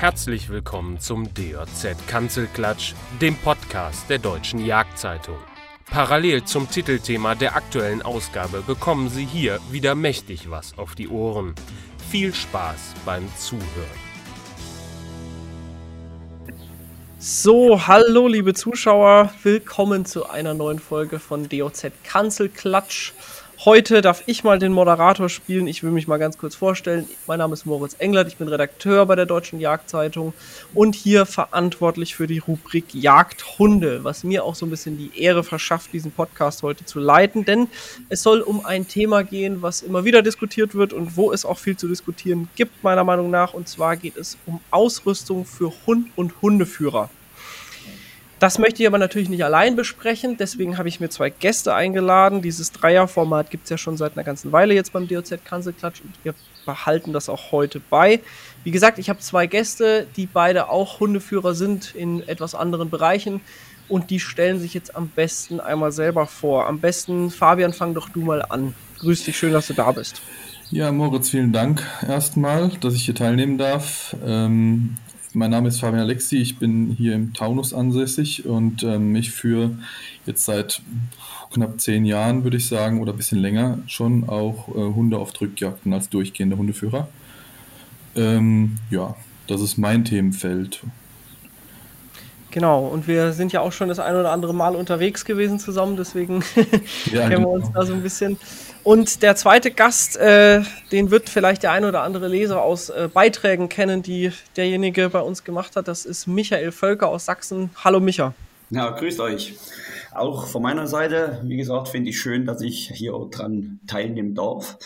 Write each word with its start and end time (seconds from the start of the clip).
Herzlich 0.00 0.48
willkommen 0.48 0.98
zum 0.98 1.28
DJZ 1.34 1.94
Kanzelklatsch, 2.08 2.94
dem 3.20 3.36
Podcast 3.36 4.08
der 4.08 4.16
Deutschen 4.16 4.64
Jagdzeitung. 4.64 5.36
Parallel 5.90 6.42
zum 6.44 6.70
Titelthema 6.70 7.34
der 7.34 7.54
aktuellen 7.54 8.00
Ausgabe 8.00 8.62
bekommen 8.66 9.10
Sie 9.10 9.26
hier 9.26 9.60
wieder 9.70 9.94
mächtig 9.94 10.48
was 10.50 10.78
auf 10.78 10.94
die 10.94 11.08
Ohren. 11.08 11.54
Viel 12.10 12.34
Spaß 12.34 12.94
beim 13.04 13.28
Zuhören. 13.36 13.60
So, 17.18 17.86
hallo 17.86 18.26
liebe 18.26 18.54
Zuschauer, 18.54 19.34
willkommen 19.42 20.06
zu 20.06 20.30
einer 20.30 20.54
neuen 20.54 20.78
Folge 20.78 21.18
von 21.18 21.46
DOZ 21.46 21.92
Kanzelklatsch. 22.04 23.12
Heute 23.66 24.00
darf 24.00 24.22
ich 24.24 24.42
mal 24.42 24.58
den 24.58 24.72
Moderator 24.72 25.28
spielen. 25.28 25.66
Ich 25.66 25.82
will 25.82 25.90
mich 25.90 26.08
mal 26.08 26.16
ganz 26.16 26.38
kurz 26.38 26.54
vorstellen. 26.54 27.06
Mein 27.26 27.40
Name 27.40 27.52
ist 27.52 27.66
Moritz 27.66 27.94
Englert, 27.98 28.26
ich 28.28 28.38
bin 28.38 28.48
Redakteur 28.48 29.04
bei 29.04 29.16
der 29.16 29.26
Deutschen 29.26 29.60
Jagdzeitung 29.60 30.32
und 30.72 30.94
hier 30.94 31.26
verantwortlich 31.26 32.14
für 32.14 32.26
die 32.26 32.38
Rubrik 32.38 32.94
Jagdhunde, 32.94 34.02
was 34.02 34.24
mir 34.24 34.44
auch 34.44 34.54
so 34.54 34.64
ein 34.64 34.70
bisschen 34.70 34.96
die 34.96 35.10
Ehre 35.14 35.44
verschafft, 35.44 35.92
diesen 35.92 36.10
Podcast 36.10 36.62
heute 36.62 36.86
zu 36.86 37.00
leiten, 37.00 37.44
denn 37.44 37.68
es 38.08 38.22
soll 38.22 38.40
um 38.40 38.64
ein 38.64 38.88
Thema 38.88 39.24
gehen, 39.24 39.60
was 39.60 39.82
immer 39.82 40.06
wieder 40.06 40.22
diskutiert 40.22 40.74
wird 40.74 40.94
und 40.94 41.18
wo 41.18 41.30
es 41.30 41.44
auch 41.44 41.58
viel 41.58 41.76
zu 41.76 41.86
diskutieren 41.86 42.48
gibt, 42.56 42.82
meiner 42.82 43.04
Meinung 43.04 43.28
nach. 43.28 43.52
Und 43.52 43.68
zwar 43.68 43.98
geht 43.98 44.16
es 44.16 44.38
um 44.46 44.60
Ausrüstung 44.70 45.44
für 45.44 45.70
Hund 45.86 46.08
und 46.16 46.40
Hundeführer. 46.40 47.10
Das 48.40 48.58
möchte 48.58 48.82
ich 48.82 48.88
aber 48.88 48.96
natürlich 48.96 49.28
nicht 49.28 49.44
allein 49.44 49.76
besprechen, 49.76 50.38
deswegen 50.38 50.78
habe 50.78 50.88
ich 50.88 50.98
mir 50.98 51.10
zwei 51.10 51.28
Gäste 51.28 51.74
eingeladen. 51.74 52.40
Dieses 52.40 52.72
Dreierformat 52.72 53.50
gibt 53.50 53.64
es 53.64 53.70
ja 53.70 53.76
schon 53.76 53.98
seit 53.98 54.16
einer 54.16 54.24
ganzen 54.24 54.50
Weile 54.50 54.72
jetzt 54.72 54.94
beim 54.94 55.06
DOZ 55.06 55.44
Kanzelklatsch 55.44 56.00
und 56.00 56.14
wir 56.22 56.34
behalten 56.64 57.12
das 57.12 57.28
auch 57.28 57.52
heute 57.52 57.80
bei. 57.80 58.20
Wie 58.64 58.70
gesagt, 58.70 58.98
ich 58.98 59.10
habe 59.10 59.18
zwei 59.18 59.46
Gäste, 59.46 60.06
die 60.16 60.24
beide 60.24 60.70
auch 60.70 61.00
Hundeführer 61.00 61.54
sind 61.54 61.94
in 61.94 62.26
etwas 62.26 62.54
anderen 62.54 62.88
Bereichen 62.88 63.42
und 63.90 64.08
die 64.08 64.20
stellen 64.20 64.58
sich 64.58 64.72
jetzt 64.72 64.96
am 64.96 65.08
besten 65.08 65.60
einmal 65.60 65.92
selber 65.92 66.26
vor. 66.26 66.66
Am 66.66 66.80
besten, 66.80 67.30
Fabian, 67.30 67.74
fang 67.74 67.92
doch 67.92 68.08
du 68.08 68.20
mal 68.20 68.40
an. 68.40 68.74
Grüß 69.00 69.24
dich, 69.24 69.36
schön, 69.36 69.52
dass 69.52 69.66
du 69.66 69.74
da 69.74 69.92
bist. 69.92 70.22
Ja, 70.70 70.90
Moritz, 70.92 71.28
vielen 71.28 71.52
Dank 71.52 71.86
erstmal, 72.08 72.70
dass 72.80 72.94
ich 72.94 73.04
hier 73.04 73.14
teilnehmen 73.14 73.58
darf. 73.58 74.16
Ähm, 74.24 74.96
mein 75.34 75.50
Name 75.50 75.68
ist 75.68 75.80
Fabian 75.80 76.02
Alexi, 76.02 76.36
ich 76.38 76.58
bin 76.58 76.90
hier 76.90 77.14
im 77.14 77.32
Taunus 77.32 77.72
ansässig 77.72 78.46
und 78.46 78.82
ähm, 78.82 79.14
ich 79.16 79.30
führe 79.30 79.78
jetzt 80.26 80.44
seit 80.44 80.82
knapp 81.52 81.80
zehn 81.80 82.04
Jahren, 82.04 82.44
würde 82.44 82.56
ich 82.56 82.66
sagen, 82.66 83.00
oder 83.00 83.12
ein 83.12 83.16
bisschen 83.16 83.38
länger 83.38 83.78
schon 83.86 84.28
auch 84.28 84.68
äh, 84.68 84.72
Hunde 84.72 85.18
auf 85.18 85.32
Drückjagden 85.32 85.92
als 85.92 86.08
durchgehender 86.08 86.56
Hundeführer. 86.56 87.08
Ähm, 88.16 88.76
ja, 88.90 89.16
das 89.46 89.60
ist 89.60 89.78
mein 89.78 90.04
Themenfeld. 90.04 90.82
Genau, 92.50 92.86
und 92.86 93.06
wir 93.06 93.32
sind 93.32 93.52
ja 93.52 93.60
auch 93.60 93.70
schon 93.70 93.88
das 93.88 94.00
ein 94.00 94.16
oder 94.16 94.32
andere 94.32 94.52
Mal 94.52 94.74
unterwegs 94.74 95.24
gewesen 95.24 95.60
zusammen, 95.60 95.96
deswegen 95.96 96.42
ja, 97.12 97.28
kennen 97.28 97.44
wir 97.44 97.48
uns 97.48 97.66
genau. 97.66 97.80
da 97.80 97.86
so 97.86 97.92
ein 97.92 98.02
bisschen. 98.02 98.38
Und 98.82 99.22
der 99.22 99.36
zweite 99.36 99.70
Gast, 99.70 100.16
äh, 100.16 100.62
den 100.90 101.10
wird 101.10 101.28
vielleicht 101.28 101.62
der 101.62 101.72
ein 101.72 101.84
oder 101.84 102.02
andere 102.02 102.28
Leser 102.28 102.62
aus 102.62 102.88
äh, 102.88 103.08
Beiträgen 103.12 103.68
kennen, 103.68 104.02
die 104.02 104.32
derjenige 104.56 105.10
bei 105.10 105.20
uns 105.20 105.44
gemacht 105.44 105.76
hat. 105.76 105.86
Das 105.86 106.04
ist 106.04 106.26
Michael 106.26 106.72
Völker 106.72 107.08
aus 107.08 107.26
Sachsen. 107.26 107.70
Hallo 107.84 108.00
Micha. 108.00 108.34
Ja, 108.70 108.90
grüßt 108.90 109.20
euch. 109.20 109.54
Auch 110.12 110.46
von 110.46 110.62
meiner 110.62 110.86
Seite, 110.86 111.40
wie 111.44 111.56
gesagt, 111.56 111.88
finde 111.88 112.10
ich 112.10 112.20
schön, 112.20 112.46
dass 112.46 112.62
ich 112.62 112.90
hier 112.92 113.12
dran 113.30 113.80
teilnehmen 113.86 114.34
darf. 114.34 114.78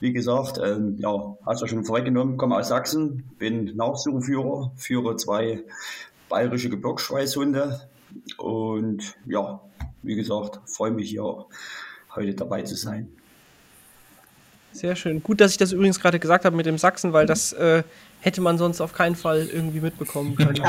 Wie 0.00 0.12
gesagt, 0.12 0.58
ähm, 0.62 0.96
ja, 0.98 1.36
hast 1.46 1.62
du 1.62 1.66
schon 1.66 1.84
vorweggenommen, 1.84 2.36
komme 2.36 2.56
aus 2.56 2.68
Sachsen, 2.68 3.30
bin 3.38 3.76
Nachsuchenführer, 3.76 4.72
führe 4.76 5.16
zwei 5.16 5.64
bayerische 6.28 6.70
Gebirgsschweißhunde 6.70 7.80
und 8.38 9.14
ja, 9.26 9.60
wie 10.02 10.16
gesagt, 10.16 10.60
freue 10.68 10.90
mich 10.90 11.10
hier 11.10 11.46
heute 12.14 12.34
dabei 12.34 12.62
zu 12.62 12.74
sein. 12.74 13.08
Sehr 14.72 14.94
schön. 14.94 15.22
Gut, 15.22 15.40
dass 15.40 15.52
ich 15.52 15.56
das 15.56 15.72
übrigens 15.72 16.00
gerade 16.00 16.18
gesagt 16.18 16.44
habe 16.44 16.54
mit 16.54 16.66
dem 16.66 16.76
Sachsen, 16.76 17.14
weil 17.14 17.24
das 17.24 17.54
äh, 17.54 17.82
hätte 18.20 18.42
man 18.42 18.58
sonst 18.58 18.82
auf 18.82 18.92
keinen 18.92 19.16
Fall 19.16 19.48
irgendwie 19.50 19.80
mitbekommen 19.80 20.36
können. 20.36 20.54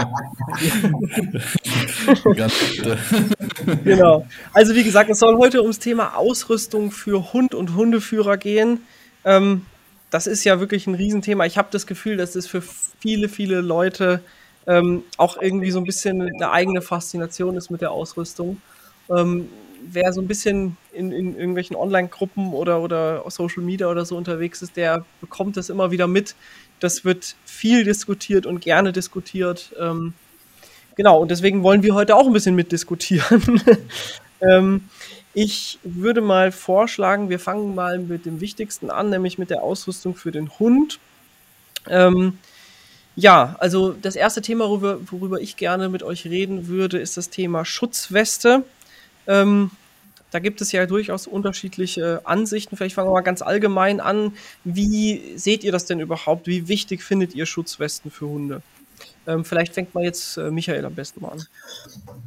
genau. 3.84 4.26
Also 4.54 4.76
wie 4.76 4.86
gesagt, 4.86 5.10
es 5.10 5.20
soll 5.20 5.38
heute 5.38 5.62
ums 5.62 5.80
Thema 5.80 6.16
Ausrüstung 6.16 6.92
für 6.92 7.34
Hund 7.34 7.54
und 7.54 7.76
Hundeführer 7.76 8.38
gehen. 8.38 8.80
Ähm, 9.26 9.66
das 10.10 10.26
ist 10.26 10.46
ja 10.46 10.62
wirklich 10.62 10.88
ein 10.88 10.96
Riesenthema. 10.96 11.46
Ich 11.46 11.58
habe 11.58 11.68
das 11.72 11.86
Gefühl, 11.86 12.16
dass 12.16 12.36
es 12.36 12.48
für 12.48 12.62
viele, 12.62 13.28
viele 13.28 13.60
Leute 13.60 14.22
ähm, 14.68 15.04
auch 15.18 15.42
irgendwie 15.42 15.72
so 15.72 15.80
ein 15.80 15.86
bisschen 15.86 16.22
eine 16.22 16.52
eigene 16.52 16.82
Faszination 16.82 17.56
ist 17.56 17.70
mit 17.70 17.82
der 17.82 17.92
Ausrüstung. 17.92 18.62
Ähm, 19.10 19.50
wer 19.82 20.12
so 20.12 20.22
ein 20.22 20.28
bisschen 20.28 20.78
in, 20.92 21.12
in 21.12 21.36
irgendwelchen 21.38 21.76
Online-Gruppen 21.76 22.54
oder, 22.54 22.82
oder 22.82 23.24
Social 23.30 23.64
Media 23.64 23.88
oder 23.88 24.06
so 24.06 24.18
unterwegs 24.18 24.62
ist, 24.62 24.76
der 24.76 25.06
bekommt 25.22 25.58
das 25.58 25.70
immer 25.70 25.92
wieder 25.92 26.08
mit. 26.08 26.36
Das 26.80 27.06
wird 27.06 27.36
viel 27.46 27.84
diskutiert 27.84 28.46
und 28.46 28.60
gerne 28.60 28.92
diskutiert. 28.92 29.74
Ähm, 29.80 30.14
genau, 30.96 31.22
und 31.22 31.32
deswegen 31.32 31.64
wollen 31.64 31.84
wir 31.84 31.96
heute 31.96 32.16
auch 32.16 32.28
ein 32.28 32.34
bisschen 32.34 32.56
mitdiskutieren. 32.56 33.62
ähm, 34.42 34.90
ich 35.34 35.80
würde 35.84 36.22
mal 36.22 36.52
vorschlagen, 36.52 37.30
wir 37.30 37.40
fangen 37.40 37.76
mal 37.76 38.00
mit 38.00 38.26
dem 38.26 38.42
Wichtigsten 38.42 38.90
an, 38.90 39.10
nämlich 39.10 39.38
mit 39.38 39.50
der 39.50 39.64
Ausrüstung 39.64 40.16
für 40.16 40.32
den 40.32 40.50
Hund. 40.60 41.00
Ähm, 41.88 42.40
ja, 43.18 43.56
also 43.60 43.94
das 43.94 44.16
erste 44.16 44.44
Thema, 44.44 44.70
worüber, 44.70 45.00
worüber, 45.10 45.42
ich 45.42 45.58
gerne 45.58 45.90
mit 45.90 46.04
euch 46.04 46.26
reden 46.26 46.68
würde, 46.68 47.00
ist 47.00 47.18
das 47.18 47.32
Thema 47.32 47.66
Schutzweste. 47.66 48.64
Ähm, 49.26 49.72
da 50.30 50.38
gibt 50.38 50.62
es 50.62 50.72
ja 50.72 50.86
durchaus 50.86 51.26
unterschiedliche 51.26 52.22
Ansichten. 52.26 52.78
Vielleicht 52.78 52.94
fangen 52.94 53.10
wir 53.10 53.14
mal 53.14 53.22
ganz 53.22 53.42
allgemein 53.42 54.00
an. 54.00 54.34
Wie 54.64 55.36
seht 55.36 55.64
ihr 55.64 55.72
das 55.72 55.86
denn 55.86 56.00
überhaupt? 56.00 56.46
Wie 56.46 56.68
wichtig 56.68 57.02
findet 57.02 57.34
ihr 57.34 57.48
Schutzwesten 57.48 58.12
für 58.12 58.28
Hunde? 58.28 58.62
Ähm, 59.26 59.44
vielleicht 59.44 59.74
fängt 59.74 59.96
mal 59.96 60.04
jetzt 60.04 60.38
äh, 60.38 60.52
Michael 60.52 60.86
am 60.86 60.94
besten 60.94 61.22
mal 61.22 61.30
an. 61.30 61.44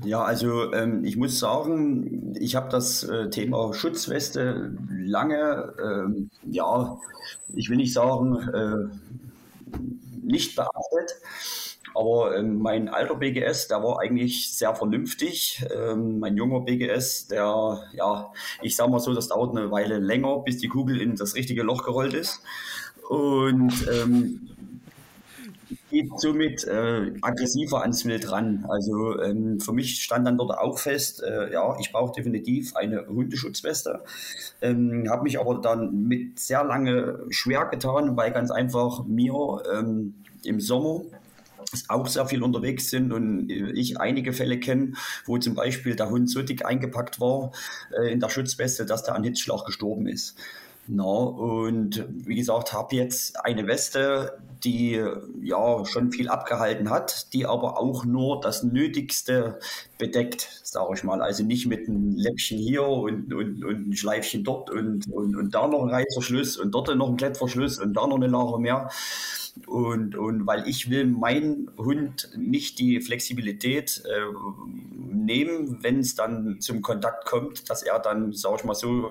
Ja, 0.04 0.24
also 0.24 0.72
ähm, 0.72 1.04
ich 1.04 1.16
muss 1.16 1.38
sagen, 1.38 2.34
ich 2.38 2.56
habe 2.56 2.68
das 2.68 3.04
äh, 3.04 3.30
Thema 3.30 3.72
Schutzweste 3.74 4.72
lange, 4.90 5.72
ähm, 5.80 6.30
ja, 6.50 6.98
ich 7.54 7.70
will 7.70 7.76
nicht 7.76 7.92
sagen, 7.92 8.36
äh, 8.52 9.76
nicht 10.30 10.56
beachtet. 10.56 11.16
Aber 11.94 12.36
ähm, 12.36 12.58
mein 12.58 12.88
alter 12.88 13.16
BGS, 13.16 13.68
der 13.68 13.82
war 13.82 14.00
eigentlich 14.00 14.56
sehr 14.56 14.74
vernünftig. 14.74 15.64
Ähm, 15.74 16.20
mein 16.20 16.36
junger 16.36 16.60
BGS, 16.60 17.28
der, 17.28 17.82
ja, 17.92 18.32
ich 18.62 18.76
sag 18.76 18.88
mal 18.90 19.00
so, 19.00 19.12
das 19.12 19.28
dauert 19.28 19.56
eine 19.56 19.70
Weile 19.70 19.98
länger, 19.98 20.40
bis 20.44 20.58
die 20.58 20.68
Kugel 20.68 21.00
in 21.00 21.16
das 21.16 21.34
richtige 21.34 21.62
Loch 21.62 21.84
gerollt 21.84 22.14
ist. 22.14 22.42
Und 23.08 23.88
ähm, 23.92 24.50
geht 25.90 26.18
somit 26.18 26.64
äh, 26.64 27.12
aggressiver 27.20 27.82
ans 27.82 28.04
Wild 28.04 28.30
ran. 28.30 28.64
Also 28.68 29.20
ähm, 29.20 29.60
für 29.60 29.72
mich 29.72 30.02
stand 30.02 30.26
dann 30.26 30.38
dort 30.38 30.56
auch 30.56 30.78
fest, 30.78 31.22
äh, 31.22 31.52
ja, 31.52 31.76
ich 31.78 31.92
brauche 31.92 32.12
definitiv 32.12 32.76
eine 32.76 33.06
Hundeschutzweste. 33.06 34.00
Ähm, 34.62 35.08
Habe 35.10 35.24
mich 35.24 35.38
aber 35.38 35.56
dann 35.56 36.04
mit 36.08 36.38
sehr 36.38 36.64
lange 36.64 37.20
schwer 37.30 37.66
getan, 37.66 38.16
weil 38.16 38.32
ganz 38.32 38.50
einfach 38.50 39.04
mir 39.04 39.62
ähm, 39.72 40.14
im 40.44 40.60
Sommer 40.60 41.02
auch 41.88 42.06
sehr 42.06 42.26
viel 42.26 42.42
unterwegs 42.42 42.90
sind 42.90 43.12
und 43.12 43.48
ich 43.48 44.00
einige 44.00 44.32
Fälle 44.32 44.58
kenne, 44.58 44.94
wo 45.24 45.38
zum 45.38 45.54
Beispiel 45.54 45.94
der 45.94 46.10
Hund 46.10 46.28
so 46.28 46.42
dick 46.42 46.64
eingepackt 46.64 47.20
war 47.20 47.52
äh, 47.96 48.12
in 48.12 48.18
der 48.20 48.28
Schutzweste, 48.28 48.86
dass 48.86 49.04
der 49.04 49.14
an 49.14 49.24
Hitzschlag 49.24 49.64
gestorben 49.66 50.08
ist. 50.08 50.36
Na, 50.92 51.04
und 51.04 52.04
wie 52.26 52.34
gesagt, 52.34 52.72
habe 52.72 52.96
jetzt 52.96 53.44
eine 53.44 53.68
Weste, 53.68 54.40
die 54.64 55.00
ja 55.40 55.84
schon 55.86 56.10
viel 56.10 56.28
abgehalten 56.28 56.90
hat, 56.90 57.32
die 57.32 57.46
aber 57.46 57.78
auch 57.78 58.04
nur 58.04 58.40
das 58.40 58.64
Nötigste 58.64 59.60
bedeckt, 59.98 60.48
sage 60.64 60.94
ich 60.96 61.04
mal. 61.04 61.22
Also 61.22 61.44
nicht 61.44 61.66
mit 61.66 61.86
einem 61.86 62.16
Läppchen 62.16 62.58
hier 62.58 62.88
und, 62.88 63.32
und, 63.32 63.64
und 63.64 63.90
ein 63.90 63.96
Schleifchen 63.96 64.42
dort 64.42 64.68
und, 64.68 65.06
und, 65.12 65.36
und 65.36 65.54
da 65.54 65.68
noch 65.68 65.84
ein 65.84 65.90
Reißverschluss 65.90 66.56
und 66.56 66.72
dort 66.72 66.92
noch 66.96 67.08
ein 67.08 67.16
Klettverschluss 67.16 67.78
und 67.78 67.94
da 67.94 68.08
noch 68.08 68.16
eine 68.16 68.26
Lache 68.26 68.58
mehr, 68.58 68.90
und, 69.66 70.16
und 70.16 70.46
weil 70.46 70.68
ich 70.68 70.90
will 70.90 71.06
meinen 71.06 71.70
Hund 71.76 72.30
nicht 72.36 72.78
die 72.78 73.00
Flexibilität 73.00 74.02
äh, 74.06 74.20
nehmen, 74.96 75.82
wenn 75.82 76.00
es 76.00 76.14
dann 76.14 76.60
zum 76.60 76.82
Kontakt 76.82 77.26
kommt, 77.26 77.68
dass 77.68 77.82
er 77.82 77.98
dann, 77.98 78.32
sag 78.32 78.58
ich 78.58 78.64
mal 78.64 78.74
so, 78.74 79.10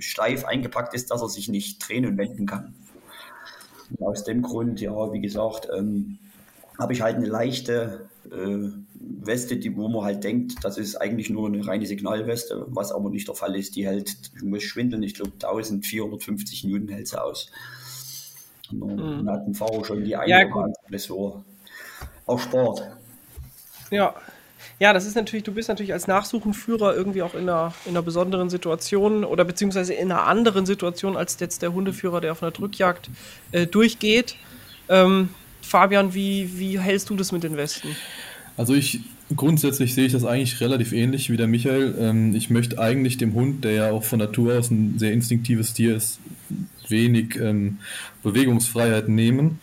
steif 0.00 0.44
eingepackt 0.44 0.94
ist, 0.94 1.10
dass 1.10 1.22
er 1.22 1.28
sich 1.28 1.48
nicht 1.48 1.86
drehen 1.86 2.06
und 2.06 2.18
wenden 2.18 2.46
kann. 2.46 2.74
Und 3.90 4.06
aus 4.06 4.24
dem 4.24 4.42
Grund, 4.42 4.80
ja, 4.80 5.12
wie 5.12 5.20
gesagt, 5.20 5.68
ähm, 5.74 6.18
habe 6.78 6.92
ich 6.92 7.02
halt 7.02 7.16
eine 7.16 7.26
leichte 7.26 8.08
äh, 8.30 8.68
Weste, 8.94 9.56
die, 9.56 9.76
wo 9.76 9.88
man 9.88 10.04
halt 10.04 10.24
denkt, 10.24 10.56
das 10.62 10.78
ist 10.78 10.96
eigentlich 10.96 11.30
nur 11.30 11.48
eine 11.48 11.66
reine 11.66 11.86
Signalweste, 11.86 12.66
was 12.68 12.92
aber 12.92 13.10
nicht 13.10 13.28
der 13.28 13.34
Fall 13.34 13.56
ist. 13.56 13.76
Die 13.76 13.86
hält, 13.86 14.16
ich 14.36 14.42
muss 14.42 14.62
schwindeln, 14.62 15.02
ich 15.02 15.14
glaube 15.14 15.32
1450 15.32 16.64
Newton 16.64 16.88
hält 16.88 17.08
sie 17.08 17.22
aus. 17.22 17.50
Und 18.70 19.22
mhm. 19.22 19.30
hat 19.30 19.46
ein 19.46 19.54
Fahrer 19.54 19.84
schon 19.84 20.04
die 20.04 20.16
eine 20.16 20.30
ja, 20.30 20.38
auch 22.26 22.38
Sport. 22.38 22.86
Ja. 23.90 24.14
Ja, 24.80 24.92
das 24.92 25.06
ist 25.06 25.16
natürlich, 25.16 25.42
du 25.42 25.52
bist 25.52 25.68
natürlich 25.68 25.92
als 25.92 26.06
Nachsuchenführer 26.06 26.94
irgendwie 26.94 27.22
auch 27.22 27.34
in 27.34 27.48
einer, 27.48 27.74
in 27.84 27.90
einer 27.90 28.02
besonderen 28.02 28.48
Situation 28.48 29.24
oder 29.24 29.44
beziehungsweise 29.44 29.92
in 29.92 30.12
einer 30.12 30.24
anderen 30.24 30.66
Situation 30.66 31.16
als 31.16 31.38
jetzt 31.40 31.62
der 31.62 31.72
Hundeführer, 31.72 32.20
der 32.20 32.32
auf 32.32 32.42
einer 32.42 32.52
Drückjagd 32.52 33.10
äh, 33.50 33.66
durchgeht. 33.66 34.36
Ähm, 34.88 35.30
Fabian, 35.62 36.14
wie, 36.14 36.58
wie 36.58 36.78
hältst 36.78 37.10
du 37.10 37.16
das 37.16 37.32
mit 37.32 37.42
den 37.42 37.56
Westen? 37.56 37.88
Also 38.56 38.74
ich 38.74 39.00
grundsätzlich 39.34 39.94
sehe 39.94 40.06
ich 40.06 40.12
das 40.12 40.24
eigentlich 40.24 40.60
relativ 40.60 40.92
ähnlich 40.92 41.30
wie 41.30 41.36
der 41.36 41.48
Michael. 41.48 41.94
Ähm, 41.98 42.34
ich 42.34 42.50
möchte 42.50 42.78
eigentlich 42.78 43.18
dem 43.18 43.34
Hund, 43.34 43.64
der 43.64 43.72
ja 43.72 43.90
auch 43.90 44.04
von 44.04 44.18
Natur 44.18 44.58
aus 44.58 44.70
ein 44.70 44.98
sehr 44.98 45.12
instinktives 45.12 45.74
Tier 45.74 45.96
ist, 45.96 46.18
wenig 46.88 47.36
ähm, 47.36 47.78
Bewegungsfreiheit 48.22 49.08
nehmen. 49.08 49.60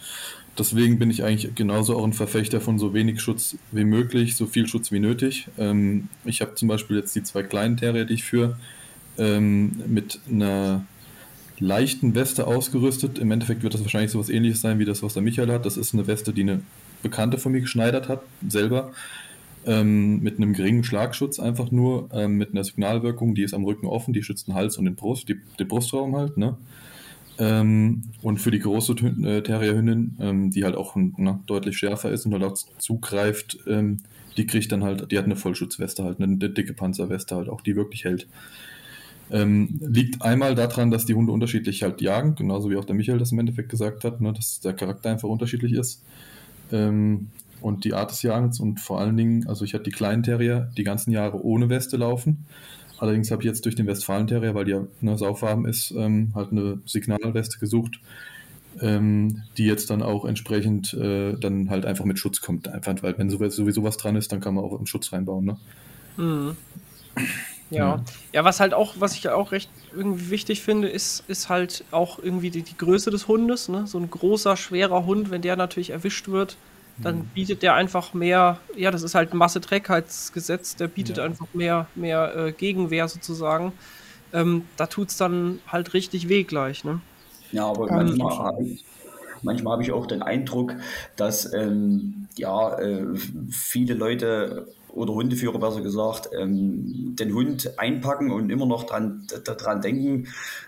Deswegen 0.57 0.99
bin 0.99 1.11
ich 1.11 1.23
eigentlich 1.23 1.53
genauso 1.55 1.97
auch 1.97 2.05
ein 2.05 2.13
Verfechter 2.13 2.61
von 2.61 2.79
so 2.79 2.93
wenig 2.93 3.19
Schutz 3.21 3.57
wie 3.71 3.83
möglich, 3.83 4.35
so 4.35 4.45
viel 4.45 4.67
Schutz 4.67 4.91
wie 4.91 4.99
nötig. 4.99 5.47
Ähm, 5.57 6.07
ich 6.23 6.41
habe 6.41 6.55
zum 6.55 6.69
Beispiel 6.69 6.97
jetzt 6.97 7.15
die 7.15 7.23
zwei 7.23 7.43
kleinen 7.43 7.75
Terrier, 7.75 8.05
die 8.05 8.13
ich 8.13 8.23
führe, 8.23 8.57
ähm, 9.17 9.73
mit 9.87 10.19
einer 10.31 10.85
leichten 11.59 12.15
Weste 12.15 12.47
ausgerüstet. 12.47 13.19
Im 13.19 13.31
Endeffekt 13.31 13.63
wird 13.63 13.73
das 13.73 13.81
wahrscheinlich 13.81 14.11
so 14.11 14.19
was 14.19 14.29
ähnliches 14.29 14.61
sein 14.61 14.79
wie 14.79 14.85
das, 14.85 15.03
was 15.03 15.13
der 15.13 15.23
Michael 15.23 15.51
hat. 15.51 15.65
Das 15.65 15.75
ist 15.75 15.93
eine 15.93 16.07
Weste, 16.07 16.31
die 16.31 16.41
eine 16.41 16.61
Bekannte 17.03 17.37
von 17.37 17.51
mir 17.51 17.61
geschneidert 17.61 18.07
hat, 18.07 18.21
selber. 18.47 18.93
Ähm, 19.65 20.21
mit 20.21 20.37
einem 20.37 20.53
geringen 20.53 20.83
Schlagschutz 20.83 21.39
einfach 21.39 21.71
nur, 21.71 22.09
ähm, 22.13 22.37
mit 22.37 22.51
einer 22.51 22.63
Signalwirkung, 22.63 23.35
die 23.35 23.43
ist 23.43 23.53
am 23.53 23.65
Rücken 23.65 23.87
offen, 23.87 24.13
die 24.13 24.21
schützt 24.21 24.47
den 24.47 24.53
Hals 24.53 24.77
und 24.77 24.85
den 24.85 24.95
Brust, 24.95 25.27
die, 25.27 25.37
den 25.59 25.67
Brustraum 25.67 26.15
halt, 26.15 26.37
ne? 26.37 26.55
Ähm, 27.37 28.03
und 28.21 28.37
für 28.39 28.51
die 28.51 28.59
große 28.59 28.93
äh, 28.93 29.41
Terrierhündin, 29.41 30.17
ähm, 30.19 30.51
die 30.51 30.63
halt 30.63 30.75
auch 30.75 30.95
na, 30.95 31.39
deutlich 31.45 31.77
schärfer 31.77 32.11
ist 32.11 32.25
und 32.25 32.33
halt 32.33 32.43
auch 32.43 32.55
zugreift, 32.77 33.57
ähm, 33.67 33.97
die 34.37 34.45
kriegt 34.45 34.71
dann 34.71 34.83
halt, 34.83 35.11
die 35.11 35.17
hat 35.17 35.25
eine 35.25 35.35
Vollschutzweste 35.35 36.03
halt, 36.03 36.19
eine, 36.19 36.31
eine 36.31 36.49
dicke 36.49 36.73
Panzerweste 36.73 37.35
halt, 37.35 37.49
auch 37.49 37.61
die 37.61 37.75
wirklich 37.75 38.05
hält. 38.05 38.27
Ähm, 39.31 39.79
liegt 39.81 40.21
einmal 40.21 40.55
daran, 40.55 40.91
dass 40.91 41.05
die 41.05 41.15
Hunde 41.15 41.31
unterschiedlich 41.31 41.83
halt 41.83 41.99
jagen, 42.01 42.35
genauso 42.35 42.69
wie 42.69 42.77
auch 42.77 42.85
der 42.85 42.95
Michael 42.95 43.17
das 43.17 43.31
im 43.31 43.39
Endeffekt 43.39 43.69
gesagt 43.69 44.03
hat, 44.03 44.21
ne, 44.21 44.31
dass 44.31 44.59
der 44.59 44.73
Charakter 44.73 45.09
einfach 45.09 45.29
unterschiedlich 45.29 45.73
ist. 45.73 46.03
Ähm, 46.71 47.27
und 47.61 47.83
die 47.83 47.93
Art 47.93 48.11
des 48.11 48.21
Jagens 48.21 48.59
und 48.59 48.79
vor 48.79 48.99
allen 48.99 49.17
Dingen, 49.17 49.47
also 49.47 49.65
ich 49.65 49.73
hatte 49.73 49.85
die 49.85 49.91
kleinen 49.91 50.21
Terrier 50.23 50.69
die 50.77 50.83
ganzen 50.83 51.11
Jahre 51.11 51.43
ohne 51.43 51.69
Weste 51.69 51.97
laufen. 51.97 52.45
Allerdings 52.97 53.31
habe 53.31 53.41
ich 53.41 53.47
jetzt 53.47 53.65
durch 53.65 53.75
den 53.75 53.87
Westfalen-Terrier, 53.87 54.55
weil 54.55 54.65
die 54.65 54.71
ja 54.71 54.85
ne, 55.01 55.17
saufarben 55.17 55.65
ist, 55.65 55.91
ähm, 55.91 56.31
halt 56.35 56.51
eine 56.51 56.79
Signalweste 56.85 57.59
gesucht, 57.59 57.99
ähm, 58.81 59.43
die 59.57 59.65
jetzt 59.65 59.89
dann 59.89 60.01
auch 60.01 60.25
entsprechend 60.25 60.93
äh, 60.93 61.33
dann 61.37 61.69
halt 61.69 61.85
einfach 61.85 62.05
mit 62.05 62.19
Schutz 62.19 62.41
kommt. 62.41 62.67
Einfach, 62.67 62.95
weil 63.01 63.17
wenn 63.17 63.29
sowieso 63.29 63.83
was 63.83 63.97
dran 63.97 64.15
ist, 64.15 64.31
dann 64.31 64.41
kann 64.41 64.55
man 64.55 64.63
auch 64.63 64.75
einen 64.75 64.87
Schutz 64.87 65.11
reinbauen. 65.11 65.45
Ne? 65.45 65.57
Mhm. 66.17 66.57
Ja. 67.71 68.03
ja, 68.31 68.43
was 68.43 68.59
halt 68.59 68.73
auch, 68.73 68.95
was 68.99 69.15
ich 69.15 69.27
auch 69.29 69.51
recht 69.51 69.69
irgendwie 69.93 70.29
wichtig 70.29 70.61
finde, 70.61 70.87
ist, 70.87 71.23
ist 71.27 71.49
halt 71.49 71.83
auch 71.91 72.19
irgendwie 72.19 72.51
die, 72.51 72.61
die 72.61 72.77
Größe 72.77 73.09
des 73.09 73.27
Hundes. 73.27 73.69
Ne? 73.69 73.87
So 73.87 73.97
ein 73.97 74.09
großer, 74.09 74.55
schwerer 74.55 75.05
Hund, 75.05 75.31
wenn 75.31 75.41
der 75.41 75.55
natürlich 75.55 75.89
erwischt 75.89 76.27
wird, 76.27 76.57
dann 76.97 77.19
mhm. 77.19 77.25
bietet 77.33 77.61
der 77.61 77.75
einfach 77.75 78.13
mehr, 78.13 78.59
ja, 78.75 78.91
das 78.91 79.03
ist 79.03 79.15
halt 79.15 79.33
ein 79.33 79.37
Masse-Trägheitsgesetz, 79.37 80.75
der 80.75 80.87
bietet 80.87 81.17
ja. 81.17 81.23
einfach 81.23 81.47
mehr, 81.53 81.87
mehr 81.95 82.35
äh, 82.35 82.51
Gegenwehr 82.51 83.07
sozusagen. 83.07 83.73
Ähm, 84.33 84.65
da 84.77 84.87
tut 84.87 85.09
es 85.09 85.17
dann 85.17 85.59
halt 85.67 85.93
richtig 85.93 86.29
weh 86.29 86.43
gleich, 86.43 86.83
ne? 86.83 87.01
Ja, 87.51 87.67
aber 87.67 87.89
ähm, 87.89 88.17
manchmal 88.17 88.37
habe 88.37 88.63
ich, 88.63 88.85
manchmal 89.41 89.73
hab 89.73 89.81
ich 89.81 89.91
auch 89.91 90.07
den 90.07 90.21
Eindruck, 90.21 90.75
dass 91.15 91.53
ähm, 91.53 92.27
ja, 92.35 92.77
äh, 92.79 93.05
viele 93.49 93.93
Leute 93.93 94.67
oder 94.89 95.13
Hundeführer 95.13 95.59
besser 95.59 95.81
gesagt, 95.81 96.29
ähm, 96.37 97.15
den 97.19 97.33
Hund 97.33 97.77
einpacken 97.77 98.31
und 98.31 98.49
immer 98.49 98.65
noch 98.65 98.83
dran, 98.83 99.27
dran 99.43 99.81
denken, 99.81 100.27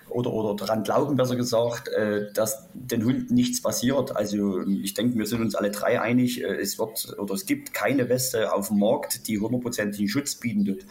oder, 0.09 0.31
oder 0.33 0.55
daran 0.55 0.83
glauben, 0.83 1.15
besser 1.15 1.35
gesagt, 1.35 1.89
äh, 1.89 2.31
dass 2.33 2.67
den 2.73 3.03
Hunden 3.03 3.33
nichts 3.33 3.61
passiert. 3.61 4.15
Also 4.15 4.61
ich 4.61 4.93
denke, 4.93 5.17
wir 5.17 5.25
sind 5.25 5.41
uns 5.41 5.55
alle 5.55 5.71
drei 5.71 6.01
einig, 6.01 6.43
äh, 6.43 6.55
es 6.55 6.79
wird 6.79 7.17
oder 7.19 7.33
es 7.33 7.45
gibt 7.45 7.73
keine 7.73 8.09
Weste 8.09 8.53
auf 8.53 8.69
dem 8.69 8.79
Markt, 8.79 9.27
die 9.27 9.39
hundertprozentigen 9.39 10.07
Schutz 10.07 10.35
bieten 10.35 10.65
wird. 10.65 10.85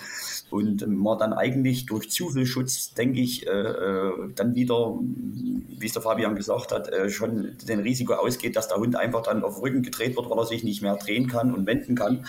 Und 0.50 0.86
man 0.86 1.18
dann 1.18 1.32
eigentlich 1.32 1.86
durch 1.86 2.10
zu 2.10 2.30
viel 2.30 2.46
Schutz, 2.46 2.94
denke 2.94 3.20
ich, 3.20 3.46
äh, 3.46 3.50
äh, 3.50 4.12
dann 4.34 4.54
wieder, 4.54 4.98
wie 5.00 5.86
es 5.86 5.92
der 5.92 6.02
Fabian 6.02 6.36
gesagt 6.36 6.72
hat, 6.72 6.88
äh, 6.92 7.10
schon 7.10 7.56
den 7.66 7.80
Risiko 7.80 8.14
ausgeht, 8.14 8.54
dass 8.54 8.68
der 8.68 8.78
Hund 8.78 8.96
einfach 8.96 9.22
dann 9.22 9.42
auf 9.42 9.56
den 9.56 9.62
Rücken 9.62 9.82
gedreht 9.82 10.16
wird, 10.16 10.30
weil 10.30 10.38
er 10.38 10.46
sich 10.46 10.62
nicht 10.62 10.82
mehr 10.82 10.96
drehen 10.96 11.26
kann 11.26 11.52
und 11.52 11.66
wenden 11.66 11.94
kann 11.94 12.26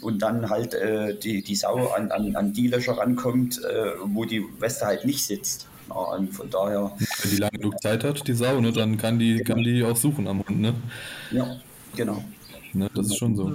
und 0.00 0.20
dann 0.20 0.50
halt 0.50 0.76
die, 1.22 1.42
die 1.42 1.54
Sau 1.54 1.88
an, 1.88 2.10
an, 2.10 2.36
an 2.36 2.52
die 2.52 2.66
Löcher 2.66 2.98
rankommt, 2.98 3.60
wo 4.04 4.24
die 4.24 4.44
Weste 4.58 4.86
halt 4.86 5.04
nicht 5.04 5.24
sitzt. 5.24 5.68
Und 5.88 6.32
von 6.32 6.50
daher. 6.50 6.92
Wenn 7.22 7.30
die 7.30 7.36
lange 7.36 7.58
genug 7.58 7.80
Zeit 7.80 8.04
hat, 8.04 8.26
die 8.26 8.34
Sau, 8.34 8.60
ne, 8.60 8.72
dann 8.72 8.96
kann 8.96 9.18
die, 9.18 9.40
kann 9.40 9.62
die 9.62 9.84
auch 9.84 9.96
suchen 9.96 10.26
am 10.26 10.44
Hund, 10.46 10.60
ne? 10.60 10.74
Ja, 11.30 11.56
genau. 11.94 12.24
Ne, 12.74 12.90
das 12.92 13.06
ist 13.06 13.18
schon 13.18 13.36
so. 13.36 13.52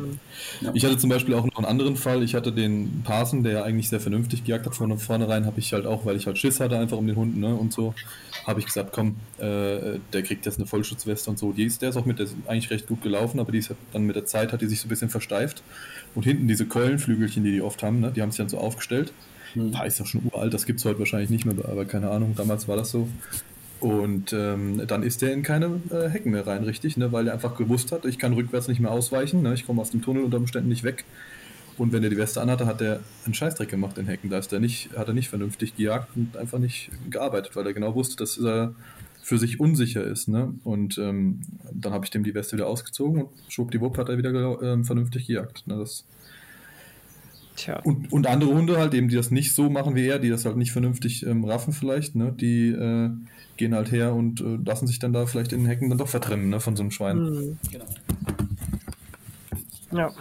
Ja. 0.61 0.71
Ich 0.73 0.85
hatte 0.85 0.97
zum 0.97 1.09
Beispiel 1.09 1.33
auch 1.33 1.45
noch 1.45 1.57
einen 1.57 1.65
anderen 1.65 1.97
Fall. 1.97 2.23
Ich 2.23 2.35
hatte 2.35 2.53
den 2.53 3.01
Parson, 3.03 3.43
der 3.43 3.51
ja 3.51 3.63
eigentlich 3.63 3.89
sehr 3.89 3.99
vernünftig 3.99 4.45
gejagt 4.45 4.65
hat 4.65 4.75
von 4.75 4.97
vornherein, 4.97 5.45
habe 5.45 5.59
ich 5.59 5.73
halt 5.73 5.85
auch, 5.85 6.05
weil 6.05 6.15
ich 6.15 6.25
halt 6.25 6.37
Schiss 6.37 6.59
hatte 6.59 6.77
einfach 6.77 6.97
um 6.97 7.05
den 7.05 7.17
Hund 7.17 7.37
ne, 7.37 7.53
und 7.53 7.73
so, 7.73 7.93
habe 8.45 8.61
ich 8.61 8.65
gesagt, 8.65 8.91
komm, 8.93 9.17
äh, 9.37 9.99
der 10.13 10.23
kriegt 10.23 10.45
jetzt 10.45 10.57
eine 10.57 10.67
Vollschutzweste 10.67 11.29
und 11.29 11.37
so. 11.37 11.51
Die 11.51 11.65
ist, 11.65 11.81
der 11.81 11.89
ist 11.89 11.97
auch 11.97 12.05
mit, 12.05 12.19
der 12.19 12.27
ist 12.27 12.35
eigentlich 12.47 12.69
recht 12.71 12.87
gut 12.87 13.01
gelaufen, 13.01 13.39
aber 13.39 13.51
die 13.51 13.57
ist 13.57 13.71
dann 13.91 14.03
mit 14.03 14.15
der 14.15 14.25
Zeit 14.25 14.53
hat 14.53 14.61
die 14.61 14.67
sich 14.67 14.79
so 14.79 14.87
ein 14.87 14.89
bisschen 14.89 15.09
versteift. 15.09 15.63
Und 16.15 16.23
hinten 16.23 16.47
diese 16.47 16.65
Keulenflügelchen, 16.65 17.43
die 17.43 17.51
die 17.51 17.61
oft 17.61 17.83
haben, 17.83 17.99
ne, 17.99 18.11
die 18.15 18.21
haben 18.21 18.31
sich 18.31 18.37
dann 18.37 18.49
so 18.49 18.57
aufgestellt. 18.57 19.11
Hm. 19.53 19.71
Da 19.71 19.83
ist 19.83 19.99
ja 19.99 20.05
schon 20.05 20.21
uralt, 20.31 20.53
das 20.53 20.65
gibt 20.65 20.79
es 20.79 20.85
heute 20.85 20.99
wahrscheinlich 20.99 21.29
nicht 21.29 21.45
mehr, 21.45 21.55
aber 21.65 21.85
keine 21.85 22.09
Ahnung, 22.11 22.33
damals 22.35 22.67
war 22.67 22.77
das 22.77 22.91
so. 22.91 23.07
Und 23.79 24.33
ähm, 24.33 24.81
dann 24.87 25.03
ist 25.03 25.21
der 25.21 25.33
in 25.33 25.41
keine 25.41 25.79
äh, 25.89 26.09
Hecken 26.09 26.31
mehr 26.31 26.45
rein, 26.45 26.63
richtig, 26.63 26.97
ne, 26.97 27.11
weil 27.11 27.27
er 27.27 27.33
einfach 27.33 27.55
gewusst 27.55 27.91
hat, 27.91 28.05
ich 28.05 28.19
kann 28.19 28.33
rückwärts 28.33 28.67
nicht 28.67 28.81
mehr 28.81 28.91
ausweichen, 28.91 29.41
ne, 29.41 29.53
ich 29.53 29.65
komme 29.65 29.81
aus 29.81 29.91
dem 29.91 30.01
Tunnel 30.01 30.23
unter 30.23 30.37
Umständen 30.37 30.69
nicht 30.69 30.83
weg. 30.83 31.05
Und 31.77 31.93
wenn 31.93 32.03
er 32.03 32.09
die 32.09 32.17
Weste 32.17 32.41
anhatte, 32.41 32.65
hat 32.65 32.81
er 32.81 32.99
einen 33.23 33.33
Scheißdreck 33.33 33.69
gemacht 33.69 33.97
in 33.97 34.05
Hecken. 34.05 34.29
Da 34.29 34.37
ist 34.37 34.51
er 34.51 34.59
nicht, 34.59 34.89
hat 34.97 35.07
er 35.07 35.13
nicht 35.13 35.29
vernünftig 35.29 35.77
gejagt 35.77 36.09
und 36.17 36.35
einfach 36.35 36.59
nicht 36.59 36.91
gearbeitet, 37.09 37.55
weil 37.55 37.65
er 37.65 37.73
genau 37.73 37.95
wusste, 37.95 38.17
dass 38.17 38.37
er 38.37 38.75
für 39.21 39.37
sich 39.37 39.61
unsicher 39.61 40.03
ist. 40.03 40.27
Ne? 40.27 40.53
Und 40.65 40.97
ähm, 40.97 41.39
dann 41.71 41.93
habe 41.93 42.03
ich 42.03 42.11
dem 42.11 42.25
die 42.25 42.33
Weste 42.33 42.57
wieder 42.57 42.67
ausgezogen 42.67 43.21
und 43.21 43.29
schwuppdiwupp 43.47 43.97
hat 43.97 44.09
er 44.09 44.17
wieder 44.17 44.61
äh, 44.61 44.83
vernünftig 44.83 45.27
gejagt. 45.27 45.68
Ne? 45.68 45.77
Das, 45.77 46.03
Tja. 47.59 47.81
Und, 47.83 48.09
und 48.13 48.25
andere 48.25 48.51
Hunde 48.51 48.78
halt 48.78 48.94
eben, 48.94 49.09
die 49.09 49.18
das 49.18 49.31
nicht 49.31 49.54
so 49.54 49.69
machen 49.69 49.94
wie 49.94 50.07
er, 50.07 50.18
die 50.18 50.30
das 50.30 50.45
halt 50.45 50.56
nicht 50.56 50.71
vernünftig 50.71 51.25
ähm, 51.25 51.44
raffen 51.44 51.73
vielleicht, 51.73 52.16
ne? 52.16 52.31
die 52.31 52.69
äh, 52.69 53.09
gehen 53.57 53.75
halt 53.75 53.92
her 53.92 54.13
und 54.13 54.39
äh, 54.39 54.57
lassen 54.66 54.87
sich 54.87 54.99
dann 54.99 55.11
da 55.11 55.25
vielleicht 55.25 55.51
in 55.51 55.59
den 55.59 55.68
Hecken 55.68 55.89
dann 55.89 55.97
doch 55.97 56.07
vertrennen 56.07 56.49
ne? 56.49 56.61
von 56.61 56.78
so 56.78 56.83
einem 56.83 56.92
Schwein. 56.92 57.18
Mhm. 57.18 57.57
Genau. 57.69 57.85
Ja. 59.92 60.11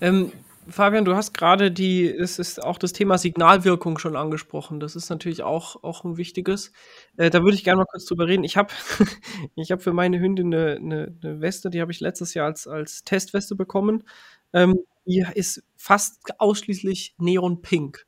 Ähm, 0.00 0.30
Fabian, 0.68 1.04
du 1.04 1.16
hast 1.16 1.34
gerade 1.34 1.72
die, 1.72 2.08
es 2.08 2.38
ist 2.38 2.62
auch 2.62 2.78
das 2.78 2.92
Thema 2.92 3.18
Signalwirkung 3.18 3.98
schon 3.98 4.14
angesprochen. 4.14 4.78
Das 4.78 4.94
ist 4.94 5.10
natürlich 5.10 5.42
auch, 5.42 5.82
auch 5.82 6.04
ein 6.04 6.18
wichtiges. 6.18 6.70
Äh, 7.16 7.30
da 7.30 7.42
würde 7.42 7.56
ich 7.56 7.64
gerne 7.64 7.78
mal 7.78 7.86
kurz 7.86 8.04
drüber 8.04 8.28
reden. 8.28 8.44
Ich 8.44 8.56
habe 8.56 8.72
ich 9.56 9.72
hab 9.72 9.82
für 9.82 9.92
meine 9.92 10.20
Hündin 10.20 10.54
eine, 10.54 10.76
eine, 10.76 11.16
eine 11.20 11.40
Weste, 11.40 11.68
die 11.68 11.80
habe 11.80 11.90
ich 11.90 11.98
letztes 11.98 12.34
Jahr 12.34 12.46
als, 12.46 12.68
als 12.68 13.02
Testweste 13.02 13.56
bekommen. 13.56 14.04
Ähm, 14.52 14.78
die 15.06 15.24
ist 15.34 15.62
fast 15.76 16.20
ausschließlich 16.38 17.14
neonpink. 17.18 18.06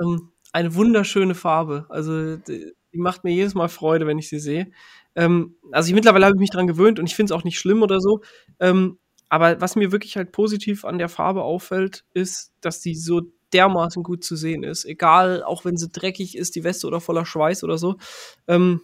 Ähm, 0.00 0.30
eine 0.52 0.74
wunderschöne 0.74 1.34
Farbe. 1.34 1.86
Also 1.88 2.36
die, 2.36 2.72
die, 2.92 2.98
macht 2.98 3.24
mir 3.24 3.32
jedes 3.32 3.54
Mal 3.54 3.68
Freude, 3.68 4.06
wenn 4.06 4.18
ich 4.18 4.28
sie 4.28 4.40
sehe. 4.40 4.70
Ähm, 5.14 5.56
also 5.72 5.88
ich, 5.88 5.94
mittlerweile 5.94 6.26
habe 6.26 6.36
ich 6.36 6.40
mich 6.40 6.50
daran 6.50 6.66
gewöhnt 6.66 6.98
und 6.98 7.06
ich 7.06 7.14
finde 7.14 7.32
es 7.32 7.38
auch 7.38 7.44
nicht 7.44 7.58
schlimm 7.58 7.82
oder 7.82 8.00
so. 8.00 8.22
Ähm, 8.58 8.98
aber 9.28 9.60
was 9.60 9.76
mir 9.76 9.92
wirklich 9.92 10.16
halt 10.16 10.32
positiv 10.32 10.84
an 10.84 10.98
der 10.98 11.08
Farbe 11.08 11.42
auffällt, 11.42 12.04
ist, 12.14 12.52
dass 12.60 12.82
sie 12.82 12.96
so 12.96 13.22
dermaßen 13.52 14.02
gut 14.02 14.24
zu 14.24 14.36
sehen 14.36 14.64
ist. 14.64 14.84
Egal, 14.84 15.42
auch 15.42 15.64
wenn 15.64 15.76
sie 15.76 15.88
dreckig 15.88 16.36
ist, 16.36 16.56
die 16.56 16.64
Weste 16.64 16.86
oder 16.86 17.00
voller 17.00 17.26
Schweiß 17.26 17.64
oder 17.64 17.78
so. 17.78 17.96
Ähm, 18.48 18.80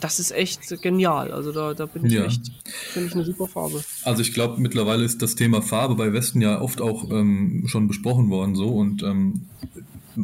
das 0.00 0.18
ist 0.18 0.32
echt 0.32 0.82
genial. 0.82 1.30
Also 1.30 1.52
da, 1.52 1.74
da 1.74 1.86
bin 1.86 2.06
ich 2.06 2.12
ja. 2.12 2.24
echt, 2.24 2.50
finde 2.64 3.08
ich 3.08 3.14
eine 3.14 3.24
super 3.24 3.46
Farbe. 3.46 3.82
Also 4.04 4.22
ich 4.22 4.32
glaube, 4.32 4.60
mittlerweile 4.60 5.04
ist 5.04 5.22
das 5.22 5.34
Thema 5.34 5.62
Farbe 5.62 5.94
bei 5.94 6.12
Westen 6.12 6.40
ja 6.40 6.60
oft 6.60 6.80
auch 6.80 7.10
ähm, 7.10 7.64
schon 7.66 7.88
besprochen 7.88 8.30
worden 8.30 8.54
so 8.54 8.68
und 8.68 9.02
ähm, 9.02 9.42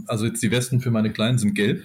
also 0.06 0.26
jetzt 0.26 0.42
die 0.42 0.50
Westen 0.50 0.80
für 0.80 0.90
meine 0.90 1.12
Kleinen 1.12 1.38
sind 1.38 1.54
gelb. 1.54 1.84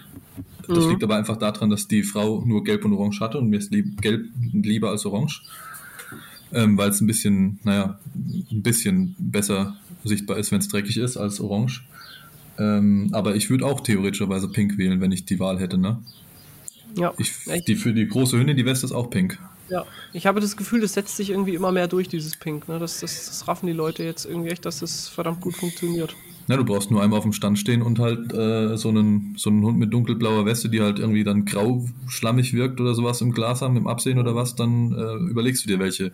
Das 0.67 0.85
mhm. 0.85 0.91
liegt 0.91 1.03
aber 1.03 1.15
einfach 1.15 1.37
daran, 1.37 1.69
dass 1.69 1.87
die 1.87 2.03
Frau 2.03 2.43
nur 2.45 2.63
gelb 2.63 2.85
und 2.85 2.93
orange 2.93 3.19
hatte 3.19 3.37
und 3.37 3.49
mir 3.49 3.57
ist 3.57 3.71
lieb, 3.71 4.01
gelb 4.01 4.25
lieber 4.53 4.89
als 4.89 5.05
orange. 5.05 5.43
Ähm, 6.53 6.77
weil 6.77 6.89
es 6.89 6.99
ein 6.99 7.07
bisschen, 7.07 7.59
naja, 7.63 7.97
ein 8.15 8.61
bisschen 8.61 9.15
besser 9.17 9.77
sichtbar 10.03 10.37
ist, 10.37 10.51
wenn 10.51 10.59
es 10.59 10.67
dreckig 10.67 10.97
ist, 10.97 11.15
als 11.15 11.39
orange. 11.39 11.83
Ähm, 12.57 13.09
aber 13.13 13.35
ich 13.35 13.49
würde 13.49 13.65
auch 13.65 13.79
theoretischerweise 13.79 14.49
pink 14.49 14.77
wählen, 14.77 14.99
wenn 14.99 15.11
ich 15.11 15.25
die 15.25 15.39
Wahl 15.39 15.59
hätte, 15.59 15.77
ne? 15.77 15.99
Ja. 16.95 17.13
Ich, 17.17 17.33
die, 17.65 17.75
für 17.75 17.93
die 17.93 18.07
große 18.07 18.37
Hündin, 18.37 18.57
die 18.57 18.65
Weste 18.65 18.85
ist 18.85 18.91
auch 18.91 19.09
pink. 19.09 19.39
Ja, 19.69 19.85
ich 20.11 20.25
habe 20.25 20.41
das 20.41 20.57
Gefühl, 20.57 20.81
das 20.81 20.93
setzt 20.93 21.15
sich 21.15 21.29
irgendwie 21.29 21.55
immer 21.55 21.71
mehr 21.71 21.87
durch, 21.87 22.09
dieses 22.09 22.35
Pink. 22.35 22.67
Ne? 22.67 22.77
Das, 22.77 22.99
das, 22.99 23.27
das 23.27 23.47
raffen 23.47 23.67
die 23.67 23.73
Leute 23.73 24.03
jetzt 24.03 24.25
irgendwie 24.25 24.49
echt, 24.49 24.65
dass 24.65 24.79
das 24.79 25.07
verdammt 25.07 25.39
gut 25.39 25.55
funktioniert. 25.55 26.13
Ja, 26.47 26.57
du 26.57 26.65
brauchst 26.65 26.91
nur 26.91 27.01
einmal 27.01 27.19
auf 27.19 27.23
dem 27.23 27.31
Stand 27.31 27.57
stehen 27.57 27.81
und 27.81 27.99
halt 27.99 28.33
äh, 28.33 28.75
so, 28.75 28.89
einen, 28.89 29.35
so 29.37 29.49
einen 29.49 29.63
Hund 29.63 29.77
mit 29.77 29.93
dunkelblauer 29.93 30.45
Weste, 30.45 30.67
die 30.67 30.81
halt 30.81 30.99
irgendwie 30.99 31.23
dann 31.23 31.45
grau 31.45 31.85
schlammig 32.07 32.51
wirkt 32.53 32.81
oder 32.81 32.93
sowas 32.93 33.21
im 33.21 33.31
Glas 33.31 33.61
haben, 33.61 33.77
im 33.77 33.87
Absehen 33.87 34.19
oder 34.19 34.35
was, 34.35 34.55
dann 34.55 34.91
äh, 34.91 35.29
überlegst 35.29 35.63
du 35.63 35.69
dir, 35.69 35.79
welche, 35.79 36.11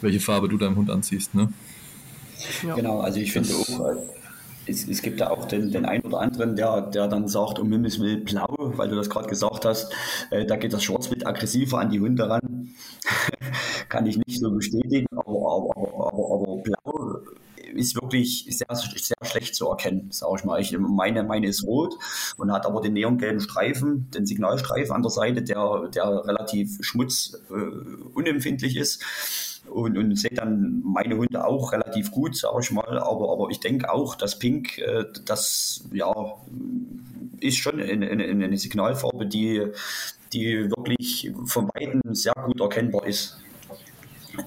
welche 0.00 0.20
Farbe 0.20 0.48
du 0.48 0.56
deinem 0.56 0.76
Hund 0.76 0.90
anziehst. 0.90 1.34
Ne? 1.34 1.52
Ja. 2.66 2.74
Genau, 2.74 3.00
also 3.00 3.20
ich 3.20 3.32
finde 3.32 3.50
auch, 3.54 3.90
äh, 3.90 3.96
es, 4.68 4.86
es, 4.88 5.02
gibt 5.02 5.20
ja 5.20 5.30
auch 5.30 5.46
den, 5.46 5.70
den 5.70 5.84
einen 5.84 6.04
oder 6.04 6.20
anderen, 6.20 6.56
der, 6.56 6.82
der 6.82 7.08
dann 7.08 7.28
sagt, 7.28 7.58
um 7.58 7.70
Himmels 7.72 7.98
Willen 8.00 8.24
blau, 8.24 8.54
weil 8.58 8.88
du 8.88 8.96
das 8.96 9.10
gerade 9.10 9.28
gesagt 9.28 9.64
hast, 9.64 9.92
äh, 10.30 10.44
da 10.44 10.56
geht 10.56 10.72
das 10.72 10.84
Schwarzwild 10.84 11.26
aggressiver 11.26 11.78
an 11.78 11.90
die 11.90 12.00
Hunde 12.00 12.28
ran. 12.28 12.70
Kann 13.88 14.06
ich 14.06 14.18
nicht 14.18 14.40
so 14.40 14.50
bestätigen, 14.50 15.06
aber, 15.16 15.30
aber, 15.30 16.08
aber, 16.08 16.34
aber 16.34 16.62
blau 16.62 17.20
ist 17.74 18.00
wirklich 18.00 18.46
sehr, 18.50 18.66
sehr 18.74 19.16
schlecht 19.22 19.54
zu 19.54 19.68
erkennen, 19.68 20.08
sage 20.10 20.34
ich 20.38 20.44
mal. 20.44 20.60
Ich, 20.60 20.76
meine, 20.78 21.22
meine 21.22 21.48
ist 21.48 21.64
rot 21.64 21.94
und 22.36 22.52
hat 22.52 22.66
aber 22.66 22.80
den 22.80 22.94
neongelben 22.94 23.40
Streifen, 23.40 24.10
den 24.10 24.26
Signalstreifen 24.26 24.94
an 24.94 25.02
der 25.02 25.10
Seite, 25.10 25.42
der, 25.42 25.88
der 25.94 26.24
relativ 26.26 26.78
schmutzunempfindlich 26.80 28.76
äh, 28.76 28.80
ist 28.80 29.02
und, 29.70 29.96
und 29.96 30.16
sehe 30.16 30.30
dann 30.34 30.82
meine 30.84 31.16
Hunde 31.16 31.44
auch 31.44 31.72
relativ 31.72 32.10
gut, 32.10 32.36
sage 32.36 32.58
ich 32.60 32.70
mal. 32.70 32.98
Aber, 32.98 33.32
aber 33.32 33.50
ich 33.50 33.60
denke 33.60 33.92
auch, 33.92 34.14
dass 34.14 34.38
Pink, 34.38 34.78
äh, 34.78 35.04
das 35.24 35.84
ja, 35.92 36.12
ist 37.40 37.58
schon 37.58 37.80
eine, 37.80 38.08
eine, 38.08 38.24
eine 38.24 38.56
Signalfarbe, 38.56 39.26
die, 39.26 39.66
die 40.32 40.70
wirklich 40.70 41.30
von 41.46 41.68
beiden 41.68 42.14
sehr 42.14 42.34
gut 42.44 42.60
erkennbar 42.60 43.06
ist. 43.06 43.38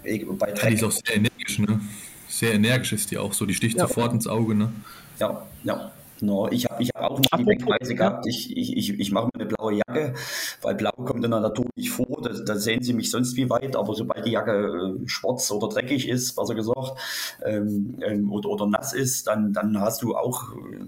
Bei 0.03 0.51
die 0.51 0.73
ist 0.73 0.83
auch 0.83 0.91
sehr 0.91 1.15
energisch, 1.15 1.59
ne? 1.59 1.81
Sehr 2.27 2.53
energisch 2.53 2.93
ist 2.93 3.11
die 3.11 3.17
auch 3.17 3.33
so, 3.33 3.45
die 3.45 3.53
sticht 3.53 3.77
ja. 3.77 3.87
sofort 3.87 4.13
ins 4.13 4.27
Auge, 4.27 4.55
ne? 4.55 4.71
Ja, 5.19 5.45
ja. 5.63 5.91
No, 6.23 6.47
ich 6.51 6.65
habe 6.65 6.83
ich 6.83 6.89
hab 6.93 7.09
auch 7.09 7.19
mal 7.19 7.37
die 7.39 7.45
Denkweise 7.45 7.95
gehabt, 7.95 8.27
ich, 8.27 8.55
ich, 8.55 8.77
ich, 8.77 8.99
ich 8.99 9.11
mache 9.11 9.30
blaue 9.55 9.75
Jacke, 9.75 10.13
weil 10.61 10.75
blau 10.75 10.91
kommt 10.91 11.23
in 11.23 11.31
der 11.31 11.39
Natur 11.39 11.65
nicht 11.75 11.91
vor, 11.91 12.21
da, 12.21 12.29
da 12.29 12.55
sehen 12.55 12.81
sie 12.81 12.93
mich 12.93 13.11
sonst 13.11 13.35
wie 13.35 13.49
weit, 13.49 13.75
aber 13.75 13.93
sobald 13.93 14.25
die 14.25 14.31
Jacke 14.31 14.97
äh, 15.03 15.07
schwarz 15.07 15.51
oder 15.51 15.67
dreckig 15.67 16.07
ist, 16.07 16.35
besser 16.35 16.55
gesagt, 16.55 16.99
ähm, 17.43 17.97
ähm, 18.05 18.31
oder, 18.31 18.49
oder 18.49 18.67
nass 18.67 18.93
ist, 18.93 19.27
dann, 19.27 19.53
dann 19.53 19.79
hast 19.79 20.01
du 20.01 20.15
auch 20.15 20.53
äh, 20.53 20.85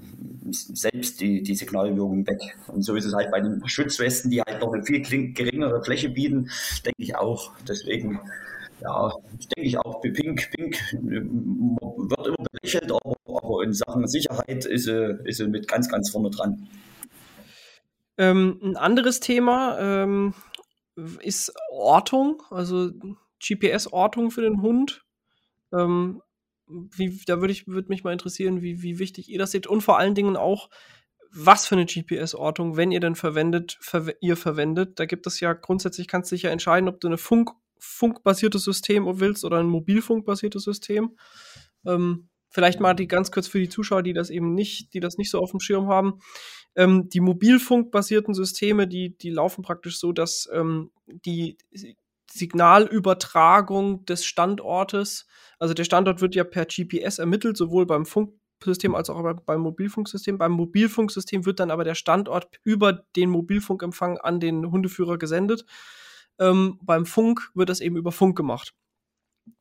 selbst 0.52 1.22
die, 1.22 1.42
die 1.44 1.56
Signalwirkung 1.56 2.26
weg. 2.28 2.58
Und 2.68 2.84
so 2.84 2.96
ist 2.96 3.06
es 3.06 3.14
halt 3.14 3.32
bei 3.32 3.42
den 3.42 3.66
Schutzwesten, 3.68 4.30
die 4.32 4.42
halt 4.42 4.62
noch 4.62 4.74
eine 4.74 4.84
viel 4.84 5.02
geringere 5.34 5.84
Fläche 5.84 6.10
bieten, 6.10 6.50
denke 6.86 7.02
ich 7.02 7.16
auch. 7.16 7.52
Deswegen 7.68 8.20
ja, 8.82 9.12
denke 9.56 9.68
ich 9.68 9.78
auch, 9.78 10.02
Pink, 10.02 10.52
Pink 10.52 10.78
wird 10.92 12.28
immer 12.28 12.48
belächelt, 12.52 12.92
aber, 12.92 13.16
aber 13.26 13.64
in 13.64 13.74
Sachen 13.74 14.08
Sicherheit 14.08 14.66
ist 14.66 14.86
sie, 14.86 15.20
ist 15.24 15.38
sie 15.38 15.48
mit 15.48 15.68
ganz, 15.68 15.90
ganz 15.90 16.10
vorne 16.10 16.30
dran. 16.30 16.68
Ähm, 18.18 18.60
ein 18.62 18.78
anderes 18.78 19.20
Thema 19.20 19.80
ähm, 19.80 20.34
ist 21.20 21.54
Ortung, 21.72 22.44
also 22.50 22.92
GPS-Ortung 23.42 24.32
für 24.32 24.42
den 24.42 24.62
Hund. 24.62 25.04
Ähm, 25.72 26.22
wie, 26.68 27.22
da 27.26 27.42
würde 27.42 27.52
ich 27.52 27.68
würd 27.68 27.90
mich 27.90 28.04
mal 28.04 28.14
interessieren, 28.14 28.62
wie, 28.62 28.82
wie 28.82 29.00
wichtig 29.00 29.30
ihr 29.30 29.40
das 29.40 29.52
seht 29.52 29.68
und 29.68 29.82
vor 29.82 29.98
allen 29.98 30.16
Dingen 30.16 30.38
auch, 30.38 30.70
was 31.36 31.66
für 31.66 31.76
eine 31.76 31.86
GPS-Ortung, 31.86 32.78
wenn 32.78 32.92
ihr 32.92 33.00
denn 33.00 33.16
verwendet, 33.16 33.78
ver 33.82 34.14
ihr 34.22 34.38
verwendet. 34.38 35.00
Da 35.00 35.06
gibt 35.06 35.26
es 35.28 35.40
ja 35.40 35.54
grundsätzlich, 35.54 36.08
kannst 36.08 36.32
du 36.32 36.36
dich 36.36 36.44
ja 36.44 36.52
entscheiden, 36.52 36.88
ob 36.88 37.00
du 37.02 37.08
eine 37.08 37.18
Funk- 37.18 37.52
funkbasiertes 37.80 38.64
System 38.64 39.06
willst 39.20 39.44
oder 39.44 39.60
ein 39.60 39.68
mobilfunkbasiertes 39.68 40.64
System. 40.64 41.18
Ähm, 41.86 42.30
vielleicht 42.50 42.80
mal 42.80 42.94
die 42.94 43.08
ganz 43.08 43.32
kurz 43.32 43.48
für 43.48 43.60
die 43.60 43.70
Zuschauer, 43.70 44.04
die 44.04 44.14
das 44.14 44.30
eben 44.30 44.54
nicht, 44.54 44.94
die 44.94 45.00
das 45.00 45.18
nicht 45.18 45.30
so 45.30 45.40
auf 45.40 45.52
dem 45.52 45.60
Schirm 45.60 45.88
haben. 45.88 46.20
Ähm, 46.76 47.10
die 47.10 47.20
mobilfunkbasierten 47.20 48.34
Systeme, 48.34 48.88
die, 48.88 49.18
die 49.18 49.30
laufen 49.30 49.62
praktisch 49.64 50.00
so, 50.00 50.12
dass 50.12 50.50
ähm, 50.52 50.92
die 51.08 51.58
Signalübertragung 52.32 54.06
des 54.06 54.26
Standortes, 54.26 55.28
also 55.60 55.74
der 55.74 55.84
Standort 55.84 56.22
wird 56.22 56.36
ja 56.36 56.44
per 56.44 56.66
GPS 56.66 57.20
ermittelt, 57.20 57.58
sowohl 57.58 57.86
beim 57.86 58.06
Funksystem 58.06 58.96
als 58.96 59.10
auch 59.10 59.22
beim 59.46 59.62
Mobilfunksystem. 59.62 60.40
Beim 60.40 60.54
Mobilfunksystem 60.54 61.46
wird 61.46 61.60
dann 61.60 61.70
aber 61.70 61.84
der 61.84 61.96
Standort 61.96 62.60
über 62.64 62.94
den 63.16 63.30
Mobilfunkempfang 63.30 64.18
an 64.18 64.40
den 64.40 64.72
Hundeführer 64.72 65.18
gesendet. 65.18 65.66
Ähm, 66.40 66.80
beim 66.82 67.06
Funk 67.06 67.52
wird 67.54 67.70
das 67.70 67.82
eben 67.82 67.98
über 67.98 68.12
Funk 68.12 68.36
gemacht. 68.36 68.74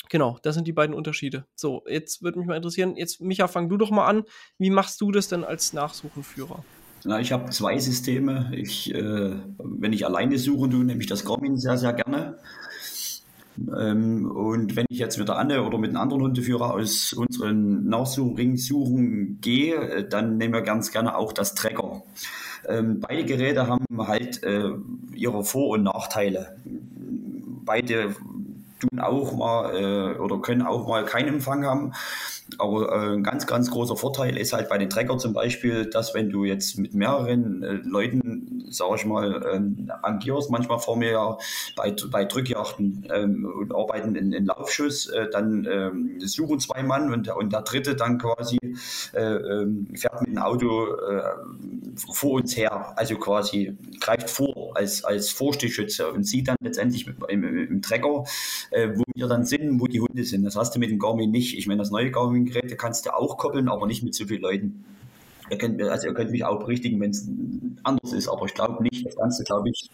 Genau, 0.09 0.39
das 0.43 0.55
sind 0.55 0.67
die 0.67 0.73
beiden 0.73 0.95
Unterschiede. 0.95 1.47
So, 1.55 1.85
jetzt 1.87 2.23
würde 2.23 2.39
mich 2.39 2.49
mal 2.49 2.57
interessieren, 2.57 2.97
jetzt 2.97 3.21
Micha, 3.21 3.49
fang 3.49 3.69
du 3.69 3.77
doch 3.77 3.91
mal 3.91 4.07
an. 4.07 4.25
Wie 4.59 4.71
machst 4.71 5.01
du 5.01 5.11
das 5.13 5.29
denn 5.29 5.45
als 5.45 5.73
Nachsuchenführer? 5.73 6.65
Na, 7.05 7.21
ich 7.21 7.33
habe 7.33 7.51
zwei 7.51 7.79
Systeme. 7.79 8.51
Ich, 8.55 8.95
äh, 8.95 9.33
wenn 9.59 9.93
ich 9.93 10.07
alleine 10.07 10.39
suche, 10.39 10.69
nehme 10.69 11.01
ich 11.01 11.09
das 11.09 11.25
Garmin 11.25 11.57
sehr, 11.57 11.77
sehr 11.77 11.93
gerne. 11.93 12.39
Ähm, 13.59 14.31
und 14.31 14.77
wenn 14.77 14.87
ich 14.89 14.99
jetzt 14.99 15.19
mit 15.19 15.29
der 15.29 15.37
Anne 15.37 15.63
oder 15.63 15.79
mit 15.79 15.91
einem 15.91 15.99
anderen 15.99 16.23
Hundeführer 16.23 16.73
aus 16.73 17.13
unseren 17.13 17.87
Nachsuchringen 17.87 18.57
suchen 18.57 19.39
gehe, 19.41 19.75
äh, 19.77 20.09
dann 20.09 20.39
nehmen 20.39 20.55
wir 20.55 20.63
ganz 20.63 20.93
gerne 20.93 21.17
auch 21.17 21.33
das 21.33 21.55
Tracker. 21.55 22.03
Ähm, 22.69 23.01
beide 23.01 23.25
Geräte 23.25 23.67
haben 23.67 23.85
halt 23.99 24.43
äh, 24.45 24.71
ihre 25.15 25.45
Vor- 25.45 25.71
und 25.71 25.83
Nachteile. 25.83 26.57
Beide 27.65 28.15
tun 28.83 29.01
auch 29.01 29.33
mal 29.37 29.75
äh, 29.75 30.19
oder 30.19 30.41
können 30.41 30.63
auch 30.63 30.87
mal 30.87 31.05
keinen 31.05 31.29
Empfang 31.29 31.65
haben. 31.65 31.93
Aber 32.59 32.93
äh, 32.93 33.15
ein 33.15 33.23
ganz, 33.23 33.47
ganz 33.47 33.71
großer 33.71 33.97
Vorteil 33.97 34.37
ist 34.37 34.53
halt 34.53 34.69
bei 34.69 34.77
den 34.79 34.91
Trecker 34.91 35.17
zum 35.19 35.33
Beispiel, 35.33 35.87
dass 35.87 36.15
wenn 36.15 36.31
du 36.31 36.45
jetzt 36.45 36.79
mit 36.79 36.95
mehreren 36.95 37.63
äh, 37.63 37.73
Leuten, 37.85 38.65
sag 38.69 38.89
ich 38.97 39.05
mal, 39.05 39.45
ähm, 39.53 39.91
agierst, 40.03 40.51
manchmal 40.51 40.79
vor 40.79 40.97
mir 40.97 41.39
bei, 41.77 41.95
bei 42.11 42.25
Drückjachten 42.25 43.09
ähm, 43.13 43.51
und 43.59 43.75
arbeiten 43.75 44.17
in, 44.17 44.33
in 44.33 44.47
Laufschuss, 44.47 45.07
äh, 45.07 45.29
dann 45.31 45.67
ähm, 45.71 46.21
suchen 46.21 46.59
zwei 46.59 46.83
Mann 46.83 47.13
und, 47.13 47.29
und 47.29 47.53
der 47.53 47.63
dritte 47.63 47.95
dann 47.95 48.19
quasi 48.19 48.59
äh, 49.15 49.21
ähm, 49.23 49.89
fährt 49.95 50.21
mit 50.23 50.31
dem 50.31 50.39
Auto 50.39 50.95
äh, 50.95 51.23
vor 52.13 52.33
uns 52.33 52.57
her, 52.57 52.93
also 52.97 53.17
quasi 53.17 53.77
greift 54.01 54.29
vor 54.29 54.77
als, 54.77 55.05
als 55.05 55.31
Vorstichschütze 55.31 56.11
und 56.11 56.25
sieht 56.25 56.49
dann 56.49 56.57
letztendlich 56.61 57.07
im, 57.29 57.45
im 57.45 57.83
Trecker, 57.83 58.25
äh, 58.73 58.89
wo 58.97 59.05
wir 59.15 59.29
dann 59.29 59.45
sind, 59.45 59.81
wo 59.81 59.87
die 59.87 60.01
Hunde 60.01 60.25
sind. 60.25 60.45
Das 60.45 60.57
hast 60.57 60.75
du 60.75 60.79
mit 60.79 60.91
dem 60.91 60.99
Garmin 60.99 61.31
nicht. 61.31 61.57
Ich 61.57 61.67
meine, 61.67 61.79
das 61.79 61.91
neue 61.91 62.11
Garmin 62.11 62.47
Geräte 62.47 62.77
kannst 62.77 63.07
du 63.07 63.15
auch 63.15 63.37
koppeln, 63.37 63.69
aber 63.69 63.87
nicht 63.87 64.03
mit 64.03 64.15
so 64.15 64.27
vielen 64.27 64.43
Leuten. 64.43 64.85
Ihr 65.51 65.59
könnt, 65.59 65.83
also 65.83 66.07
ihr 66.07 66.15
könnt 66.15 66.31
mich 66.31 66.45
auch 66.45 66.61
berichtigen, 66.61 67.01
wenn 67.01 67.11
es 67.11 67.29
anders 67.83 68.13
ist, 68.13 68.29
aber 68.29 68.47
ich 68.47 68.55
glaube 68.55 68.83
nicht. 68.83 69.07
Das 69.07 69.17
Ganze, 69.17 69.45
glaube 69.45 69.69
ich, 69.71 69.91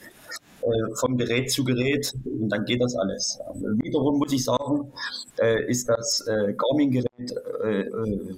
äh, 0.69 0.95
vom 0.97 1.17
Gerät 1.17 1.51
zu 1.51 1.65
Gerät 1.65 2.13
und 2.25 2.51
dann 2.51 2.65
geht 2.65 2.83
das 2.83 2.95
alles. 2.97 3.39
Wiederum 3.83 4.19
muss 4.19 4.33
ich 4.33 4.45
sagen, 4.45 4.93
äh, 5.41 5.65
ist 5.71 5.89
das 5.89 6.27
äh, 6.27 6.53
Garmin-Gerät 6.53 7.09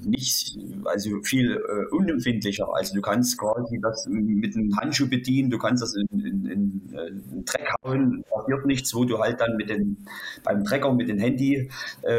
nicht, 0.04 0.58
also 0.84 1.20
viel 1.22 1.60
unempfindlicher. 1.90 2.66
Also 2.74 2.94
du 2.94 3.02
kannst 3.02 3.38
quasi 3.38 3.78
das 3.80 4.06
mit 4.08 4.56
einem 4.56 4.74
Handschuh 4.76 5.08
bedienen, 5.08 5.50
du 5.50 5.58
kannst 5.58 5.82
das 5.82 5.94
in, 5.94 6.06
in, 6.18 6.46
in, 6.46 6.94
in 7.30 7.44
Dreck 7.44 7.68
hauen, 7.84 8.24
passiert 8.30 8.64
nichts, 8.64 8.94
wo 8.94 9.04
du 9.04 9.18
halt 9.18 9.40
dann 9.40 9.56
mit 9.56 9.68
den, 9.68 9.98
beim 10.44 10.64
Trecker 10.64 10.92
mit 10.94 11.08
dem 11.08 11.18
Handy 11.18 11.70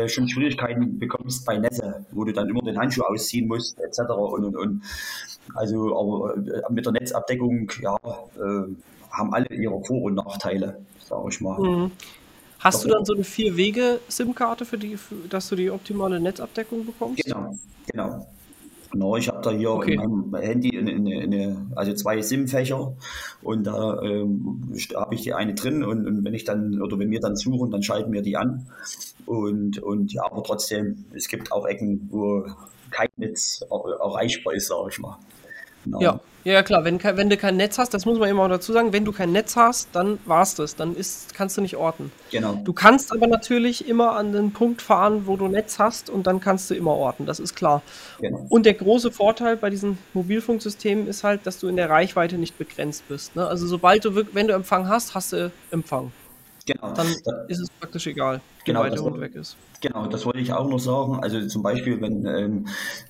schon 0.05 0.29
Schwierigkeiten 0.29 0.99
bekommst 0.99 1.45
bei 1.45 1.57
Nässe, 1.57 2.05
wo 2.11 2.23
du 2.23 2.31
dann 2.31 2.47
immer 2.47 2.61
den 2.61 2.77
Handschuh 2.77 3.03
ausziehen 3.03 3.47
musst, 3.47 3.79
etc. 3.79 4.11
Und, 4.11 4.45
und, 4.45 4.55
und. 4.55 4.81
Also, 5.55 5.97
aber 5.97 6.69
mit 6.69 6.85
der 6.85 6.93
Netzabdeckung, 6.93 7.71
ja, 7.81 7.97
haben 9.11 9.33
alle 9.33 9.47
ihre 9.49 9.83
Vor- 9.83 10.03
und 10.03 10.15
Nachteile, 10.15 10.79
sage 11.03 11.27
ich 11.29 11.41
mal. 11.41 11.59
Mhm. 11.59 11.91
Hast 12.59 12.83
du 12.85 12.89
dann 12.89 13.03
so 13.05 13.13
eine 13.13 13.23
Vier-Wege-SIM-Karte, 13.23 14.65
für 14.65 14.77
die, 14.77 14.95
für, 14.95 15.15
dass 15.29 15.49
du 15.49 15.55
die 15.55 15.71
optimale 15.71 16.19
Netzabdeckung 16.19 16.85
bekommst? 16.85 17.23
Genau, 17.23 17.57
genau. 17.91 18.27
Genau, 18.91 19.15
ich 19.15 19.29
habe 19.29 19.41
da 19.41 19.51
hier 19.51 19.71
okay. 19.71 19.93
in 19.93 20.29
meinem 20.29 20.35
Handy 20.35 20.77
eine, 20.77 20.91
eine, 20.91 21.21
eine, 21.21 21.67
also 21.75 21.93
zwei 21.93 22.21
SIM-Fächer 22.21 22.93
und 23.41 23.63
da 23.63 24.01
ähm, 24.01 24.73
habe 24.95 25.15
ich 25.15 25.21
die 25.21 25.33
eine 25.33 25.55
drin 25.55 25.83
und, 25.83 26.05
und, 26.05 26.25
wenn 26.25 26.33
ich 26.33 26.43
dann 26.43 26.81
oder 26.81 26.99
wenn 26.99 27.09
wir 27.09 27.21
dann 27.21 27.37
suchen, 27.37 27.71
dann 27.71 27.83
schalten 27.83 28.11
wir 28.11 28.21
die 28.21 28.35
an. 28.35 28.67
Und, 29.25 29.81
und 29.81 30.11
ja, 30.11 30.23
aber 30.25 30.43
trotzdem, 30.43 31.05
es 31.15 31.29
gibt 31.29 31.53
auch 31.53 31.65
Ecken, 31.65 32.09
wo 32.11 32.45
kein 32.89 33.07
Netz 33.15 33.63
erreichbar 33.69 34.53
ist, 34.53 34.67
sage 34.67 34.89
ich 34.91 34.99
mal. 34.99 35.17
Genau. 35.83 36.01
Ja. 36.01 36.19
Ja, 36.43 36.63
klar, 36.63 36.83
wenn, 36.83 37.01
wenn 37.03 37.29
du 37.29 37.37
kein 37.37 37.55
Netz 37.57 37.77
hast, 37.77 37.93
das 37.93 38.05
muss 38.05 38.17
man 38.17 38.27
immer 38.27 38.49
dazu 38.49 38.73
sagen, 38.73 38.93
wenn 38.93 39.05
du 39.05 39.11
kein 39.11 39.31
Netz 39.31 39.55
hast, 39.55 39.89
dann 39.93 40.17
war's 40.25 40.55
das, 40.55 40.75
dann 40.75 40.95
ist, 40.95 41.35
kannst 41.35 41.55
du 41.57 41.61
nicht 41.61 41.75
orten. 41.75 42.11
Genau. 42.31 42.59
Du 42.63 42.73
kannst 42.73 43.11
aber 43.11 43.27
natürlich 43.27 43.87
immer 43.87 44.13
an 44.13 44.33
den 44.33 44.51
Punkt 44.51 44.81
fahren, 44.81 45.27
wo 45.27 45.37
du 45.37 45.47
Netz 45.47 45.77
hast 45.77 46.09
und 46.09 46.25
dann 46.25 46.39
kannst 46.39 46.69
du 46.71 46.73
immer 46.73 46.95
orten, 46.95 47.27
das 47.27 47.39
ist 47.39 47.55
klar. 47.55 47.83
Genau. 48.19 48.43
Und 48.49 48.65
der 48.65 48.73
große 48.73 49.11
Vorteil 49.11 49.55
bei 49.55 49.69
diesen 49.69 49.99
Mobilfunksystemen 50.13 51.07
ist 51.07 51.23
halt, 51.23 51.45
dass 51.45 51.59
du 51.59 51.67
in 51.67 51.75
der 51.75 51.91
Reichweite 51.91 52.39
nicht 52.39 52.57
begrenzt 52.57 53.07
bist. 53.07 53.35
Ne? 53.35 53.45
Also 53.45 53.67
sobald 53.67 54.03
du, 54.05 54.25
wenn 54.33 54.47
du 54.47 54.55
Empfang 54.55 54.87
hast, 54.87 55.13
hast 55.13 55.33
du 55.33 55.51
Empfang. 55.69 56.11
Genau. 56.65 56.93
Dann 56.93 57.07
ist 57.47 57.59
es 57.59 57.69
praktisch 57.69 58.07
egal, 58.07 58.41
wie 58.59 58.65
genau, 58.65 58.81
weit 58.81 58.93
der 58.93 59.01
Hund 59.01 59.19
weg 59.19 59.35
ist. 59.35 59.57
Genau, 59.81 60.05
das 60.05 60.25
wollte 60.25 60.39
ich 60.39 60.53
auch 60.53 60.69
noch 60.69 60.79
sagen. 60.79 61.19
Also 61.21 61.45
zum 61.47 61.63
Beispiel, 61.63 61.99
wenn 62.01 62.25
ähm, 62.25 62.67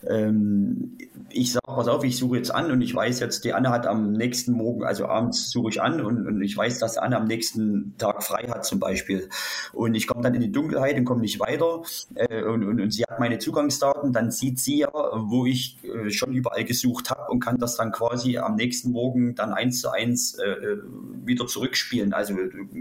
ähm, 0.07 0.97
ich 1.33 1.53
sage, 1.53 1.65
pass 1.65 1.88
auf, 1.88 2.03
ich 2.03 2.17
suche 2.17 2.38
jetzt 2.38 2.53
an 2.53 2.71
und 2.71 2.81
ich 2.81 2.93
weiß 2.93 3.19
jetzt, 3.19 3.43
die 3.43 3.53
Anne 3.53 3.69
hat 3.69 3.88
am 3.88 4.13
nächsten 4.13 4.53
Morgen, 4.53 4.83
also 4.83 5.05
abends 5.05 5.50
suche 5.50 5.69
ich 5.69 5.81
an 5.81 6.01
und, 6.01 6.27
und 6.27 6.41
ich 6.41 6.55
weiß, 6.55 6.79
dass 6.79 6.97
Anne 6.97 7.17
am 7.17 7.25
nächsten 7.25 7.95
Tag 7.97 8.23
frei 8.23 8.47
hat 8.47 8.65
zum 8.65 8.79
Beispiel. 8.79 9.29
Und 9.73 9.95
ich 9.95 10.07
komme 10.07 10.21
dann 10.21 10.33
in 10.35 10.41
die 10.41 10.51
Dunkelheit 10.51 10.97
und 10.97 11.05
komme 11.05 11.21
nicht 11.21 11.39
weiter 11.39 11.81
äh, 12.15 12.43
und, 12.43 12.63
und, 12.63 12.79
und, 12.79 12.91
sie 12.91 13.03
hat 13.03 13.19
meine 13.19 13.39
Zugangsdaten, 13.39 14.13
dann 14.13 14.31
sieht 14.31 14.59
sie 14.59 14.79
ja, 14.79 14.91
wo 14.93 15.45
ich 15.45 15.77
äh, 15.83 16.09
schon 16.09 16.33
überall 16.33 16.63
gesucht 16.63 17.09
habe 17.09 17.31
und 17.31 17.39
kann 17.39 17.57
das 17.57 17.75
dann 17.75 17.91
quasi 17.91 18.38
am 18.38 18.55
nächsten 18.55 18.91
Morgen 18.91 19.35
dann 19.35 19.53
eins 19.53 19.81
zu 19.81 19.91
eins 19.91 20.35
äh, 20.35 20.77
wieder 21.25 21.47
zurückspielen. 21.47 22.13
Also 22.13 22.35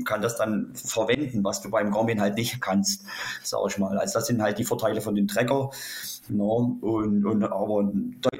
kann 0.04 0.20
das 0.20 0.36
dann 0.36 0.72
verwenden, 0.74 1.44
was 1.44 1.62
du 1.62 1.70
beim 1.70 1.92
Garmin 1.92 2.20
halt 2.20 2.36
nicht 2.36 2.60
kannst, 2.60 3.04
sag 3.42 3.60
ich 3.68 3.78
mal. 3.78 3.98
Also 3.98 4.18
das 4.18 4.26
sind 4.26 4.42
halt 4.42 4.58
die 4.58 4.64
Vorteile 4.64 5.00
von 5.00 5.14
dem 5.14 5.28
Trecker. 5.28 5.70
No, 6.28 6.78
und, 6.80 7.24
und, 7.24 7.44
aber 7.44 7.90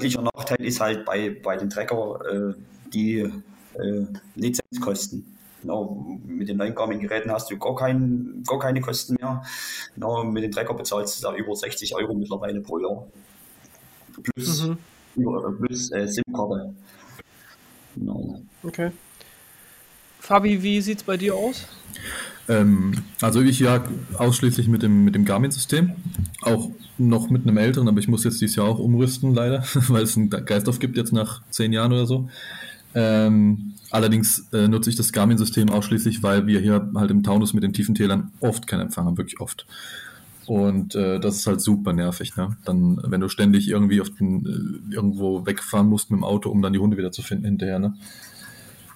deutlicher 0.01 0.23
Nachteil 0.23 0.65
ist 0.65 0.81
halt 0.81 1.05
bei, 1.05 1.31
bei 1.31 1.57
den 1.57 1.69
Trecker 1.69 2.19
äh, 2.31 2.55
die 2.93 3.19
äh, 3.19 4.07
Lizenzkosten. 4.35 5.37
No, 5.63 6.19
mit 6.25 6.49
den 6.49 6.57
neuen 6.57 6.75
Garmin-Geräten 6.75 7.31
hast 7.31 7.51
du 7.51 7.59
gar, 7.59 7.77
kein, 7.77 8.43
gar 8.47 8.59
keine 8.59 8.81
Kosten 8.81 9.17
mehr. 9.21 9.43
No, 9.97 10.25
mit 10.25 10.43
den 10.43 10.53
Trecker 10.53 10.73
bezahlst 10.73 11.19
du 11.19 11.29
da 11.29 11.37
über 11.37 11.55
60 11.55 11.95
Euro 11.95 12.15
mittlerweile 12.15 12.63
pro 12.63 12.79
Jahr. 12.79 13.07
Plus, 14.23 14.69
mhm. 14.69 15.59
plus 15.59 15.93
äh, 15.93 16.07
SIM-Karte. 16.09 16.75
No. 17.97 18.41
Okay. 18.63 18.91
Fabi, 20.19 20.63
wie 20.63 20.81
sieht 20.81 20.99
es 20.99 21.05
bei 21.05 21.19
dir 21.19 21.35
aus? 21.35 21.67
Ähm, 22.51 22.93
also 23.21 23.41
ich 23.41 23.61
jag 23.61 23.89
ausschließlich 24.19 24.67
mit 24.67 24.83
dem, 24.83 25.05
mit 25.05 25.15
dem 25.15 25.25
Garmin-System. 25.25 25.93
Auch 26.43 26.71
noch 26.99 27.31
mit 27.31 27.47
einem 27.47 27.57
älteren, 27.57 27.89
aber 27.89 28.01
ich 28.01 28.09
muss 28.09 28.25
jetzt 28.25 28.41
dieses 28.41 28.57
Jahr 28.57 28.67
auch 28.67 28.81
umrüsten, 28.81 29.33
leider, 29.33 29.63
weil 29.89 30.03
es 30.03 30.17
einen 30.17 30.31
Geistauf 30.31 30.81
gibt 30.81 30.97
jetzt 30.97 31.13
nach 31.13 31.43
zehn 31.51 31.73
Jahren 31.73 31.93
oder 31.93 32.07
so. 32.07 32.29
Ähm, 32.93 33.75
allerdings 33.91 34.49
äh, 34.53 34.67
nutze 34.67 34.91
ich 34.91 34.97
das 34.97 35.13
Garmin-System 35.13 35.71
ausschließlich, 35.71 36.25
weil 36.25 36.49
wir 36.49 36.59
hier 36.59 36.91
halt 36.97 37.13
im 37.13 37.23
Taunus 37.23 37.55
mit 37.55 37.63
den 37.63 37.73
tiefen 37.73 37.95
Tälern 37.95 38.33
oft 38.41 38.67
keinen 38.67 38.81
Empfang 38.81 39.07
haben, 39.07 39.17
wirklich 39.17 39.41
oft. 39.41 39.67
Und 40.47 40.97
äh, 40.97 41.21
das 41.21 41.37
ist 41.37 41.47
halt 41.47 41.61
super 41.61 41.93
nervig. 41.93 42.35
Ne? 42.35 42.57
Dann, 42.65 43.01
wenn 43.05 43.21
du 43.21 43.29
ständig 43.29 43.69
irgendwie 43.69 44.01
auf 44.01 44.11
den, 44.11 44.45
äh, 44.91 44.95
irgendwo 44.95 45.47
wegfahren 45.47 45.87
musst 45.87 46.11
mit 46.11 46.19
dem 46.19 46.25
Auto, 46.25 46.51
um 46.51 46.61
dann 46.63 46.73
die 46.73 46.81
Hunde 46.81 46.97
wieder 46.97 47.13
zu 47.13 47.23
finden 47.23 47.45
hinterher. 47.45 47.79
Ne? 47.79 47.95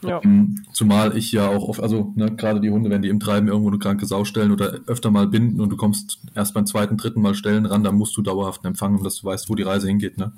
Ja. 0.06 0.20
Ähm, 0.22 0.64
zumal 0.72 1.16
ich 1.16 1.32
ja 1.32 1.48
auch 1.48 1.68
oft, 1.68 1.80
also 1.80 2.12
ne, 2.16 2.34
gerade 2.34 2.60
die 2.60 2.70
Hunde, 2.70 2.90
wenn 2.90 3.02
die 3.02 3.08
im 3.08 3.20
Treiben 3.20 3.48
irgendwo 3.48 3.68
eine 3.68 3.78
kranke 3.78 4.06
Sau 4.06 4.24
stellen 4.24 4.52
oder 4.52 4.80
öfter 4.86 5.10
mal 5.10 5.26
binden 5.26 5.60
und 5.60 5.70
du 5.70 5.76
kommst 5.76 6.20
erst 6.34 6.54
beim 6.54 6.66
zweiten, 6.66 6.96
dritten 6.96 7.20
Mal 7.20 7.34
stellen 7.34 7.66
ran, 7.66 7.84
dann 7.84 7.96
musst 7.96 8.16
du 8.16 8.22
dauerhaft 8.22 8.64
empfangen, 8.64 9.02
dass 9.02 9.20
du 9.20 9.26
weißt, 9.26 9.48
wo 9.48 9.54
die 9.54 9.62
Reise 9.62 9.88
hingeht. 9.88 10.18
Ne? 10.18 10.32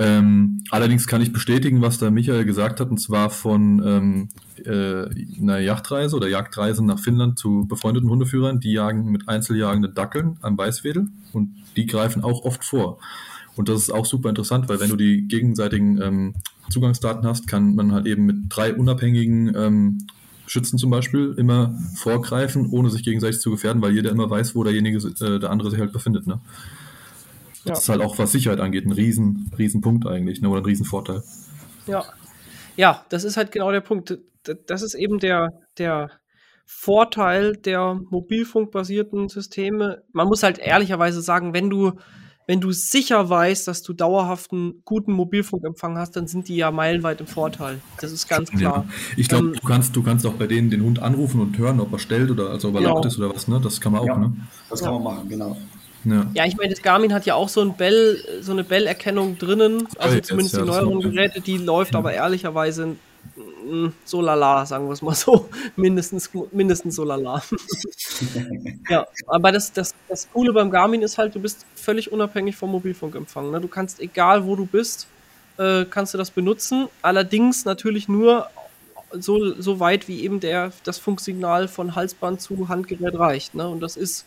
Ähm, 0.00 0.62
allerdings 0.70 1.08
kann 1.08 1.20
ich 1.20 1.32
bestätigen, 1.32 1.82
was 1.82 1.98
der 1.98 2.12
Michael 2.12 2.44
gesagt 2.44 2.78
hat, 2.78 2.88
und 2.88 2.98
zwar 2.98 3.30
von 3.30 3.82
ähm, 3.84 4.28
äh, 4.64 5.08
einer 5.40 5.58
Yachtreise 5.58 6.14
oder 6.14 6.28
Jagdreise 6.28 6.84
nach 6.84 7.00
Finnland 7.00 7.36
zu 7.38 7.66
befreundeten 7.66 8.08
Hundeführern, 8.08 8.60
die 8.60 8.72
jagen 8.72 9.10
mit 9.10 9.28
einzeljagenden 9.28 9.94
Dackeln 9.94 10.36
am 10.40 10.56
Weißwedel 10.56 11.08
und 11.32 11.56
die 11.76 11.86
greifen 11.86 12.22
auch 12.22 12.44
oft 12.44 12.64
vor. 12.64 12.98
Und 13.58 13.68
das 13.68 13.80
ist 13.80 13.90
auch 13.90 14.06
super 14.06 14.28
interessant, 14.28 14.68
weil 14.68 14.78
wenn 14.78 14.88
du 14.88 14.94
die 14.94 15.26
gegenseitigen 15.26 16.00
ähm, 16.00 16.34
Zugangsdaten 16.70 17.26
hast, 17.26 17.48
kann 17.48 17.74
man 17.74 17.90
halt 17.90 18.06
eben 18.06 18.24
mit 18.24 18.36
drei 18.50 18.72
unabhängigen 18.72 19.52
ähm, 19.56 20.06
Schützen 20.46 20.78
zum 20.78 20.90
Beispiel 20.90 21.34
immer 21.36 21.76
vorgreifen, 21.96 22.70
ohne 22.70 22.88
sich 22.88 23.02
gegenseitig 23.02 23.40
zu 23.40 23.50
gefährden, 23.50 23.82
weil 23.82 23.92
jeder 23.92 24.10
immer 24.10 24.30
weiß, 24.30 24.54
wo 24.54 24.62
derjenige, 24.62 24.98
äh, 24.98 25.40
der 25.40 25.50
andere 25.50 25.72
sich 25.72 25.80
halt 25.80 25.92
befindet. 25.92 26.28
Ne? 26.28 26.38
Das 27.64 27.64
ja. 27.64 27.74
ist 27.74 27.88
halt 27.88 28.00
auch, 28.00 28.16
was 28.16 28.30
Sicherheit 28.30 28.60
angeht, 28.60 28.86
ein 28.86 28.92
riesen, 28.92 29.50
riesen 29.58 29.80
Punkt 29.80 30.06
eigentlich, 30.06 30.40
ne? 30.40 30.48
oder 30.48 30.60
ein 30.60 30.64
riesen 30.64 30.86
Vorteil. 30.86 31.24
Ja. 31.88 32.04
Ja, 32.76 33.04
das 33.08 33.24
ist 33.24 33.36
halt 33.36 33.50
genau 33.50 33.72
der 33.72 33.80
Punkt. 33.80 34.20
Das 34.68 34.82
ist 34.82 34.94
eben 34.94 35.18
der, 35.18 35.48
der 35.78 36.12
Vorteil 36.64 37.56
der 37.56 38.00
mobilfunkbasierten 38.08 39.28
Systeme. 39.28 40.04
Man 40.12 40.28
muss 40.28 40.44
halt 40.44 40.58
ehrlicherweise 40.58 41.22
sagen, 41.22 41.54
wenn 41.54 41.70
du 41.70 41.94
wenn 42.48 42.62
du 42.62 42.72
sicher 42.72 43.28
weißt, 43.28 43.68
dass 43.68 43.82
du 43.82 43.92
dauerhaften 43.92 44.80
guten 44.86 45.12
Mobilfunkempfang 45.12 45.98
hast, 45.98 46.16
dann 46.16 46.26
sind 46.26 46.48
die 46.48 46.56
ja 46.56 46.70
meilenweit 46.70 47.20
im 47.20 47.26
Vorteil. 47.26 47.78
Das 48.00 48.10
ist 48.10 48.26
ganz 48.26 48.50
klar. 48.50 48.86
Ja. 48.88 48.94
Ich 49.18 49.28
glaube, 49.28 49.48
ähm, 49.48 49.52
du 49.52 49.60
kannst, 49.60 49.94
du 49.94 50.02
kannst 50.02 50.24
auch 50.24 50.32
bei 50.32 50.46
denen 50.46 50.70
den 50.70 50.82
Hund 50.82 50.98
anrufen 50.98 51.42
und 51.42 51.58
hören, 51.58 51.78
ob 51.78 51.92
er 51.92 51.98
stellt 51.98 52.30
oder 52.30 52.48
also 52.48 52.70
ob 52.70 52.76
er 52.76 52.80
genau. 52.80 52.94
laut 52.94 53.04
ist 53.04 53.18
oder 53.18 53.34
was, 53.34 53.48
ne? 53.48 53.60
Das 53.62 53.82
kann 53.82 53.92
man 53.92 54.00
auch, 54.00 54.06
ja, 54.06 54.16
ne? 54.16 54.32
Das 54.70 54.80
kann 54.80 54.94
man 54.94 55.02
machen, 55.02 55.28
genau. 55.28 55.58
Ja. 56.04 56.26
ja, 56.32 56.46
ich 56.46 56.56
meine, 56.56 56.70
das 56.70 56.80
Garmin 56.80 57.12
hat 57.12 57.26
ja 57.26 57.34
auch 57.34 57.50
so, 57.50 57.60
ein 57.60 57.76
Bell, 57.76 58.16
so 58.40 58.52
eine 58.52 58.64
Bell-Erkennung 58.64 59.36
drinnen, 59.36 59.86
also 59.98 60.18
zumindest 60.20 60.56
die 60.56 60.62
neueren 60.62 61.00
Geräte, 61.00 61.42
die 61.42 61.58
läuft 61.58 61.94
aber 61.94 62.14
ehrlicherweise 62.14 62.96
Mm, 63.68 63.92
so 64.04 64.20
lala, 64.20 64.64
sagen 64.64 64.86
wir 64.86 64.92
es 64.92 65.02
mal 65.02 65.14
so. 65.14 65.48
mindestens, 65.76 66.30
mindestens 66.52 66.96
so 66.96 67.04
lala. 67.04 67.42
ja, 68.88 69.06
aber 69.26 69.52
das, 69.52 69.72
das, 69.72 69.94
das 70.08 70.28
Coole 70.32 70.52
beim 70.52 70.70
Garmin 70.70 71.02
ist 71.02 71.18
halt, 71.18 71.34
du 71.34 71.40
bist 71.40 71.66
völlig 71.74 72.10
unabhängig 72.10 72.56
vom 72.56 72.70
Mobilfunkempfang. 72.70 73.50
Ne? 73.50 73.60
Du 73.60 73.68
kannst, 73.68 74.00
egal 74.00 74.46
wo 74.46 74.56
du 74.56 74.64
bist, 74.64 75.06
äh, 75.58 75.84
kannst 75.84 76.14
du 76.14 76.18
das 76.18 76.30
benutzen. 76.30 76.88
Allerdings 77.02 77.64
natürlich 77.64 78.08
nur 78.08 78.48
so, 79.12 79.60
so 79.60 79.80
weit, 79.80 80.08
wie 80.08 80.22
eben 80.22 80.40
der, 80.40 80.72
das 80.84 80.98
Funksignal 80.98 81.68
von 81.68 81.94
Halsband 81.94 82.40
zu 82.40 82.68
Handgerät 82.68 83.18
reicht. 83.18 83.54
Ne? 83.54 83.68
Und 83.68 83.80
das 83.80 83.96
ist 83.96 84.24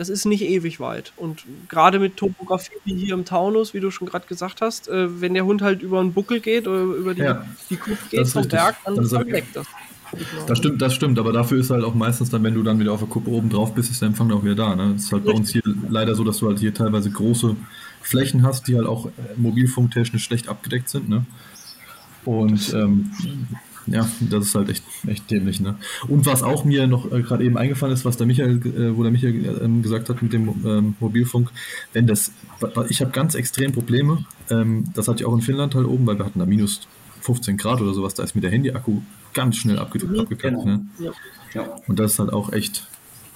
das 0.00 0.08
ist 0.08 0.24
nicht 0.24 0.40
ewig 0.40 0.80
weit. 0.80 1.12
Und 1.18 1.44
gerade 1.68 1.98
mit 1.98 2.16
Topografie 2.16 2.72
wie 2.86 2.94
hier 2.94 3.12
im 3.12 3.26
Taunus, 3.26 3.74
wie 3.74 3.80
du 3.80 3.90
schon 3.90 4.08
gerade 4.08 4.26
gesagt 4.26 4.62
hast, 4.62 4.88
äh, 4.88 5.20
wenn 5.20 5.34
der 5.34 5.44
Hund 5.44 5.60
halt 5.60 5.82
über 5.82 6.00
einen 6.00 6.14
Buckel 6.14 6.40
geht 6.40 6.66
oder 6.66 6.80
über 6.80 7.12
die, 7.12 7.20
ja, 7.20 7.44
die 7.68 7.76
Kuppe 7.76 7.98
geht 8.08 8.26
vom 8.26 8.48
Berg, 8.48 8.76
dann 8.86 8.96
ist 8.96 9.12
er 9.12 9.26
weg. 9.26 9.44
Das, 9.52 9.66
das 10.46 10.56
stimmt, 10.56 10.80
das 10.80 10.94
stimmt, 10.94 11.18
aber 11.18 11.34
dafür 11.34 11.60
ist 11.60 11.68
halt 11.68 11.84
auch 11.84 11.94
meistens 11.94 12.30
dann, 12.30 12.42
wenn 12.42 12.54
du 12.54 12.62
dann 12.62 12.80
wieder 12.80 12.92
auf 12.92 13.00
der 13.00 13.10
Kuppe 13.10 13.28
oben 13.28 13.50
drauf 13.50 13.74
bist, 13.74 13.90
ist 13.90 14.00
der 14.00 14.08
Empfang 14.08 14.32
auch 14.32 14.42
wieder 14.42 14.54
da. 14.54 14.74
Ne? 14.74 14.94
Das 14.94 15.04
ist 15.04 15.12
halt 15.12 15.26
Richtig. 15.26 15.34
bei 15.34 15.38
uns 15.38 15.50
hier 15.50 15.62
leider 15.90 16.14
so, 16.14 16.24
dass 16.24 16.38
du 16.38 16.46
halt 16.46 16.60
hier 16.60 16.72
teilweise 16.72 17.10
große 17.10 17.54
Flächen 18.00 18.42
hast, 18.42 18.68
die 18.68 18.76
halt 18.76 18.86
auch 18.86 19.10
mobilfunktechnisch 19.36 20.24
schlecht 20.24 20.48
abgedeckt 20.48 20.88
sind. 20.88 21.10
Ne? 21.10 21.26
Und 22.24 22.72
ähm, 22.72 23.10
ja, 23.86 24.08
das 24.20 24.46
ist 24.46 24.54
halt 24.54 24.68
echt, 24.68 24.84
echt 25.06 25.30
dämlich. 25.30 25.60
Ne? 25.60 25.76
Und 26.08 26.26
was 26.26 26.42
auch 26.42 26.64
mir 26.64 26.86
noch 26.86 27.10
äh, 27.10 27.22
gerade 27.22 27.44
eben 27.44 27.56
eingefallen 27.56 27.94
ist, 27.94 28.04
was 28.04 28.16
der 28.16 28.26
Michael, 28.26 28.60
äh, 28.66 28.96
wo 28.96 29.02
der 29.02 29.12
Michael 29.12 29.44
äh, 29.44 29.82
gesagt 29.82 30.08
hat 30.08 30.22
mit 30.22 30.32
dem 30.32 30.48
ähm, 30.64 30.94
Mobilfunk, 31.00 31.50
wenn 31.92 32.06
das, 32.06 32.32
ich 32.88 33.00
habe 33.00 33.10
ganz 33.10 33.34
extrem 33.34 33.72
Probleme, 33.72 34.24
ähm, 34.50 34.84
das 34.94 35.08
hatte 35.08 35.22
ich 35.22 35.26
auch 35.26 35.34
in 35.34 35.40
Finnland 35.40 35.74
halt 35.74 35.86
oben, 35.86 36.06
weil 36.06 36.18
wir 36.18 36.26
hatten 36.26 36.38
da 36.38 36.46
minus 36.46 36.86
15 37.20 37.56
Grad 37.56 37.80
oder 37.80 37.94
sowas, 37.94 38.14
da 38.14 38.22
ist 38.22 38.34
mir 38.34 38.40
der 38.40 38.50
Handy-Akku 38.50 39.00
ganz 39.34 39.56
schnell 39.56 39.78
abge 39.78 40.04
mhm, 40.04 40.20
abgekackt. 40.20 40.56
Genau. 40.56 40.64
Ne? 40.64 40.86
Ja. 41.54 41.64
Und 41.86 41.98
das 41.98 42.12
ist 42.12 42.18
halt 42.18 42.32
auch 42.32 42.52
echt, 42.52 42.86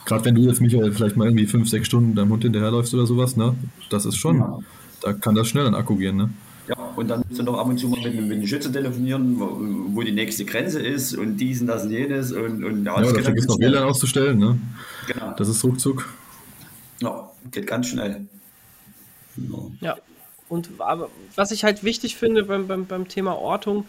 gerade 0.05 0.25
wenn 0.25 0.35
du 0.35 0.43
jetzt, 0.43 0.61
Michael, 0.61 0.93
vielleicht 0.93 1.17
mal 1.17 1.27
irgendwie 1.27 1.47
5, 1.47 1.69
6 1.69 1.87
Stunden 1.87 2.15
deinem 2.15 2.31
Hund 2.31 2.43
hinterherläufst 2.43 2.95
oder 2.95 3.07
sowas, 3.07 3.37
ne? 3.37 3.55
das 3.91 4.07
ist 4.07 4.17
schon, 4.17 4.39
ja. 4.39 4.59
da 5.03 5.13
kann 5.13 5.35
das 5.35 5.49
schnell 5.49 5.67
an 5.67 5.75
Akku 5.75 5.97
gehen. 5.97 6.17
Ne? 6.17 6.31
Ja, 6.69 6.77
und 6.97 7.09
dann 7.09 7.23
musst 7.29 7.39
du 7.39 7.45
noch 7.45 7.59
ab 7.59 7.67
und 7.67 7.79
zu 7.79 7.89
mal 7.89 8.01
mit, 8.01 8.15
mit 8.15 8.41
dem 8.41 8.47
Schütze 8.47 8.73
telefonieren, 8.73 9.39
wo, 9.39 9.59
wo, 9.97 10.03
die 10.03 10.13
nächste 10.13 10.45
Grenze 10.45 10.81
ist 10.81 11.15
und 11.15 11.37
dies 11.37 11.61
und 11.61 11.67
das 11.67 11.85
und 11.85 11.91
jenes. 11.91 12.33
Und, 12.33 12.65
und 12.65 12.85
ja, 12.85 13.03
ja 13.03 13.13
da 13.13 13.23
vergisst 13.23 13.49
noch 13.49 13.59
WLAN 13.59 13.85
auszustellen, 13.85 14.39
ne? 14.39 14.59
Genau. 15.07 15.35
Das 15.37 15.49
ist 15.49 15.63
ruckzuck. 15.63 16.09
Ja, 17.01 17.31
geht 17.51 17.67
ganz 17.67 17.89
schnell. 17.89 18.27
Ja. 19.37 19.59
ja. 19.81 19.97
Und 20.49 20.71
aber 20.79 21.11
was 21.35 21.51
ich 21.51 21.65
halt 21.65 21.85
wichtig 21.85 22.17
finde 22.17 22.45
beim, 22.45 22.67
beim, 22.67 22.87
beim 22.87 23.09
Thema 23.09 23.37
Ortung, 23.37 23.87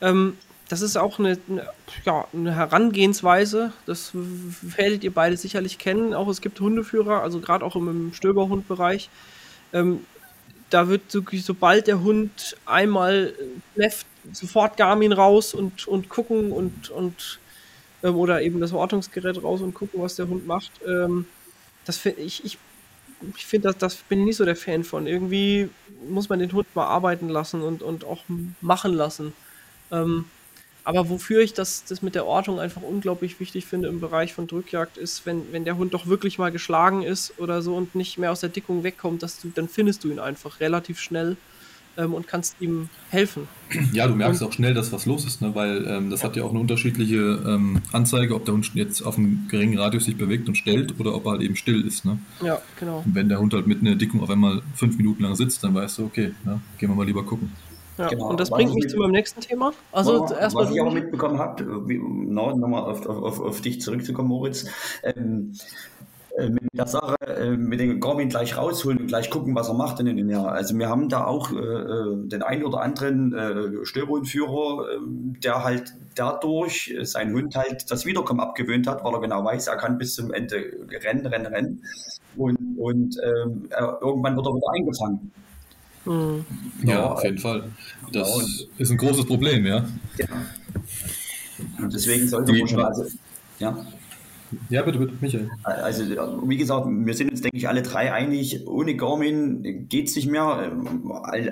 ähm, 0.00 0.36
das 0.68 0.82
ist 0.82 0.96
auch 0.96 1.18
eine, 1.18 1.38
eine, 1.48 1.66
ja, 2.04 2.26
eine 2.32 2.54
Herangehensweise, 2.54 3.72
das 3.86 4.10
werdet 4.14 5.02
ihr 5.02 5.12
beide 5.12 5.36
sicherlich 5.36 5.78
kennen. 5.78 6.12
Auch 6.12 6.28
es 6.28 6.42
gibt 6.42 6.60
Hundeführer, 6.60 7.22
also 7.22 7.40
gerade 7.40 7.64
auch 7.64 7.74
im, 7.74 7.88
im 7.88 8.12
Stöberhundbereich, 8.12 9.08
ähm, 9.72 10.00
da 10.70 10.88
wird 10.88 11.12
wirklich, 11.14 11.44
sobald 11.44 11.86
der 11.86 12.00
Hund 12.00 12.56
einmal 12.66 13.34
läuft, 13.74 14.06
sofort 14.32 14.76
Garmin 14.76 15.12
raus 15.12 15.54
und, 15.54 15.88
und 15.88 16.08
gucken 16.08 16.52
und, 16.52 16.90
und 16.90 17.38
ähm, 18.02 18.16
oder 18.16 18.42
eben 18.42 18.60
das 18.60 18.72
Ortungsgerät 18.72 19.42
raus 19.42 19.60
und 19.60 19.74
gucken, 19.74 20.00
was 20.02 20.16
der 20.16 20.28
Hund 20.28 20.46
macht. 20.46 20.72
Ähm, 20.86 21.26
das 21.84 21.96
finde 21.96 22.20
ich, 22.20 22.44
ich, 22.44 22.58
ich 23.36 23.46
finde, 23.46 23.68
das, 23.68 23.78
das 23.78 23.96
bin 23.96 24.20
ich 24.20 24.26
nicht 24.26 24.36
so 24.36 24.44
der 24.44 24.56
Fan 24.56 24.84
von. 24.84 25.06
Irgendwie 25.06 25.70
muss 26.08 26.28
man 26.28 26.38
den 26.38 26.52
Hund 26.52 26.66
mal 26.74 26.86
arbeiten 26.86 27.28
lassen 27.28 27.62
und, 27.62 27.82
und 27.82 28.04
auch 28.04 28.22
machen 28.60 28.92
lassen. 28.92 29.32
Ähm, 29.90 30.26
aber 30.88 31.10
wofür 31.10 31.42
ich 31.42 31.52
das, 31.52 31.84
das 31.84 32.00
mit 32.00 32.14
der 32.14 32.24
Ortung 32.24 32.58
einfach 32.58 32.80
unglaublich 32.80 33.38
wichtig 33.40 33.66
finde 33.66 33.88
im 33.88 34.00
Bereich 34.00 34.32
von 34.32 34.46
Drückjagd 34.46 34.96
ist, 34.96 35.26
wenn, 35.26 35.42
wenn 35.52 35.66
der 35.66 35.76
Hund 35.76 35.92
doch 35.92 36.06
wirklich 36.06 36.38
mal 36.38 36.50
geschlagen 36.50 37.02
ist 37.02 37.34
oder 37.36 37.60
so 37.60 37.76
und 37.76 37.94
nicht 37.94 38.16
mehr 38.16 38.32
aus 38.32 38.40
der 38.40 38.48
Dickung 38.48 38.84
wegkommt, 38.84 39.22
dass 39.22 39.38
du, 39.38 39.52
dann 39.54 39.68
findest 39.68 40.02
du 40.02 40.10
ihn 40.10 40.18
einfach 40.18 40.60
relativ 40.60 40.98
schnell. 40.98 41.36
ähm, 41.98 42.14
und 42.14 42.26
kannst 42.26 42.56
ihm 42.60 42.88
helfen. 43.10 43.48
Ja, 43.92 44.06
du 44.06 44.14
merkst 44.14 44.40
und, 44.40 44.48
auch 44.48 44.52
schnell, 44.52 44.72
dass 44.72 44.90
was 44.90 45.04
los 45.04 45.26
ist, 45.26 45.42
ne? 45.42 45.54
weil 45.54 45.84
ähm, 45.86 46.08
das 46.08 46.24
hat 46.24 46.36
ja 46.36 46.44
auch 46.44 46.50
eine 46.50 46.60
unterschiedliche 46.60 47.42
ähm, 47.44 47.82
Anzeige, 47.92 48.34
ob 48.34 48.46
der 48.46 48.54
Hund 48.54 48.70
jetzt 48.72 49.02
auf 49.02 49.18
einem 49.18 49.46
geringen 49.48 49.78
Radius 49.78 50.06
sich 50.06 50.16
bewegt 50.16 50.48
und 50.48 50.56
stellt 50.56 50.98
oder 50.98 51.14
ob 51.14 51.26
er 51.26 51.32
halt 51.32 51.42
eben 51.42 51.56
still 51.56 51.86
ist. 51.86 52.06
Ne? 52.06 52.18
Ja, 52.42 52.62
genau. 52.80 53.02
Und 53.04 53.14
wenn 53.14 53.28
der 53.28 53.40
Hund 53.40 53.52
halt 53.52 53.66
mit 53.66 53.82
einer 53.82 53.96
Dickung 53.96 54.22
auf 54.22 54.30
einmal 54.30 54.62
fünf 54.74 54.96
Minuten 54.96 55.22
lang 55.24 55.34
sitzt, 55.34 55.62
dann 55.64 55.74
weißt 55.74 55.98
du, 55.98 56.04
okay, 56.06 56.32
ne? 56.44 56.62
gehen 56.78 56.88
wir 56.88 56.96
mal 56.96 57.04
lieber 57.04 57.24
gucken. 57.24 57.52
Ja, 57.98 58.08
genau. 58.08 58.30
Und 58.30 58.40
das 58.40 58.50
bringt 58.50 58.74
mich 58.74 58.88
zu 58.88 58.96
meinem 58.96 59.10
nächsten 59.10 59.40
Thema. 59.40 59.72
Also 59.92 60.22
was, 60.22 60.30
erstmal. 60.30 60.64
Was 60.64 60.72
ich 60.72 60.80
aber 60.80 60.92
mitbekommen 60.92 61.38
habe, 61.38 61.64
nochmal 61.64 62.82
auf, 62.82 63.06
auf, 63.06 63.40
auf, 63.40 63.60
dich 63.60 63.80
zurückzukommen, 63.80 64.28
Moritz. 64.28 64.66
Ähm, 65.02 65.52
äh, 66.38 66.50
mit 66.50 66.62
der 66.72 66.86
Sache, 66.86 67.16
äh, 67.26 67.56
mit 67.56 67.80
dem 67.80 67.98
Garmin 67.98 68.28
gleich 68.28 68.56
rausholen 68.56 68.98
und 68.98 69.06
gleich 69.08 69.28
gucken, 69.28 69.56
was 69.56 69.68
er 69.68 69.74
macht 69.74 69.98
in 69.98 70.06
dem 70.06 70.30
Jahr. 70.30 70.52
Also 70.52 70.78
wir 70.78 70.88
haben 70.88 71.08
da 71.08 71.24
auch 71.24 71.50
äh, 71.50 71.56
äh 71.56 72.28
den 72.28 72.42
einen 72.42 72.64
oder 72.64 72.80
anderen 72.80 73.34
äh, 73.34 73.84
Störhundführer, 73.84 74.88
äh, 74.88 74.98
der 75.42 75.64
halt 75.64 75.94
dadurch 76.14 76.94
sein 77.02 77.32
Hund 77.32 77.56
halt 77.56 77.90
das 77.90 78.06
Wiederkommen 78.06 78.40
abgewöhnt 78.40 78.86
hat, 78.86 79.02
weil 79.04 79.14
er 79.14 79.20
genau 79.20 79.44
weiß, 79.44 79.66
er 79.66 79.76
kann 79.76 79.98
bis 79.98 80.14
zum 80.14 80.32
Ende 80.32 80.56
rennen, 81.04 81.26
rennen, 81.26 81.46
rennen. 81.46 81.82
Und, 82.36 82.56
und 82.78 83.16
ähm, 83.24 83.68
irgendwann 84.00 84.36
wird 84.36 84.46
er 84.46 84.54
wieder 84.54 84.72
eingefangen. 84.74 85.32
Mhm. 86.08 86.44
Ja, 86.84 86.90
ja, 86.90 87.04
auf 87.10 87.22
jeden 87.22 87.38
Fall. 87.38 87.64
Das 88.12 88.28
ja, 88.28 88.64
ist 88.78 88.90
ein 88.90 88.96
großes 88.96 89.26
Problem, 89.26 89.66
ja. 89.66 89.84
ja. 90.16 90.26
Und 91.78 91.92
deswegen 91.92 92.26
sollte 92.28 92.52
man 92.52 92.68
schon, 92.68 92.80
also, 92.80 93.04
ja. 93.58 93.86
Ja, 94.70 94.82
bitte, 94.82 94.98
bitte, 94.98 95.12
Michael. 95.20 95.50
Also, 95.62 96.04
wie 96.48 96.56
gesagt, 96.56 96.86
wir 96.88 97.14
sind 97.14 97.30
uns, 97.30 97.42
denke 97.42 97.56
ich, 97.56 97.68
alle 97.68 97.82
drei 97.82 98.12
einig, 98.12 98.66
ohne 98.66 98.96
Garmin 98.96 99.88
geht 99.88 100.08
es 100.08 100.16
nicht 100.16 100.30
mehr. 100.30 100.72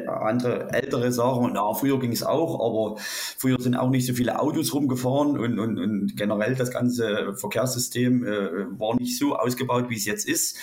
Andere 0.06 0.72
ältere 0.72 1.12
sagen, 1.12 1.50
na, 1.54 1.74
früher 1.74 1.98
ging 1.98 2.12
es 2.12 2.22
auch, 2.22 2.54
aber 2.54 3.00
früher 3.38 3.60
sind 3.60 3.76
auch 3.76 3.90
nicht 3.90 4.06
so 4.06 4.14
viele 4.14 4.40
Autos 4.40 4.72
rumgefahren 4.74 5.38
und, 5.38 5.58
und, 5.58 5.78
und 5.78 6.16
generell 6.16 6.54
das 6.54 6.70
ganze 6.70 7.34
Verkehrssystem 7.34 8.24
äh, 8.24 8.78
war 8.78 8.96
nicht 8.96 9.18
so 9.18 9.36
ausgebaut, 9.36 9.90
wie 9.90 9.96
es 9.96 10.04
jetzt 10.04 10.26
ist. 10.26 10.58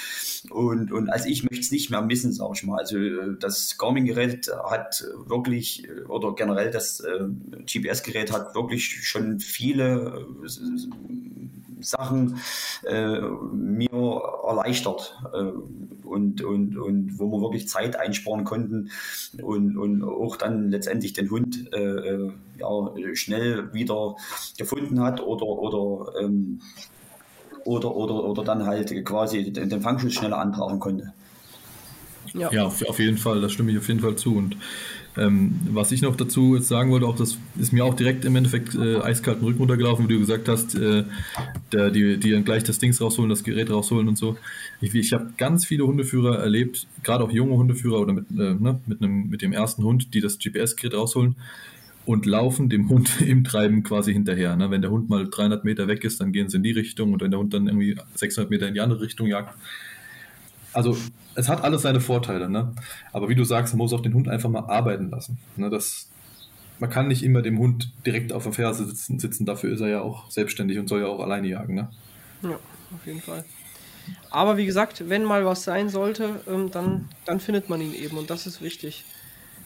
Und, 0.50 0.92
und 0.92 1.10
also 1.10 1.30
ich 1.30 1.44
möchte 1.44 1.62
es 1.62 1.72
nicht 1.72 1.90
mehr 1.90 2.02
missen, 2.02 2.34
sage 2.34 2.54
ich 2.56 2.64
mal. 2.64 2.78
Also 2.78 2.98
das 3.40 3.78
Garmin-Gerät 3.78 4.50
hat 4.70 5.06
wirklich, 5.28 5.88
oder 6.10 6.34
generell 6.36 6.72
das 6.72 7.00
äh, 7.00 7.26
GPS-Gerät 7.66 8.32
hat 8.32 8.54
wirklich 8.56 9.08
schon 9.08 9.40
viele 9.40 10.26
äh, 10.44 10.48
Sachen 11.84 12.40
äh, 12.84 13.20
mir 13.20 14.22
erleichtert 14.48 15.18
äh, 15.34 15.52
und, 16.08 16.42
und, 16.42 16.78
und 16.78 17.20
wo 17.20 17.32
wir 17.32 17.42
wirklich 17.42 17.68
Zeit 17.68 17.96
einsparen 17.96 18.44
konnten 18.44 18.90
und, 19.42 19.78
und 19.78 20.04
auch 20.04 20.36
dann 20.36 20.72
letztendlich 20.72 21.14
den 21.14 21.30
Hund 21.30 21.74
äh, 21.74 21.80
äh 21.80 22.32
ja, 22.60 22.94
schnell 23.14 23.74
wieder 23.74 24.16
gefunden 24.58 25.02
hat 25.02 25.22
oder, 25.22 25.46
oder, 25.46 26.20
ähm, 26.22 26.62
oder, 27.66 27.96
oder, 27.96 28.24
oder 28.24 28.44
dann 28.44 28.66
halt 28.66 28.94
quasi 29.06 29.52
den, 29.52 29.70
den 29.70 29.82
Fangschuss 29.82 30.14
schneller 30.14 30.38
anbrauchen 30.38 30.80
konnte. 30.80 31.14
Ja, 32.34 32.52
ja 32.52 32.66
auf, 32.66 32.84
auf, 32.88 33.00
jeden 33.00 33.18
Fall, 33.18 33.42
da 33.42 33.50
stimme 33.50 33.72
ich 33.72 33.78
auf 33.78 33.88
jeden 33.88 34.00
Fall 34.00 34.16
zu. 34.16 34.36
Und 34.36 34.58
ähm, 35.18 35.60
was 35.70 35.92
ich 35.92 36.02
noch 36.02 36.16
dazu 36.16 36.56
jetzt 36.56 36.68
sagen 36.68 36.92
wollte, 36.92 37.06
auch 37.06 37.16
das 37.16 37.38
ist 37.58 37.72
mir 37.72 37.86
auch 37.86 37.94
direkt 37.94 38.26
im 38.26 38.36
Endeffekt 38.36 38.76
äh, 38.76 38.98
eiskalten 38.98 39.44
Rücken 39.44 39.60
runtergelaufen, 39.60 40.08
wie 40.10 40.14
du 40.14 40.20
gesagt 40.20 40.48
hast, 40.48 40.76
äh, 40.76 41.04
der, 41.72 41.92
die, 41.92 42.18
die 42.18 42.32
dann 42.32 42.44
gleich 42.44 42.64
das 42.64 42.80
Dings 42.80 43.00
rausholen, 43.00 43.30
das 43.30 43.44
Gerät 43.44 43.70
rausholen 43.70 44.08
und 44.08 44.18
so. 44.18 44.38
Ich, 44.82 44.94
ich 44.96 45.14
habe 45.14 45.32
ganz 45.38 45.66
viele 45.66 45.86
Hundeführer 45.86 46.40
erlebt, 46.40 46.88
gerade 47.04 47.24
auch 47.24 47.32
junge 47.32 47.56
Hundeführer 47.56 48.00
oder 48.00 48.14
mit, 48.14 48.26
äh, 48.32 48.56
ne, 48.56 48.80
mit, 48.86 49.02
einem, 49.02 49.30
mit 49.30 49.42
dem 49.42 49.54
ersten 49.54 49.84
Hund, 49.84 50.14
die 50.14 50.22
das 50.22 50.40
GPS-Gerät 50.40 50.96
rausholen 50.96 51.36
und 52.06 52.26
laufen 52.26 52.70
dem 52.70 52.90
Hund 52.90 53.22
im 53.26 53.44
Treiben 53.44 53.84
quasi 53.84 54.14
hinterher. 54.14 54.56
Ne? 54.56 54.72
Wenn 54.72 54.82
der 54.82 54.92
Hund 54.92 55.10
mal 55.10 55.30
300 55.30 55.64
Meter 55.64 55.88
weg 55.88 56.04
ist, 56.04 56.22
dann 56.22 56.32
gehen 56.32 56.50
sie 56.50 56.58
in 56.58 56.64
die 56.64 56.72
Richtung 56.72 57.14
und 57.14 57.22
wenn 57.22 57.32
der 57.32 57.40
Hund 57.40 57.54
dann 57.54 57.68
irgendwie 57.68 57.98
600 58.16 58.50
Meter 58.50 58.68
in 58.68 58.74
die 58.74 58.82
andere 58.82 59.02
Richtung 59.02 59.28
jagt, 59.28 59.56
also 60.74 60.98
es 61.36 61.50
hat 61.50 61.64
alles 61.64 61.84
seine 61.84 62.02
Vorteile, 62.02 62.50
ne? 62.50 62.74
Aber 63.12 63.30
wie 63.30 63.36
du 63.36 63.44
sagst, 63.44 63.74
man 63.74 63.80
muss 63.80 63.94
auch 63.94 64.02
den 64.02 64.14
Hund 64.14 64.28
einfach 64.28 64.50
mal 64.50 64.66
arbeiten 64.68 65.10
lassen. 65.10 65.38
Ne? 65.56 65.70
Das, 65.70 66.10
man 66.80 66.90
kann 66.90 67.08
nicht 67.08 67.24
immer 67.24 67.42
dem 67.42 67.60
Hund 67.60 67.92
direkt 68.06 68.34
auf 68.34 68.44
der 68.44 68.54
Ferse 68.54 68.86
sitzen, 68.86 69.20
sitzen, 69.20 69.46
dafür 69.46 69.74
ist 69.74 69.82
er 69.82 69.88
ja 69.88 70.02
auch 70.02 70.30
selbstständig 70.30 70.80
und 70.80 70.88
soll 70.88 71.02
ja 71.02 71.08
auch 71.08 71.20
alleine 71.20 71.48
jagen, 71.48 71.76
ne? 71.76 71.90
Ja, 72.42 72.56
auf 72.94 73.06
jeden 73.06 73.22
Fall. 73.22 73.44
Aber 74.30 74.58
wie 74.58 74.66
gesagt, 74.66 75.08
wenn 75.08 75.24
mal 75.24 75.46
was 75.46 75.64
sein 75.64 75.90
sollte, 75.90 76.42
ähm, 76.48 76.72
dann, 76.72 77.08
dann 77.26 77.40
findet 77.40 77.70
man 77.70 77.80
ihn 77.80 77.94
eben 77.94 78.18
und 78.18 78.30
das 78.30 78.48
ist 78.48 78.62
wichtig. 78.62 79.06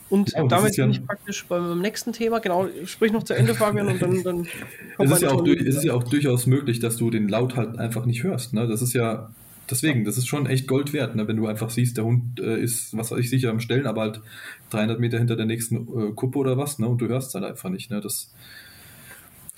Und 0.10 0.32
ja, 0.32 0.46
damit 0.46 0.76
bin 0.76 0.92
ich 0.92 1.06
praktisch 1.06 1.46
beim 1.48 1.82
nächsten 1.82 2.14
Thema. 2.14 2.40
Genau, 2.40 2.68
sprich 2.86 3.12
noch 3.12 3.24
zu 3.24 3.34
Ende, 3.34 3.54
Fabian, 3.56 3.88
und 3.88 4.02
dann, 4.02 4.24
dann 4.24 4.48
kommt 4.96 5.10
es 5.10 5.12
ist, 5.12 5.22
ja 5.22 5.32
auch 5.32 5.46
es 5.46 5.76
ist 5.76 5.84
ja 5.84 5.94
auch 5.94 6.04
durchaus 6.04 6.46
möglich, 6.46 6.80
dass 6.80 6.96
du 6.96 7.10
den 7.10 7.28
Laut 7.28 7.58
halt 7.58 7.78
einfach 7.78 8.06
nicht 8.06 8.24
hörst. 8.24 8.54
Ne? 8.54 8.68
Das 8.68 8.82
ist 8.82 8.94
ja 8.94 9.30
deswegen, 9.70 10.06
das 10.06 10.18
ist 10.18 10.28
schon 10.28 10.46
echt 10.46 10.68
Gold 10.68 10.94
wert, 10.94 11.16
ne? 11.16 11.28
wenn 11.28 11.38
du 11.38 11.48
einfach 11.48 11.70
siehst, 11.70 11.98
der 11.98 12.06
Hund 12.06 12.40
äh, 12.40 12.60
ist, 12.60 12.96
was 12.96 13.12
weiß 13.12 13.20
ich, 13.20 13.30
sicher 13.30 13.50
am 13.50 13.60
Stellen, 13.60 13.88
aber 13.88 14.02
halt 14.02 14.22
300 14.70 15.00
Meter 15.00 15.18
hinter 15.18 15.36
der 15.36 15.46
nächsten 15.46 15.76
äh, 15.76 16.14
Kuppe 16.14 16.40
oder 16.40 16.58
was, 16.58 16.80
ne? 16.80 16.88
und 16.88 17.00
du 17.00 17.08
hörst 17.08 17.30
es 17.30 17.34
halt 17.36 17.46
einfach 17.46 17.70
nicht. 17.70 17.92
Ne? 17.92 18.02
Das 18.02 18.34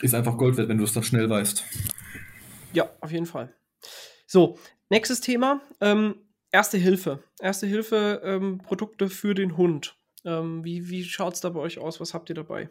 ist 0.01 0.15
einfach 0.15 0.37
Gold 0.37 0.57
wert, 0.57 0.69
wenn 0.69 0.77
du 0.77 0.83
es 0.83 0.93
da 0.93 1.03
schnell 1.03 1.29
weißt. 1.29 1.63
Ja, 2.73 2.89
auf 3.01 3.11
jeden 3.11 3.25
Fall. 3.25 3.53
So, 4.27 4.57
nächstes 4.89 5.21
Thema. 5.21 5.61
Ähm, 5.81 6.15
Erste 6.51 6.79
Hilfe. 6.79 7.23
Erste 7.39 7.67
Hilfe 7.67 8.21
ähm, 8.23 8.57
Produkte 8.57 9.09
für 9.09 9.35
den 9.35 9.55
Hund. 9.55 9.95
Ähm, 10.25 10.63
wie 10.63 10.89
wie 10.89 11.03
schaut 11.03 11.35
es 11.35 11.41
da 11.41 11.49
bei 11.49 11.59
euch 11.59 11.77
aus? 11.77 11.99
Was 11.99 12.15
habt 12.15 12.29
ihr 12.29 12.35
dabei? 12.35 12.69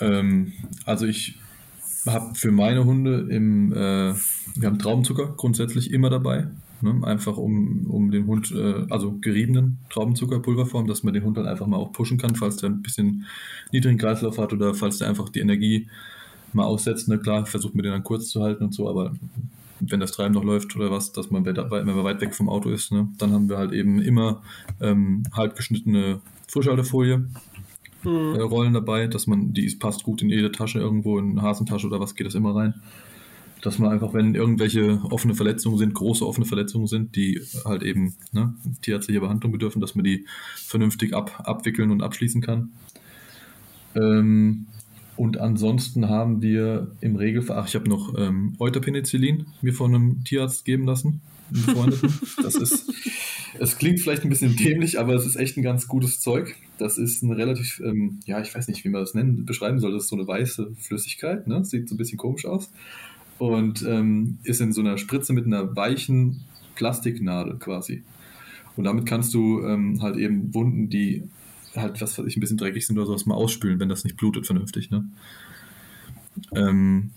Ähm, 0.00 0.52
also 0.86 1.04
ich 1.04 1.36
habe 2.06 2.34
für 2.34 2.50
meine 2.50 2.84
Hunde 2.84 3.26
im, 3.30 3.72
äh, 3.72 4.14
wir 4.56 4.66
haben 4.66 4.78
Traubenzucker 4.78 5.34
grundsätzlich 5.36 5.92
immer 5.92 6.10
dabei. 6.10 6.48
Ne? 6.80 7.00
Einfach 7.06 7.36
um, 7.36 7.86
um 7.86 8.10
den 8.10 8.26
Hund, 8.26 8.50
äh, 8.52 8.86
also 8.90 9.18
geriebenen 9.20 9.78
Traubenzuckerpulverform, 9.90 10.86
dass 10.86 11.02
man 11.04 11.14
den 11.14 11.24
Hund 11.24 11.36
dann 11.36 11.46
einfach 11.46 11.66
mal 11.66 11.76
auch 11.76 11.92
pushen 11.92 12.18
kann, 12.18 12.34
falls 12.34 12.56
der 12.56 12.70
ein 12.70 12.82
bisschen 12.82 13.26
niedrigen 13.70 13.98
Kreislauf 13.98 14.38
hat 14.38 14.52
oder 14.52 14.74
falls 14.74 14.98
der 14.98 15.08
einfach 15.08 15.28
die 15.28 15.40
Energie 15.40 15.88
mal 16.52 16.64
aussetzt. 16.64 17.08
Ne? 17.08 17.18
Klar, 17.18 17.46
versucht 17.46 17.74
man 17.74 17.84
den 17.84 17.92
dann 17.92 18.02
kurz 18.02 18.28
zu 18.28 18.42
halten 18.42 18.64
und 18.64 18.74
so, 18.74 18.88
aber 18.88 19.14
wenn 19.80 20.00
das 20.00 20.12
Treiben 20.12 20.34
noch 20.34 20.44
läuft 20.44 20.76
oder 20.76 20.90
was, 20.90 21.12
dass 21.12 21.30
man, 21.30 21.44
wenn 21.44 21.56
man 21.86 22.04
weit 22.04 22.20
weg 22.20 22.34
vom 22.34 22.48
Auto 22.48 22.70
ist, 22.70 22.92
ne? 22.92 23.08
dann 23.18 23.32
haben 23.32 23.48
wir 23.48 23.58
halt 23.58 23.72
eben 23.72 24.00
immer 24.00 24.42
ähm, 24.80 25.24
halb 25.32 25.56
geschnittene 25.56 26.20
Frischhaltefolie 26.48 27.26
mhm. 28.04 28.34
äh, 28.34 28.40
Rollen 28.40 28.74
dabei, 28.74 29.06
dass 29.06 29.26
man, 29.26 29.52
die 29.52 29.74
passt 29.76 30.02
gut 30.02 30.22
in 30.22 30.30
jede 30.30 30.52
Tasche 30.52 30.78
irgendwo, 30.78 31.18
in 31.18 31.32
eine 31.32 31.42
Hasentasche 31.42 31.86
oder 31.86 32.00
was 32.00 32.14
geht 32.14 32.26
das 32.26 32.34
immer 32.34 32.54
rein. 32.54 32.74
Dass 33.62 33.78
man 33.78 33.92
einfach, 33.92 34.12
wenn 34.12 34.34
irgendwelche 34.34 35.00
offene 35.10 35.34
Verletzungen 35.34 35.78
sind, 35.78 35.94
große 35.94 36.26
offene 36.26 36.46
Verletzungen 36.46 36.88
sind, 36.88 37.14
die 37.14 37.40
halt 37.64 37.84
eben 37.84 38.14
ne, 38.32 38.54
tierärztliche 38.82 39.20
Behandlung 39.20 39.52
bedürfen, 39.52 39.80
dass 39.80 39.94
man 39.94 40.04
die 40.04 40.26
vernünftig 40.56 41.14
ab, 41.14 41.44
abwickeln 41.44 41.92
und 41.92 42.02
abschließen 42.02 42.40
kann. 42.42 42.72
Ähm, 43.94 44.66
und 45.16 45.38
ansonsten 45.38 46.08
haben 46.08 46.42
wir 46.42 46.90
im 47.00 47.16
Regelfall, 47.16 47.58
ach, 47.58 47.68
ich 47.68 47.74
habe 47.74 47.88
noch 47.88 48.14
ähm, 48.18 48.56
Euterpenicillin 48.58 49.46
mir 49.60 49.74
von 49.74 49.94
einem 49.94 50.24
Tierarzt 50.24 50.64
geben 50.64 50.84
lassen, 50.84 51.20
Befreundeten. 51.52 52.12
Das 52.42 52.54
ist, 52.54 52.92
es 53.58 53.78
klingt 53.78 54.00
vielleicht 54.00 54.22
ein 54.22 54.28
bisschen 54.28 54.56
dämlich, 54.56 54.98
aber 54.98 55.14
es 55.14 55.26
ist 55.26 55.36
echt 55.36 55.56
ein 55.56 55.62
ganz 55.62 55.86
gutes 55.88 56.20
Zeug. 56.20 56.56
Das 56.78 56.98
ist 56.98 57.22
ein 57.22 57.32
relativ, 57.32 57.80
ähm, 57.84 58.20
ja, 58.26 58.40
ich 58.40 58.54
weiß 58.54 58.68
nicht, 58.68 58.84
wie 58.84 58.88
man 58.88 59.00
das 59.00 59.14
nennen, 59.14 59.44
beschreiben 59.44 59.78
soll. 59.78 59.92
Das 59.92 60.04
ist 60.04 60.08
so 60.08 60.16
eine 60.16 60.26
weiße 60.26 60.72
Flüssigkeit, 60.78 61.46
ne? 61.46 61.64
Sieht 61.64 61.88
so 61.88 61.94
ein 61.94 61.98
bisschen 61.98 62.18
komisch 62.18 62.46
aus. 62.46 62.70
Und 63.38 63.82
ähm, 63.82 64.38
ist 64.44 64.60
in 64.60 64.72
so 64.72 64.80
einer 64.80 64.98
Spritze 64.98 65.32
mit 65.32 65.46
einer 65.46 65.74
weichen 65.74 66.44
Plastiknadel 66.74 67.58
quasi. 67.58 68.02
Und 68.76 68.84
damit 68.84 69.06
kannst 69.06 69.34
du 69.34 69.62
ähm, 69.64 70.00
halt 70.00 70.16
eben 70.16 70.54
Wunden, 70.54 70.88
die 70.88 71.24
halt, 71.76 72.00
was 72.00 72.18
weiß 72.18 72.26
ich, 72.26 72.36
ein 72.36 72.40
bisschen 72.40 72.58
dreckig 72.58 72.86
sind 72.86 72.98
oder 72.98 73.06
sowas, 73.06 73.26
mal 73.26 73.34
ausspülen, 73.34 73.80
wenn 73.80 73.88
das 73.88 74.04
nicht 74.04 74.16
blutet 74.16 74.46
vernünftig, 74.46 74.90
ne? 74.90 75.04
Ähm, 76.54 77.10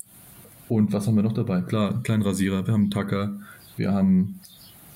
und 0.68 0.94
was 0.94 1.08
haben 1.08 1.16
wir 1.16 1.24
noch 1.24 1.34
dabei? 1.34 1.62
Klar, 1.62 1.92
einen 1.92 2.04
kleinen 2.04 2.24
Rasierer, 2.24 2.66
wir 2.66 2.74
haben 2.74 2.84
einen 2.84 2.92
Tacker, 2.92 3.40
wir 3.78 3.92
haben 3.92 4.40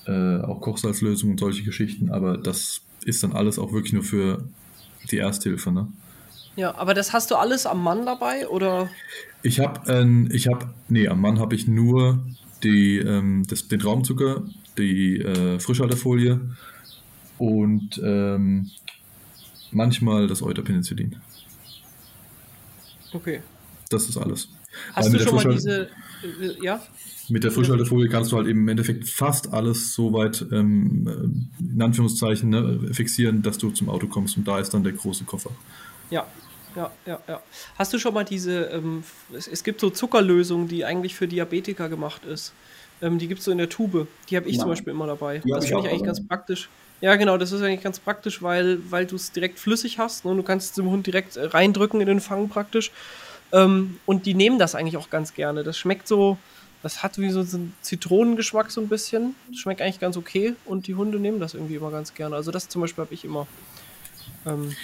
äh, 0.06 0.42
auch 0.42 0.62
Kochsalzlösungen 0.62 1.34
und 1.34 1.40
solche 1.40 1.64
Geschichten, 1.64 2.12
aber 2.12 2.38
das 2.38 2.82
ist 3.06 3.24
dann 3.24 3.34
alles 3.34 3.60
auch 3.60 3.72
wirklich 3.72 3.94
nur 3.94 4.04
für 4.04 4.44
die 5.12 5.18
Ersthilfe, 5.18 5.72
ne? 5.72 5.88
Ja, 6.56 6.76
aber 6.76 6.94
das 6.94 7.14
hast 7.14 7.32
du 7.32 7.36
alles 7.36 7.66
am 7.66 7.82
Mann 7.84 8.06
dabei, 8.06 8.48
oder? 8.48 8.90
Ich 9.44 9.60
habe, 9.60 9.90
ähm, 9.92 10.28
ich 10.32 10.48
habe, 10.48 10.74
nee, 10.90 11.08
am 11.08 11.22
Mann 11.22 11.40
habe 11.40 11.56
ich 11.56 11.68
nur 11.68 12.20
die, 12.64 12.98
ähm, 12.98 13.46
das, 13.48 13.68
den 13.68 13.80
Traumzucker, 13.80 14.44
die 14.78 15.22
äh, 15.22 15.60
Frischhaltefolie 15.60 16.42
und 17.38 18.02
ähm, 18.04 18.72
manchmal 19.72 20.28
das 20.28 20.42
Euterpenicillin. 20.42 21.16
Okay. 23.14 23.42
Das 23.90 24.10
ist 24.10 24.18
alles. 24.18 24.50
Hast 24.94 25.14
du 25.14 25.20
schon 25.20 25.36
mal 25.36 25.54
diese, 25.54 25.82
äh, 26.42 26.64
ja? 26.64 26.82
Mit 27.30 27.44
der 27.44 27.52
Frischhaltefolie 27.52 28.10
kannst 28.10 28.32
du 28.32 28.38
halt 28.38 28.48
eben 28.48 28.62
im 28.62 28.68
Endeffekt 28.68 29.08
fast 29.08 29.54
alles 29.54 29.94
so 29.94 30.14
weit, 30.14 30.46
ähm, 30.52 31.08
äh, 31.08 31.74
in 31.74 31.82
Anführungszeichen, 31.82 32.50
ne, 32.50 32.80
fixieren, 32.92 33.42
dass 33.42 33.58
du 33.58 33.70
zum 33.70 33.90
Auto 33.90 34.08
kommst 34.08 34.38
und 34.38 34.48
da 34.48 34.60
ist 34.60 34.74
dann 34.74 34.84
der 34.84 34.94
große 34.94 35.26
Koffer. 35.26 35.52
Ja, 36.10 36.26
ja, 36.76 36.92
ja, 37.06 37.20
ja. 37.28 37.42
Hast 37.78 37.94
du 37.94 38.00
schon 38.00 38.14
mal 38.14 38.24
diese, 38.24 38.66
ähm, 38.66 39.04
es, 39.34 39.48
es, 39.48 39.64
gibt 39.64 39.80
so 39.82 39.90
Zuckerlösung, 39.90 40.68
die 40.68 40.86
eigentlich 40.86 41.16
für 41.16 41.28
Diabetiker 41.28 41.90
gemacht 41.90 42.26
ist. 42.26 42.54
Ähm, 43.02 43.18
die 43.18 43.28
gibt 43.28 43.40
es 43.40 43.46
so 43.46 43.52
in 43.52 43.58
der 43.58 43.70
Tube. 43.70 44.08
Die 44.30 44.36
habe 44.36 44.48
ich 44.48 44.56
ja. 44.56 44.62
zum 44.62 44.70
Beispiel 44.70 44.92
immer 44.92 45.08
dabei. 45.08 45.42
Ja, 45.46 45.56
das 45.56 45.66
finde 45.66 45.84
ich 45.84 45.90
eigentlich 45.90 46.04
ganz 46.04 46.26
praktisch. 46.26 46.70
Ja, 47.02 47.16
genau, 47.16 47.38
das 47.38 47.52
ist 47.52 47.62
eigentlich 47.62 47.82
ganz 47.82 48.00
praktisch, 48.00 48.42
weil, 48.42 48.80
weil 48.90 49.06
du 49.06 49.16
es 49.16 49.32
direkt 49.32 49.58
flüssig 49.58 50.00
hast. 50.00 50.26
Ne? 50.26 50.36
Du 50.36 50.44
kannst 50.44 50.72
es 50.72 50.76
dem 50.76 50.90
Hund 50.90 51.08
direkt 51.08 51.38
äh, 51.38 51.46
reindrücken 51.46 52.02
in 52.02 52.08
den 52.08 52.20
Fang 52.20 52.50
praktisch. 52.50 52.92
Ähm, 53.52 54.00
und 54.06 54.26
die 54.26 54.34
nehmen 54.34 54.60
das 54.60 54.76
eigentlich 54.76 54.98
auch 54.98 55.10
ganz 55.10 55.34
gerne. 55.34 55.64
Das 55.64 55.78
schmeckt 55.78 56.08
so, 56.08 56.38
das 56.84 57.04
hat 57.04 57.18
wie 57.18 57.30
so 57.30 57.40
einen 57.40 57.74
Zitronengeschmack 57.82 58.72
so 58.72 58.82
ein 58.82 58.88
bisschen. 58.88 59.36
Das 59.50 59.60
schmeckt 59.60 59.82
eigentlich 59.82 60.00
ganz 60.00 60.18
okay 60.18 60.56
und 60.66 60.88
die 60.88 60.96
Hunde 60.96 61.20
nehmen 61.20 61.40
das 61.40 61.54
irgendwie 61.54 61.76
immer 61.76 61.92
ganz 61.92 62.14
gerne. 62.14 62.36
Also 62.36 62.52
das 62.52 62.70
zum 62.70 62.82
Beispiel 62.82 63.04
habe 63.04 63.14
ich 63.14 63.26
immer. 63.26 63.48
Ähm, 64.46 64.76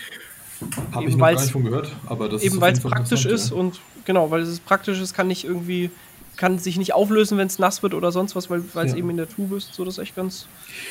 habe 0.91 1.05
ich 1.05 1.15
noch 1.15 1.25
gar 1.25 1.31
nicht 1.33 1.51
von 1.51 1.63
gehört, 1.63 1.91
aber 2.05 2.29
das 2.29 2.41
eben 2.41 2.61
weil 2.61 2.73
es 2.73 2.79
praktisch 2.79 3.25
ist 3.25 3.49
ja. 3.49 3.57
und 3.57 3.81
genau, 4.05 4.31
weil 4.31 4.41
es 4.41 4.59
praktisch 4.59 5.01
ist, 5.01 5.13
kann 5.13 5.27
nicht 5.27 5.43
irgendwie 5.43 5.91
kann 6.37 6.59
sich 6.59 6.77
nicht 6.77 6.93
auflösen, 6.93 7.37
wenn 7.37 7.47
es 7.47 7.59
nass 7.59 7.83
wird 7.83 7.93
oder 7.93 8.11
sonst 8.11 8.35
was, 8.35 8.49
weil 8.49 8.61
es 8.61 8.91
ja. 8.91 8.97
eben 8.97 9.09
in 9.09 9.17
der 9.17 9.29
Tube 9.29 9.57
ist. 9.57 9.73
So, 9.73 9.85
das 9.85 9.97
ist 9.97 10.03
echt 10.03 10.15
ganz, 10.15 10.47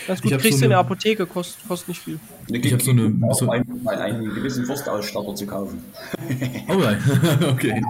ganz 0.07 0.23
gut. 0.23 0.33
Kriegst 0.39 0.55
so 0.55 0.59
du 0.61 0.65
in 0.65 0.71
der 0.71 0.79
Apotheke, 0.79 1.27
kostet, 1.27 1.67
kostet 1.67 1.89
nicht 1.89 2.03
viel. 2.03 2.19
Ich 2.49 2.73
habe 2.73 2.83
so 2.83 2.91
eine. 2.91 3.13
So 3.33 3.51
einen, 3.51 3.89
einen 3.89 4.35
gewissen 4.35 4.67
Forstausstatter 4.67 5.35
zu 5.35 5.47
kaufen. 5.47 5.83
Oh 6.67 6.77
nein, 6.77 6.99
okay. 7.53 7.83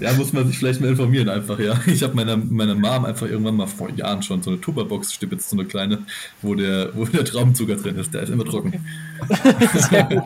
Ja, 0.00 0.12
muss 0.12 0.32
man 0.32 0.46
sich 0.46 0.56
vielleicht 0.56 0.80
mal 0.80 0.88
informieren 0.88 1.28
einfach, 1.28 1.58
ja. 1.58 1.78
Ich 1.86 2.02
habe 2.02 2.14
meiner, 2.14 2.36
meiner 2.36 2.74
Mom 2.74 3.04
einfach 3.04 3.26
irgendwann 3.26 3.56
mal 3.56 3.66
vor 3.66 3.90
Jahren 3.90 4.22
schon 4.22 4.42
so 4.42 4.50
eine 4.50 4.60
Tupperbox 4.60 5.12
stippt, 5.12 5.42
so 5.42 5.56
eine 5.56 5.66
kleine, 5.66 5.98
wo 6.42 6.54
der, 6.54 6.90
wo 6.94 7.04
der 7.04 7.24
Traubenzucker 7.24 7.76
drin 7.76 7.96
ist. 7.96 8.14
Der 8.14 8.22
ist 8.22 8.30
immer 8.30 8.44
trocken. 8.44 8.68
Okay. 8.68 8.80
Sehr 9.74 10.04
gut. 10.04 10.22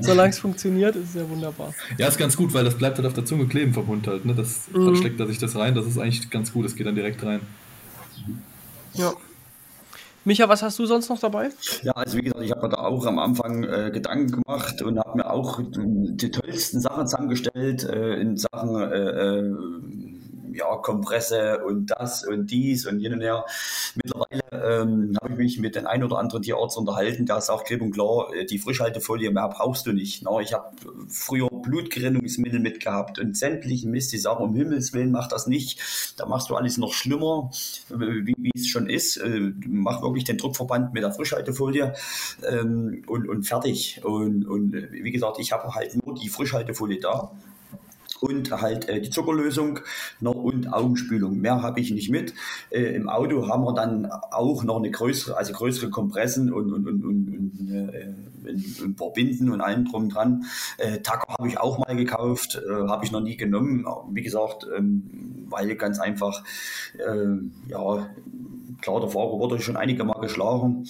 Solange 0.00 0.30
es 0.30 0.38
funktioniert, 0.38 0.96
ist 0.96 1.10
es 1.10 1.14
ja 1.14 1.28
wunderbar. 1.28 1.74
Ja, 1.98 2.08
ist 2.08 2.18
ganz 2.18 2.36
gut, 2.36 2.52
weil 2.54 2.64
das 2.64 2.76
bleibt 2.76 2.96
halt 2.96 3.06
auf 3.06 3.14
der 3.14 3.24
Zunge 3.24 3.46
kleben 3.46 3.74
vom 3.74 3.86
Hund 3.86 4.06
halt. 4.06 4.24
Ne? 4.24 4.34
Das, 4.34 4.68
mhm. 4.72 4.86
Dann 4.86 4.96
steckt 4.96 5.20
er 5.20 5.26
sich 5.26 5.38
das 5.38 5.56
rein. 5.56 5.74
Das 5.74 5.86
ist 5.86 5.98
eigentlich 5.98 6.30
ganz 6.30 6.52
gut. 6.52 6.64
Das 6.64 6.74
geht 6.74 6.86
dann 6.86 6.94
direkt 6.94 7.22
rein. 7.24 7.40
Ja. 8.94 9.12
Micha, 10.24 10.48
was 10.48 10.62
hast 10.62 10.78
du 10.80 10.86
sonst 10.86 11.08
noch 11.08 11.20
dabei? 11.20 11.50
Ja, 11.82 11.92
also 11.92 12.18
wie 12.18 12.22
gesagt, 12.22 12.42
ich 12.42 12.50
habe 12.50 12.62
mir 12.62 12.70
da 12.70 12.78
auch 12.78 13.06
am 13.06 13.20
Anfang 13.20 13.62
äh, 13.62 13.90
Gedanken 13.92 14.42
gemacht 14.42 14.82
und 14.82 14.98
habe 14.98 15.18
mir 15.18 15.30
auch 15.30 15.60
die 15.72 16.30
tollsten 16.32 16.80
Sachen 16.80 17.06
zusammengestellt 17.06 17.84
äh, 17.84 18.14
in 18.16 18.36
Sachen 18.36 18.74
äh, 18.80 19.38
äh 19.38 19.54
ja, 20.56 20.76
Kompresse 20.76 21.64
und 21.64 21.86
das 21.86 22.26
und 22.26 22.50
dies 22.50 22.86
und 22.86 23.04
und 23.06 23.20
her. 23.20 23.44
Mittlerweile 23.94 24.42
ähm, 24.52 25.16
habe 25.20 25.32
ich 25.32 25.38
mich 25.38 25.58
mit 25.58 25.74
den 25.74 25.86
ein 25.86 26.02
oder 26.02 26.18
anderen 26.18 26.42
Tierarzt 26.42 26.76
unterhalten, 26.76 27.24
ist 27.24 27.50
auch 27.50 27.64
klipp 27.64 27.82
und 27.82 27.92
klar, 27.92 28.32
äh, 28.34 28.44
die 28.44 28.58
Frischhaltefolie 28.58 29.30
mehr 29.30 29.48
brauchst 29.48 29.86
du 29.86 29.92
nicht. 29.92 30.22
Na, 30.22 30.40
ich 30.40 30.52
habe 30.52 30.70
früher 31.08 31.48
Blutgerinnungsmittel 31.50 32.60
mitgehabt 32.60 33.18
und 33.18 33.36
sämtlichen 33.36 33.90
Mist, 33.90 34.12
die 34.12 34.18
sagen, 34.18 34.42
um 34.42 34.54
Himmels 34.54 34.92
Willen 34.92 35.10
mach 35.10 35.28
das 35.28 35.46
nicht. 35.46 35.80
Da 36.16 36.26
machst 36.26 36.50
du 36.50 36.56
alles 36.56 36.78
noch 36.78 36.92
schlimmer, 36.92 37.50
wie, 37.90 38.34
wie 38.38 38.52
es 38.54 38.68
schon 38.68 38.88
ist. 38.88 39.16
Äh, 39.16 39.52
mach 39.66 40.02
wirklich 40.02 40.24
den 40.24 40.38
Druckverband 40.38 40.94
mit 40.94 41.02
der 41.02 41.12
Frischhaltefolie 41.12 41.94
ähm, 42.48 43.02
und, 43.06 43.28
und 43.28 43.44
fertig. 43.44 44.00
Und, 44.04 44.46
und 44.46 44.72
wie 44.90 45.10
gesagt, 45.10 45.38
ich 45.38 45.52
habe 45.52 45.74
halt 45.74 45.94
nur 46.04 46.14
die 46.14 46.28
Frischhaltefolie 46.28 47.00
da 47.00 47.32
und 48.26 48.50
halt 48.50 48.88
äh, 48.88 49.00
die 49.00 49.10
Zuckerlösung 49.10 49.80
noch 50.20 50.34
und 50.34 50.72
Augenspülung. 50.72 51.38
Mehr 51.38 51.62
habe 51.62 51.80
ich 51.80 51.90
nicht 51.90 52.10
mit. 52.10 52.34
Äh, 52.70 52.94
Im 52.94 53.08
Auto 53.08 53.48
haben 53.48 53.64
wir 53.64 53.74
dann 53.74 54.06
auch 54.06 54.64
noch 54.64 54.76
eine 54.76 54.90
größere, 54.90 55.36
also 55.36 55.52
größere 55.52 55.90
Kompressen 55.90 56.52
und, 56.52 56.72
und, 56.72 56.86
und, 56.86 57.04
und, 57.04 57.28
und 57.28 57.70
äh, 57.70 58.14
ein 58.84 58.94
paar 58.96 59.12
Binden 59.12 59.50
und 59.50 59.60
allem 59.60 59.84
drum 59.84 60.08
dran. 60.08 60.44
Äh, 60.78 61.00
Tacker 61.00 61.34
habe 61.38 61.48
ich 61.48 61.58
auch 61.58 61.78
mal 61.78 61.96
gekauft, 61.96 62.60
äh, 62.68 62.88
habe 62.88 63.04
ich 63.04 63.12
noch 63.12 63.20
nie 63.20 63.36
genommen. 63.36 63.86
Wie 64.10 64.22
gesagt, 64.22 64.66
ähm, 64.76 65.46
weil 65.48 65.74
ganz 65.76 65.98
einfach, 65.98 66.42
äh, 66.98 67.68
ja, 67.68 68.10
klar, 68.80 69.00
der 69.00 69.10
Fahrer 69.10 69.38
wurde 69.38 69.60
schon 69.60 69.76
einige 69.76 70.04
Mal 70.04 70.20
geschlagen, 70.20 70.88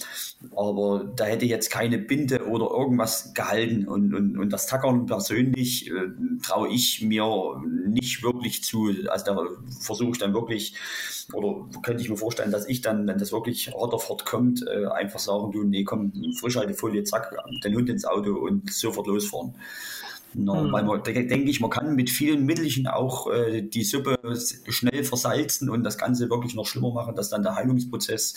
aber 0.55 1.11
da 1.15 1.25
hätte 1.25 1.45
jetzt 1.45 1.69
keine 1.69 1.97
Binde 1.97 2.45
oder 2.47 2.69
irgendwas 2.69 3.33
gehalten. 3.33 3.87
Und, 3.87 4.13
und, 4.13 4.37
und 4.37 4.51
das 4.51 4.67
Tackern 4.67 5.05
persönlich 5.05 5.89
äh, 5.89 6.09
traue 6.43 6.69
ich 6.69 7.01
mir 7.01 7.61
nicht 7.87 8.23
wirklich 8.23 8.63
zu. 8.63 8.91
Also 9.07 9.25
da 9.25 9.47
versuche 9.81 10.11
ich 10.11 10.17
dann 10.17 10.33
wirklich, 10.33 10.75
oder 11.33 11.67
könnte 11.81 12.03
ich 12.03 12.09
mir 12.09 12.17
vorstellen, 12.17 12.51
dass 12.51 12.67
ich 12.67 12.81
dann, 12.81 13.07
wenn 13.07 13.17
das 13.17 13.31
wirklich 13.31 13.73
Rotterfort 13.73 14.25
kommt, 14.25 14.65
äh, 14.67 14.85
einfach 14.87 15.19
sagen, 15.19 15.51
du, 15.51 15.63
nee, 15.63 15.83
komm, 15.83 16.13
Frischhaltefolie, 16.39 17.03
zack, 17.03 17.35
den 17.63 17.75
Hund 17.75 17.89
ins 17.89 18.05
Auto 18.05 18.33
und 18.35 18.71
sofort 18.71 19.07
losfahren. 19.07 19.55
No, 20.37 20.53
mhm. 20.53 20.71
Weil 20.71 20.83
man, 20.83 21.03
denke 21.03 21.49
ich, 21.49 21.59
man 21.59 21.71
kann 21.71 21.95
mit 21.95 22.11
vielen 22.11 22.45
Mittelchen 22.45 22.85
auch 22.85 23.31
äh, 23.31 23.63
die 23.63 23.83
Suppe 23.83 24.19
schnell 24.69 25.03
versalzen 25.03 25.67
und 25.67 25.83
das 25.83 25.97
Ganze 25.97 26.29
wirklich 26.29 26.53
noch 26.53 26.67
schlimmer 26.67 26.93
machen, 26.93 27.15
dass 27.15 27.29
dann 27.29 27.41
der 27.41 27.55
Heilungsprozess 27.55 28.35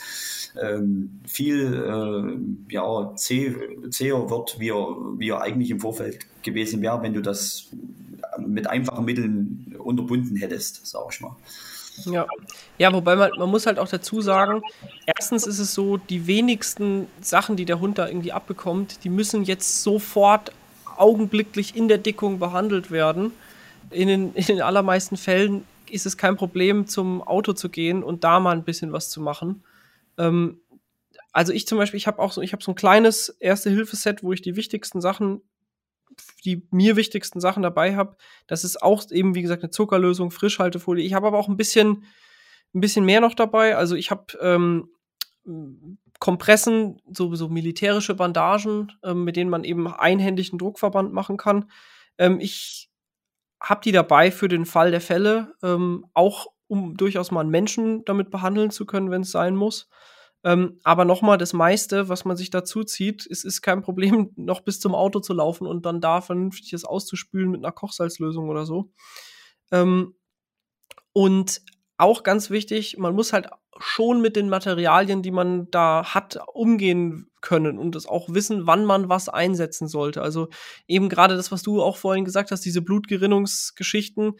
ähm, 0.61 1.21
viel 1.27 1.75
äh, 1.75 2.73
ja, 2.73 3.15
zäh, 3.17 3.55
zäher 3.91 4.31
wird, 4.31 4.59
wie 4.59 4.71
er, 4.71 4.97
wie 5.19 5.29
er 5.29 5.43
eigentlich 5.43 5.71
im 5.71 5.81
Vorfeld 5.81 6.21
gewesen 6.43 6.81
wäre, 6.81 7.03
wenn 7.03 7.13
du 7.13 7.21
das 7.21 7.69
mit 8.39 8.67
einfachen 8.67 9.05
Mitteln 9.05 9.77
unterbunden 9.79 10.37
hättest, 10.37 10.87
sage 10.87 11.09
ich 11.13 11.21
mal. 11.21 11.37
Ja. 12.07 12.27
ja, 12.79 12.93
wobei 12.95 13.15
man, 13.15 13.31
man 13.37 13.51
muss 13.51 13.67
halt 13.67 13.79
auch 13.79 13.89
dazu 13.89 14.23
sagen, 14.23 14.63
erstens 15.05 15.47
ist 15.47 15.59
es 15.59 15.75
so, 15.75 15.99
die 15.99 16.27
wenigsten 16.27 17.09
Sachen, 17.21 17.57
die 17.57 17.67
der 17.67 17.79
Hund 17.81 17.99
da 17.99 18.09
irgendwie 18.09 18.33
abbekommt, 18.33 19.05
die 19.05 19.11
müssen 19.11 19.45
jetzt 19.45 19.83
sofort 19.83 20.53
augenblicklich 21.01 21.77
in 21.77 21.89
der 21.89 21.99
Dickung 21.99 22.39
behandelt 22.39 22.91
werden. 22.91 23.33
In 23.91 24.09
den, 24.09 24.35
in 24.35 24.45
den 24.45 24.63
allermeisten 24.63 25.17
Fällen 25.17 25.65
ist 25.91 26.07
es 26.07 26.17
kein 26.17 26.37
Problem, 26.37 26.87
zum 26.87 27.23
Auto 27.23 27.53
zu 27.53 27.69
gehen 27.69 28.03
und 28.03 28.25
da 28.25 28.41
mal 28.41 28.53
ein 28.53 28.65
bisschen 28.65 28.93
was 28.93 29.11
zu 29.11 29.21
machen. 29.21 29.65
Ähm, 30.19 30.61
also 31.33 31.53
ich 31.53 31.67
zum 31.67 31.79
Beispiel, 31.79 31.99
ich 31.99 32.07
habe 32.07 32.19
auch 32.19 32.33
so, 32.33 32.43
ich 32.43 32.53
habe 32.53 32.63
so 32.63 32.73
ein 32.73 32.77
kleines 32.77 33.29
Erste-Hilfe-Set, 33.41 34.23
wo 34.23 34.33
ich 34.33 34.43
die 34.43 34.57
wichtigsten 34.57 35.01
Sachen, 35.01 35.43
die 36.45 36.67
mir 36.71 36.97
wichtigsten 36.97 37.41
Sachen 37.41 37.63
dabei 37.63 37.97
habe. 37.97 38.17
Das 38.47 38.65
ist 38.65 38.83
auch 38.83 39.11
eben, 39.11 39.35
wie 39.35 39.43
gesagt, 39.43 39.63
eine 39.63 39.71
Zuckerlösung, 39.71 40.31
Frischhaltefolie. 40.31 41.05
Ich 41.05 41.15
habe 41.15 41.27
aber 41.27 41.39
auch 41.39 41.49
ein 41.49 41.57
bisschen, 41.57 42.05
ein 42.75 42.81
bisschen 42.81 43.05
mehr 43.05 43.21
noch 43.21 43.35
dabei. 43.35 43.77
Also 43.77 43.95
ich 43.95 44.11
habe 44.11 44.39
ähm, 44.41 44.89
Kompressen, 46.21 47.01
so, 47.11 47.35
so 47.35 47.49
militärische 47.49 48.15
Bandagen, 48.15 48.93
ähm, 49.03 49.25
mit 49.25 49.37
denen 49.37 49.51
man 49.51 49.65
eben 49.65 49.89
einhändig 49.89 50.53
einen 50.53 50.59
Druckverband 50.59 51.13
machen 51.13 51.37
kann. 51.37 51.71
Ähm, 52.19 52.39
ich 52.41 52.91
habe 53.61 53.81
die 53.83 53.93
dabei 53.93 54.31
für 54.31 54.49
den 54.49 54.67
Fall 54.67 54.91
der 54.91 55.01
Fälle, 55.01 55.55
ähm, 55.63 56.07
auch 56.15 56.47
um 56.69 56.97
durchaus 56.97 57.31
mal 57.31 57.41
einen 57.41 57.51
Menschen 57.51 58.05
damit 58.05 58.31
behandeln 58.31 58.71
zu 58.71 58.87
können, 58.87 59.11
wenn 59.11 59.23
es 59.23 59.33
sein 59.33 59.57
muss. 59.57 59.89
Ähm, 60.45 60.79
aber 60.85 61.05
nochmal, 61.05 61.37
das 61.37 61.53
meiste, 61.53 62.09
was 62.09 62.25
man 62.25 62.37
sich 62.37 62.51
dazu 62.51 62.85
zieht, 62.85 63.27
es 63.27 63.45
ist 63.45 63.61
kein 63.61 63.83
Problem, 63.83 64.31
noch 64.37 64.61
bis 64.61 64.81
zum 64.81 64.95
Auto 64.95 65.21
zu 65.21 65.35
laufen 65.35 65.67
und 65.67 65.85
dann 65.85 66.01
da 66.01 66.21
vernünftig 66.21 66.71
das 66.71 66.85
auszuspülen 66.85 67.51
mit 67.51 67.61
einer 67.65 67.73
Kochsalzlösung 67.73 68.49
oder 68.49 68.65
so. 68.65 68.91
Ähm, 69.73 70.15
und 71.13 71.61
auch 72.01 72.23
ganz 72.23 72.51
wichtig, 72.51 72.97
man 72.99 73.15
muss 73.15 73.33
halt 73.33 73.49
schon 73.79 74.21
mit 74.21 74.37
den 74.37 74.49
Materialien, 74.49 75.23
die 75.23 75.31
man 75.31 75.71
da 75.71 76.15
hat, 76.15 76.39
umgehen 76.53 77.31
können 77.41 77.79
und 77.79 77.97
es 77.97 78.07
auch 78.07 78.29
wissen, 78.29 78.67
wann 78.67 78.85
man 78.85 79.09
was 79.09 79.29
einsetzen 79.29 79.89
sollte. 79.89 80.23
Also 80.23 80.49
eben 80.87 81.09
gerade 81.09 81.37
das, 81.37 81.51
was 81.51 81.63
du 81.63 81.83
auch 81.83 81.97
vorhin 81.97 82.25
gesagt 82.25 82.51
hast, 82.51 82.65
diese 82.65 82.83
Blutgerinnungsgeschichten, 82.83 84.35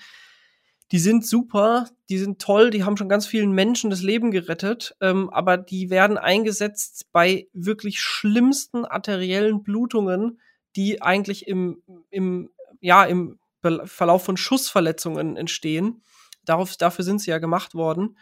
die 0.93 0.99
sind 0.99 1.25
super, 1.25 1.89
die 2.09 2.19
sind 2.19 2.41
toll, 2.41 2.71
die 2.71 2.85
haben 2.85 2.97
schon 2.97 3.09
ganz 3.09 3.27
vielen 3.27 3.53
Menschen 3.53 3.91
das 3.91 4.03
Leben 4.03 4.31
gerettet, 4.31 4.97
ähm, 5.01 5.31
aber 5.31 5.57
die 5.57 5.89
werden 5.89 6.19
eingesetzt 6.19 7.07
bei 7.13 7.49
wirklich 7.53 8.01
schlimmsten 8.01 8.85
arteriellen 8.85 9.63
Blutungen, 9.63 10.41
die 10.77 11.01
eigentlich 11.01 11.47
im, 11.47 11.83
im, 12.11 12.51
ja, 12.81 13.05
im 13.05 13.39
Verlauf 13.63 14.25
von 14.25 14.37
Schussverletzungen 14.37 15.37
entstehen. 15.37 16.03
Darauf, 16.51 16.77
dafür 16.77 17.05
sind 17.05 17.21
sie 17.21 17.31
ja 17.31 17.39
gemacht 17.39 17.75
worden 17.75 18.17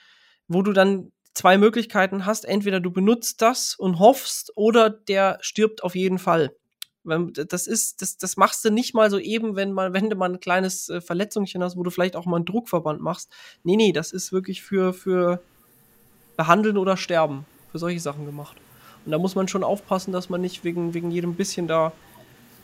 wo 0.48 0.62
du 0.62 0.72
dann 0.72 1.12
zwei 1.34 1.58
Möglichkeiten 1.58 2.26
hast. 2.26 2.44
Entweder 2.44 2.80
du 2.80 2.90
benutzt 2.90 3.40
das 3.42 3.74
und 3.74 3.98
hoffst 3.98 4.52
oder 4.56 4.90
der 4.90 5.38
stirbt 5.40 5.84
auf 5.84 5.94
jeden 5.94 6.18
Fall. 6.18 6.56
Das 7.04 7.66
ist, 7.66 8.02
das, 8.02 8.18
das 8.18 8.36
machst 8.36 8.64
du 8.64 8.70
nicht 8.70 8.92
mal 8.94 9.10
so 9.10 9.18
eben, 9.18 9.56
wenn 9.56 9.72
mal, 9.72 9.92
wenn 9.92 10.10
du 10.10 10.16
mal 10.16 10.30
ein 10.30 10.40
kleines 10.40 10.88
äh, 10.88 11.00
Verletzungchen 11.00 11.62
hast, 11.62 11.76
wo 11.76 11.82
du 11.82 11.90
vielleicht 11.90 12.16
auch 12.16 12.26
mal 12.26 12.36
einen 12.36 12.44
Druckverband 12.44 13.00
machst. 13.00 13.32
Nee, 13.62 13.76
nee, 13.76 13.92
das 13.92 14.12
ist 14.12 14.32
wirklich 14.32 14.62
für, 14.62 14.92
für 14.92 15.40
behandeln 16.36 16.76
oder 16.76 16.96
sterben. 16.96 17.46
Für 17.70 17.78
solche 17.78 18.00
Sachen 18.00 18.26
gemacht. 18.26 18.56
Und 19.04 19.12
da 19.12 19.18
muss 19.18 19.34
man 19.34 19.48
schon 19.48 19.62
aufpassen, 19.62 20.12
dass 20.12 20.28
man 20.28 20.40
nicht 20.40 20.64
wegen, 20.64 20.92
wegen 20.92 21.10
jedem 21.10 21.34
bisschen 21.34 21.66
da, 21.66 21.92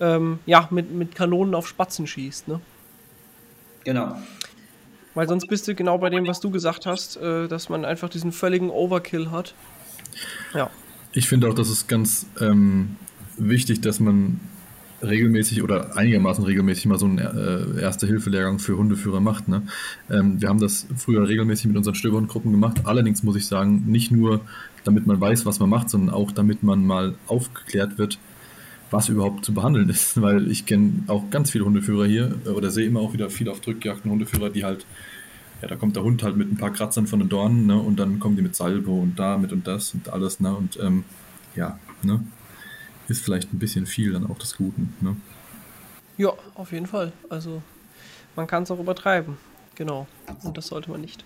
ähm, 0.01 0.41
ja, 0.47 0.69
mit, 0.71 0.91
mit 0.91 1.15
Kanonen 1.15 1.55
auf 1.55 1.69
Spatzen 1.69 2.07
schießt, 2.07 2.49
ne? 2.49 2.61
Genau. 3.85 4.17
Weil 5.15 5.29
sonst 5.29 5.47
bist 5.47 5.69
du 5.69 5.75
genau 5.75 5.99
bei 5.99 6.11
dem, 6.11 6.27
was 6.27 6.41
du 6.41 6.51
gesagt 6.51 6.87
hast, 6.87 7.17
äh, 7.17 7.49
dass 7.49 7.69
man 7.69 7.85
einfach 7.85 8.09
diesen 8.09 8.33
völligen 8.33 8.71
Overkill 8.71 9.31
hat. 9.31 9.55
Ja. 10.55 10.71
Ich 11.13 11.29
finde 11.29 11.49
auch, 11.49 11.55
das 11.55 11.71
ist 11.71 11.87
ganz 11.89 12.27
ähm, 12.41 12.97
wichtig, 13.37 13.81
dass 13.81 14.01
man 14.01 14.41
regelmäßig 15.03 15.63
oder 15.63 15.97
einigermaßen 15.97 16.45
regelmäßig 16.45 16.87
mal 16.87 16.99
so 16.99 17.07
einen 17.07 17.19
äh, 17.19 17.81
Erste-Hilfe-Lehrgang 17.81 18.59
für 18.59 18.77
Hundeführer 18.77 19.21
macht. 19.21 19.49
Ne? 19.49 19.63
Ähm, 20.11 20.41
wir 20.41 20.49
haben 20.49 20.61
das 20.61 20.87
früher 20.97 21.29
regelmäßig 21.29 21.67
mit 21.67 21.77
unseren 21.77 21.95
Stöberhundgruppen 21.95 22.51
gemacht. 22.51 22.83
Allerdings 22.85 23.23
muss 23.23 23.37
ich 23.37 23.47
sagen, 23.47 23.85
nicht 23.87 24.11
nur 24.11 24.41
damit 24.85 25.07
man 25.07 25.21
weiß, 25.21 25.47
was 25.47 25.61
man 25.61 25.71
macht, 25.71 25.91
sondern 25.91 26.15
auch 26.15 26.33
damit 26.33 26.63
man 26.63 26.87
mal 26.87 27.15
aufgeklärt 27.27 27.99
wird, 27.99 28.19
was 28.95 29.09
überhaupt 29.09 29.45
zu 29.45 29.53
behandeln 29.53 29.89
ist. 29.89 30.21
Weil 30.21 30.51
ich 30.51 30.67
kenne 30.67 31.05
auch 31.09 31.31
ganz 31.31 31.51
viele 31.51 31.65
Hundeführer 31.65 32.07
hier 32.07 32.35
äh, 32.47 32.51
oder 32.51 32.71
sehe 32.71 32.87
immer 32.87 33.01
auch 33.01 33.13
wieder 33.13 33.29
viel 33.29 33.49
auf 33.49 33.61
Drückjagden 33.61 34.11
Hundeführer, 34.11 34.51
die 34.51 34.65
halt, 34.65 34.87
ja, 35.61 35.69
da 35.69 35.77
kommt 35.77 35.97
der 35.97 36.03
Hund 36.03 36.23
halt 36.23 36.37
mit 36.37 36.51
ein 36.51 36.57
paar 36.57 36.73
Kratzern 36.73 37.07
von 37.07 37.19
den 37.19 37.29
Dornen 37.29 37.67
ne? 37.67 37.79
und 37.79 37.97
dann 37.97 38.21
kommen 38.21 38.37
die 38.37 38.43
mit 38.43 38.57
Salbe 38.57 38.91
und 38.91 39.19
damit 39.19 39.53
und 39.53 39.67
das 39.67 39.93
und 39.95 40.09
alles. 40.09 40.41
Ne? 40.41 40.55
Und 40.55 40.79
ähm, 40.81 41.05
ja, 41.55 41.79
ne? 42.03 42.25
ist 43.09 43.23
vielleicht 43.23 43.53
ein 43.53 43.59
bisschen 43.59 43.87
viel 43.87 44.13
dann 44.13 44.27
auch 44.31 44.39
des 44.39 44.57
Guten. 44.57 44.95
Ne? 45.01 45.17
Ja, 46.17 46.33
auf 46.55 46.73
jeden 46.73 46.87
Fall. 46.87 47.13
Also 47.29 47.63
man 48.37 48.47
kann 48.47 48.63
es 48.63 48.71
auch 48.71 48.81
übertreiben. 48.81 49.37
Genau. 49.75 50.07
Und 50.45 50.57
das 50.57 50.69
sollte 50.69 50.91
man 50.91 51.01
nicht. 51.01 51.25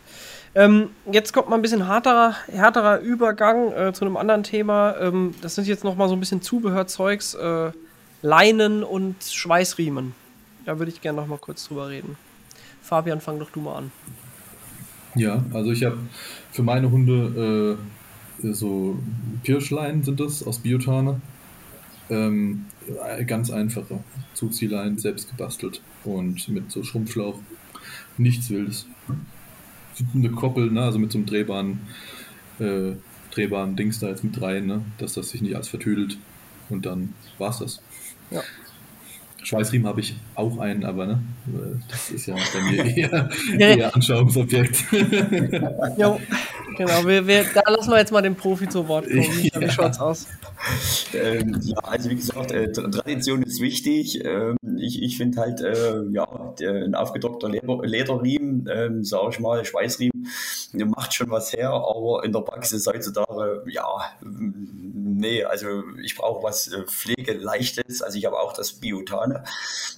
Ähm, 0.54 0.90
jetzt 1.10 1.32
kommt 1.32 1.48
mal 1.48 1.56
ein 1.56 1.62
bisschen 1.62 1.86
harterer, 1.86 2.34
härterer 2.50 3.00
Übergang 3.00 3.72
äh, 3.72 3.92
zu 3.92 4.04
einem 4.04 4.16
anderen 4.16 4.42
Thema. 4.42 4.96
Ähm, 4.98 5.34
das 5.42 5.54
sind 5.54 5.66
jetzt 5.66 5.84
noch 5.84 5.96
mal 5.96 6.08
so 6.08 6.14
ein 6.14 6.20
bisschen 6.20 6.40
Zubehörzeugs, 6.40 7.34
äh, 7.34 7.72
Leinen 8.22 8.82
und 8.82 9.22
Schweißriemen. 9.22 10.14
Da 10.64 10.78
würde 10.78 10.90
ich 10.90 11.00
gerne 11.00 11.20
noch 11.20 11.26
mal 11.26 11.38
kurz 11.38 11.68
drüber 11.68 11.88
reden. 11.88 12.16
Fabian, 12.82 13.20
fang 13.20 13.38
doch 13.38 13.50
du 13.50 13.60
mal 13.60 13.76
an. 13.76 13.92
Ja, 15.14 15.44
also 15.52 15.70
ich 15.70 15.84
habe 15.84 15.98
für 16.52 16.62
meine 16.62 16.90
Hunde 16.90 17.78
äh, 18.42 18.52
so 18.52 18.98
Pirschleinen 19.42 20.02
sind 20.02 20.20
das 20.20 20.42
aus 20.42 20.58
Biotane. 20.58 21.20
Ähm, 22.10 22.66
ganz 23.26 23.50
einfache 23.50 24.00
Zuziehleinen, 24.34 24.98
selbst 24.98 25.28
gebastelt 25.28 25.82
und 26.04 26.48
mit 26.48 26.70
so 26.70 26.82
Schrumpfschlauch. 26.82 27.38
Nichts 28.16 28.50
Wildes. 28.50 28.86
Eine 30.14 30.30
Koppel, 30.30 30.70
ne? 30.70 30.82
also 30.82 30.98
mit 30.98 31.12
so 31.12 31.18
einem 31.18 31.26
drehbaren, 31.26 31.80
äh, 32.60 32.92
drehbaren 33.32 33.76
Dings 33.76 33.98
da 33.98 34.08
jetzt 34.08 34.24
mit 34.24 34.40
rein, 34.40 34.66
ne? 34.66 34.82
dass 34.98 35.14
das 35.14 35.30
sich 35.30 35.42
nicht 35.42 35.54
alles 35.54 35.68
vertüdelt. 35.68 36.18
Und 36.68 36.86
dann 36.86 37.14
war's 37.38 37.58
das. 37.58 37.80
Ja. 38.30 38.42
Schweißriemen 39.42 39.86
habe 39.86 40.00
ich 40.00 40.16
auch 40.34 40.58
einen, 40.58 40.84
aber 40.84 41.06
ne, 41.06 41.22
das 41.88 42.10
ist 42.10 42.26
ja 42.26 42.34
bei 42.34 42.60
mir 42.70 42.84
eher, 42.84 43.30
eher 43.58 43.94
Anschauungsobjekt. 43.94 44.84
jo, 45.96 46.20
genau, 46.76 47.06
wir, 47.06 47.26
wir, 47.26 47.44
da 47.54 47.62
lassen 47.70 47.90
wir 47.90 47.98
jetzt 47.98 48.12
mal 48.12 48.20
den 48.20 48.34
Profi 48.34 48.68
zu 48.68 48.86
Wort 48.88 49.06
kommen. 49.06 49.22
Ja. 49.52 49.60
Wie 49.60 49.70
schaut's 49.70 50.00
aus? 50.00 50.26
Ähm, 51.14 51.58
ja, 51.62 51.78
also 51.78 52.10
wie 52.10 52.16
gesagt, 52.16 52.52
äh, 52.52 52.72
Tradition 52.72 53.42
ist 53.42 53.60
wichtig. 53.60 54.24
Ähm, 54.24 54.56
ich 54.78 55.02
ich 55.02 55.16
finde 55.16 55.40
halt, 55.40 55.60
äh, 55.60 56.02
ja, 56.10 56.54
der, 56.58 56.84
ein 56.84 56.94
aufgedruckter 56.94 57.48
Leder, 57.48 57.78
Lederriemen, 57.82 58.68
ähm, 58.70 59.04
sage 59.04 59.30
ich 59.32 59.40
mal, 59.40 59.64
Schweißriemen, 59.64 60.26
macht 60.72 61.14
schon 61.14 61.30
was 61.30 61.52
her, 61.52 61.70
aber 61.70 62.24
in 62.24 62.32
der 62.32 62.40
Praxis 62.40 62.86
heutzutage, 62.86 63.62
ja, 63.68 63.86
nee, 65.18 65.44
also 65.44 65.82
ich 66.02 66.16
brauche 66.16 66.42
was 66.42 66.68
äh, 66.68 66.84
Pflegeleichtes. 66.84 68.02
Also 68.02 68.18
ich 68.18 68.24
habe 68.24 68.38
auch 68.38 68.52
das 68.52 68.74
Biotane. 68.74 69.44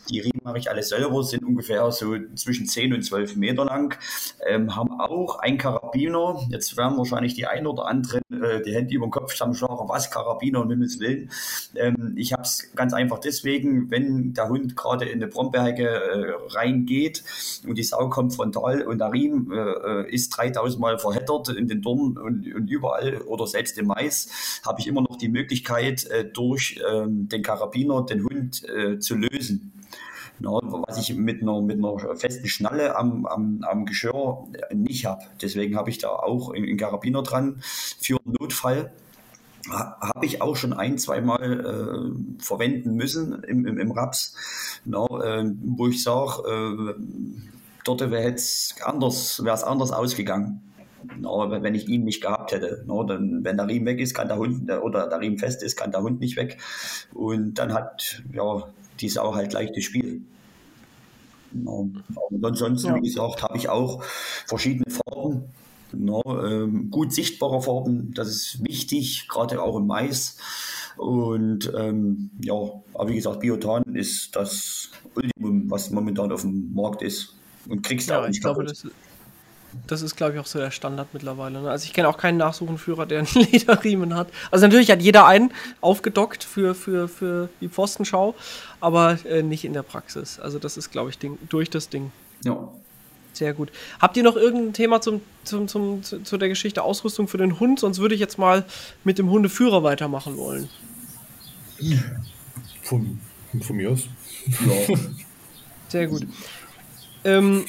Die 0.08 0.20
Riemen 0.20 0.40
mache 0.42 0.58
ich 0.58 0.70
alle 0.70 0.82
selber, 0.82 1.22
sind 1.22 1.44
ungefähr 1.44 1.90
so 1.92 2.16
zwischen 2.34 2.66
10 2.66 2.94
und 2.94 3.02
12 3.02 3.36
Meter 3.36 3.64
lang, 3.64 3.98
ähm, 4.46 4.74
haben 4.74 5.00
auch 5.00 5.38
ein 5.38 5.58
Karabiner. 5.58 6.40
Jetzt 6.48 6.76
werden 6.76 6.96
wahrscheinlich 6.96 7.34
die 7.34 7.46
ein 7.46 7.66
oder 7.66 7.86
anderen 7.86 8.22
äh, 8.30 8.62
die 8.62 8.74
Hände 8.74 8.94
über 8.94 9.06
den 9.06 9.12
Kopf 9.12 9.32
zusammenschlagen, 9.32 9.88
was 9.88 10.10
Karabiner 10.10 10.49
um 10.56 10.70
Himmels 10.70 11.00
Willen. 11.00 11.30
Ähm, 11.74 12.14
ich 12.16 12.32
habe 12.32 12.42
es 12.42 12.70
ganz 12.74 12.92
einfach 12.92 13.18
deswegen, 13.18 13.90
wenn 13.90 14.34
der 14.34 14.48
Hund 14.48 14.76
gerade 14.76 15.04
in 15.06 15.22
eine 15.22 15.28
Brombeerhecke 15.28 15.86
äh, 15.88 16.32
reingeht 16.54 17.22
und 17.66 17.76
die 17.76 17.84
Sau 17.84 18.08
kommt 18.08 18.34
frontal 18.34 18.82
und 18.82 18.98
der 18.98 19.12
Riemen 19.12 19.52
äh, 19.52 20.04
äh 20.04 20.10
ist 20.10 20.30
3000 20.30 20.80
Mal 20.80 20.98
verheddert 20.98 21.48
in 21.50 21.68
den 21.68 21.82
Dornen 21.82 22.18
und, 22.18 22.52
und 22.52 22.70
überall 22.70 23.18
oder 23.22 23.46
selbst 23.46 23.78
im 23.78 23.86
Mais, 23.86 24.60
habe 24.64 24.80
ich 24.80 24.86
immer 24.86 25.02
noch 25.02 25.16
die 25.16 25.28
Möglichkeit, 25.28 26.06
äh, 26.06 26.24
durch 26.24 26.80
ähm, 26.90 27.28
den 27.28 27.42
Karabiner 27.42 28.04
den 28.04 28.24
Hund 28.24 28.62
äh, 28.68 28.98
zu 28.98 29.16
lösen. 29.16 29.72
No, 30.40 30.58
was 30.88 30.96
ich 30.96 31.14
mit 31.14 31.42
einer, 31.42 31.60
mit 31.60 31.76
einer 31.76 32.16
festen 32.16 32.48
Schnalle 32.48 32.96
am, 32.96 33.26
am, 33.26 33.62
am 33.62 33.84
Geschirr 33.84 34.48
nicht 34.72 35.04
habe. 35.04 35.22
Deswegen 35.42 35.76
habe 35.76 35.90
ich 35.90 35.98
da 35.98 36.08
auch 36.08 36.54
einen 36.54 36.78
Karabiner 36.78 37.22
dran 37.22 37.60
für 37.62 38.16
einen 38.24 38.36
Notfall 38.40 38.90
habe 39.68 40.26
ich 40.26 40.42
auch 40.42 40.56
schon 40.56 40.72
ein, 40.72 40.98
zweimal 40.98 41.60
äh, 41.60 42.42
verwenden 42.42 42.94
müssen 42.94 43.42
im, 43.44 43.66
im, 43.66 43.78
im 43.78 43.90
Raps, 43.92 44.34
no, 44.84 45.06
äh, 45.22 45.44
wo 45.62 45.88
ich 45.88 46.02
sage, 46.02 46.42
äh, 46.48 46.94
dort 47.84 48.10
wäre 48.10 48.32
es 48.32 48.74
anders, 48.82 49.40
anders 49.40 49.92
ausgegangen. 49.92 50.62
Aber 51.24 51.62
wenn 51.62 51.74
ich 51.74 51.88
ihn 51.88 52.04
nicht 52.04 52.22
gehabt 52.22 52.52
hätte, 52.52 52.84
no, 52.86 53.04
dann, 53.04 53.42
wenn 53.42 53.56
der 53.56 53.66
Riemen 53.66 53.86
weg 53.86 54.00
ist, 54.00 54.14
kann 54.14 54.28
der 54.28 54.36
Hund, 54.36 54.70
oder 54.70 55.08
der 55.08 55.20
Riemen 55.20 55.38
fest 55.38 55.62
ist, 55.62 55.76
kann 55.76 55.92
der 55.92 56.02
Hund 56.02 56.20
nicht 56.20 56.36
weg. 56.36 56.58
Und 57.14 57.54
dann 57.54 57.72
hat 57.72 58.22
ja 58.32 58.68
die 59.00 59.08
Sau 59.08 59.34
halt 59.34 59.52
leichtes 59.52 59.84
Spiel. 59.84 60.22
No. 61.52 61.90
Und 62.30 62.44
ansonsten, 62.44 62.88
ja. 62.88 62.96
wie 62.96 63.00
gesagt, 63.00 63.42
habe 63.42 63.56
ich 63.56 63.68
auch 63.68 64.02
verschiedene 64.46 64.90
Farben 64.90 65.44
No, 65.92 66.22
ähm, 66.26 66.90
gut 66.90 67.12
sichtbare 67.12 67.62
Farben, 67.62 68.12
das 68.14 68.28
ist 68.28 68.64
wichtig, 68.64 69.28
gerade 69.28 69.62
auch 69.62 69.76
im 69.76 69.86
Mais. 69.86 70.36
Und 70.96 71.72
ähm, 71.76 72.30
ja, 72.42 72.54
aber 72.94 73.08
wie 73.08 73.14
gesagt, 73.14 73.40
Biotan 73.40 73.82
ist 73.94 74.36
das 74.36 74.90
Ultimum, 75.14 75.70
was 75.70 75.90
momentan 75.90 76.32
auf 76.32 76.42
dem 76.42 76.72
Markt 76.74 77.02
ist. 77.02 77.34
Und 77.68 77.82
kriegst 77.82 78.08
du 78.08 78.14
ja, 78.14 78.20
auch 78.20 78.26
nicht 78.26 78.36
ich 78.36 78.42
glaube, 78.42 78.64
das, 78.64 78.86
das 79.86 80.02
ist, 80.02 80.16
glaube 80.16 80.34
ich, 80.34 80.40
auch 80.40 80.46
so 80.46 80.58
der 80.58 80.70
Standard 80.70 81.08
mittlerweile. 81.12 81.62
Ne? 81.62 81.70
Also 81.70 81.84
ich 81.84 81.92
kenne 81.92 82.08
auch 82.08 82.18
keinen 82.18 82.38
Nachsuchenführer, 82.38 83.06
der 83.06 83.20
einen 83.20 83.28
Lederriemen 83.52 84.14
hat. 84.14 84.28
Also 84.50 84.66
natürlich 84.66 84.90
hat 84.90 85.02
jeder 85.02 85.26
einen 85.26 85.52
aufgedockt 85.80 86.44
für, 86.44 86.74
für, 86.74 87.08
für 87.08 87.48
die 87.60 87.68
Pfostenschau, 87.68 88.34
aber 88.80 89.18
äh, 89.24 89.42
nicht 89.42 89.64
in 89.64 89.72
der 89.72 89.82
Praxis. 89.82 90.40
Also 90.40 90.58
das 90.58 90.76
ist, 90.76 90.90
glaube 90.90 91.10
ich, 91.10 91.18
Ding, 91.18 91.38
durch 91.48 91.70
das 91.70 91.88
Ding. 91.88 92.12
Ja. 92.44 92.68
Sehr 93.32 93.54
gut. 93.54 93.70
Habt 94.00 94.16
ihr 94.16 94.22
noch 94.22 94.36
irgendein 94.36 94.72
Thema 94.72 95.00
zum, 95.00 95.20
zum, 95.44 95.68
zum, 95.68 96.02
zu, 96.02 96.22
zu 96.22 96.36
der 96.36 96.48
Geschichte 96.48 96.82
Ausrüstung 96.82 97.28
für 97.28 97.38
den 97.38 97.60
Hund? 97.60 97.80
Sonst 97.80 97.98
würde 97.98 98.14
ich 98.14 98.20
jetzt 98.20 98.38
mal 98.38 98.64
mit 99.04 99.18
dem 99.18 99.30
Hundeführer 99.30 99.82
weitermachen 99.82 100.36
wollen. 100.36 100.68
Von, 102.82 103.20
von 103.62 103.76
mir 103.76 103.90
aus. 103.90 104.06
Ja. 104.46 104.96
Sehr 105.88 106.06
gut. 106.06 106.26
Ähm, 107.24 107.64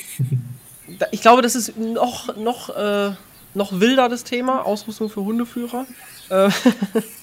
da, 1.00 1.08
ich 1.12 1.22
glaube, 1.22 1.42
das 1.42 1.56
ist 1.56 1.78
noch, 1.78 2.36
noch, 2.38 2.70
äh, 2.70 3.14
noch 3.54 3.80
wilder, 3.80 4.10
das 4.10 4.24
Thema, 4.24 4.66
Ausrüstung 4.66 5.10
für 5.10 5.24
Hundeführer. 5.24 5.86
Äh, 6.30 6.50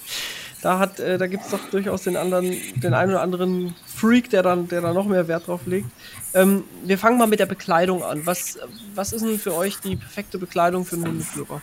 da 0.61 0.79
hat, 0.79 0.99
äh, 0.99 1.17
da 1.17 1.27
gibt 1.27 1.45
es 1.45 1.51
doch 1.51 1.69
durchaus 1.69 2.03
den 2.03 2.17
anderen, 2.17 2.55
den 2.75 2.93
einen 2.93 3.11
oder 3.11 3.21
anderen 3.21 3.75
Freak, 3.85 4.29
der 4.29 4.43
dann, 4.43 4.67
der 4.67 4.81
da 4.81 4.93
noch 4.93 5.05
mehr 5.05 5.27
Wert 5.27 5.47
drauf 5.47 5.65
legt. 5.65 5.89
Ähm, 6.33 6.63
wir 6.83 6.97
fangen 6.97 7.17
mal 7.17 7.27
mit 7.27 7.39
der 7.39 7.45
Bekleidung 7.45 8.03
an. 8.03 8.25
Was, 8.25 8.59
was 8.95 9.13
ist 9.13 9.25
denn 9.25 9.39
für 9.39 9.55
euch 9.55 9.79
die 9.79 9.95
perfekte 9.95 10.37
Bekleidung 10.37 10.85
für 10.85 10.95
einen 10.95 11.07
Hundeführer? 11.07 11.61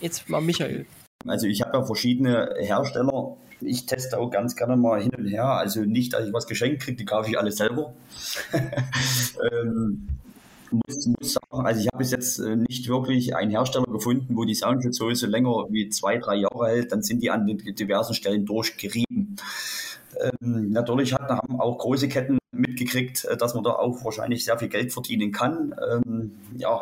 Jetzt 0.00 0.28
mal 0.28 0.40
Michael. 0.40 0.86
Also 1.26 1.46
ich 1.46 1.60
habe 1.60 1.76
ja 1.76 1.84
verschiedene 1.84 2.54
Hersteller. 2.58 3.36
Ich 3.60 3.86
teste 3.86 4.18
auch 4.18 4.30
ganz 4.30 4.56
gerne 4.56 4.76
mal 4.76 5.02
hin 5.02 5.14
und 5.14 5.26
her. 5.26 5.44
Also 5.44 5.82
nicht, 5.82 6.14
dass 6.14 6.26
ich 6.26 6.32
was 6.32 6.46
geschenkt 6.46 6.82
kriege, 6.82 6.96
die 6.96 7.04
kaufe 7.04 7.30
ich 7.30 7.38
alle 7.38 7.52
selber. 7.52 7.92
ähm, 9.52 10.08
muss, 10.72 11.06
muss 11.06 11.32
sagen, 11.34 11.66
also 11.66 11.80
ich 11.80 11.86
habe 11.88 11.98
bis 11.98 12.10
jetzt 12.10 12.38
äh, 12.38 12.56
nicht 12.56 12.88
wirklich 12.88 13.34
einen 13.36 13.50
Hersteller 13.50 13.86
gefunden, 13.86 14.36
wo 14.36 14.44
die 14.44 14.54
Soundschutzhose 14.54 15.26
länger 15.26 15.66
wie 15.70 15.88
zwei, 15.88 16.18
drei 16.18 16.36
Jahre 16.36 16.68
hält. 16.68 16.92
Dann 16.92 17.02
sind 17.02 17.22
die 17.22 17.30
an 17.30 17.46
den 17.46 17.58
diversen 17.58 18.14
Stellen 18.14 18.46
durchgerieben. 18.46 19.36
Ähm, 20.18 20.70
natürlich 20.70 21.14
hat, 21.14 21.28
haben 21.28 21.60
auch 21.60 21.78
große 21.78 22.08
Ketten 22.08 22.38
mitgekriegt, 22.52 23.24
äh, 23.24 23.36
dass 23.36 23.54
man 23.54 23.64
da 23.64 23.70
auch 23.70 24.04
wahrscheinlich 24.04 24.44
sehr 24.44 24.58
viel 24.58 24.68
Geld 24.68 24.92
verdienen 24.92 25.32
kann. 25.32 25.74
Ähm, 25.90 26.32
ja, 26.56 26.80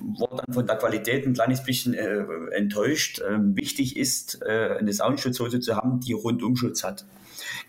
wurde 0.00 0.42
dann 0.44 0.54
von 0.54 0.66
der 0.66 0.76
Qualität 0.76 1.26
ein 1.26 1.34
kleines 1.34 1.64
bisschen 1.64 1.94
äh, 1.94 2.24
enttäuscht. 2.52 3.22
Ähm, 3.28 3.56
wichtig 3.56 3.96
ist, 3.96 4.40
äh, 4.42 4.76
eine 4.78 4.92
Soundschutzhose 4.92 5.60
zu 5.60 5.76
haben, 5.76 6.00
die 6.00 6.12
Rundumschutz 6.12 6.84
hat. 6.84 7.04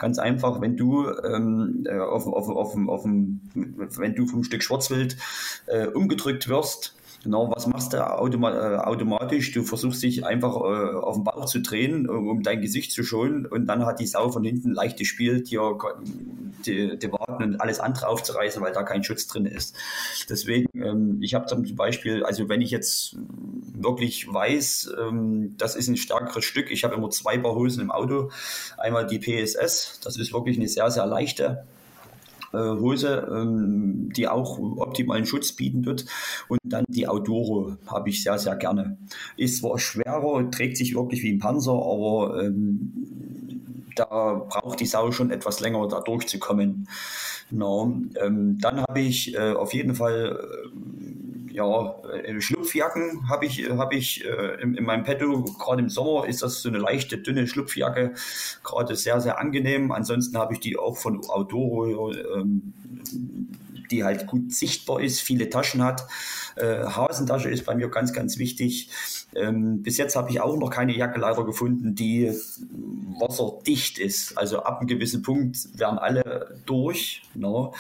Ganz 0.02 0.18
einfach, 0.18 0.62
wenn 0.62 0.78
du 0.78 1.08
ähm, 1.24 1.86
äh, 1.88 2.00
auf, 2.00 2.26
auf, 2.26 2.50
auf, 2.50 2.76
auf, 2.76 3.06
wenn 3.06 4.16
du 4.16 4.26
vom 4.26 4.44
Stück 4.44 4.64
Schwarzwild 4.64 5.16
äh, 5.68 5.86
umgedrückt 5.86 6.50
wirst, 6.50 6.96
Genau, 7.24 7.52
was 7.56 7.68
machst 7.68 7.94
du 7.94 8.04
automa 8.04 8.52
äh, 8.52 8.78
automatisch? 8.78 9.52
Du 9.52 9.64
versuchst 9.64 10.02
dich 10.02 10.26
einfach 10.26 10.56
äh, 10.56 10.98
auf 10.98 11.16
den 11.16 11.24
Bauch 11.24 11.46
zu 11.46 11.62
drehen, 11.62 12.10
um 12.10 12.42
dein 12.42 12.62
Gesicht 12.62 12.92
zu 12.92 13.04
schonen 13.04 13.46
und 13.46 13.68
dann 13.68 13.86
hat 13.86 14.00
die 14.00 14.08
Sau 14.08 14.30
von 14.30 14.44
hinten 14.44 14.72
leichtes 14.72 15.08
Spiel, 15.08 15.42
dir 15.42 15.78
die, 16.66 16.98
die 16.98 17.12
Warten 17.12 17.44
und 17.44 17.62
alles 17.62 17.80
andere 17.80 18.08
aufzureißen, 18.08 18.62
weil 18.64 18.74
da 18.74 18.82
kein 18.82 19.04
Schutz 19.04 19.28
drin 19.28 19.46
ist. 19.46 19.76
Deswegen, 20.30 20.68
ähm, 20.74 21.20
ich 21.22 21.36
habe 21.36 21.46
zum 21.46 21.64
Beispiel, 21.76 22.24
also 22.24 22.50
wenn 22.50 22.62
ich 22.62 22.72
jetzt 22.72 23.16
wirklich 23.74 24.32
weiß, 24.32 24.92
ähm, 25.00 25.56
das 25.58 25.76
ist 25.76 25.90
ein 25.90 25.98
stärkeres 25.98 26.44
Stück, 26.44 26.72
ich 26.72 26.84
habe 26.84 26.96
immer 26.96 27.12
zwei 27.12 27.38
Paar 27.38 27.54
Hosen 27.54 27.82
im 27.82 27.92
Auto. 27.92 28.32
Einmal 28.78 29.06
die 29.06 29.20
PSS, 29.20 30.00
das 30.04 30.18
ist 30.18 30.34
wirklich 30.34 30.58
eine 30.58 30.68
sehr, 30.68 30.90
sehr 30.90 31.06
leichte 31.06 31.66
äh, 32.54 32.58
Hose, 32.58 33.28
ähm, 33.32 34.10
die 34.16 34.28
auch 34.28 34.60
optimalen 34.60 35.26
Schutz 35.26 35.54
bieten 35.54 35.86
wird. 35.86 36.06
Und 36.48 36.60
dann 36.64 36.86
die 36.88 37.08
Outdoor 37.08 37.78
habe 37.88 38.10
ich 38.10 38.24
sehr, 38.24 38.38
sehr 38.38 38.56
gerne. 38.56 38.98
Ist 39.38 39.60
zwar 39.60 39.78
schwerer, 39.80 40.50
trägt 40.52 40.78
sich 40.78 40.96
wirklich 40.96 41.24
wie 41.24 41.34
ein 41.34 41.40
Panzer, 41.40 41.74
aber 41.74 42.44
ähm, 42.44 42.94
da 43.96 44.46
braucht 44.50 44.80
die 44.80 44.86
Sau 44.86 45.12
schon 45.12 45.32
etwas 45.32 45.60
länger, 45.60 45.88
da 45.88 46.00
durchzukommen. 46.02 46.88
No. 47.50 48.02
Ähm, 48.22 48.58
dann 48.60 48.82
habe 48.82 49.02
ich 49.02 49.36
äh, 49.36 49.52
auf 49.52 49.74
jeden 49.74 49.96
Fall 49.96 50.40
ja, 51.54 51.96
äh, 52.12 52.40
Schlupfjacken 52.42 53.30
habe 53.30 53.46
ich, 53.46 53.70
hab 53.70 53.94
ich 53.94 54.26
äh, 54.26 54.62
in, 54.62 54.76
in, 54.76 54.84
meinem 54.84 55.04
Petto. 55.04 55.44
Gerade 55.60 55.82
im 55.82 55.90
Sommer 55.90 56.28
ist 56.28 56.42
das 56.42 56.62
so 56.62 56.70
eine 56.70 56.78
leichte, 56.78 57.18
dünne 57.18 57.48
Schlupfjacke, 57.48 58.14
gerade 58.64 58.96
sehr, 58.96 59.20
sehr 59.22 59.40
angenehm. 59.40 59.92
Ansonsten 59.92 60.38
habe 60.38 60.54
ich 60.54 60.60
die 60.60 60.78
auch 60.78 60.98
von 60.98 61.22
Outdoor, 61.28 62.16
ähm, 62.16 62.74
die 63.92 64.04
halt 64.04 64.28
gut 64.28 64.54
sichtbar 64.54 65.02
ist, 65.02 65.22
viele 65.22 65.50
Taschen 65.50 65.84
hat. 65.84 66.08
Äh, 66.56 66.84
Hasentasche 66.86 67.50
ist 67.50 67.66
bei 67.66 67.76
mir 67.76 67.90
ganz, 67.90 68.14
ganz 68.14 68.38
wichtig. 68.38 68.90
Ähm, 69.36 69.84
bis 69.84 69.98
jetzt 69.98 70.16
habe 70.16 70.30
ich 70.30 70.42
auch 70.42 70.58
noch 70.58 70.70
keine 70.70 70.96
Jacke 70.96 71.20
leider 71.20 71.46
gefunden, 71.46 71.96
die 71.96 72.32
wasserdicht 73.20 74.00
ist. 74.00 74.38
Also 74.38 74.64
ab 74.64 74.80
einem 74.80 74.88
gewissen 74.88 75.22
Punkt 75.22 75.78
werden 75.78 76.00
alle 76.00 76.58
durch. 76.66 77.22
Ne? 77.34 77.72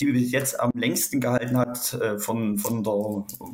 Die 0.00 0.06
bis 0.06 0.30
jetzt 0.32 0.60
am 0.60 0.70
längsten 0.74 1.20
gehalten 1.20 1.56
hat 1.56 1.94
äh, 1.94 2.18
von, 2.18 2.58
von 2.58 2.82
der 2.82 2.92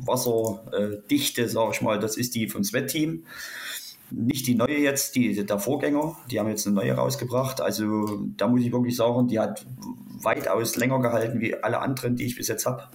Wasserdichte, 0.05 1.49
sage 1.49 1.71
ich 1.73 1.81
mal, 1.81 1.99
das 1.99 2.17
ist 2.17 2.35
die 2.35 2.47
vom 2.47 2.63
Sweat-Team 2.63 3.23
nicht 4.11 4.47
die 4.47 4.55
neue 4.55 4.77
jetzt, 4.77 5.15
die, 5.15 5.45
der 5.45 5.59
Vorgänger, 5.59 6.15
die 6.29 6.39
haben 6.39 6.49
jetzt 6.49 6.67
eine 6.67 6.75
neue 6.75 6.93
rausgebracht. 6.93 7.61
Also 7.61 8.21
da 8.37 8.47
muss 8.47 8.61
ich 8.61 8.71
wirklich 8.71 8.95
sagen, 8.95 9.27
die 9.27 9.39
hat 9.39 9.65
weitaus 10.23 10.75
länger 10.75 10.99
gehalten 10.99 11.39
wie 11.39 11.55
alle 11.55 11.79
anderen, 11.79 12.15
die 12.15 12.25
ich 12.25 12.35
bis 12.35 12.47
jetzt 12.47 12.65
habe. 12.65 12.89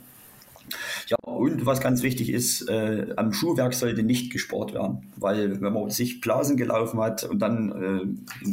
Ja, 1.07 1.17
und 1.23 1.65
was 1.67 1.81
ganz 1.81 2.03
wichtig 2.03 2.31
ist, 2.31 2.69
äh, 2.69 3.15
am 3.17 3.33
Schuhwerk 3.33 3.75
sollte 3.75 4.03
nicht 4.03 4.33
gespart 4.33 4.75
werden, 4.75 5.13
weil 5.17 5.61
wenn 5.61 5.73
man 5.73 5.91
sich 5.91 6.21
Blasen 6.21 6.57
gelaufen 6.57 7.01
hat 7.01 7.23
und 7.23 7.39
dann 7.39 8.19
äh, 8.45 8.49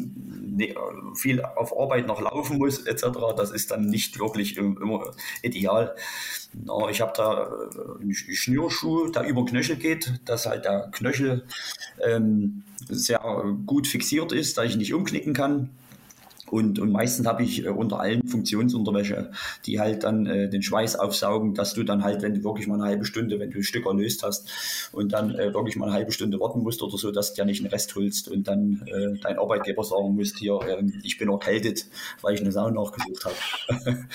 ne, 0.54 0.76
viel 1.16 1.42
auf 1.42 1.76
Arbeit 1.78 2.06
noch 2.06 2.22
laufen 2.22 2.60
muss 2.60 2.86
etc., 2.86 3.08
das 3.36 3.50
ist 3.52 3.72
dann 3.72 3.88
nicht 3.88 4.20
wirklich 4.20 4.58
immer 4.58 5.04
ideal. 5.42 5.96
No, 6.54 6.88
ich 6.90 7.02
habe 7.02 7.14
da 7.16 7.46
äh, 7.46 8.02
einen 8.02 8.14
Schnürschuh, 8.14 9.08
der 9.08 9.24
über 9.24 9.46
Knöchel 9.46 9.78
geht, 9.78 10.22
dass 10.26 10.46
halt 10.46 10.66
der 10.66 10.92
Knöchel 10.92 11.46
ähm, 12.06 12.64
sehr 12.88 13.44
gut 13.66 13.88
fixiert 13.88 14.32
ist, 14.32 14.60
dass 14.60 14.66
ich 14.66 14.78
nicht 14.78 14.94
umknicken 14.94 15.34
kann. 15.34 15.72
Und, 16.54 16.78
und 16.78 16.92
meistens 16.92 17.26
habe 17.26 17.42
ich 17.42 17.66
äh, 17.66 17.70
unter 17.70 18.00
allen 18.00 18.28
Funktionsunterwäsche, 18.28 19.32
die 19.66 19.80
halt 19.80 20.04
dann 20.04 20.28
äh, 20.28 20.48
den 20.48 20.62
Schweiß 20.62 20.98
aufsaugen, 20.98 21.56
dass 21.56 21.74
du 21.74 21.82
dann 21.82 22.04
halt, 22.04 22.22
wenn 22.22 22.36
du 22.36 22.44
wirklich 22.44 22.68
mal 22.68 22.76
eine 22.76 22.84
halbe 22.84 23.06
Stunde, 23.06 23.40
wenn 23.40 23.50
du 23.50 23.58
ein 23.58 23.64
Stück 23.64 23.88
erlöst 23.88 24.22
hast 24.22 24.92
und 24.92 25.14
dann 25.14 25.34
äh, 25.34 25.52
wirklich 25.52 25.78
mal 25.78 25.86
eine 25.86 25.96
halbe 25.96 26.12
Stunde 26.12 26.40
warten 26.40 26.62
musst 26.62 26.84
oder 26.84 26.96
so, 26.96 27.10
dass 27.10 27.34
du 27.34 27.40
ja 27.40 27.46
nicht 27.46 27.62
einen 27.62 27.72
Rest 27.72 27.96
holst 27.96 28.30
und 28.30 28.48
dann 28.48 28.84
äh, 28.86 29.18
dein 29.20 29.40
Arbeitgeber 29.40 29.84
sagen 29.84 30.14
musst, 30.14 30.38
hier, 30.38 30.60
äh, 30.62 30.84
ich 31.02 31.18
bin 31.18 31.32
erkältet, 31.32 31.88
weil 32.22 32.36
ich 32.36 32.42
eine 32.42 32.52
Sau 32.52 32.70
nachgesucht 32.70 33.26
habe. 33.26 34.06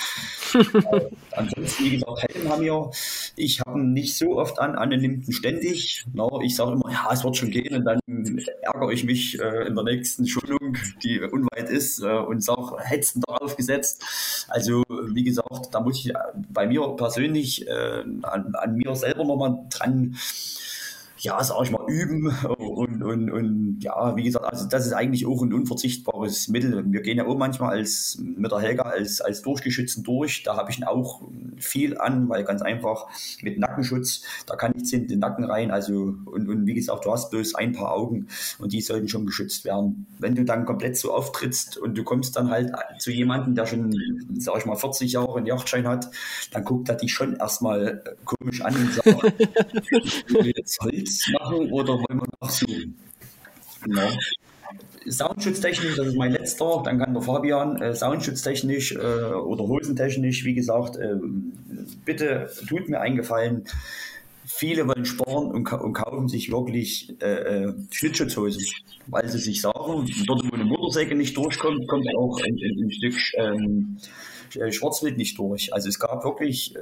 äh, 0.92 1.10
ansonsten, 1.32 1.84
wie 1.86 1.90
gesagt, 1.90 2.22
Helm 2.22 2.48
haben 2.48 2.62
wir, 2.62 2.90
ich 3.34 3.58
habe 3.62 3.80
ihn 3.80 3.94
nicht 3.94 4.16
so 4.16 4.38
oft 4.38 4.60
an, 4.60 4.76
Anne 4.76 4.98
nimmt 4.98 5.26
ihn 5.26 5.32
ständig. 5.32 6.04
No, 6.12 6.40
ich 6.44 6.54
sage 6.54 6.70
immer, 6.70 6.92
ja, 6.92 7.08
es 7.12 7.24
wird 7.24 7.36
schon 7.36 7.50
gehen 7.50 7.74
und 7.74 7.84
dann 7.84 7.98
ärgere 8.62 8.92
ich 8.92 9.02
mich 9.02 9.40
äh, 9.40 9.66
in 9.66 9.74
der 9.74 9.82
nächsten 9.82 10.24
Schulung, 10.28 10.76
die 11.02 11.20
unweit 11.20 11.68
ist, 11.68 12.00
äh, 12.00 12.27
sage, 12.40 12.76
hättest 12.80 13.16
du 13.16 13.20
darauf 13.26 13.56
gesetzt. 13.56 14.02
Also, 14.48 14.84
wie 14.88 15.24
gesagt, 15.24 15.68
da 15.72 15.80
muss 15.80 16.04
ich 16.04 16.12
bei 16.50 16.66
mir 16.66 16.86
persönlich 16.96 17.66
äh, 17.66 18.04
an, 18.22 18.54
an 18.54 18.74
mir 18.74 18.94
selber 18.94 19.24
nochmal 19.24 19.58
dran 19.70 20.16
ja, 21.20 21.42
sag 21.42 21.62
ich 21.62 21.70
mal, 21.70 21.84
üben 21.88 22.28
und, 22.58 23.02
und, 23.02 23.30
und 23.30 23.80
ja, 23.80 24.14
wie 24.16 24.22
gesagt, 24.22 24.44
also 24.44 24.66
das 24.68 24.86
ist 24.86 24.92
eigentlich 24.92 25.26
auch 25.26 25.42
ein 25.42 25.52
unverzichtbares 25.52 26.48
Mittel. 26.48 26.84
Wir 26.86 27.02
gehen 27.02 27.18
ja 27.18 27.26
auch 27.26 27.36
manchmal 27.36 27.70
als 27.70 28.18
mit 28.20 28.52
der 28.52 28.60
Helga 28.60 28.84
als, 28.84 29.20
als 29.20 29.42
Durchgeschützten 29.42 30.04
durch. 30.04 30.42
Da 30.44 30.56
habe 30.56 30.70
ich 30.70 30.78
ihn 30.78 30.84
auch 30.84 31.22
viel 31.58 31.98
an, 31.98 32.28
weil 32.28 32.44
ganz 32.44 32.62
einfach 32.62 33.06
mit 33.42 33.58
Nackenschutz, 33.58 34.22
da 34.46 34.54
kann 34.56 34.72
nichts 34.72 34.92
in 34.92 35.08
den 35.08 35.18
Nacken 35.18 35.44
rein. 35.44 35.70
Also, 35.70 36.14
und, 36.24 36.48
und 36.48 36.66
wie 36.66 36.74
gesagt, 36.74 37.04
du 37.04 37.12
hast 37.12 37.30
bloß 37.30 37.56
ein 37.56 37.72
paar 37.72 37.92
Augen 37.92 38.28
und 38.58 38.72
die 38.72 38.80
sollten 38.80 39.08
schon 39.08 39.26
geschützt 39.26 39.64
werden. 39.64 40.06
Wenn 40.18 40.34
du 40.34 40.44
dann 40.44 40.64
komplett 40.66 40.96
so 40.96 41.12
auftrittst 41.12 41.78
und 41.78 41.98
du 41.98 42.04
kommst 42.04 42.36
dann 42.36 42.50
halt 42.50 42.72
zu 42.98 43.10
jemandem, 43.10 43.54
der 43.54 43.66
schon, 43.66 43.94
sag 44.38 44.58
ich 44.58 44.66
mal, 44.66 44.76
40 44.76 45.12
Jahre 45.12 45.38
einen 45.38 45.46
Yachtschein 45.46 45.86
hat, 45.88 46.10
dann 46.52 46.64
guckt 46.64 46.88
er 46.88 46.94
dich 46.94 47.12
schon 47.12 47.36
erstmal 47.36 48.02
komisch 48.24 48.60
an 48.62 48.74
und 48.76 48.92
sagt, 48.92 49.34
jetzt 50.56 50.80
Holz 50.80 51.07
Tipps 51.08 51.32
machen 51.32 51.72
oder 51.72 51.94
wollen 51.94 52.20
wir 52.20 52.28
nachsuchen? 52.40 52.98
Genau. 53.82 54.10
Soundschutztechnisch, 55.08 55.96
das 55.96 56.08
ist 56.08 56.16
mein 56.16 56.32
letzter, 56.32 56.82
dann 56.84 56.98
kann 56.98 57.14
der 57.14 57.22
Fabian 57.22 57.80
äh, 57.80 57.94
soundschutztechnisch 57.94 58.92
äh, 58.92 58.98
oder 58.98 59.64
hosentechnisch, 59.64 60.44
wie 60.44 60.54
gesagt, 60.54 60.96
äh, 60.96 61.14
bitte 62.04 62.50
tut 62.68 62.90
mir 62.90 63.00
eingefallen, 63.00 63.64
viele 64.44 64.86
wollen 64.86 65.06
sparen 65.06 65.50
und, 65.50 65.72
und 65.72 65.92
kaufen 65.94 66.28
sich 66.28 66.50
wirklich 66.50 67.14
äh, 67.22 67.64
äh, 67.64 67.74
Schlittschutzhosen, 67.90 68.62
weil 69.06 69.28
sie 69.28 69.38
sich 69.38 69.62
sagen, 69.62 70.10
dort 70.26 70.44
wo 70.44 70.54
eine 70.54 70.64
Motorsäge 70.64 71.14
nicht 71.14 71.36
durchkommt, 71.36 71.88
kommt 71.88 72.06
auch 72.18 72.38
ein, 72.40 72.54
ein, 72.54 72.84
ein 72.84 72.90
Stück 72.90 73.16
ähm, 73.36 73.96
äh, 73.96 74.08
Schwarzwild 74.70 75.16
nicht 75.16 75.38
durch. 75.38 75.72
Also 75.72 75.88
es 75.88 75.98
gab 75.98 76.24
wirklich 76.24 76.74
äh, 76.76 76.80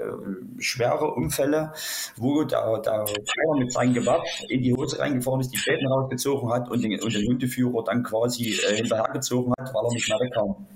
schwere 0.58 1.12
Unfälle, 1.14 1.72
wo 2.16 2.44
der, 2.44 2.78
der 2.78 3.06
Fahrer 3.06 3.58
mit 3.58 3.72
seinem 3.72 3.94
Gewehr 3.94 4.22
in 4.48 4.62
die 4.62 4.74
Hose 4.74 4.98
reingefahren 4.98 5.40
ist, 5.40 5.52
die 5.52 5.58
Fäden 5.58 5.86
rausgezogen 5.86 6.52
hat 6.52 6.70
und 6.70 6.82
den, 6.82 7.00
und 7.00 7.14
den 7.14 7.26
Hundeführer 7.26 7.84
dann 7.84 8.02
quasi 8.02 8.52
äh, 8.52 8.76
hinterhergezogen 8.76 9.52
hat, 9.58 9.72
weil 9.74 9.84
er 9.84 9.92
nicht 9.92 10.08
mehr 10.08 10.20
wegkam. 10.20 10.66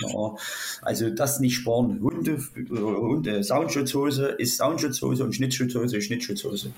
Ja, 0.00 0.34
also 0.82 1.10
das 1.10 1.40
nicht 1.40 1.56
sparen. 1.56 2.00
Hunde, 2.00 2.32
äh, 2.32 2.78
Hunde 2.78 3.42
Soundschutzhose 3.42 4.26
ist 4.26 4.56
Soundschutzhose 4.56 5.24
und 5.24 5.34
Schnittschutzhose 5.34 5.96
ist 5.96 6.04
Schnittschutzhose. 6.04 6.72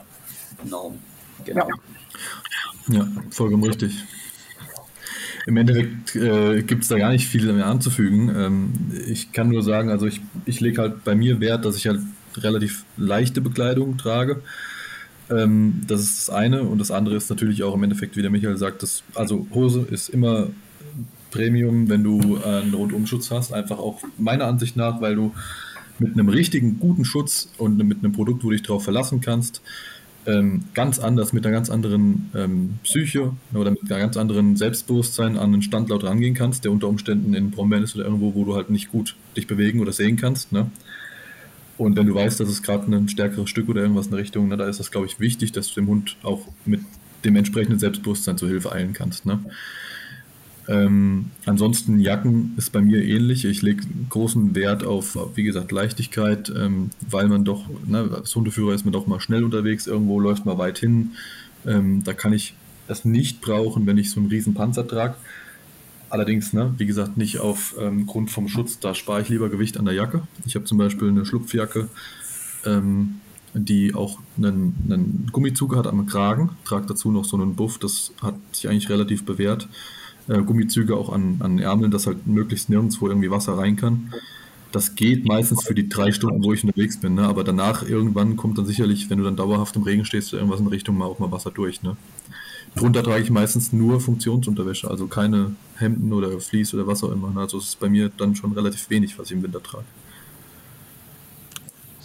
Genau. 0.62 0.94
genau. 1.44 1.68
Ja, 2.88 3.06
vollkommen 3.30 3.64
richtig. 3.64 3.92
Im 5.48 5.56
Endeffekt 5.56 6.14
äh, 6.14 6.60
gibt 6.62 6.82
es 6.82 6.88
da 6.88 6.98
gar 6.98 7.10
nicht 7.10 7.26
viel 7.26 7.50
mehr 7.50 7.64
anzufügen. 7.64 8.30
Ähm, 8.36 8.72
ich 9.08 9.32
kann 9.32 9.48
nur 9.48 9.62
sagen, 9.62 9.88
also 9.88 10.06
ich, 10.06 10.20
ich 10.44 10.60
lege 10.60 10.82
halt 10.82 11.04
bei 11.04 11.14
mir 11.14 11.40
Wert, 11.40 11.64
dass 11.64 11.74
ich 11.74 11.86
halt 11.86 12.00
relativ 12.36 12.84
leichte 12.98 13.40
Bekleidung 13.40 13.96
trage. 13.96 14.42
Ähm, 15.30 15.80
das 15.86 16.02
ist 16.02 16.18
das 16.18 16.30
eine. 16.36 16.64
Und 16.64 16.78
das 16.78 16.90
andere 16.90 17.16
ist 17.16 17.30
natürlich 17.30 17.62
auch 17.62 17.74
im 17.74 17.82
Endeffekt, 17.82 18.18
wie 18.18 18.20
der 18.20 18.30
Michael 18.30 18.58
sagt, 18.58 18.82
dass, 18.82 19.02
also 19.14 19.46
Hose 19.54 19.86
ist 19.90 20.10
immer 20.10 20.48
Premium, 21.30 21.88
wenn 21.88 22.04
du 22.04 22.36
einen 22.44 22.74
Rundumschutz 22.74 23.30
hast. 23.30 23.54
Einfach 23.54 23.78
auch 23.78 24.02
meiner 24.18 24.44
Ansicht 24.44 24.76
nach, 24.76 25.00
weil 25.00 25.14
du 25.14 25.32
mit 25.98 26.12
einem 26.12 26.28
richtigen 26.28 26.78
guten 26.78 27.06
Schutz 27.06 27.48
und 27.56 27.78
mit 27.78 28.00
einem 28.00 28.12
Produkt, 28.12 28.44
wo 28.44 28.50
du 28.50 28.52
dich 28.52 28.64
drauf 28.64 28.84
verlassen 28.84 29.22
kannst, 29.22 29.62
ähm, 30.28 30.64
ganz 30.74 30.98
anders, 30.98 31.32
mit 31.32 31.44
einer 31.44 31.54
ganz 31.54 31.70
anderen 31.70 32.30
ähm, 32.34 32.78
Psyche 32.84 33.32
oder 33.54 33.70
mit 33.70 33.90
einem 33.90 34.00
ganz 34.00 34.16
anderen 34.16 34.56
Selbstbewusstsein 34.56 35.38
an 35.38 35.54
einen 35.54 35.62
Standlaut 35.62 36.04
rangehen 36.04 36.34
kannst, 36.34 36.64
der 36.64 36.72
unter 36.72 36.86
Umständen 36.86 37.32
in 37.34 37.50
Brombeeren 37.50 37.82
ist 37.82 37.96
oder 37.96 38.04
irgendwo, 38.04 38.34
wo 38.34 38.44
du 38.44 38.54
halt 38.54 38.68
nicht 38.68 38.92
gut 38.92 39.16
dich 39.36 39.46
bewegen 39.46 39.80
oder 39.80 39.92
sehen 39.92 40.16
kannst. 40.16 40.52
Ne? 40.52 40.70
Und 41.78 41.96
wenn 41.96 42.06
du 42.06 42.14
weißt, 42.14 42.38
dass 42.40 42.48
es 42.48 42.62
gerade 42.62 42.94
ein 42.94 43.08
stärkeres 43.08 43.48
Stück 43.48 43.68
oder 43.68 43.80
irgendwas 43.80 44.06
in 44.06 44.12
der 44.12 44.20
Richtung, 44.20 44.48
ne, 44.48 44.56
da 44.56 44.68
ist 44.68 44.80
das, 44.80 44.90
glaube 44.90 45.06
ich, 45.06 45.18
wichtig, 45.18 45.52
dass 45.52 45.68
du 45.68 45.80
dem 45.80 45.88
Hund 45.88 46.16
auch 46.22 46.46
mit 46.66 46.80
dem 47.24 47.36
entsprechenden 47.36 47.78
Selbstbewusstsein 47.78 48.36
zur 48.36 48.48
Hilfe 48.48 48.72
eilen 48.72 48.92
kannst. 48.92 49.24
Ne? 49.24 49.40
Ähm, 50.68 51.30
ansonsten 51.46 51.98
Jacken 51.98 52.52
ist 52.58 52.72
bei 52.72 52.82
mir 52.82 53.02
ähnlich. 53.02 53.46
Ich 53.46 53.62
lege 53.62 53.84
großen 54.10 54.54
Wert 54.54 54.84
auf, 54.84 55.16
wie 55.34 55.42
gesagt, 55.42 55.72
Leichtigkeit, 55.72 56.52
ähm, 56.54 56.90
weil 57.08 57.28
man 57.28 57.44
doch, 57.44 57.64
ne, 57.86 58.10
als 58.14 58.36
Hundeführer 58.36 58.74
ist 58.74 58.84
man 58.84 58.92
doch 58.92 59.06
mal 59.06 59.18
schnell 59.18 59.44
unterwegs, 59.44 59.86
irgendwo 59.86 60.20
läuft 60.20 60.44
man 60.44 60.58
weit 60.58 60.78
hin. 60.78 61.12
Ähm, 61.66 62.04
da 62.04 62.12
kann 62.12 62.34
ich 62.34 62.54
das 62.86 63.06
nicht 63.06 63.40
brauchen, 63.40 63.86
wenn 63.86 63.96
ich 63.96 64.10
so 64.10 64.20
einen 64.20 64.28
riesen 64.28 64.52
Panzer 64.52 64.86
trage. 64.86 65.14
Allerdings, 66.10 66.52
ne, 66.52 66.74
wie 66.76 66.86
gesagt, 66.86 67.16
nicht 67.16 67.38
auf 67.38 67.74
ähm, 67.80 68.06
vom 68.28 68.48
Schutz, 68.48 68.78
da 68.78 68.94
spare 68.94 69.22
ich 69.22 69.30
lieber 69.30 69.48
Gewicht 69.48 69.78
an 69.78 69.86
der 69.86 69.94
Jacke. 69.94 70.22
Ich 70.44 70.54
habe 70.54 70.66
zum 70.66 70.76
Beispiel 70.76 71.08
eine 71.08 71.24
Schlupfjacke, 71.24 71.88
ähm, 72.66 73.20
die 73.54 73.94
auch 73.94 74.18
einen, 74.36 74.74
einen 74.86 75.28
Gummizug 75.32 75.76
hat 75.76 75.86
am 75.86 76.04
Kragen, 76.06 76.50
trage 76.66 76.86
dazu 76.86 77.10
noch 77.10 77.24
so 77.24 77.38
einen 77.38 77.56
Buff, 77.56 77.78
das 77.78 78.12
hat 78.20 78.34
sich 78.52 78.68
eigentlich 78.68 78.90
relativ 78.90 79.24
bewährt. 79.24 79.66
Äh, 80.28 80.42
Gummizüge 80.42 80.96
auch 80.96 81.10
an, 81.10 81.36
an 81.40 81.58
Ärmeln, 81.58 81.90
dass 81.90 82.06
halt 82.06 82.26
möglichst 82.26 82.68
nirgendwo 82.68 83.08
irgendwie 83.08 83.30
Wasser 83.30 83.56
rein 83.56 83.76
kann. 83.76 84.12
Das 84.72 84.94
geht 84.94 85.24
meistens 85.24 85.64
für 85.64 85.74
die 85.74 85.88
drei 85.88 86.12
Stunden, 86.12 86.44
wo 86.44 86.52
ich 86.52 86.62
unterwegs 86.62 86.98
bin, 86.98 87.14
ne? 87.14 87.22
aber 87.22 87.42
danach 87.42 87.88
irgendwann 87.88 88.36
kommt 88.36 88.58
dann 88.58 88.66
sicherlich, 88.66 89.08
wenn 89.08 89.16
du 89.16 89.24
dann 89.24 89.36
dauerhaft 89.36 89.74
im 89.76 89.82
Regen 89.82 90.04
stehst, 90.04 90.34
irgendwas 90.34 90.60
in 90.60 90.66
Richtung 90.66 90.98
mal 90.98 91.06
auch 91.06 91.18
mal 91.18 91.32
Wasser 91.32 91.50
durch. 91.50 91.82
Ne? 91.82 91.96
Drunter 92.76 93.02
trage 93.02 93.22
ich 93.22 93.30
meistens 93.30 93.72
nur 93.72 93.98
Funktionsunterwäsche, 93.98 94.90
also 94.90 95.06
keine 95.06 95.52
Hemden 95.76 96.12
oder 96.12 96.38
Vlies 96.38 96.74
oder 96.74 96.86
was 96.86 97.02
auch 97.02 97.12
immer. 97.12 97.30
Ne? 97.30 97.40
Also 97.40 97.56
es 97.56 97.68
ist 97.68 97.80
bei 97.80 97.88
mir 97.88 98.10
dann 98.14 98.36
schon 98.36 98.52
relativ 98.52 98.90
wenig, 98.90 99.18
was 99.18 99.30
ich 99.30 99.36
im 99.36 99.42
Winter 99.42 99.62
trage. 99.62 99.86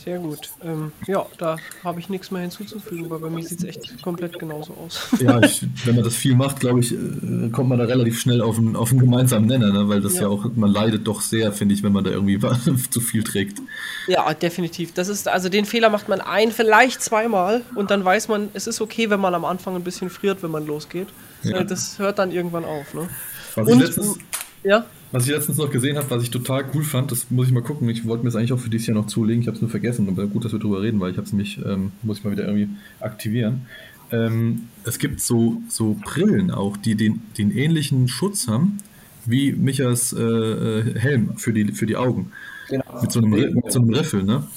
Sehr 0.04 0.20
gut. 0.20 0.50
Ähm, 0.62 0.92
ja, 1.08 1.26
da 1.38 1.58
habe 1.84 2.00
ich 2.02 2.10
nichts 2.10 2.30
mehr 2.30 2.42
hinzuzufügen, 2.42 3.10
weil 3.10 3.20
bei 3.20 3.30
mir 3.30 3.44
sieht 3.44 3.60
es 3.60 3.64
echt 3.64 4.02
komplett 4.02 4.38
genauso 4.38 4.74
aus. 4.74 5.08
Ja, 5.22 5.42
ich, 5.42 5.66
wenn 5.86 5.96
man 5.96 6.04
das 6.04 6.16
viel 6.16 6.36
macht, 6.36 6.60
glaube 6.60 6.82
ich, 6.82 6.92
äh, 6.92 7.50
kommt 7.52 7.70
man 7.70 7.80
da 7.80 7.86
relativ 7.86 8.20
schnell 8.20 8.42
auf 8.42 8.58
einen, 8.58 8.76
auf 8.76 8.92
einen 8.92 9.00
gemeinsamen 9.00 9.48
Nenner, 9.48 9.72
ne? 9.72 9.88
weil 9.88 10.02
das 10.02 10.16
ja. 10.16 10.24
ja 10.24 10.28
auch, 10.28 10.46
man 10.56 10.72
leidet 10.72 11.08
doch 11.08 11.22
sehr, 11.22 11.54
finde 11.54 11.74
ich, 11.74 11.84
wenn 11.84 11.94
man 11.94 12.04
da 12.04 12.12
irgendwie 12.12 12.38
zu 12.90 13.00
viel 13.00 13.24
trägt. 13.24 13.60
Ja, 14.08 14.34
definitiv. 14.34 14.94
Das 14.94 15.08
ist, 15.08 15.30
also 15.30 15.48
den 15.48 15.64
Fehler 15.64 15.90
macht 15.90 16.10
man 16.10 16.20
ein, 16.20 16.52
vielleicht 16.52 17.02
zweimal 17.02 17.62
und 17.76 17.90
dann 17.90 18.04
weiß 18.04 18.28
man, 18.28 18.50
es 18.54 18.68
ist 18.68 18.82
okay, 18.82 19.10
wenn 19.10 19.22
man 19.22 19.34
am 19.36 19.46
Anfang 19.46 19.76
ein 19.76 19.84
bisschen 19.84 20.10
friert, 20.10 20.44
wenn 20.44 20.52
man 20.52 20.68
losgeht. 20.68 21.08
Ja. 21.44 21.60
Äh, 21.60 21.66
das 21.66 21.98
hört 21.98 22.20
dann 22.20 22.32
irgendwann 22.32 22.66
auf. 22.66 22.94
Ne? 22.94 23.08
Was 23.56 23.68
und, 23.70 23.80
ich 23.80 23.88
letztens, 23.88 24.18
ja? 24.64 24.86
Was 25.14 25.28
ich 25.28 25.32
letztens 25.32 25.60
noch 25.60 25.70
gesehen 25.70 25.96
habe, 25.96 26.10
was 26.10 26.24
ich 26.24 26.32
total 26.32 26.66
cool 26.74 26.84
fand, 26.84 27.12
das 27.12 27.30
muss 27.30 27.46
ich 27.46 27.54
mal 27.54 27.62
gucken. 27.62 27.88
Ich 27.88 28.08
wollte 28.08 28.24
mir 28.24 28.32
das 28.32 28.36
eigentlich 28.36 28.52
auch 28.52 28.58
für 28.58 28.72
dieses 28.72 28.88
Jahr 28.88 28.96
noch 28.96 29.06
zulegen. 29.06 29.42
Ich 29.42 29.48
habe 29.48 29.56
es 29.56 29.62
nur 29.62 29.70
vergessen. 29.70 30.10
Aber 30.10 30.26
gut, 30.26 30.44
dass 30.44 30.54
wir 30.54 30.60
drüber 30.60 30.82
reden, 30.82 31.00
weil 31.00 31.12
ich 31.12 31.18
habe 31.18 31.28
es 31.28 31.34
nämlich, 31.34 31.60
ähm, 31.64 31.92
muss 32.02 32.18
ich 32.18 32.24
mal 32.24 32.32
wieder 32.32 32.48
irgendwie 32.48 32.70
aktivieren. 33.00 33.68
Ähm, 34.12 34.70
es 34.86 34.98
gibt 34.98 35.22
so, 35.22 35.62
so 35.70 35.96
Brillen 36.04 36.50
auch, 36.50 36.78
die 36.78 36.96
den, 36.96 37.22
den 37.38 37.56
ähnlichen 37.56 38.08
Schutz 38.08 38.48
haben 38.48 38.80
wie 39.26 39.52
Michas 39.52 40.14
äh, 40.14 40.20
äh 40.20 41.00
Helm 41.00 41.38
für 41.38 41.54
die, 41.54 41.72
für 41.74 41.86
die 41.86 41.96
Augen. 41.96 42.32
Genau. 42.70 42.84
Mit 43.00 43.12
so 43.12 43.20
einem, 43.20 43.30
mit 43.30 43.72
so 43.72 43.82
einem 43.82 43.94
Riffel, 43.94 44.24
ne? 44.24 44.48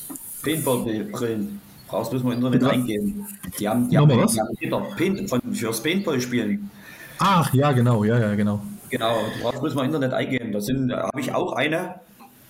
Paintball-Brillen. 0.43 1.61
Brauchst 1.87 2.13
du 2.13 2.17
das 2.17 2.25
mal 2.25 2.33
im 2.33 2.39
Internet 2.39 2.63
ja. 2.63 2.69
eingeben. 2.69 3.27
Die 3.61 3.69
haben, 3.69 3.91
die 3.91 3.99
haben, 3.99 4.09
was? 4.09 4.33
Die 4.33 4.73
haben 4.73 4.97
Paint, 4.97 5.29
von, 5.29 5.41
fürs 5.53 5.83
Paintball 5.83 6.19
spielen. 6.19 6.71
Ach, 7.19 7.53
ja, 7.53 7.73
genau, 7.73 8.05
ja, 8.05 8.19
ja, 8.19 8.35
genau. 8.35 8.63
Genau, 8.91 9.17
du 9.37 9.43
brauchst 9.43 9.61
bloß 9.61 9.75
mal 9.75 9.85
Internet 9.85 10.13
eingeben. 10.13 10.53
Da 10.53 11.03
habe 11.05 11.21
ich 11.21 11.35
auch 11.35 11.53
eine. 11.53 12.01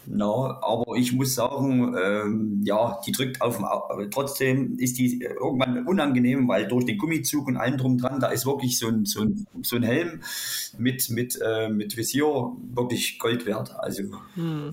No, 0.08 0.54
aber 0.62 0.96
ich 0.96 1.12
muss 1.12 1.34
sagen, 1.34 1.96
ähm, 2.00 2.62
ja, 2.64 3.00
die 3.04 3.12
drückt 3.12 3.42
auf 3.42 3.56
dem 3.56 4.10
trotzdem 4.10 4.78
ist 4.78 4.98
die 4.98 5.20
irgendwann 5.20 5.86
unangenehm, 5.86 6.46
weil 6.46 6.68
durch 6.68 6.84
den 6.84 6.96
Gummizug 6.96 7.48
und 7.48 7.56
allem 7.56 7.76
drum 7.76 7.98
dran, 7.98 8.20
da 8.20 8.28
ist 8.28 8.46
wirklich 8.46 8.78
so 8.78 8.86
ein, 8.88 9.04
so 9.04 9.22
ein, 9.22 9.46
so 9.62 9.76
ein 9.76 9.82
Helm 9.82 10.20
mit, 10.78 11.10
mit, 11.10 11.38
äh, 11.44 11.68
mit 11.68 11.96
Visier 11.96 12.52
wirklich 12.72 13.18
Gold 13.18 13.46
wert. 13.46 13.74
Also 13.78 14.04
hm. 14.34 14.70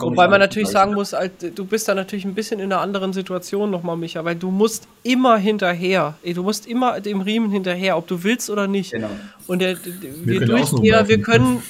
Wobei 0.00 0.28
man 0.28 0.40
natürlich 0.40 0.68
sagen 0.68 0.94
muss, 0.94 1.14
du 1.54 1.64
bist 1.64 1.88
da 1.88 1.94
natürlich 1.94 2.24
ein 2.24 2.34
bisschen 2.34 2.60
in 2.60 2.72
einer 2.72 2.80
anderen 2.80 3.12
Situation 3.12 3.70
nochmal, 3.70 3.96
Micha, 3.96 4.24
weil 4.24 4.36
du 4.36 4.50
musst 4.50 4.88
immer 5.02 5.36
hinterher, 5.36 6.14
du 6.24 6.42
musst 6.42 6.66
immer 6.66 7.00
dem 7.00 7.20
Riemen 7.20 7.50
hinterher, 7.50 7.98
ob 7.98 8.06
du 8.06 8.22
willst 8.22 8.48
oder 8.48 8.68
nicht. 8.68 8.92
Genau. 8.92 9.10
Und 9.46 9.58
der, 9.60 9.76
wir, 9.84 10.40
wir 10.40 10.46
durch 10.46 10.70
dir, 10.70 11.08
wir 11.08 11.20
können 11.20 11.62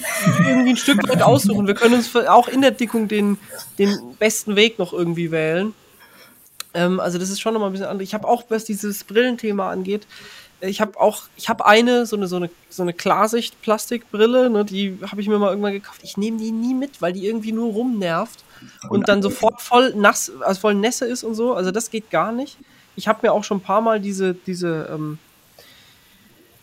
irgendwie 0.47 0.71
ein 0.71 0.77
Stück 0.77 1.09
weit 1.09 1.23
aussuchen. 1.23 1.67
Wir 1.67 1.75
können 1.75 1.95
uns 1.95 2.15
auch 2.15 2.49
in 2.49 2.61
der 2.61 2.71
Deckung 2.71 3.09
den, 3.09 3.39
den 3.79 3.97
besten 4.19 4.57
Weg 4.57 4.79
noch 4.79 4.93
irgendwie 4.93 5.31
wählen. 5.31 5.75
Ähm, 6.75 7.01
also 7.01 7.19
das 7.19 7.31
ist 7.31 7.41
schon 7.41 7.55
nochmal 7.55 7.71
ein 7.71 7.73
bisschen 7.73 7.87
anders. 7.87 8.07
Ich 8.07 8.15
habe 8.15 8.29
auch, 8.29 8.45
was 8.49 8.65
dieses 8.65 9.05
Brillenthema 9.05 9.71
angeht, 9.71 10.07
ich 10.61 10.81
habe 10.81 10.99
auch, 11.01 11.25
ich 11.37 11.49
habe 11.49 11.67
eine, 11.67 12.07
so 12.07 12.17
eine, 12.17 12.29
so 12.29 12.37
eine, 12.37 12.49
so 12.71 12.83
eine 12.83 12.93
Klarsicht-Plastikbrille, 12.93 14.49
ne, 14.49 14.65
die 14.65 14.97
habe 15.11 15.21
ich 15.21 15.29
mir 15.29 15.39
mal 15.39 15.51
irgendwann 15.51 15.73
gekauft. 15.73 16.01
Ich 16.05 16.17
nehme 16.17 16.39
die 16.39 16.53
nie 16.53 16.75
mit, 16.75 17.03
weil 17.03 17.13
die 17.13 17.27
irgendwie 17.27 17.53
nur 17.53 17.73
rumnervt 17.73 18.45
und 18.89 19.09
dann 19.09 19.23
sofort 19.23 19.61
voll 19.61 19.93
nass, 19.97 20.31
also 20.41 20.61
voll 20.61 20.75
Nässe 20.75 21.07
ist 21.07 21.25
und 21.25 21.35
so. 21.35 21.55
Also 21.55 21.73
das 21.73 21.91
geht 21.91 22.11
gar 22.11 22.31
nicht. 22.31 22.59
Ich 22.95 23.09
habe 23.09 23.21
mir 23.23 23.33
auch 23.33 23.43
schon 23.43 23.59
ein 23.59 23.63
paar 23.63 23.81
Mal 23.81 24.01
diese, 24.01 24.35
diese, 24.35 24.89
ähm, 24.93 25.19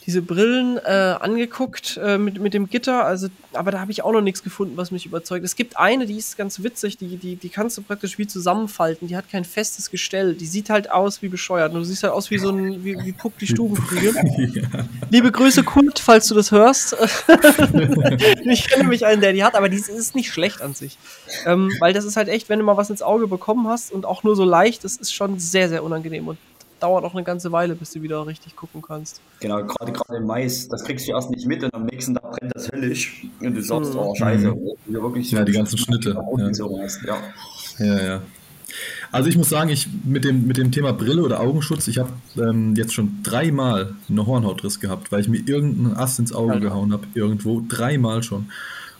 diese 0.09 0.23
Brillen 0.23 0.79
äh, 0.79 0.89
angeguckt 1.19 1.99
äh, 2.03 2.17
mit, 2.17 2.39
mit 2.39 2.55
dem 2.55 2.67
Gitter, 2.67 3.05
also, 3.05 3.27
aber 3.53 3.69
da 3.69 3.79
habe 3.79 3.91
ich 3.91 4.03
auch 4.03 4.11
noch 4.11 4.21
nichts 4.21 4.41
gefunden, 4.41 4.75
was 4.75 4.89
mich 4.89 5.05
überzeugt. 5.05 5.45
Es 5.45 5.55
gibt 5.55 5.77
eine, 5.77 6.07
die 6.07 6.17
ist 6.17 6.35
ganz 6.35 6.63
witzig, 6.63 6.97
die, 6.97 7.17
die, 7.17 7.35
die 7.35 7.49
kannst 7.49 7.77
du 7.77 7.83
praktisch 7.83 8.17
wie 8.17 8.25
zusammenfalten, 8.25 9.07
die 9.07 9.15
hat 9.15 9.29
kein 9.29 9.45
festes 9.45 9.91
Gestell, 9.91 10.33
die 10.33 10.47
sieht 10.47 10.71
halt 10.71 10.91
aus 10.91 11.21
wie 11.21 11.27
bescheuert. 11.27 11.75
Du 11.75 11.83
siehst 11.83 12.01
halt 12.01 12.11
aus 12.11 12.31
wie 12.31 12.39
so 12.39 12.49
ein, 12.49 12.83
wie, 12.83 12.97
wie 13.05 13.11
Puck 13.11 13.37
die 13.37 13.45
Stubenflügel. 13.45 14.15
ja. 14.55 14.67
Liebe 15.11 15.31
Grüße, 15.31 15.61
Kult, 15.61 15.99
falls 15.99 16.25
du 16.25 16.33
das 16.33 16.51
hörst. 16.51 16.97
ich 18.45 18.67
kenne 18.67 18.89
mich 18.89 19.05
einen, 19.05 19.21
der 19.21 19.33
die 19.33 19.43
hat, 19.43 19.53
aber 19.53 19.69
die 19.69 19.77
ist 19.77 20.15
nicht 20.15 20.31
schlecht 20.33 20.63
an 20.63 20.73
sich. 20.73 20.97
Ähm, 21.45 21.71
weil 21.79 21.93
das 21.93 22.03
ist 22.03 22.17
halt 22.17 22.29
echt, 22.29 22.49
wenn 22.49 22.57
du 22.57 22.65
mal 22.65 22.77
was 22.77 22.89
ins 22.89 23.03
Auge 23.03 23.27
bekommen 23.27 23.67
hast 23.67 23.91
und 23.91 24.07
auch 24.07 24.23
nur 24.23 24.35
so 24.35 24.43
leicht, 24.43 24.83
das 24.83 24.95
ist 24.95 25.13
schon 25.13 25.37
sehr, 25.37 25.69
sehr 25.69 25.83
unangenehm. 25.83 26.27
Und 26.27 26.39
dauert 26.79 27.03
auch 27.03 27.13
eine 27.13 27.23
ganze 27.23 27.51
Weile, 27.51 27.75
bis 27.75 27.91
du 27.91 28.01
wieder 28.01 28.25
richtig 28.25 28.55
gucken 28.55 28.81
kannst. 28.81 29.21
Genau, 29.39 29.63
gerade 29.65 29.91
gerade 29.91 30.17
im 30.17 30.25
Mais, 30.25 30.67
das 30.67 30.83
kriegst 30.83 31.07
du 31.07 31.11
erst 31.11 31.29
nicht 31.29 31.45
mit 31.47 31.63
und 31.63 31.73
am 31.73 31.85
nächsten 31.85 32.15
Tag 32.15 32.31
brennt 32.31 32.55
das 32.55 32.71
höllisch 32.71 33.25
und 33.39 33.55
du 33.55 33.61
sagst, 33.61 33.93
mhm. 33.93 33.99
oh 33.99 34.15
scheiße, 34.15 34.51
mhm. 34.51 34.93
wirklich 34.93 35.31
ja, 35.31 35.43
die 35.43 35.51
ganzen 35.51 35.77
Schnitte. 35.77 36.15
Ja. 36.37 36.49
ja. 37.05 37.17
ja, 37.85 38.03
ja. 38.03 38.21
Also 39.11 39.29
ich 39.29 39.37
muss 39.37 39.49
sagen, 39.49 39.69
ich 39.69 39.87
mit 40.05 40.23
dem, 40.23 40.45
mit 40.45 40.57
dem 40.57 40.71
Thema 40.71 40.93
Brille 40.93 41.23
oder 41.23 41.39
Augenschutz, 41.39 41.87
ich 41.87 41.97
habe 41.97 42.11
ähm, 42.37 42.75
jetzt 42.75 42.93
schon 42.93 43.23
dreimal 43.23 43.95
einen 44.07 44.25
Hornhautriss 44.25 44.79
gehabt, 44.79 45.11
weil 45.11 45.21
ich 45.21 45.27
mir 45.27 45.39
irgendeinen 45.39 45.97
Ast 45.97 46.19
ins 46.19 46.33
Auge 46.33 46.53
ja. 46.53 46.59
gehauen 46.59 46.93
habe, 46.93 47.07
irgendwo, 47.15 47.61
dreimal 47.67 48.21
schon. 48.23 48.51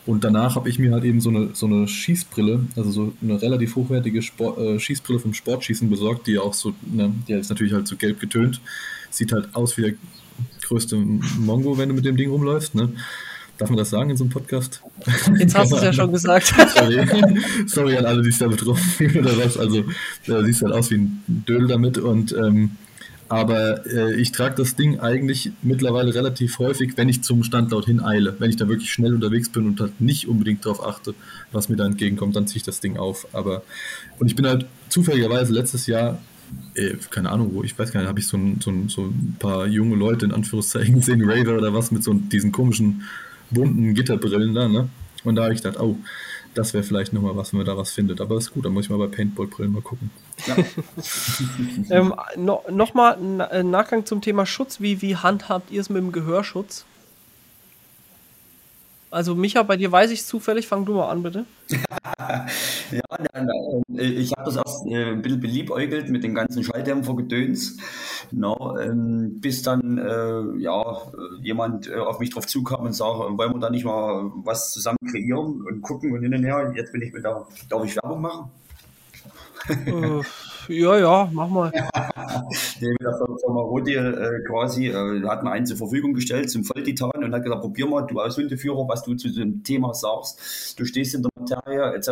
Und 0.06 0.24
danach 0.24 0.56
habe 0.56 0.68
ich 0.68 0.78
mir 0.78 0.92
halt 0.92 1.04
eben 1.04 1.20
so 1.20 1.28
eine, 1.30 1.50
so 1.52 1.66
eine 1.66 1.86
Schießbrille, 1.86 2.64
also 2.76 2.90
so 2.90 3.12
eine 3.22 3.40
relativ 3.40 3.76
hochwertige 3.76 4.22
Sport, 4.22 4.58
äh, 4.58 4.80
Schießbrille 4.80 5.18
vom 5.18 5.34
Sportschießen 5.34 5.90
besorgt, 5.90 6.26
die 6.26 6.38
auch 6.38 6.54
so, 6.54 6.72
ne, 6.90 7.12
die 7.28 7.34
ist 7.34 7.50
natürlich 7.50 7.72
halt 7.72 7.86
so 7.86 7.96
gelb 7.96 8.18
getönt. 8.18 8.60
Sieht 9.10 9.32
halt 9.32 9.54
aus 9.54 9.76
wie 9.76 9.82
der 9.82 9.92
größte 10.62 10.96
Mongo, 10.96 11.76
wenn 11.76 11.88
du 11.88 11.94
mit 11.94 12.04
dem 12.04 12.16
Ding 12.16 12.30
rumläufst, 12.30 12.74
ne? 12.74 12.92
Darf 13.58 13.68
man 13.68 13.76
das 13.76 13.90
sagen 13.90 14.08
in 14.08 14.16
so 14.16 14.24
einem 14.24 14.32
Podcast? 14.32 14.82
Jetzt 15.38 15.54
hast 15.54 15.70
du 15.70 15.76
es 15.76 15.82
ja 15.82 15.92
schon 15.92 16.10
gesagt. 16.10 16.46
Sorry. 16.74 17.06
Sorry 17.66 17.96
an 17.98 18.06
alle, 18.06 18.22
die 18.22 18.30
sich 18.30 18.38
da 18.38 18.48
betroffen 18.48 18.82
fühlen 18.82 19.18
oder 19.18 19.36
was. 19.36 19.58
Also, 19.58 19.80
äh, 19.80 20.44
siehst 20.44 20.62
halt 20.62 20.72
aus 20.72 20.90
wie 20.90 20.94
ein 20.94 21.22
Dödel 21.26 21.68
damit 21.68 21.98
und 21.98 22.32
ähm, 22.32 22.70
aber 23.30 23.86
äh, 23.86 24.20
ich 24.20 24.32
trage 24.32 24.56
das 24.56 24.74
Ding 24.74 24.98
eigentlich 24.98 25.52
mittlerweile 25.62 26.12
relativ 26.12 26.58
häufig, 26.58 26.96
wenn 26.96 27.08
ich 27.08 27.22
zum 27.22 27.44
Standort 27.44 27.86
hin 27.86 28.00
eile. 28.00 28.34
Wenn 28.40 28.50
ich 28.50 28.56
da 28.56 28.68
wirklich 28.68 28.90
schnell 28.90 29.14
unterwegs 29.14 29.48
bin 29.50 29.66
und 29.66 29.80
halt 29.80 30.00
nicht 30.00 30.26
unbedingt 30.26 30.66
darauf 30.66 30.84
achte, 30.84 31.14
was 31.52 31.68
mir 31.68 31.76
da 31.76 31.86
entgegenkommt, 31.86 32.34
dann 32.34 32.48
ziehe 32.48 32.56
ich 32.56 32.64
das 32.64 32.80
Ding 32.80 32.96
auf. 32.96 33.28
Aber 33.32 33.62
und 34.18 34.26
ich 34.26 34.34
bin 34.34 34.48
halt 34.48 34.66
zufälligerweise 34.88 35.52
letztes 35.52 35.86
Jahr, 35.86 36.18
äh, 36.74 36.94
keine 37.10 37.30
Ahnung 37.30 37.54
wo, 37.54 37.62
ich 37.62 37.78
weiß 37.78 37.92
gar 37.92 38.00
nicht, 38.00 38.08
habe 38.08 38.18
ich 38.18 38.26
so 38.26 38.36
ein, 38.36 38.60
so, 38.60 38.72
ein, 38.72 38.88
so 38.88 39.02
ein 39.02 39.36
paar 39.38 39.68
junge 39.68 39.94
Leute 39.94 40.24
in 40.24 40.32
Anführungszeichen 40.32 40.94
gesehen, 40.96 41.22
Raver 41.22 41.56
oder 41.56 41.72
was, 41.72 41.92
mit 41.92 42.02
so 42.02 42.12
diesen 42.12 42.50
komischen 42.50 43.02
bunten 43.52 43.94
Gitterbrillen 43.94 44.54
da, 44.54 44.66
ne? 44.66 44.88
Und 45.22 45.36
da 45.36 45.44
habe 45.44 45.54
ich 45.54 45.62
gedacht, 45.62 45.78
oh, 45.78 45.96
das 46.54 46.74
wäre 46.74 46.82
vielleicht 46.82 47.12
nochmal 47.12 47.36
was, 47.36 47.52
wenn 47.52 47.58
man 47.58 47.66
da 47.66 47.76
was 47.76 47.92
findet. 47.92 48.20
Aber 48.20 48.36
ist 48.36 48.52
gut, 48.52 48.64
da 48.64 48.68
muss 48.70 48.84
ich 48.84 48.90
mal 48.90 48.98
bei 48.98 49.06
Paintball-Brillen 49.06 49.72
mal 49.72 49.82
gucken. 49.82 50.10
Ja. 50.46 50.56
ähm, 51.90 52.14
no, 52.36 52.62
Nochmal 52.70 53.16
ein 53.16 53.40
äh, 53.40 53.62
Nachgang 53.62 54.04
zum 54.06 54.20
Thema 54.20 54.46
Schutz. 54.46 54.80
Wie, 54.80 55.02
wie 55.02 55.16
handhabt 55.16 55.70
ihr 55.70 55.80
es 55.80 55.90
mit 55.90 56.02
dem 56.02 56.12
Gehörschutz? 56.12 56.86
Also 59.10 59.34
Micha, 59.34 59.64
bei 59.64 59.76
dir 59.76 59.90
weiß 59.90 60.12
ich 60.12 60.20
es 60.20 60.26
zufällig. 60.26 60.68
Fang 60.68 60.84
du 60.84 60.94
mal 60.94 61.10
an, 61.10 61.22
bitte. 61.22 61.44
ja, 61.68 63.02
nein, 63.32 63.46
nein. 63.46 63.82
Äh, 63.98 64.04
ich 64.04 64.32
habe 64.32 64.44
das 64.44 64.56
erst 64.56 64.86
äh, 64.86 65.10
ein 65.10 65.22
bisschen 65.22 65.40
beliebäugelt 65.40 66.08
mit 66.10 66.22
den 66.22 66.34
ganzen 66.34 66.62
Schalldämpfer-Gedöns. 66.62 67.78
No, 68.30 68.78
ähm, 68.78 69.40
bis 69.40 69.62
dann 69.62 69.98
äh, 69.98 70.62
ja, 70.62 70.82
jemand 71.42 71.88
äh, 71.88 71.96
auf 71.96 72.20
mich 72.20 72.30
drauf 72.30 72.46
zukam 72.46 72.86
und 72.86 72.92
sagte, 72.92 73.36
wollen 73.36 73.52
wir 73.54 73.58
da 73.60 73.70
nicht 73.70 73.84
mal 73.84 74.30
was 74.44 74.72
zusammen 74.72 74.98
kreieren 75.10 75.62
und 75.62 75.82
gucken 75.82 76.12
und 76.12 76.22
hin 76.22 76.34
und 76.34 76.44
her. 76.44 76.72
Jetzt 76.76 76.92
bin 76.92 77.02
ich 77.02 77.12
mit 77.12 77.24
da, 77.24 77.48
darf 77.68 77.84
ich 77.84 77.96
Werbung 77.96 78.20
machen? 78.20 78.50
Äh, 79.68 80.22
ja, 80.68 80.98
ja, 80.98 81.30
mach 81.32 81.48
mal. 81.48 81.70
nee, 82.80 82.94
der 83.00 83.14
Firma 83.14 83.60
Rodi 83.60 83.94
äh, 83.94 84.42
quasi 84.46 84.88
äh, 84.88 85.22
hat 85.26 85.42
mir 85.42 85.50
einen 85.50 85.66
zur 85.66 85.76
Verfügung 85.76 86.14
gestellt 86.14 86.50
zum 86.50 86.64
Volltitan 86.64 87.24
und 87.24 87.34
hat 87.34 87.42
gesagt, 87.42 87.62
probier 87.62 87.86
mal, 87.86 88.02
du 88.02 88.20
als 88.20 88.36
Hundeführer, 88.36 88.86
was 88.88 89.02
du 89.02 89.14
zu 89.14 89.30
dem 89.30 89.62
Thema 89.64 89.94
sagst. 89.94 90.78
Du 90.78 90.84
stehst 90.84 91.14
in 91.14 91.22
der 91.22 91.30
Materie 91.38 91.94
etc. 91.94 92.10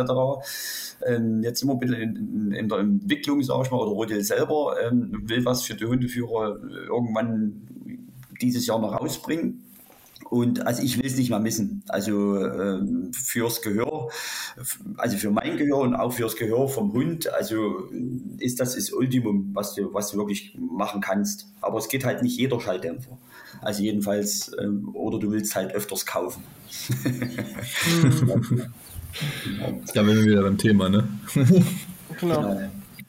Ähm, 1.05 1.41
jetzt 1.43 1.59
sind 1.59 1.69
wir 1.69 1.73
ein 1.73 1.79
bisschen 1.79 2.01
in, 2.01 2.15
in, 2.15 2.51
in, 2.51 2.69
der 2.69 2.79
Entwicklung, 2.79 3.41
sag 3.43 3.65
ich 3.65 3.71
mal, 3.71 3.77
oder 3.77 3.91
Rodil 3.91 4.23
selber 4.23 4.75
ähm, 4.83 5.23
will 5.23 5.45
was 5.45 5.63
für 5.63 5.75
die 5.75 5.85
Hundeführer 5.85 6.57
irgendwann 6.87 7.67
dieses 8.41 8.65
Jahr 8.67 8.79
noch 8.79 8.99
rausbringen. 8.99 9.68
Und 10.29 10.67
also 10.67 10.83
ich 10.83 10.97
will 10.97 11.05
es 11.05 11.17
nicht 11.17 11.31
mal 11.31 11.39
missen. 11.39 11.83
Also 11.87 12.37
ähm, 12.37 13.11
fürs 13.13 13.61
Gehör, 13.61 14.09
also 14.97 15.17
für 15.17 15.31
mein 15.31 15.57
Gehör 15.57 15.79
und 15.79 15.95
auch 15.95 16.13
fürs 16.13 16.35
Gehör 16.35 16.67
vom 16.67 16.93
Hund, 16.93 17.31
also 17.33 17.89
ist 18.37 18.59
das 18.59 18.75
das 18.75 18.91
Ultimum, 18.91 19.49
was 19.53 19.73
du, 19.73 19.91
was 19.93 20.11
du 20.11 20.17
wirklich 20.17 20.55
machen 20.59 21.01
kannst. 21.01 21.47
Aber 21.61 21.79
es 21.79 21.89
geht 21.89 22.05
halt 22.05 22.21
nicht 22.21 22.37
jeder 22.37 22.59
Schalldämpfer. 22.59 23.17
Also 23.61 23.81
jedenfalls, 23.81 24.51
ähm, 24.61 24.93
oder 24.93 25.17
du 25.19 25.31
willst 25.31 25.55
halt 25.55 25.73
öfters 25.73 26.05
kaufen. 26.05 26.43
da 29.93 30.05
wären 30.05 30.17
wir 30.17 30.25
wieder 30.25 30.43
beim 30.43 30.59
Thema, 30.59 30.89
ne? 30.89 31.07
genau. 32.19 32.41
genau. 32.41 32.61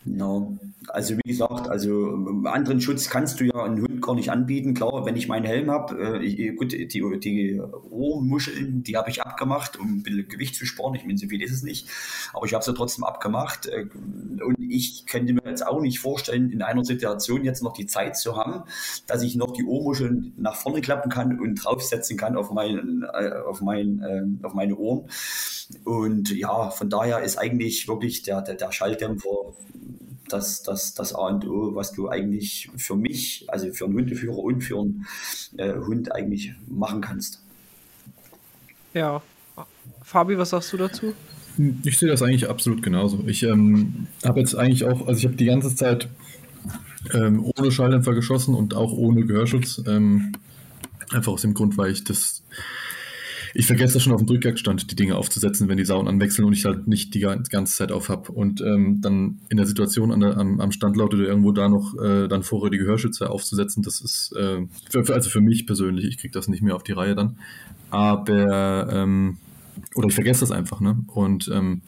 genau. 0.05 0.59
Also 0.93 1.17
wie 1.17 1.31
gesagt, 1.31 1.69
also 1.69 2.09
ähm, 2.09 2.47
anderen 2.47 2.81
Schutz 2.81 3.09
kannst 3.09 3.41
du 3.41 3.45
ja 3.45 3.65
einen 3.65 3.81
Hund 3.81 4.03
gar 4.03 4.15
nicht 4.15 4.31
anbieten. 4.31 4.75
Klar, 4.75 5.05
wenn 5.07 5.17
ich 5.17 5.29
meinen 5.29 5.45
Helm 5.45 5.71
habe, 5.71 6.21
äh, 6.23 6.53
gut, 6.53 6.73
die, 6.73 6.87
die 6.87 7.61
Ohrmuscheln, 7.91 8.83
die 8.83 8.97
habe 8.97 9.11
ich 9.11 9.23
abgemacht, 9.23 9.79
um 9.79 9.99
ein 9.99 10.03
bisschen 10.03 10.29
Gewicht 10.29 10.55
zu 10.55 10.67
sparen. 10.67 10.95
Ich 10.95 11.05
meine, 11.05 11.19
so 11.19 11.29
viel 11.29 11.43
ist 11.43 11.53
es 11.53 11.63
nicht. 11.63 11.89
Aber 12.33 12.47
ich 12.47 12.55
habe 12.55 12.65
sie 12.65 12.75
trotzdem 12.75 13.05
abgemacht. 13.05 13.67
Äh, 13.67 13.87
und 14.45 14.57
ich 14.59 15.07
könnte 15.07 15.33
mir 15.33 15.43
jetzt 15.45 15.67
auch 15.67 15.81
nicht 15.81 16.01
vorstellen, 16.01 16.51
in 16.51 16.63
einer 16.63 16.85
Situation 16.85 17.45
jetzt 17.45 17.63
noch 17.63 17.73
die 17.73 17.87
Zeit 17.87 18.17
zu 18.17 18.37
haben, 18.37 18.65
dass 19.07 19.23
ich 19.23 19.37
noch 19.37 19.53
die 19.53 19.65
Ohrmuscheln 19.65 20.35
nach 20.37 20.57
vorne 20.57 20.81
klappen 20.81 21.11
kann 21.11 21.41
und 21.41 21.57
draufsetzen 21.57 22.17
kann 22.17 22.37
auf, 22.37 22.51
meinen, 22.51 23.03
äh, 23.03 23.33
auf, 23.47 23.61
mein, 23.61 24.01
äh, 24.01 24.47
auf 24.47 24.55
meine 24.55 24.77
Ohren. 24.77 25.09
Und 25.85 26.31
ja, 26.37 26.71
von 26.71 26.91
daher 26.91 27.21
ist 27.21 27.39
eigentlich 27.39 27.87
wirklich 27.87 28.23
der, 28.23 28.43
der, 28.43 28.57
der 28.57 28.73
Schalldämpfer 28.73 29.55
das, 30.33 30.63
das, 30.63 30.95
das 30.95 31.15
A 31.15 31.29
und 31.29 31.47
O, 31.47 31.75
was 31.75 31.93
du 31.93 32.09
eigentlich 32.09 32.71
für 32.77 32.97
mich, 32.97 33.45
also 33.49 33.73
für 33.73 33.85
einen 33.85 33.95
Hundeführer 33.95 34.39
und 34.39 34.63
für 34.63 34.79
einen 34.81 35.07
äh, 35.57 35.75
Hund 35.75 36.13
eigentlich 36.13 36.55
machen 36.69 37.01
kannst. 37.01 37.41
Ja. 38.95 39.23
Fabi, 40.03 40.37
was 40.39 40.51
sagst 40.51 40.73
du 40.73 40.77
dazu? 40.77 41.15
Ich 41.85 41.99
sehe 41.99 42.09
das 42.09 42.23
eigentlich 42.23 42.49
absolut 42.49 42.83
genauso. 42.83 43.25
Ich 43.27 43.43
ähm, 43.43 44.07
habe 44.25 44.41
jetzt 44.41 44.55
eigentlich 44.55 44.85
auch, 44.85 45.07
also 45.07 45.19
ich 45.19 45.25
habe 45.25 45.37
die 45.37 45.45
ganze 45.45 45.75
Zeit 45.75 46.09
ähm, 47.13 47.51
ohne 47.57 47.71
Schalldämpfer 47.71 48.15
geschossen 48.15 48.55
und 48.55 48.75
auch 48.75 48.93
ohne 48.93 49.25
Gehörschutz. 49.25 49.83
Ähm, 49.87 50.33
einfach 51.11 51.33
aus 51.33 51.43
dem 51.43 51.55
Grund, 51.55 51.77
weil 51.77 51.93
ich 51.93 52.05
das 52.05 52.43
ich 53.55 53.67
vergesse 53.67 54.01
schon 54.01 54.13
auf 54.13 54.21
dem 54.21 54.27
Drückjagdstand 54.27 54.91
die 54.91 54.97
Dinge 54.97 55.17
aufzusetzen, 55.17 55.69
wenn 55.69 55.77
die 55.77 55.85
Sauen 55.85 56.09
anwechseln 56.09 56.45
und 56.45 56.53
ich 56.53 56.65
halt 56.65 56.87
nicht 56.87 57.15
die 57.15 57.21
ganze 57.21 57.75
Zeit 57.75 57.93
auf 57.93 58.09
habe. 58.09 58.33
Und 58.33 58.61
ähm, 58.61 59.01
dann 59.01 59.41
in 59.49 59.57
der 59.57 59.67
Situation 59.67 60.13
an 60.13 60.21
der, 60.21 60.37
am, 60.37 60.61
am 60.61 60.73
Standlaut 60.73 61.15
oder 61.15 61.25
irgendwo 61.25 61.53
da 61.53 61.69
noch 61.69 61.95
äh, 61.99 62.29
dann 62.29 62.43
vorher 62.43 62.71
die 62.71 62.79
Gehörschütze 62.79 63.31
aufzusetzen, 63.31 63.83
das 63.83 64.01
ist, 64.01 64.33
äh, 64.37 64.67
für, 64.91 65.15
also 65.15 65.31
für 65.31 65.41
mich 65.41 65.67
persönlich, 65.67 66.05
ich 66.05 66.19
kriege 66.19 66.33
das 66.33 66.49
nicht 66.49 66.63
mehr 66.63 66.77
auf 66.77 66.83
die 66.83 66.93
Reihe 66.93 67.15
dann. 67.15 67.37
Aber, 67.91 68.89
ähm, 68.93 69.39
oder 69.95 70.09
ich 70.09 70.15
vergesse 70.15 70.41
das 70.41 70.51
einfach, 70.51 70.81
ne? 70.81 70.99
Und 71.09 71.49
ähm, 71.53 71.83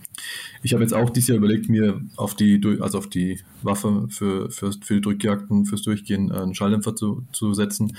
ich 0.63 0.73
habe 0.73 0.83
jetzt 0.83 0.95
auch 0.95 1.11
dieses 1.11 1.29
Jahr 1.29 1.39
überlegt, 1.39 1.69
mir 1.69 2.01
auf 2.17 2.35
die, 2.35 2.61
also 2.81 2.99
auf 2.99 3.09
die 3.09 3.41
Waffe 3.63 4.07
für, 4.09 4.51
für, 4.51 4.73
für 4.73 4.95
die 4.95 5.01
Drückjagden, 5.01 5.67
fürs 5.67 5.83
Durchgehen 5.83 6.31
äh, 6.31 6.35
einen 6.35 6.55
Schalldämpfer 6.55 6.97
zu, 6.97 7.25
zu 7.33 7.55
setzen. 7.55 7.97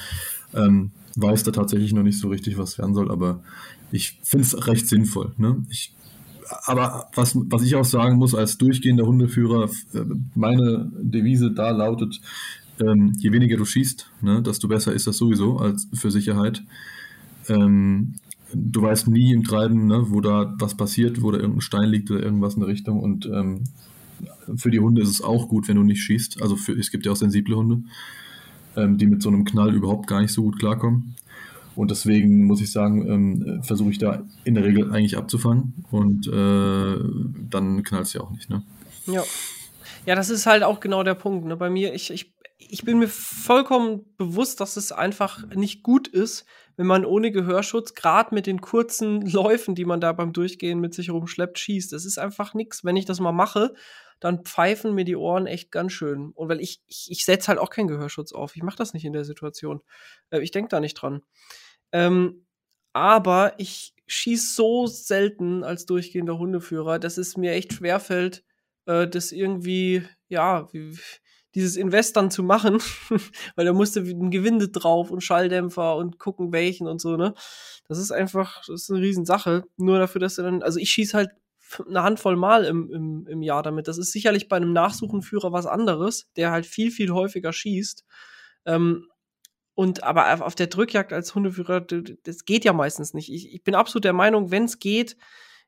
Ähm, 0.53 0.91
weiß 1.15 1.43
da 1.43 1.51
tatsächlich 1.51 1.93
noch 1.93 2.03
nicht 2.03 2.19
so 2.19 2.29
richtig, 2.29 2.57
was 2.57 2.77
werden 2.77 2.93
soll, 2.93 3.11
aber 3.11 3.41
ich 3.91 4.19
finde 4.23 4.45
es 4.45 4.67
recht 4.67 4.87
sinnvoll. 4.87 5.33
Ne? 5.37 5.63
Ich, 5.69 5.93
aber 6.65 7.09
was, 7.15 7.35
was 7.35 7.63
ich 7.63 7.75
auch 7.75 7.85
sagen 7.85 8.17
muss 8.17 8.35
als 8.35 8.57
durchgehender 8.57 9.05
Hundeführer, 9.05 9.69
meine 10.35 10.91
Devise 11.01 11.51
da 11.51 11.71
lautet, 11.71 12.19
ähm, 12.79 13.13
je 13.19 13.31
weniger 13.31 13.57
du 13.57 13.65
schießt, 13.65 14.09
ne, 14.21 14.41
desto 14.41 14.67
besser 14.67 14.93
ist 14.93 15.05
das 15.05 15.17
sowieso 15.17 15.57
als 15.57 15.87
für 15.93 16.09
Sicherheit. 16.09 16.63
Ähm, 17.47 18.15
du 18.53 18.81
weißt 18.81 19.07
nie 19.07 19.31
im 19.31 19.43
Treiben, 19.43 19.85
ne, 19.87 20.05
wo 20.09 20.21
da 20.21 20.53
was 20.57 20.75
passiert, 20.75 21.21
wo 21.21 21.31
da 21.31 21.37
irgendein 21.37 21.61
Stein 21.61 21.89
liegt 21.89 22.09
oder 22.09 22.23
irgendwas 22.23 22.55
in 22.55 22.61
der 22.61 22.69
Richtung. 22.69 22.99
Und 22.99 23.27
ähm, 23.27 23.63
für 24.55 24.71
die 24.71 24.79
Hunde 24.79 25.01
ist 25.01 25.09
es 25.09 25.21
auch 25.21 25.49
gut, 25.49 25.67
wenn 25.67 25.75
du 25.75 25.83
nicht 25.83 26.01
schießt. 26.01 26.41
Also 26.41 26.55
für, 26.55 26.73
es 26.73 26.89
gibt 26.89 27.05
ja 27.05 27.11
auch 27.11 27.15
sensible 27.15 27.55
Hunde 27.55 27.83
ähm, 28.75 28.97
die 28.97 29.07
mit 29.07 29.21
so 29.21 29.29
einem 29.29 29.45
Knall 29.45 29.73
überhaupt 29.73 30.07
gar 30.07 30.21
nicht 30.21 30.33
so 30.33 30.43
gut 30.43 30.59
klarkommen. 30.59 31.15
Und 31.75 31.89
deswegen 31.89 32.45
muss 32.45 32.61
ich 32.61 32.71
sagen, 32.71 33.09
ähm, 33.09 33.63
versuche 33.63 33.89
ich 33.89 33.97
da 33.97 34.23
in 34.43 34.55
der 34.55 34.63
Regel 34.63 34.91
eigentlich 34.91 35.17
abzufangen 35.17 35.85
und 35.89 36.27
äh, 36.27 36.97
dann 37.49 37.83
knallt 37.83 38.05
es 38.05 38.13
ja 38.13 38.21
auch 38.21 38.31
nicht. 38.31 38.49
Ne? 38.49 38.63
Ja. 39.07 39.23
Ja, 40.05 40.15
das 40.15 40.29
ist 40.29 40.45
halt 40.45 40.63
auch 40.63 40.79
genau 40.79 41.03
der 41.03 41.15
Punkt. 41.15 41.45
Ne? 41.45 41.55
Bei 41.55 41.69
mir, 41.69 41.93
ich, 41.93 42.11
ich, 42.11 42.33
ich 42.57 42.83
bin 42.83 42.99
mir 42.99 43.07
vollkommen 43.07 44.01
bewusst, 44.17 44.59
dass 44.59 44.77
es 44.77 44.91
einfach 44.91 45.47
nicht 45.55 45.81
gut 45.81 46.07
ist, 46.07 46.45
wenn 46.75 46.87
man 46.87 47.05
ohne 47.05 47.31
Gehörschutz, 47.31 47.93
gerade 47.93 48.35
mit 48.35 48.47
den 48.47 48.61
kurzen 48.61 49.21
Läufen, 49.31 49.75
die 49.75 49.85
man 49.85 50.01
da 50.01 50.11
beim 50.11 50.33
Durchgehen 50.33 50.79
mit 50.79 50.93
sich 50.93 51.09
rumschleppt, 51.09 51.57
schießt. 51.57 51.93
Das 51.93 52.05
ist 52.05 52.17
einfach 52.17 52.53
nichts. 52.53 52.83
Wenn 52.83 52.97
ich 52.97 53.05
das 53.05 53.19
mal 53.19 53.31
mache, 53.31 53.73
dann 54.23 54.45
pfeifen 54.45 54.93
mir 54.95 55.03
die 55.03 55.17
Ohren 55.17 55.47
echt 55.47 55.69
ganz 55.69 55.91
schön. 55.91 56.31
Und 56.31 56.47
weil 56.47 56.61
ich, 56.61 56.81
ich, 56.87 57.07
ich 57.11 57.25
setze 57.25 57.49
halt 57.49 57.59
auch 57.59 57.69
keinen 57.69 57.89
Gehörschutz 57.89 58.31
auf. 58.31 58.55
Ich 58.55 58.63
mache 58.63 58.77
das 58.77 58.93
nicht 58.93 59.03
in 59.03 59.11
der 59.11 59.25
Situation. 59.25 59.81
Äh, 60.29 60.39
ich 60.39 60.51
denke 60.51 60.69
da 60.69 60.79
nicht 60.79 60.93
dran. 60.93 61.23
Ähm, 61.91 62.45
aber 62.93 63.53
ich 63.57 63.93
schieße 64.07 64.55
so 64.55 64.87
selten 64.87 65.65
als 65.65 65.85
durchgehender 65.85 66.37
Hundeführer, 66.37 66.99
dass 66.99 67.17
es 67.17 67.35
mir 67.35 67.51
echt 67.51 67.73
schwerfällt, 67.73 68.45
äh, 68.85 69.09
das 69.09 69.33
irgendwie, 69.33 70.07
ja, 70.29 70.71
wie, 70.71 70.97
dieses 71.53 71.75
Invest 71.75 72.15
dann 72.15 72.31
zu 72.31 72.43
machen, 72.43 72.77
weil 73.55 73.65
da 73.65 73.73
musste 73.73 73.99
ein 73.99 74.31
Gewinde 74.31 74.69
drauf 74.69 75.11
und 75.11 75.21
Schalldämpfer 75.21 75.97
und 75.97 76.17
gucken 76.17 76.53
welchen 76.53 76.87
und 76.87 77.01
so, 77.01 77.17
ne? 77.17 77.33
Das 77.89 77.97
ist 77.97 78.11
einfach, 78.11 78.63
das 78.67 78.83
ist 78.83 78.89
eine 78.89 79.01
Riesensache. 79.01 79.65
Nur 79.75 79.99
dafür, 79.99 80.21
dass 80.21 80.35
du 80.35 80.43
dann, 80.43 80.63
also 80.63 80.79
ich 80.79 80.89
schieße 80.91 81.17
halt 81.17 81.29
eine 81.87 82.03
Handvoll 82.03 82.35
Mal 82.35 82.65
im, 82.65 82.91
im, 82.91 83.27
im 83.27 83.41
Jahr 83.41 83.63
damit. 83.63 83.87
Das 83.87 83.97
ist 83.97 84.11
sicherlich 84.11 84.47
bei 84.47 84.57
einem 84.57 84.73
Nachsuchenführer 84.73 85.51
was 85.51 85.65
anderes, 85.65 86.27
der 86.35 86.51
halt 86.51 86.65
viel, 86.65 86.91
viel 86.91 87.11
häufiger 87.11 87.53
schießt. 87.53 88.05
Ähm, 88.65 89.07
und 89.75 90.03
aber 90.03 90.45
auf 90.45 90.55
der 90.55 90.67
Drückjagd 90.67 91.13
als 91.13 91.33
Hundeführer, 91.33 91.81
das 91.81 92.45
geht 92.45 92.63
ja 92.63 92.73
meistens 92.73 93.13
nicht. 93.13 93.31
Ich, 93.31 93.53
ich 93.53 93.63
bin 93.63 93.75
absolut 93.75 94.05
der 94.05 94.13
Meinung, 94.13 94.51
wenn 94.51 94.65
es 94.65 94.79
geht, 94.79 95.17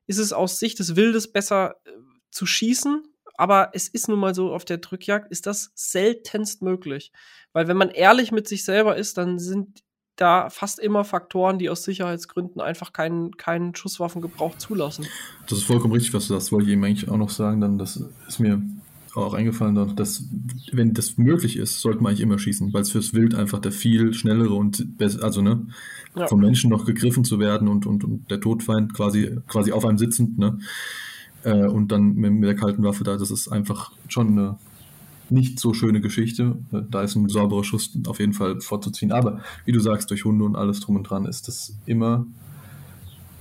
ist 0.06 0.20
es 0.20 0.34
aus 0.34 0.60
Sicht 0.60 0.80
des 0.80 0.95
Wildes 0.95 1.32
besser 1.32 1.76
äh, 1.86 1.91
zu 2.32 2.45
schießen. 2.45 3.03
Aber 3.38 3.72
es 3.74 3.88
ist 3.89 4.08
nun 4.08 4.20
mal 4.20 4.34
so, 4.34 4.53
auf 4.53 4.64
der 4.64 4.78
Drückjagd 4.78 5.30
ist 5.32 5.45
das 5.45 5.72
seltenst 5.76 6.62
möglich. 6.62 7.12
Weil 7.51 7.68
wenn 7.68 7.78
man 7.78 7.89
ehrlich 7.89 8.32
mit 8.32 8.47
sich 8.47 8.64
selber 8.64 8.95
ist, 8.95 9.18
dann 9.18 9.39
sind 9.39 9.84
da 10.16 10.49
fast 10.49 10.80
immer 10.80 11.03
Faktoren, 11.03 11.59
die 11.59 11.70
aus 11.70 11.84
Sicherheitsgründen 11.84 12.61
einfach 12.61 12.93
keinen, 12.93 13.36
keinen 13.38 13.76
Schusswaffengebrauch 13.76 14.57
zulassen. 14.57 15.05
Das 15.47 15.59
ist 15.59 15.66
vollkommen 15.66 15.93
richtig, 15.93 16.13
was 16.13 16.28
du 16.28 16.34
sagst. 16.34 16.51
Wollte 16.51 16.68
ich 16.68 16.74
eben 16.74 16.84
eigentlich 16.84 17.09
auch 17.09 17.18
noch 17.18 17.30
sagen, 17.30 17.61
dann 17.61 17.78
das 17.78 18.03
ist 18.28 18.39
mir 18.39 18.61
auch 19.16 19.34
eingefallen, 19.34 19.95
dass 19.95 20.26
wenn 20.72 20.93
das 20.93 21.18
möglich 21.18 21.57
ist, 21.57 21.82
sollte 21.82 22.01
man 22.01 22.11
eigentlich 22.11 22.22
immer 22.22 22.39
schießen, 22.39 22.74
weil 22.74 22.82
es 22.82 22.91
fürs 22.91 23.13
Wild 23.13 23.34
einfach 23.34 23.59
der 23.59 23.72
viel 23.72 24.13
schnellere 24.13 24.53
und 24.53 24.97
besser, 24.97 25.24
also 25.24 25.41
ne, 25.41 25.68
ja. 26.16 26.28
vom 26.28 26.41
Menschen 26.41 26.70
noch 26.70 26.86
gegriffen 26.86 27.24
zu 27.24 27.39
werden 27.39 27.68
und, 27.68 27.86
und, 27.86 28.03
und 28.03 28.30
der 28.30 28.41
Todfeind 28.41 28.93
quasi, 28.93 29.38
quasi 29.47 29.72
auf 29.72 29.86
einem 29.86 29.97
sitzend, 29.97 30.38
ne, 30.38 30.59
äh, 31.43 31.66
und 31.66 31.91
dann 31.91 32.16
mit, 32.16 32.34
mit 32.34 32.43
der 32.43 32.55
kalten 32.55 32.84
Waffe 32.84 33.03
da, 33.03 33.18
das 33.18 33.32
ist 33.32 33.47
einfach 33.47 33.91
schon 34.09 34.30
eine 34.30 34.57
nicht 35.30 35.59
so 35.59 35.73
schöne 35.73 36.01
Geschichte. 36.01 36.57
Da 36.71 37.01
ist 37.01 37.15
ein 37.15 37.30
sauberer 37.30 37.63
Schuss 37.63 37.97
auf 38.07 38.19
jeden 38.19 38.34
Fall 38.34 38.61
vorzuziehen. 38.61 39.11
Aber 39.11 39.41
wie 39.65 39.71
du 39.71 39.80
sagst, 39.80 40.09
durch 40.11 40.26
Hunde 40.26 40.45
und 40.45 40.55
alles 40.55 40.80
drum 40.80 40.95
und 40.95 41.03
dran 41.03 41.26
ist 41.26 41.47
das 41.47 41.76
immer 41.86 42.26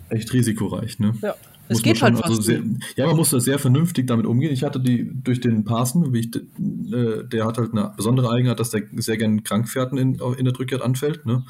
echt 0.09 0.32
risikoreich. 0.32 0.99
Ne? 0.99 1.14
Ja. 1.22 1.35
Es 1.66 1.82
geht 1.82 1.99
schon, 1.99 2.14
halt 2.14 2.24
also 2.24 2.43
sehr, 2.43 2.62
Ja, 2.97 3.07
man 3.07 3.16
muss 3.16 3.30
da 3.30 3.41
sehr 3.41 3.59
vernünftig 3.59 4.07
damit 4.07 4.26
umgehen. 4.26 4.53
Ich 4.53 4.64
hatte 4.64 4.78
die 4.78 5.11
durch 5.14 5.41
den 5.41 5.64
Parsen, 5.64 6.12
wie 6.12 6.20
ich, 6.20 6.37
äh, 6.37 7.24
der 7.24 7.47
hat 7.47 7.57
halt 7.57 7.72
eine 7.72 7.93
besondere 7.97 8.30
Eigenart, 8.30 8.61
dass 8.61 8.70
der 8.70 8.82
sehr 8.97 9.16
gerne 9.16 9.41
Krankfährten 9.41 9.97
in, 9.97 10.20
in 10.37 10.45
der 10.45 10.53
Drückjagd 10.53 10.85
anfällt. 10.85 11.24
Ne? 11.24 11.45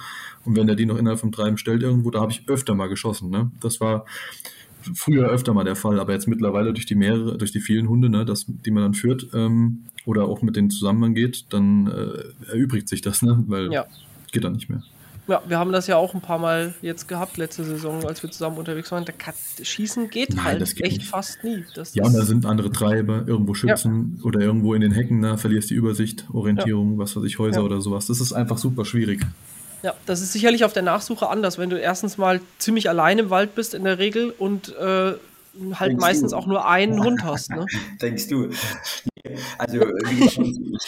Und 0.44 0.56
wenn 0.56 0.68
der 0.68 0.76
die 0.76 0.86
noch 0.86 0.98
innerhalb 0.98 1.18
vom 1.18 1.32
Treiben 1.32 1.56
stellt 1.56 1.82
irgendwo, 1.82 2.10
da 2.10 2.20
habe 2.20 2.30
ich 2.30 2.48
öfter 2.48 2.76
mal 2.76 2.88
geschossen. 2.88 3.30
Ne? 3.30 3.50
Das 3.60 3.80
war 3.80 4.04
früher 4.94 5.28
öfter 5.28 5.54
mal 5.54 5.64
der 5.64 5.76
Fall, 5.76 5.98
aber 5.98 6.12
jetzt 6.12 6.28
mittlerweile 6.28 6.72
durch 6.72 6.86
die 6.86 6.94
mehrere, 6.94 7.38
durch 7.38 7.52
die 7.52 7.60
vielen 7.60 7.88
Hunde, 7.88 8.10
ne, 8.10 8.24
das, 8.24 8.44
die 8.46 8.70
man 8.70 8.82
dann 8.82 8.94
führt 8.94 9.28
ähm, 9.32 9.84
oder 10.06 10.24
auch 10.24 10.42
mit 10.42 10.56
denen 10.56 10.70
zusammen 10.70 11.14
geht, 11.14 11.52
dann 11.52 11.86
äh, 11.86 12.50
erübrigt 12.50 12.88
sich 12.88 13.00
das, 13.00 13.22
ne, 13.22 13.42
weil 13.46 13.72
ja. 13.72 13.86
geht 14.32 14.44
dann 14.44 14.52
nicht 14.52 14.68
mehr. 14.68 14.82
Ja, 15.26 15.42
wir 15.46 15.58
haben 15.58 15.72
das 15.72 15.86
ja 15.86 15.96
auch 15.96 16.14
ein 16.14 16.20
paar 16.20 16.38
Mal 16.38 16.74
jetzt 16.82 17.08
gehabt 17.08 17.38
letzte 17.38 17.64
Saison, 17.64 18.04
als 18.04 18.22
wir 18.22 18.30
zusammen 18.30 18.58
unterwegs 18.58 18.92
waren. 18.92 19.06
Der 19.06 19.14
Kat 19.14 19.34
Schießen 19.62 20.10
geht 20.10 20.34
Nein, 20.34 20.44
halt 20.44 20.60
das 20.60 20.74
geht 20.74 20.84
echt 20.84 20.98
nicht. 20.98 21.08
fast 21.08 21.42
nie. 21.42 21.64
Das 21.74 21.94
ja, 21.94 22.04
und 22.04 22.12
da 22.14 22.22
sind 22.22 22.44
andere 22.44 22.70
Treiber, 22.70 23.24
irgendwo 23.26 23.54
Schützen 23.54 24.16
ja. 24.18 24.24
oder 24.24 24.40
irgendwo 24.40 24.74
in 24.74 24.82
den 24.82 24.92
Hecken, 24.92 25.22
da 25.22 25.38
verlierst 25.38 25.70
die 25.70 25.74
Übersicht, 25.74 26.26
Orientierung, 26.30 26.92
ja. 26.92 26.98
was 26.98 27.16
weiß 27.16 27.24
ich, 27.24 27.38
Häuser 27.38 27.60
ja. 27.60 27.64
oder 27.64 27.80
sowas. 27.80 28.06
Das 28.06 28.20
ist 28.20 28.34
einfach 28.34 28.58
super 28.58 28.84
schwierig. 28.84 29.22
Ja, 29.82 29.94
das 30.04 30.20
ist 30.20 30.32
sicherlich 30.32 30.64
auf 30.64 30.74
der 30.74 30.82
Nachsuche 30.82 31.28
anders, 31.28 31.56
wenn 31.56 31.70
du 31.70 31.78
erstens 31.78 32.18
mal 32.18 32.40
ziemlich 32.58 32.90
allein 32.90 33.18
im 33.18 33.30
Wald 33.30 33.54
bist 33.54 33.72
in 33.72 33.84
der 33.84 33.98
Regel 33.98 34.30
und 34.30 34.76
äh, 34.76 34.82
halt 34.82 35.18
Denkst 35.90 36.00
meistens 36.00 36.30
du? 36.32 36.36
auch 36.36 36.46
nur 36.46 36.68
einen 36.68 37.02
Hund 37.02 37.24
hast. 37.24 37.50
Ne? 37.50 37.64
Denkst 38.02 38.28
du? 38.28 38.50
also 39.58 39.80
ich, 40.10 40.38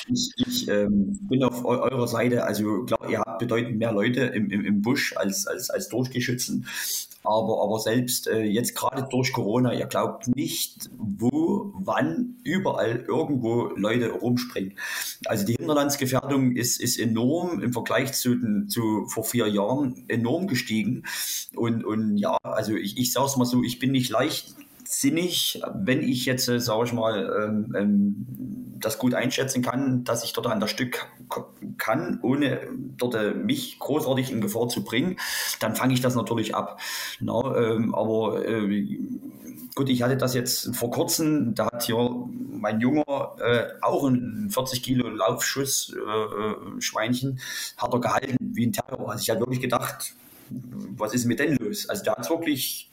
ich, 0.09 0.33
ich 0.37 0.69
ähm, 0.69 1.19
bin 1.29 1.43
auf 1.43 1.65
eurer 1.65 2.07
Seite. 2.07 2.45
Also 2.45 2.85
klar, 2.85 3.09
ihr 3.09 3.21
habt 3.21 3.39
bedeutend 3.39 3.79
mehr 3.79 3.93
Leute 3.93 4.21
im, 4.21 4.51
im, 4.51 4.65
im 4.65 4.83
Busch 4.83 5.17
als, 5.17 5.47
als, 5.47 5.71
als 5.71 5.89
Durchgeschützen. 5.89 6.67
Aber, 7.25 7.65
aber 7.65 7.81
selbst 7.81 8.29
äh, 8.29 8.43
jetzt 8.43 8.77
gerade 8.77 9.09
durch 9.11 9.33
Corona, 9.33 9.75
ihr 9.75 9.87
glaubt 9.87 10.29
nicht, 10.29 10.91
wo, 10.97 11.73
wann, 11.75 12.37
überall 12.45 13.05
irgendwo 13.09 13.73
Leute 13.75 14.11
rumspringen. 14.11 14.75
Also 15.25 15.45
die 15.45 15.55
Hinterlandsgefährdung 15.55 16.55
ist, 16.55 16.81
ist 16.81 17.01
enorm 17.01 17.61
im 17.61 17.73
Vergleich 17.73 18.13
zu, 18.13 18.37
zu 18.69 19.07
vor 19.07 19.25
vier 19.25 19.49
Jahren 19.49 20.05
enorm 20.07 20.47
gestiegen. 20.47 21.03
Und, 21.57 21.85
und 21.85 22.17
ja, 22.17 22.37
also 22.43 22.77
ich, 22.77 22.97
ich 22.97 23.13
sage 23.13 23.27
es 23.27 23.37
mal 23.37 23.45
so, 23.45 23.65
ich 23.65 23.81
bin 23.81 23.91
nicht 23.91 24.11
leicht 24.11 24.55
sinnig, 24.87 25.61
wenn 25.75 26.03
ich 26.03 26.27
jetzt, 26.27 26.49
äh, 26.49 26.61
sage 26.61 26.85
ich 26.87 26.93
mal, 26.93 27.31
ähm, 27.43 27.75
ähm, 27.77 28.27
das 28.79 28.99
gut 28.99 29.15
einschätzen 29.15 29.63
kann, 29.63 30.05
dass 30.05 30.25
ich 30.25 30.33
dort 30.33 30.47
an 30.47 30.61
das 30.61 30.71
Stück 30.71 31.07
kann, 31.79 32.21
ohne 32.23 32.69
dort 32.97 33.15
äh, 33.15 33.33
mich 33.33 33.79
großartig 33.79 34.31
in 34.31 34.41
Gefahr 34.41 34.69
zu 34.69 34.85
bringen, 34.85 35.17
dann 35.61 35.75
fange 35.75 35.95
ich 35.95 36.01
das 36.01 36.15
natürlich 36.15 36.55
ab. 36.55 36.81
Na, 37.21 37.57
ähm, 37.57 37.95
aber 37.95 38.43
gut, 39.77 39.89
ich 39.89 40.03
hatte 40.03 40.17
das 40.17 40.35
jetzt 40.35 40.75
vor 40.75 40.91
kurzem, 40.91 41.55
da 41.55 41.67
hat 41.67 41.85
hier 41.85 42.11
mein 42.67 42.81
Junger 42.81 43.37
äh, 43.39 43.67
auch 43.83 44.05
ein 44.05 44.49
40 44.51 44.83
Kilo 44.83 45.09
Laufschuss 45.09 45.95
äh, 45.95 46.01
äh, 46.01 46.81
Schweinchen, 46.81 47.39
hat 47.77 47.93
er 47.93 48.01
gehalten 48.01 48.37
wie 48.41 48.67
ein 48.67 48.73
Terror. 48.73 49.11
Also 49.11 49.23
ich 49.23 49.31
habe 49.31 49.41
wirklich 49.41 49.61
gedacht, 49.61 50.15
was 50.51 51.13
ist 51.13 51.27
mit 51.27 51.39
denn 51.41 51.57
los? 51.57 51.89
Also 51.89 52.05
der 52.05 52.15
hat 52.15 52.29
wirklich 52.31 52.91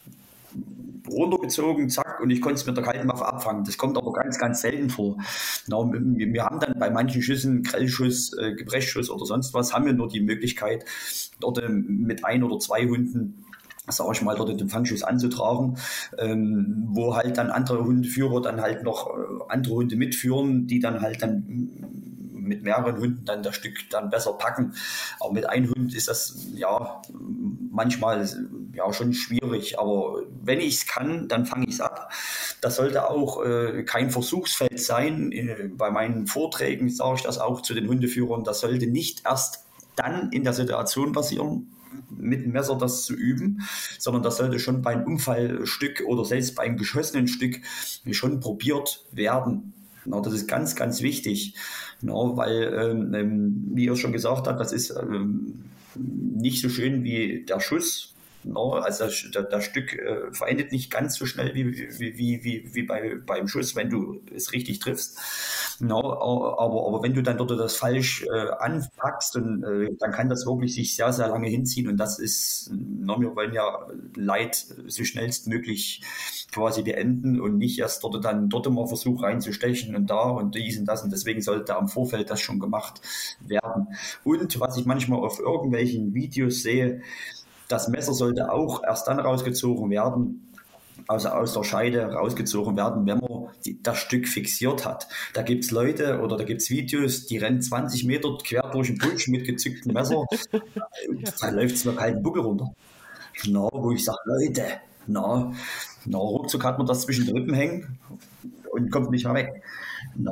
runtergezogen, 1.10 1.90
zack, 1.90 2.20
und 2.22 2.30
ich 2.30 2.42
konnte 2.42 2.56
es 2.56 2.66
mit 2.66 2.78
der 2.78 2.84
kalten 2.84 3.08
Waffe 3.08 3.26
abfangen. 3.26 3.64
Das 3.64 3.78
kommt 3.78 3.98
aber 3.98 4.12
ganz, 4.14 4.38
ganz 4.40 4.62
selten 4.62 4.90
vor. 4.90 5.18
Na, 5.68 5.78
wir 5.78 6.44
haben 6.44 6.60
dann 6.60 6.80
bei 6.80 6.90
manchen 6.90 7.22
Schüssen, 7.22 7.64
Grellschuss, 7.64 8.34
äh, 8.38 8.54
Gebrechschuss 8.54 9.10
oder 9.10 9.26
sonst 9.26 9.54
was, 9.54 9.74
haben 9.74 9.86
wir 9.86 9.94
nur 9.94 10.08
die 10.08 10.22
Möglichkeit, 10.22 10.86
dort 11.40 11.60
äh, 11.60 11.70
mit 11.70 12.26
ein 12.26 12.44
oder 12.44 12.60
zwei 12.60 12.86
Hunden 12.86 13.46
sag 13.88 14.08
ich 14.14 14.22
mal, 14.22 14.36
dort 14.36 14.60
den 14.60 14.70
Fangschuss 14.70 15.04
anzutragen, 15.04 15.78
ähm, 16.18 16.86
wo 16.88 17.18
halt 17.18 17.38
dann 17.38 17.50
andere 17.50 17.84
Hundeführer 17.84 18.42
dann 18.42 18.62
halt 18.62 18.84
noch 18.84 19.10
äh, 19.10 19.12
andere 19.50 19.76
Hunde 19.76 19.98
mitführen, 19.98 20.68
die 20.68 20.80
dann 20.80 21.02
halt 21.02 21.22
dann 21.22 22.13
mit 22.44 22.64
mehreren 22.64 22.98
Hunden 22.98 23.26
dann 23.26 23.44
das 23.44 23.56
Stück 23.56 23.90
dann 23.90 24.10
besser 24.10 24.34
packen. 24.34 24.74
Aber 25.20 25.34
mit 25.34 25.50
einem 25.50 25.74
Hund 25.74 25.96
ist 25.96 26.08
das 26.08 26.48
ja 26.54 27.02
manchmal 27.72 28.28
ja 28.74 28.92
schon 28.94 29.14
schwierig. 29.14 29.80
Aber 29.80 30.24
wenn 30.44 30.60
ich 30.60 30.76
es 30.76 30.88
kann, 30.88 31.28
dann 31.28 31.46
fange 31.46 31.66
ich 31.68 31.76
es 31.76 31.82
ab. 31.82 32.12
Das 32.62 32.76
sollte 32.76 33.10
auch 33.10 33.44
äh, 33.44 33.84
kein 33.84 34.10
Versuchsfeld 34.10 34.80
sein. 34.80 35.32
Äh, 35.32 35.70
bei 35.76 35.92
meinen 35.92 36.28
Vorträgen 36.28 36.90
sage 36.90 37.16
ich 37.18 37.24
das 37.24 37.40
auch 37.40 37.62
zu 37.62 37.74
den 37.74 37.88
Hundeführern. 37.88 38.44
Das 38.44 38.60
sollte 38.60 38.88
nicht 38.88 39.24
erst 39.26 39.66
dann 39.96 40.32
in 40.32 40.44
der 40.44 40.54
Situation 40.54 41.12
passieren, 41.12 41.74
mit 42.10 42.44
dem 42.44 42.52
Messer 42.52 42.78
das 42.78 43.04
zu 43.04 43.14
üben, 43.14 43.62
sondern 44.00 44.24
das 44.24 44.38
sollte 44.38 44.60
schon 44.60 44.82
beim 44.82 45.04
Unfallstück 45.04 46.04
oder 46.06 46.26
selbst 46.26 46.56
beim 46.56 46.78
geschossenen 46.78 47.28
Stück 47.28 47.62
schon 48.12 48.40
probiert 48.40 49.06
werden. 49.12 49.74
Genau, 50.04 50.22
das 50.22 50.34
ist 50.34 50.48
ganz, 50.48 50.76
ganz 50.76 51.02
wichtig, 51.02 51.56
genau, 52.02 52.36
weil, 52.36 52.74
ähm, 52.74 53.14
ähm, 53.14 53.72
wie 53.74 53.86
ihr 53.86 53.96
schon 53.96 54.12
gesagt 54.12 54.48
habt, 54.48 54.60
das 54.60 54.74
ist 54.74 54.92
ähm, 54.92 55.64
nicht 55.96 56.62
so 56.62 56.70
schön 56.70 57.04
wie 57.04 57.46
der 57.46 57.60
Schuss, 57.60 58.14
No, 58.46 58.74
also 58.74 59.06
das, 59.06 59.26
das 59.50 59.64
Stück 59.64 59.94
äh, 59.94 60.32
verendet 60.32 60.72
nicht 60.72 60.92
ganz 60.92 61.16
so 61.16 61.26
schnell 61.26 61.54
wie, 61.56 61.78
wie, 62.00 62.18
wie, 62.18 62.44
wie, 62.44 62.70
wie 62.74 62.84
bei, 62.84 63.16
beim 63.26 63.48
Schuss, 63.48 63.76
wenn 63.76 63.90
du 63.90 64.22
es 64.36 64.52
richtig 64.52 64.80
triffst. 64.80 65.18
No, 65.80 65.98
aber, 66.00 66.88
aber 66.88 67.04
wenn 67.04 67.14
du 67.14 67.24
dann 67.24 67.38
dort 67.38 67.52
das 67.52 67.76
falsch 67.76 68.24
äh, 68.24 68.50
anpackst, 68.60 69.36
und, 69.36 69.64
äh, 69.64 69.90
dann 70.00 70.12
kann 70.12 70.30
das 70.30 70.46
wirklich 70.46 70.74
sich 70.76 70.96
sehr, 70.96 71.12
sehr 71.12 71.30
lange 71.30 71.50
hinziehen. 71.50 71.88
Und 71.88 71.98
das 71.98 72.20
ist, 72.20 72.72
no, 72.72 73.20
wir 73.20 73.36
wollen 73.36 73.54
ja 73.54 73.88
Leid 74.16 74.56
so 74.88 75.04
schnellstmöglich 75.04 76.02
quasi 76.52 76.84
beenden 76.84 77.42
und 77.42 77.58
nicht 77.58 77.80
erst 77.80 78.04
dort 78.04 78.24
dann 78.24 78.50
dort 78.50 78.68
immer 78.68 78.88
Versuch 78.88 79.24
reinzustechen 79.24 79.96
und 79.96 80.10
da 80.10 80.22
und 80.30 80.56
dies 80.56 80.78
und 80.80 80.86
das. 80.86 81.04
Und 81.04 81.12
deswegen 81.12 81.42
sollte 81.42 81.76
am 81.76 81.88
Vorfeld 81.88 82.30
das 82.30 82.40
schon 82.40 82.60
gemacht 82.60 83.02
werden. 83.42 83.88
Und 84.24 84.60
was 84.60 84.78
ich 84.78 84.86
manchmal 84.86 85.20
auf 85.20 85.40
irgendwelchen 85.40 86.14
Videos 86.14 86.62
sehe, 86.62 87.02
das 87.68 87.88
Messer 87.88 88.14
sollte 88.14 88.52
auch 88.52 88.84
erst 88.84 89.08
dann 89.08 89.20
rausgezogen 89.20 89.90
werden, 89.90 90.53
also 91.08 91.30
aus 91.30 91.54
der 91.54 91.64
Scheide 91.64 92.06
rausgezogen 92.06 92.76
werden, 92.78 93.06
wenn 93.06 93.20
man 93.20 93.50
die, 93.66 93.82
das 93.82 93.98
Stück 93.98 94.28
fixiert 94.28 94.86
hat. 94.86 95.08
Da 95.34 95.42
gibt 95.42 95.64
es 95.64 95.72
Leute 95.72 96.20
oder 96.22 96.38
da 96.38 96.44
gibt 96.44 96.62
es 96.62 96.70
Videos, 96.70 97.26
die 97.26 97.38
rennen 97.38 97.62
20 97.62 98.06
Meter 98.06 98.38
quer 98.44 98.70
durch 98.72 98.88
den 98.88 98.98
Busch 98.98 99.28
mit 99.28 99.46
gezücktem 99.46 99.94
Messer. 99.94 100.26
da 101.42 101.50
läuft 101.50 101.76
es 101.76 101.86
mir 101.86 101.96
kalten 101.96 102.24
Buckel 102.24 102.44
runter. 102.44 102.74
Genau, 103.42 103.70
wo 103.74 103.92
ich 103.92 104.04
sage, 104.04 104.20
Leute, 104.26 104.64
na, 105.08 105.52
na, 106.06 106.18
ruckzuck 106.18 106.64
hat 106.64 106.78
man 106.78 106.88
das 106.88 107.02
zwischen 107.02 107.26
den 107.26 107.36
Rippen 107.36 107.54
hängen 107.54 108.00
und 108.72 108.92
kommt 108.92 109.12
nicht 109.12 109.26
mehr 109.26 109.34
weg. 109.34 109.64
Na, 110.16 110.32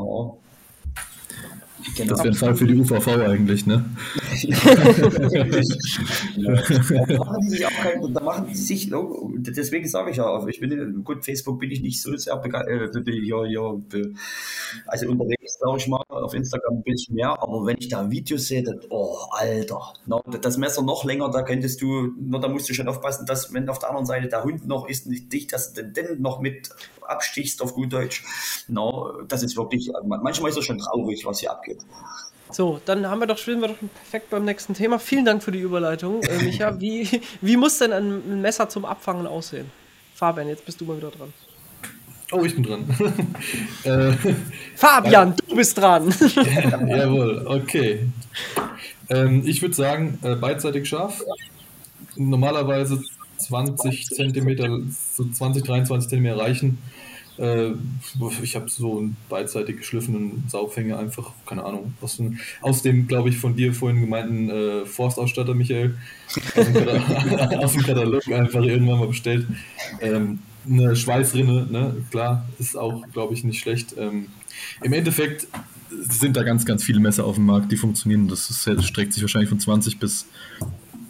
Genau. 1.96 2.10
Das 2.10 2.20
wäre 2.20 2.30
ein 2.30 2.34
Fall 2.34 2.56
für 2.56 2.68
die 2.68 2.76
UVV 2.76 3.08
eigentlich, 3.08 3.66
ne? 3.66 3.86
ja. 6.36 6.54
Da 7.08 7.18
machen 7.18 7.42
sie 7.44 7.50
sich 7.50 7.66
auch 7.66 7.72
kein, 7.72 8.14
da 8.14 8.22
machen 8.22 8.48
sie 8.54 8.64
sich, 8.64 8.92
deswegen 8.92 9.88
sage 9.88 10.12
ich 10.12 10.18
ja, 10.18 10.48
ich 10.48 10.60
bin, 10.60 11.04
gut, 11.04 11.26
Facebook 11.26 11.60
bin 11.60 11.72
ich 11.72 11.82
nicht 11.82 12.02
so 12.02 12.16
sehr 12.16 12.38
begeistert, 12.38 13.08
äh, 13.08 13.12
ja, 13.24 13.46
ja, 13.46 13.74
also 14.88 15.10
unterwegs, 15.10 15.58
sage 15.60 15.78
ich 15.78 15.88
mal, 15.88 16.04
auf 16.10 16.34
Instagram 16.34 16.78
ein 16.78 16.84
bisschen 16.84 17.16
mehr, 17.16 17.42
aber 17.42 17.66
wenn 17.66 17.78
ich 17.80 17.90
da 17.90 18.10
Videos 18.10 18.48
sehe, 18.48 18.64
dann, 18.64 18.80
oh, 18.90 19.16
Alter, 19.32 19.94
das 20.42 20.58
Messer 20.58 20.82
noch 20.84 21.04
länger, 21.04 21.30
da 21.32 21.42
könntest 21.42 21.82
du, 21.82 22.12
no, 22.20 22.40
da 22.40 22.48
musst 22.48 22.70
du 22.70 22.74
schon 22.74 22.88
aufpassen, 22.88 23.26
dass, 23.26 23.54
wenn 23.54 23.68
auf 23.70 23.80
der 23.80 23.90
anderen 23.90 24.06
Seite 24.06 24.28
der 24.28 24.44
Hund 24.44 24.68
noch 24.68 24.88
ist, 24.88 25.08
nicht 25.08 25.32
dich, 25.32 25.48
dass 25.48 25.74
du 25.74 25.84
den 25.84 26.22
noch 26.22 26.42
mit 26.42 26.70
abstichst 27.12 27.62
auf 27.62 27.74
gut 27.74 27.94
Deutsch, 27.94 28.24
no, 28.68 29.22
das 29.28 29.44
ist 29.44 29.58
wirklich, 29.58 29.92
manchmal 30.04 30.52
ist 30.52 30.58
es 30.58 30.66
schon 30.66 30.80
traurig, 30.80 31.26
was 31.26 31.40
hier 31.40 31.52
abgeht. 31.52 31.80
So, 32.52 32.82
dann 32.86 33.08
haben 33.08 33.20
wir 33.20 33.28
doch, 33.28 33.38
spielen 33.38 33.62
wir 33.62 33.70
doch 33.70 33.78
perfekt 33.78 34.30
beim 34.30 34.44
nächsten 34.44 34.74
Thema. 34.74 35.00
Vielen 35.00 35.24
Dank 35.24 35.42
für 35.42 35.52
die 35.52 35.60
Überleitung, 35.60 36.22
äh, 36.22 36.44
Micha. 36.44 36.78
Wie, 36.80 37.22
wie 37.40 37.58
muss 37.58 37.78
denn 37.78 37.94
ein 37.94 38.42
Messer 38.42 38.68
zum 38.68 38.84
Abfangen 38.84 39.26
aussehen? 39.26 39.72
Fabian, 40.16 40.50
jetzt 40.50 40.66
bist 40.66 40.80
du 40.82 40.86
mal 40.86 40.98
wieder 40.98 41.12
dran. 41.12 41.34
Oh, 42.32 42.44
ich 42.46 42.54
bin 42.54 42.64
dran. 42.64 42.86
äh, 43.84 44.14
Fabian, 44.76 45.36
du 45.48 45.56
bist 45.56 45.78
dran. 45.78 46.10
Jawohl, 46.88 47.46
okay. 47.48 48.08
Ähm, 49.10 49.44
ich 49.46 49.62
würde 49.62 49.76
sagen, 49.76 50.20
äh, 50.22 50.36
beidseitig 50.36 50.88
scharf. 50.88 51.24
Normalerweise 52.16 53.02
20 53.42 54.08
cm, 54.08 54.94
so 55.14 55.26
20, 55.26 55.64
23 55.64 56.10
cm 56.10 56.28
reichen. 56.28 56.78
Äh, 57.38 57.72
ich 58.44 58.56
habe 58.56 58.70
so 58.70 59.00
einen 59.00 59.16
beidseitig 59.30 59.78
geschliffenen 59.78 60.44
Saugfänger 60.48 61.00
einfach, 61.00 61.32
keine 61.46 61.64
Ahnung, 61.64 61.94
aus 62.02 62.18
dem, 62.18 62.40
aus 62.62 62.82
dem 62.82 63.08
glaube 63.08 63.30
ich, 63.30 63.38
von 63.38 63.56
dir 63.56 63.74
vorhin 63.74 64.02
gemeinten 64.02 64.50
äh, 64.50 64.86
Forstausstatter, 64.86 65.56
Michael, 65.56 65.96
aus 66.28 66.66
dem, 66.66 66.74
Katalog, 66.74 67.54
aus 67.64 67.74
dem 67.74 67.84
Katalog 67.84 68.28
einfach 68.32 68.62
irgendwann 68.62 69.00
mal 69.00 69.08
bestellt. 69.08 69.48
Ähm, 70.02 70.40
eine 70.70 70.96
Schweißrinne, 70.96 71.68
ne, 71.72 71.96
klar, 72.12 72.48
ist 72.60 72.78
auch, 72.78 73.04
glaube 73.12 73.34
ich, 73.34 73.44
nicht 73.44 73.60
schlecht. 73.60 73.96
Ähm, 73.98 74.28
Im 74.84 74.94
Endeffekt 74.94 75.48
sind 75.90 76.38
da 76.38 76.44
ganz, 76.44 76.66
ganz 76.66 76.84
viele 76.84 77.00
Messer 77.00 77.26
auf 77.26 77.36
dem 77.36 77.46
Markt, 77.46 77.72
die 77.72 77.78
funktionieren. 77.78 78.28
Das, 78.28 78.50
ist, 78.50 78.68
das 78.68 78.86
streckt 78.86 79.14
sich 79.14 79.24
wahrscheinlich 79.24 79.50
von 79.50 79.60
20 79.60 80.00
bis 80.00 80.28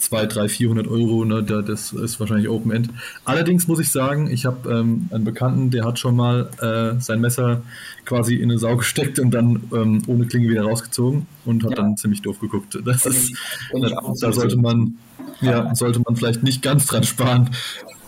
2, 0.02 0.26
3, 0.26 0.50
400 0.50 0.88
Euro, 0.88 1.24
ne, 1.26 1.44
das 1.44 1.94
ist 1.94 2.20
wahrscheinlich 2.20 2.50
Open 2.50 2.72
End. 2.72 2.90
Allerdings 3.24 3.68
muss 3.68 3.80
ich 3.80 3.92
sagen, 3.92 4.30
ich 4.30 4.46
habe 4.46 4.70
ähm, 4.70 5.08
einen 5.12 5.24
Bekannten, 5.24 5.70
der 5.70 5.86
hat 5.86 6.00
schon 6.00 6.16
mal 6.16 6.50
äh, 6.60 7.00
sein 7.00 7.22
Messer 7.22 7.62
quasi 8.06 8.36
in 8.36 8.50
eine 8.50 8.58
Sau 8.58 8.76
gesteckt 8.78 9.20
und 9.20 9.32
dann 9.32 9.64
ähm, 9.74 10.02
ohne 10.08 10.26
Klinge 10.26 10.50
wieder 10.50 10.64
rausgezogen 10.64 11.28
und 11.46 11.64
hat 11.64 11.72
ja. 11.72 11.76
dann 11.78 11.98
ziemlich 11.98 12.22
doof 12.22 12.40
geguckt. 12.40 12.80
Das 12.84 13.06
ist, 13.06 13.34
da, 13.72 14.02
da 14.20 14.34
sollte 14.34 14.58
man, 14.58 14.96
ja, 15.40 15.74
sollte 15.76 16.02
man 16.04 16.16
vielleicht 16.16 16.42
nicht 16.42 16.62
ganz 16.62 16.88
dran 16.88 17.04
sparen. 17.04 17.50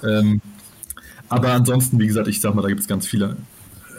Ähm, 0.04 0.42
aber 1.30 1.54
ansonsten, 1.54 2.00
wie 2.00 2.08
gesagt, 2.08 2.28
ich 2.28 2.42
sag 2.42 2.56
mal, 2.56 2.64
da 2.64 2.68
gibt 2.70 2.82
es 2.82 2.88
ganz 2.88 3.08
viele 3.08 3.38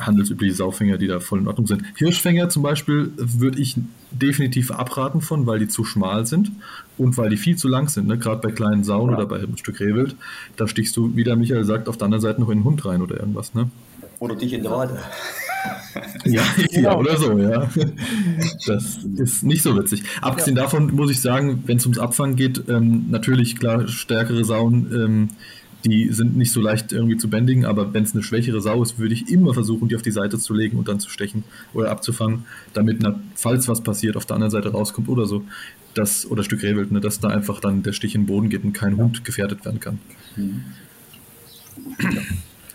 handelsübliche 0.06 0.54
Saufänger, 0.54 0.98
die 0.98 1.06
da 1.06 1.20
voll 1.20 1.40
in 1.40 1.48
Ordnung 1.48 1.66
sind. 1.66 1.82
Hirschfänger 1.96 2.48
zum 2.48 2.62
Beispiel 2.62 3.12
würde 3.16 3.60
ich 3.60 3.76
definitiv 4.10 4.70
abraten 4.70 5.20
von, 5.20 5.46
weil 5.46 5.58
die 5.58 5.68
zu 5.68 5.84
schmal 5.84 6.26
sind 6.26 6.52
und 6.98 7.16
weil 7.18 7.30
die 7.30 7.36
viel 7.36 7.56
zu 7.56 7.68
lang 7.68 7.88
sind. 7.88 8.06
Ne? 8.06 8.18
Gerade 8.18 8.40
bei 8.40 8.52
kleinen 8.52 8.84
Sauen 8.84 9.10
ja. 9.10 9.16
oder 9.16 9.26
bei 9.26 9.38
einem 9.38 9.56
Stück 9.56 9.80
Rehwild, 9.80 10.16
da 10.56 10.68
stichst 10.68 10.96
du, 10.96 11.14
wie 11.16 11.24
der 11.24 11.36
Michael 11.36 11.64
sagt, 11.64 11.88
auf 11.88 11.96
der 11.96 12.06
anderen 12.06 12.22
Seite 12.22 12.40
noch 12.40 12.50
in 12.50 12.58
den 12.58 12.64
Hund 12.64 12.84
rein 12.84 13.02
oder 13.02 13.18
irgendwas. 13.18 13.54
Ne? 13.54 13.70
Oder 14.18 14.36
dich 14.36 14.52
in 14.52 14.62
der 14.62 14.72
Wade. 14.72 14.98
ja, 16.24 16.42
ja, 16.70 16.96
oder 16.96 17.16
so, 17.16 17.38
ja. 17.38 17.68
Das 18.66 18.98
ist 19.16 19.42
nicht 19.42 19.62
so 19.62 19.76
witzig. 19.76 20.02
Abgesehen 20.20 20.56
ja. 20.56 20.62
davon 20.62 20.94
muss 20.94 21.10
ich 21.10 21.20
sagen, 21.20 21.62
wenn 21.66 21.78
es 21.78 21.84
ums 21.84 21.98
Abfangen 21.98 22.36
geht, 22.36 22.68
ähm, 22.68 23.06
natürlich 23.10 23.56
klar 23.56 23.88
stärkere 23.88 24.44
Sauen 24.44 24.90
ähm, 24.92 25.28
die 25.84 26.08
sind 26.12 26.36
nicht 26.36 26.52
so 26.52 26.60
leicht 26.60 26.92
irgendwie 26.92 27.16
zu 27.16 27.28
bändigen, 27.28 27.66
aber 27.66 27.92
wenn 27.92 28.04
es 28.04 28.14
eine 28.14 28.22
schwächere 28.22 28.60
Sau 28.60 28.82
ist, 28.82 28.98
würde 28.98 29.14
ich 29.14 29.28
immer 29.30 29.52
versuchen, 29.52 29.88
die 29.88 29.96
auf 29.96 30.02
die 30.02 30.10
Seite 30.10 30.38
zu 30.38 30.54
legen 30.54 30.78
und 30.78 30.88
dann 30.88 30.98
zu 30.98 31.10
stechen 31.10 31.44
oder 31.74 31.90
abzufangen, 31.90 32.44
damit, 32.72 32.98
na, 33.00 33.20
falls 33.34 33.68
was 33.68 33.82
passiert, 33.82 34.16
auf 34.16 34.24
der 34.24 34.36
anderen 34.36 34.50
Seite 34.50 34.70
rauskommt 34.72 35.08
oder 35.08 35.26
so, 35.26 35.44
dass, 35.92 36.26
oder 36.26 36.42
Stück 36.42 36.62
Rehwild, 36.62 36.90
ne, 36.90 37.00
dass 37.00 37.20
da 37.20 37.28
einfach 37.28 37.60
dann 37.60 37.82
der 37.82 37.92
Stich 37.92 38.14
in 38.14 38.22
den 38.22 38.26
Boden 38.26 38.48
geht 38.48 38.64
und 38.64 38.72
kein 38.72 38.96
Hund 38.96 39.24
gefährdet 39.24 39.64
werden 39.64 39.80
kann. 39.80 39.98
Mhm. 40.36 40.64
Ja. 42.00 42.22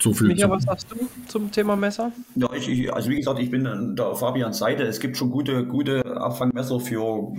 So 0.01 0.13
viel 0.13 0.27
Micha, 0.27 0.49
was 0.49 0.63
sagst 0.63 0.87
du 0.91 0.95
zum 1.27 1.51
Thema 1.51 1.75
Messer? 1.75 2.11
Ja, 2.35 2.51
ich, 2.53 2.69
ich, 2.69 2.93
also 2.93 3.09
wie 3.09 3.17
gesagt, 3.17 3.39
ich 3.39 3.51
bin 3.51 3.95
da 3.95 4.07
auf 4.07 4.19
Fabians 4.19 4.57
Seite. 4.57 4.83
Es 4.83 4.99
gibt 4.99 5.17
schon 5.17 5.29
gute, 5.29 5.65
gute 5.65 6.05
Abfangmesser 6.05 6.79
für 6.79 7.33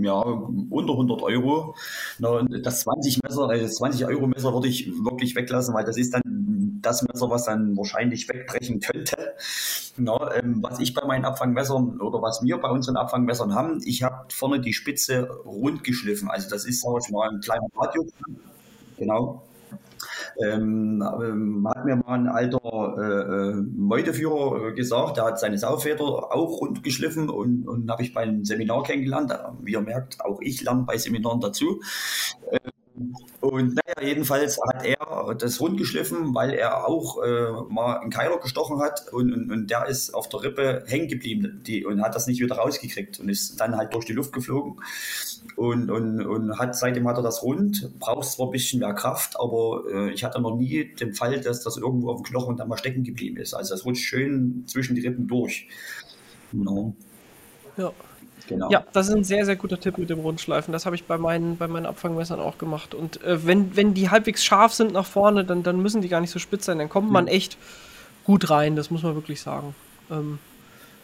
ja, 0.00 0.20
unter 0.70 0.92
100 0.92 1.22
Euro. 1.22 1.74
Das 2.18 2.80
20 2.80 3.22
Messer, 3.22 3.48
das 3.48 3.74
20 3.74 4.06
Euro 4.06 4.26
Messer 4.26 4.52
würde 4.54 4.68
ich 4.68 4.90
wirklich 5.04 5.36
weglassen, 5.36 5.74
weil 5.74 5.84
das 5.84 5.98
ist 5.98 6.14
dann 6.14 6.22
das 6.80 7.02
Messer, 7.02 7.28
was 7.30 7.44
dann 7.44 7.76
wahrscheinlich 7.76 8.28
wegbrechen 8.28 8.80
könnte. 8.80 9.34
Na, 9.96 10.34
ähm, 10.36 10.62
was 10.62 10.78
ich 10.78 10.94
bei 10.94 11.04
meinen 11.06 11.24
Abfangmessern 11.24 12.00
oder 12.00 12.22
was 12.22 12.42
wir 12.42 12.58
bei 12.58 12.70
unseren 12.70 12.96
Abfangmessern 12.96 13.54
haben, 13.54 13.80
ich 13.84 14.02
habe 14.02 14.26
vorne 14.30 14.60
die 14.60 14.72
Spitze 14.72 15.28
rund 15.44 15.84
geschliffen. 15.84 16.30
Also 16.30 16.48
das 16.48 16.64
ist, 16.64 16.80
sag 16.80 16.92
ich 17.04 17.10
mal, 17.10 17.28
ein 17.28 17.40
kleiner 17.40 17.66
Radio. 17.76 18.06
Genau. 18.96 19.42
Ähm, 20.40 21.02
ähm, 21.20 21.68
hat 21.68 21.84
mir 21.84 21.96
mal 21.96 22.14
ein 22.14 22.28
alter 22.28 22.96
äh, 22.96 23.50
äh, 23.50 23.62
Meuteführer 23.76 24.72
gesagt, 24.72 25.16
der 25.16 25.24
hat 25.24 25.40
seine 25.40 25.58
Saufeder 25.58 26.04
auch 26.04 26.60
rund 26.60 26.84
geschliffen 26.84 27.28
und, 27.28 27.66
und 27.66 27.90
habe 27.90 28.02
ich 28.02 28.14
beim 28.14 28.44
Seminar 28.44 28.84
kennengelernt. 28.84 29.32
Wie 29.62 29.72
ihr 29.72 29.80
merkt, 29.80 30.20
auch 30.20 30.40
ich 30.40 30.62
lerne 30.62 30.82
bei 30.82 30.96
Seminaren 30.96 31.40
dazu. 31.40 31.80
Ähm, 32.52 32.72
und 33.40 33.74
naja, 33.76 34.08
jedenfalls 34.08 34.58
hat 34.60 34.84
er 34.84 35.34
das 35.34 35.60
rund 35.60 35.78
geschliffen, 35.78 36.34
weil 36.34 36.50
er 36.50 36.86
auch 36.86 37.22
äh, 37.22 37.50
mal 37.68 37.98
einen 37.98 38.10
Keiler 38.10 38.38
gestochen 38.38 38.80
hat 38.80 39.12
und, 39.12 39.32
und, 39.32 39.52
und, 39.52 39.70
der 39.70 39.86
ist 39.86 40.14
auf 40.14 40.28
der 40.28 40.42
Rippe 40.42 40.84
hängen 40.86 41.08
geblieben 41.08 41.62
die, 41.64 41.84
und 41.84 42.02
hat 42.02 42.14
das 42.14 42.26
nicht 42.26 42.40
wieder 42.40 42.56
rausgekriegt 42.56 43.20
und 43.20 43.28
ist 43.28 43.60
dann 43.60 43.76
halt 43.76 43.94
durch 43.94 44.04
die 44.04 44.14
Luft 44.14 44.32
geflogen 44.32 44.80
und, 45.58 45.90
und, 45.90 46.24
und 46.24 46.56
hat 46.56 46.76
seitdem 46.76 47.08
hat 47.08 47.16
er 47.16 47.22
das 47.22 47.42
rund, 47.42 47.90
braucht 47.98 48.28
zwar 48.28 48.46
ein 48.46 48.52
bisschen 48.52 48.78
mehr 48.78 48.94
Kraft, 48.94 49.34
aber 49.40 49.82
äh, 49.92 50.12
ich 50.12 50.22
hatte 50.22 50.40
noch 50.40 50.56
nie 50.56 50.94
den 50.94 51.14
Fall, 51.14 51.40
dass 51.40 51.64
das 51.64 51.76
irgendwo 51.76 52.12
auf 52.12 52.22
dem 52.22 52.26
Knochen 52.26 52.56
dann 52.56 52.68
mal 52.68 52.78
stecken 52.78 53.02
geblieben 53.02 53.38
ist. 53.38 53.54
Also 53.54 53.74
das 53.74 53.84
rutscht 53.84 54.04
schön 54.04 54.62
zwischen 54.68 54.94
die 54.94 55.00
Rippen 55.00 55.26
durch. 55.26 55.66
Genau. 56.52 56.94
Ja. 57.76 57.92
Genau. 58.46 58.70
Ja, 58.70 58.86
das 58.92 59.08
ist 59.08 59.14
ein 59.14 59.24
sehr, 59.24 59.44
sehr 59.44 59.56
guter 59.56 59.78
Tipp 59.78 59.98
mit 59.98 60.08
dem 60.08 60.20
Rundschleifen. 60.20 60.72
Das 60.72 60.86
habe 60.86 60.96
ich 60.96 61.04
bei 61.04 61.18
meinen, 61.18 61.58
bei 61.58 61.68
meinen 61.68 61.84
Abfangmessern 61.84 62.40
auch 62.40 62.56
gemacht. 62.56 62.94
Und 62.94 63.22
äh, 63.22 63.44
wenn, 63.44 63.76
wenn 63.76 63.92
die 63.92 64.08
halbwegs 64.08 64.42
scharf 64.42 64.72
sind 64.72 64.92
nach 64.92 65.04
vorne, 65.04 65.44
dann, 65.44 65.62
dann 65.62 65.82
müssen 65.82 66.00
die 66.00 66.08
gar 66.08 66.22
nicht 66.22 66.30
so 66.30 66.38
spitz 66.38 66.64
sein. 66.64 66.78
Dann 66.78 66.88
kommt 66.88 67.10
man 67.10 67.26
echt 67.26 67.58
gut 68.24 68.48
rein, 68.48 68.74
das 68.74 68.90
muss 68.90 69.02
man 69.02 69.16
wirklich 69.16 69.42
sagen. 69.42 69.74
Ähm, 70.10 70.38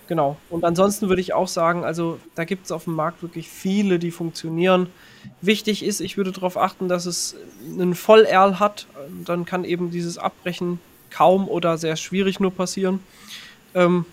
genau. 0.07 0.37
Und 0.51 0.65
ansonsten 0.65 1.09
würde 1.09 1.21
ich 1.21 1.33
auch 1.33 1.49
sagen, 1.49 1.85
also 1.85 2.19
da 2.35 2.45
gibt 2.45 2.67
es 2.67 2.73
auf 2.73 2.85
dem 2.85 2.95
Markt 2.95 3.23
wirklich 3.23 3.49
viele, 3.49 3.99
die 3.99 4.11
funktionieren. 4.11 4.89
Wichtig 5.41 5.85
ist, 5.85 6.01
ich 6.01 6.17
würde 6.17 6.33
darauf 6.33 6.57
achten, 6.57 6.89
dass 6.89 7.07
es 7.07 7.37
einen 7.67 7.95
Voll-Erl 7.95 8.61
hat. 8.61 8.87
Dann 9.25 9.45
kann 9.45 9.65
eben 9.65 9.91
dieses 9.91 10.19
Abbrechen 10.19 10.81
kaum 11.11 11.49
oder 11.49 11.79
sehr 11.79 11.97
schwierig 11.97 12.41
nur 12.41 12.53
passieren. 12.53 13.01
Ähm, 13.75 14.05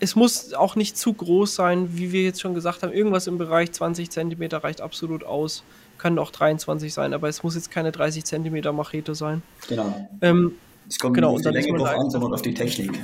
es 0.00 0.16
muss 0.16 0.54
auch 0.54 0.76
nicht 0.76 0.96
zu 0.96 1.12
groß 1.12 1.54
sein, 1.54 1.90
wie 1.96 2.10
wir 2.12 2.22
jetzt 2.22 2.40
schon 2.40 2.54
gesagt 2.54 2.82
haben. 2.82 2.92
Irgendwas 2.92 3.26
im 3.26 3.38
Bereich 3.38 3.72
20 3.72 4.10
cm 4.10 4.42
reicht 4.52 4.80
absolut 4.80 5.24
aus. 5.24 5.62
Können 5.98 6.18
auch 6.18 6.30
23 6.30 6.92
sein, 6.92 7.12
aber 7.12 7.28
es 7.28 7.42
muss 7.42 7.54
jetzt 7.54 7.70
keine 7.70 7.92
30 7.92 8.24
cm 8.24 8.74
Machete 8.74 9.14
sein. 9.14 9.42
Genau. 9.68 10.08
Ähm, 10.22 10.52
es 10.90 10.98
kommt 10.98 11.14
genau, 11.14 11.36
nicht 11.36 11.46
auf 11.46 11.52
die 11.52 11.58
Länge 11.60 11.78
drauf 11.78 11.88
an, 11.96 12.10
sondern 12.10 12.34
auf 12.34 12.42
die 12.42 12.52
Technik. 12.52 12.98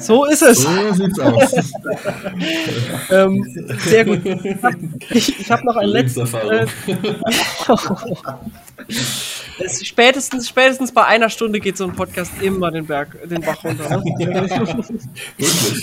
So 0.00 0.26
ist 0.26 0.42
es. 0.42 0.58
So 0.58 0.92
sieht's 0.92 1.18
aus. 1.18 1.54
ähm, 3.10 3.42
sehr 3.86 4.04
gut. 4.04 4.20
Ich, 5.08 5.40
ich 5.40 5.50
habe 5.50 5.64
noch 5.64 5.76
ein 5.76 5.88
letztes. 5.88 6.34
Äh, 6.34 6.66
spätestens, 9.82 10.46
spätestens 10.46 10.92
bei 10.92 11.06
einer 11.06 11.30
Stunde 11.30 11.58
geht 11.58 11.78
so 11.78 11.84
ein 11.84 11.94
Podcast 11.94 12.32
immer 12.42 12.70
den 12.70 12.84
Berg, 12.84 13.16
den 13.26 13.40
Bach 13.40 13.64
runter. 13.64 13.96
Ne? 13.96 14.04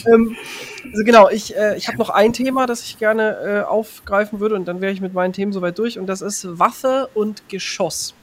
ähm, 0.05 0.37
also 0.85 1.03
genau, 1.03 1.29
ich, 1.29 1.57
äh, 1.57 1.75
ich 1.77 1.87
habe 1.87 1.97
noch 1.97 2.11
ein 2.11 2.33
Thema, 2.33 2.67
das 2.67 2.83
ich 2.83 2.99
gerne 2.99 3.37
äh, 3.43 3.61
aufgreifen 3.63 4.39
würde 4.39 4.53
und 4.53 4.65
dann 4.65 4.81
wäre 4.81 4.93
ich 4.93 5.01
mit 5.01 5.15
meinen 5.15 5.33
Themen 5.33 5.51
soweit 5.51 5.79
durch 5.79 5.97
und 5.97 6.05
das 6.05 6.21
ist 6.21 6.59
Waffe 6.59 7.09
und 7.15 7.49
Geschoss. 7.49 8.13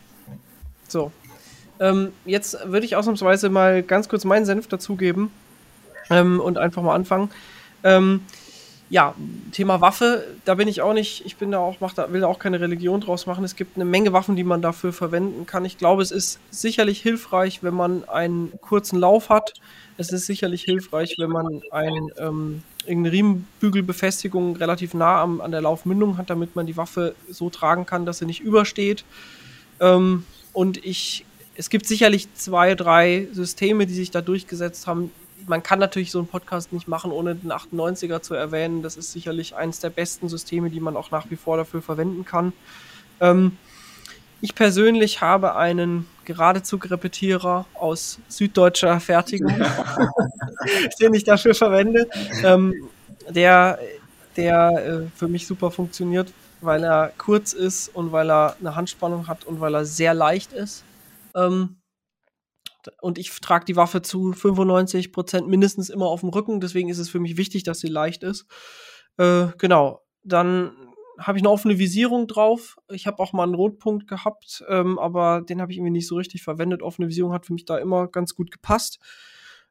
So. 0.86 1.10
Ähm, 1.80 2.12
jetzt 2.26 2.58
würde 2.70 2.86
ich 2.86 2.94
ausnahmsweise 2.94 3.48
mal 3.48 3.82
ganz 3.82 4.08
kurz 4.08 4.24
meinen 4.24 4.44
Senf 4.44 4.68
dazugeben 4.68 5.30
ähm, 6.10 6.38
und 6.38 6.58
einfach 6.58 6.82
mal 6.82 6.94
anfangen. 6.94 7.30
Ähm, 7.82 8.22
ja, 8.90 9.14
Thema 9.52 9.80
Waffe, 9.80 10.26
da 10.44 10.56
bin 10.56 10.66
ich 10.66 10.82
auch 10.82 10.92
nicht, 10.92 11.24
ich 11.24 11.36
bin 11.36 11.52
da 11.52 11.58
auch, 11.58 11.76
mach 11.78 11.94
da, 11.94 12.12
will 12.12 12.22
da 12.22 12.26
auch 12.26 12.40
keine 12.40 12.60
Religion 12.60 13.00
draus 13.00 13.24
machen. 13.24 13.44
Es 13.44 13.54
gibt 13.54 13.76
eine 13.76 13.84
Menge 13.84 14.12
Waffen, 14.12 14.34
die 14.34 14.42
man 14.42 14.62
dafür 14.62 14.92
verwenden 14.92 15.46
kann. 15.46 15.64
Ich 15.64 15.78
glaube, 15.78 16.02
es 16.02 16.10
ist 16.10 16.40
sicherlich 16.50 17.00
hilfreich, 17.00 17.62
wenn 17.62 17.74
man 17.74 18.06
einen 18.08 18.52
kurzen 18.60 18.98
Lauf 18.98 19.28
hat. 19.28 19.54
Es 19.96 20.10
ist 20.10 20.26
sicherlich 20.26 20.64
hilfreich, 20.64 21.14
wenn 21.18 21.30
man 21.30 21.62
ein, 21.70 22.10
ähm, 22.18 22.62
irgendeine 22.84 23.12
Riemenbügelbefestigung 23.12 24.56
relativ 24.56 24.92
nah 24.92 25.22
am, 25.22 25.40
an 25.40 25.52
der 25.52 25.60
Laufmündung 25.60 26.18
hat, 26.18 26.28
damit 26.28 26.56
man 26.56 26.66
die 26.66 26.76
Waffe 26.76 27.14
so 27.30 27.48
tragen 27.48 27.86
kann, 27.86 28.06
dass 28.06 28.18
sie 28.18 28.26
nicht 28.26 28.40
übersteht. 28.40 29.04
Ähm, 29.78 30.24
und 30.52 30.84
ich, 30.84 31.24
es 31.60 31.68
gibt 31.68 31.86
sicherlich 31.86 32.32
zwei, 32.32 32.74
drei 32.74 33.28
Systeme, 33.32 33.86
die 33.86 33.92
sich 33.92 34.10
da 34.10 34.22
durchgesetzt 34.22 34.86
haben, 34.86 35.10
man 35.46 35.62
kann 35.62 35.78
natürlich 35.78 36.10
so 36.10 36.18
einen 36.18 36.26
Podcast 36.26 36.72
nicht 36.72 36.88
machen, 36.88 37.12
ohne 37.12 37.34
den 37.34 37.52
98er 37.52 38.22
zu 38.22 38.32
erwähnen. 38.32 38.82
Das 38.82 38.96
ist 38.96 39.12
sicherlich 39.12 39.56
eines 39.56 39.78
der 39.78 39.90
besten 39.90 40.30
Systeme, 40.30 40.70
die 40.70 40.80
man 40.80 40.96
auch 40.96 41.10
nach 41.10 41.30
wie 41.30 41.36
vor 41.36 41.58
dafür 41.58 41.82
verwenden 41.82 42.24
kann. 42.24 42.54
Ähm, 43.20 43.58
ich 44.40 44.54
persönlich 44.54 45.20
habe 45.20 45.54
einen 45.54 46.06
Geradezug-Repetierer 46.24 47.66
aus 47.74 48.20
süddeutscher 48.28 48.98
Fertigung, 48.98 49.52
den 51.00 51.12
ich 51.12 51.24
dafür 51.24 51.54
verwende, 51.54 52.08
ähm, 52.42 52.88
der, 53.28 53.78
der 54.34 54.70
äh, 54.70 55.10
für 55.14 55.28
mich 55.28 55.46
super 55.46 55.70
funktioniert, 55.70 56.32
weil 56.62 56.84
er 56.84 57.12
kurz 57.18 57.52
ist 57.52 57.94
und 57.94 58.12
weil 58.12 58.30
er 58.30 58.56
eine 58.60 58.76
Handspannung 58.76 59.28
hat 59.28 59.44
und 59.44 59.60
weil 59.60 59.74
er 59.74 59.84
sehr 59.84 60.14
leicht 60.14 60.54
ist. 60.54 60.84
Ähm, 61.34 61.80
und 63.00 63.18
ich 63.18 63.30
trage 63.40 63.66
die 63.66 63.76
Waffe 63.76 64.02
zu 64.02 64.32
95 64.32 65.12
Prozent 65.12 65.48
mindestens 65.48 65.90
immer 65.90 66.06
auf 66.06 66.20
dem 66.20 66.30
Rücken. 66.30 66.60
Deswegen 66.60 66.88
ist 66.88 66.98
es 66.98 67.10
für 67.10 67.20
mich 67.20 67.36
wichtig, 67.36 67.62
dass 67.62 67.80
sie 67.80 67.88
leicht 67.88 68.22
ist. 68.22 68.46
Äh, 69.18 69.48
genau. 69.58 70.02
Dann 70.22 70.72
habe 71.18 71.36
ich 71.36 71.42
eine 71.42 71.50
offene 71.50 71.78
Visierung 71.78 72.26
drauf. 72.26 72.78
Ich 72.88 73.06
habe 73.06 73.18
auch 73.22 73.32
mal 73.32 73.42
einen 73.42 73.54
Rotpunkt 73.54 74.08
gehabt, 74.08 74.64
ähm, 74.68 74.98
aber 74.98 75.42
den 75.42 75.60
habe 75.60 75.70
ich 75.70 75.78
irgendwie 75.78 75.92
nicht 75.92 76.08
so 76.08 76.16
richtig 76.16 76.42
verwendet. 76.42 76.82
Offene 76.82 77.08
Visierung 77.08 77.32
hat 77.32 77.44
für 77.46 77.52
mich 77.52 77.66
da 77.66 77.78
immer 77.78 78.08
ganz 78.08 78.34
gut 78.34 78.50
gepasst. 78.50 78.98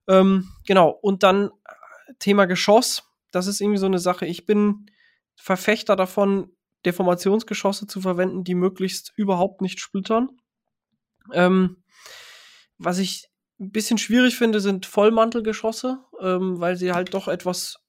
Ähm, 0.07 0.49
genau. 0.67 0.89
Und 0.89 1.23
dann 1.23 1.47
äh, 1.47 2.13
Thema 2.19 2.45
Geschoss. 2.45 3.03
Das 3.31 3.47
ist 3.47 3.61
irgendwie 3.61 3.79
so 3.79 3.85
eine 3.85 3.99
Sache. 3.99 4.25
Ich 4.25 4.45
bin 4.45 4.85
Verfechter 5.35 5.95
davon, 5.95 6.51
Deformationsgeschosse 6.85 7.87
zu 7.87 8.01
verwenden, 8.01 8.43
die 8.43 8.55
möglichst 8.55 9.13
überhaupt 9.15 9.61
nicht 9.61 9.79
splittern. 9.79 10.29
Ähm, 11.33 11.77
was 12.77 12.99
ich 12.99 13.29
ein 13.59 13.71
bisschen 13.71 13.97
schwierig 13.97 14.35
finde, 14.35 14.61
sind 14.61 14.85
Vollmantelgeschosse, 14.85 15.99
ähm, 16.21 16.59
weil 16.59 16.77
sie 16.77 16.93
halt 16.93 17.13
doch 17.13 17.27
etwas 17.27 17.79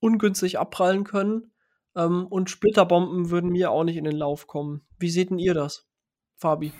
ungünstig 0.00 0.58
abprallen 0.58 1.04
können. 1.04 1.52
Ähm, 1.94 2.26
und 2.26 2.50
Splitterbomben 2.50 3.30
würden 3.30 3.50
mir 3.50 3.70
auch 3.70 3.84
nicht 3.84 3.96
in 3.96 4.04
den 4.04 4.16
Lauf 4.16 4.46
kommen. 4.46 4.82
Wie 4.98 5.10
seht 5.10 5.30
denn 5.30 5.38
ihr 5.38 5.54
das, 5.54 5.86
Fabi? 6.36 6.72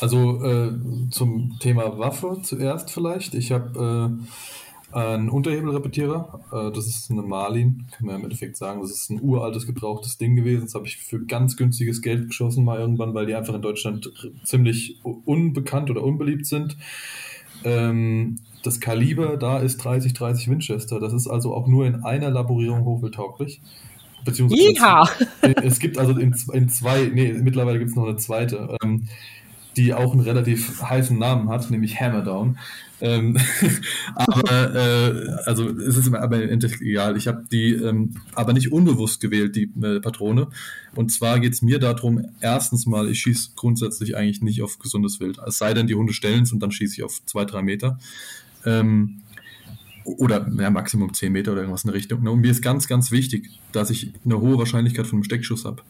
Also 0.00 0.42
äh, 0.42 0.72
zum 1.10 1.58
Thema 1.60 1.98
Waffe 1.98 2.40
zuerst 2.42 2.90
vielleicht. 2.90 3.34
Ich 3.34 3.52
habe 3.52 4.18
äh, 4.18 4.26
ein 4.92 5.28
Unterhebelrepetierer, 5.28 6.40
äh, 6.52 6.74
das 6.74 6.86
ist 6.86 7.10
eine 7.10 7.22
Marlin, 7.22 7.86
kann 7.96 8.06
man 8.06 8.16
im 8.16 8.24
Endeffekt 8.24 8.56
sagen. 8.56 8.80
Das 8.80 8.90
ist 8.90 9.10
ein 9.10 9.20
uraltes, 9.22 9.66
gebrauchtes 9.66 10.18
Ding 10.18 10.36
gewesen. 10.36 10.62
Das 10.64 10.74
habe 10.74 10.86
ich 10.86 10.96
für 10.96 11.24
ganz 11.24 11.56
günstiges 11.56 12.02
Geld 12.02 12.28
geschossen 12.28 12.64
mal 12.64 12.80
irgendwann, 12.80 13.14
weil 13.14 13.26
die 13.26 13.34
einfach 13.34 13.54
in 13.54 13.62
Deutschland 13.62 14.10
ziemlich 14.44 15.00
unbekannt 15.02 15.90
oder 15.90 16.02
unbeliebt 16.02 16.46
sind. 16.46 16.76
Ähm, 17.64 18.38
das 18.62 18.80
Kaliber 18.80 19.36
da 19.36 19.58
ist 19.58 19.80
30-30 19.80 20.50
Winchester. 20.50 21.00
Das 21.00 21.12
ist 21.12 21.28
also 21.28 21.54
auch 21.54 21.66
nur 21.66 21.86
in 21.86 22.04
einer 22.04 22.30
Laborierung 22.30 22.84
hochwildtauglich. 22.84 23.60
Beziehungsweise 24.24 24.72
ja. 24.74 25.08
es, 25.40 25.54
es 25.62 25.78
gibt 25.78 25.98
also 25.98 26.12
in, 26.18 26.34
in 26.52 26.68
zwei, 26.68 27.10
nee, 27.12 27.32
mittlerweile 27.32 27.78
gibt 27.78 27.90
es 27.90 27.96
noch 27.96 28.06
eine 28.06 28.16
zweite. 28.16 28.76
Die 29.76 29.94
auch 29.94 30.12
einen 30.12 30.22
relativ 30.22 30.82
heißen 30.82 31.18
Namen 31.18 31.48
hat, 31.48 31.70
nämlich 31.70 32.00
Hammerdown. 32.00 32.58
Ähm, 33.00 33.38
aber 34.14 34.74
äh, 34.74 35.28
also 35.46 35.68
es 35.68 35.96
ist 35.96 36.12
aber 36.12 36.42
endlich 36.42 36.80
egal. 36.80 37.16
Ich 37.16 37.28
habe 37.28 37.44
die 37.50 37.72
ähm, 37.72 38.16
aber 38.34 38.52
nicht 38.52 38.72
unbewusst 38.72 39.20
gewählt, 39.20 39.56
die 39.56 39.70
äh, 39.82 40.00
Patrone. 40.00 40.48
Und 40.94 41.12
zwar 41.12 41.40
geht 41.40 41.54
es 41.54 41.62
mir 41.62 41.78
darum, 41.78 42.24
erstens 42.40 42.86
mal, 42.86 43.08
ich 43.08 43.20
schieße 43.20 43.50
grundsätzlich 43.56 44.16
eigentlich 44.16 44.42
nicht 44.42 44.62
auf 44.62 44.78
gesundes 44.78 45.20
Wild. 45.20 45.38
Es 45.46 45.58
sei 45.58 45.72
denn, 45.72 45.86
die 45.86 45.94
Hunde 45.94 46.12
stellen 46.12 46.42
es 46.42 46.52
und 46.52 46.60
dann 46.60 46.72
schieße 46.72 46.94
ich 46.94 47.02
auf 47.02 47.24
zwei, 47.24 47.44
drei 47.44 47.62
Meter. 47.62 47.98
Ähm, 48.66 49.22
oder 50.04 50.46
ja, 50.58 50.70
Maximum 50.70 51.14
10 51.14 51.32
Meter 51.32 51.52
oder 51.52 51.62
irgendwas 51.62 51.84
in 51.84 51.88
der 51.88 51.94
Richtung. 51.94 52.26
Und 52.26 52.40
mir 52.40 52.50
ist 52.50 52.62
ganz, 52.62 52.88
ganz 52.88 53.10
wichtig, 53.10 53.48
dass 53.72 53.90
ich 53.90 54.12
eine 54.24 54.40
hohe 54.40 54.58
Wahrscheinlichkeit 54.58 55.06
von 55.06 55.18
einem 55.18 55.24
Steckschuss 55.24 55.64
habe. 55.64 55.82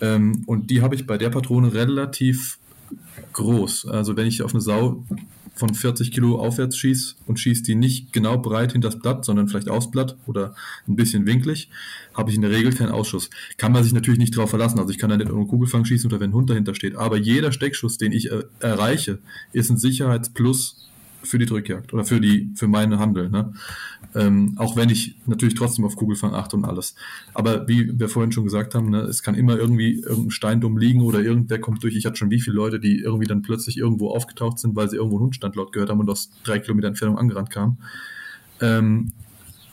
Ähm, 0.00 0.42
und 0.46 0.70
die 0.70 0.82
habe 0.82 0.94
ich 0.94 1.06
bei 1.06 1.18
der 1.18 1.30
Patrone 1.30 1.72
relativ 1.74 2.58
groß. 3.32 3.86
Also 3.86 4.16
wenn 4.16 4.26
ich 4.26 4.42
auf 4.42 4.52
eine 4.52 4.60
Sau 4.60 5.04
von 5.54 5.74
40 5.74 6.10
Kilo 6.10 6.38
aufwärts 6.38 6.76
schieße 6.76 7.16
und 7.26 7.38
schieße 7.38 7.62
die 7.62 7.74
nicht 7.74 8.12
genau 8.12 8.38
breit 8.38 8.72
hinter 8.72 8.88
das 8.88 8.98
Blatt, 8.98 9.24
sondern 9.24 9.48
vielleicht 9.48 9.68
aufs 9.68 9.90
Blatt 9.90 10.16
oder 10.26 10.54
ein 10.88 10.96
bisschen 10.96 11.26
winklig, 11.26 11.68
habe 12.14 12.30
ich 12.30 12.36
in 12.36 12.42
der 12.42 12.50
Regel 12.50 12.72
keinen 12.72 12.90
Ausschuss. 12.90 13.30
Kann 13.58 13.72
man 13.72 13.84
sich 13.84 13.92
natürlich 13.92 14.18
nicht 14.18 14.36
darauf 14.36 14.50
verlassen. 14.50 14.78
Also 14.78 14.90
ich 14.90 14.98
kann 14.98 15.10
da 15.10 15.16
nicht 15.16 15.30
einen 15.30 15.48
Kugelfang 15.48 15.84
schießen 15.84 16.10
oder 16.10 16.20
wenn 16.20 16.30
ein 16.30 16.34
Hund 16.34 16.50
dahinter 16.50 16.74
steht. 16.74 16.96
Aber 16.96 17.16
jeder 17.16 17.52
Steckschuss, 17.52 17.98
den 17.98 18.12
ich 18.12 18.30
äh, 18.30 18.44
erreiche, 18.60 19.18
ist 19.52 19.70
ein 19.70 19.76
Sicherheitsplus 19.76 20.89
für 21.22 21.38
die 21.38 21.46
Drückjagd 21.46 21.92
oder 21.92 22.04
für 22.04 22.20
die 22.20 22.50
für 22.54 22.68
meine 22.68 22.98
Handel. 22.98 23.28
Ne? 23.28 23.52
Ähm, 24.14 24.54
auch 24.56 24.76
wenn 24.76 24.88
ich 24.88 25.16
natürlich 25.26 25.54
trotzdem 25.54 25.84
auf 25.84 25.96
Kugelfang 25.96 26.34
achte 26.34 26.56
und 26.56 26.64
alles. 26.64 26.94
Aber 27.34 27.68
wie 27.68 27.98
wir 27.98 28.08
vorhin 28.08 28.32
schon 28.32 28.44
gesagt 28.44 28.74
haben, 28.74 28.90
ne, 28.90 29.00
es 29.02 29.22
kann 29.22 29.34
immer 29.34 29.56
irgendwie 29.56 30.00
irgendein 30.00 30.30
Stein 30.30 30.60
dumm 30.60 30.78
liegen 30.78 31.02
oder 31.02 31.20
irgendwer 31.20 31.60
kommt 31.60 31.82
durch. 31.82 31.96
Ich 31.96 32.06
hatte 32.06 32.16
schon 32.16 32.30
wie 32.30 32.40
viele 32.40 32.56
Leute, 32.56 32.80
die 32.80 33.00
irgendwie 33.00 33.26
dann 33.26 33.42
plötzlich 33.42 33.78
irgendwo 33.78 34.10
aufgetaucht 34.10 34.58
sind, 34.58 34.74
weil 34.76 34.88
sie 34.88 34.96
irgendwo 34.96 35.16
einen 35.16 35.24
Hundstandlaut 35.24 35.72
gehört 35.72 35.90
haben 35.90 36.00
und 36.00 36.10
aus 36.10 36.30
drei 36.44 36.58
Kilometer 36.58 36.88
Entfernung 36.88 37.18
angerannt 37.18 37.50
kamen. 37.50 37.78
Ähm, 38.60 39.12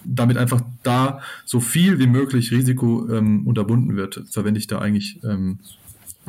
damit 0.05 0.37
einfach 0.37 0.61
da 0.83 1.21
so 1.45 1.59
viel 1.59 1.99
wie 1.99 2.07
möglich 2.07 2.51
Risiko 2.51 3.09
ähm, 3.09 3.45
unterbunden 3.45 3.97
wird, 3.97 4.23
verwende 4.29 4.59
ich 4.59 4.67
da 4.67 4.79
eigentlich 4.79 5.19
ähm, 5.23 5.59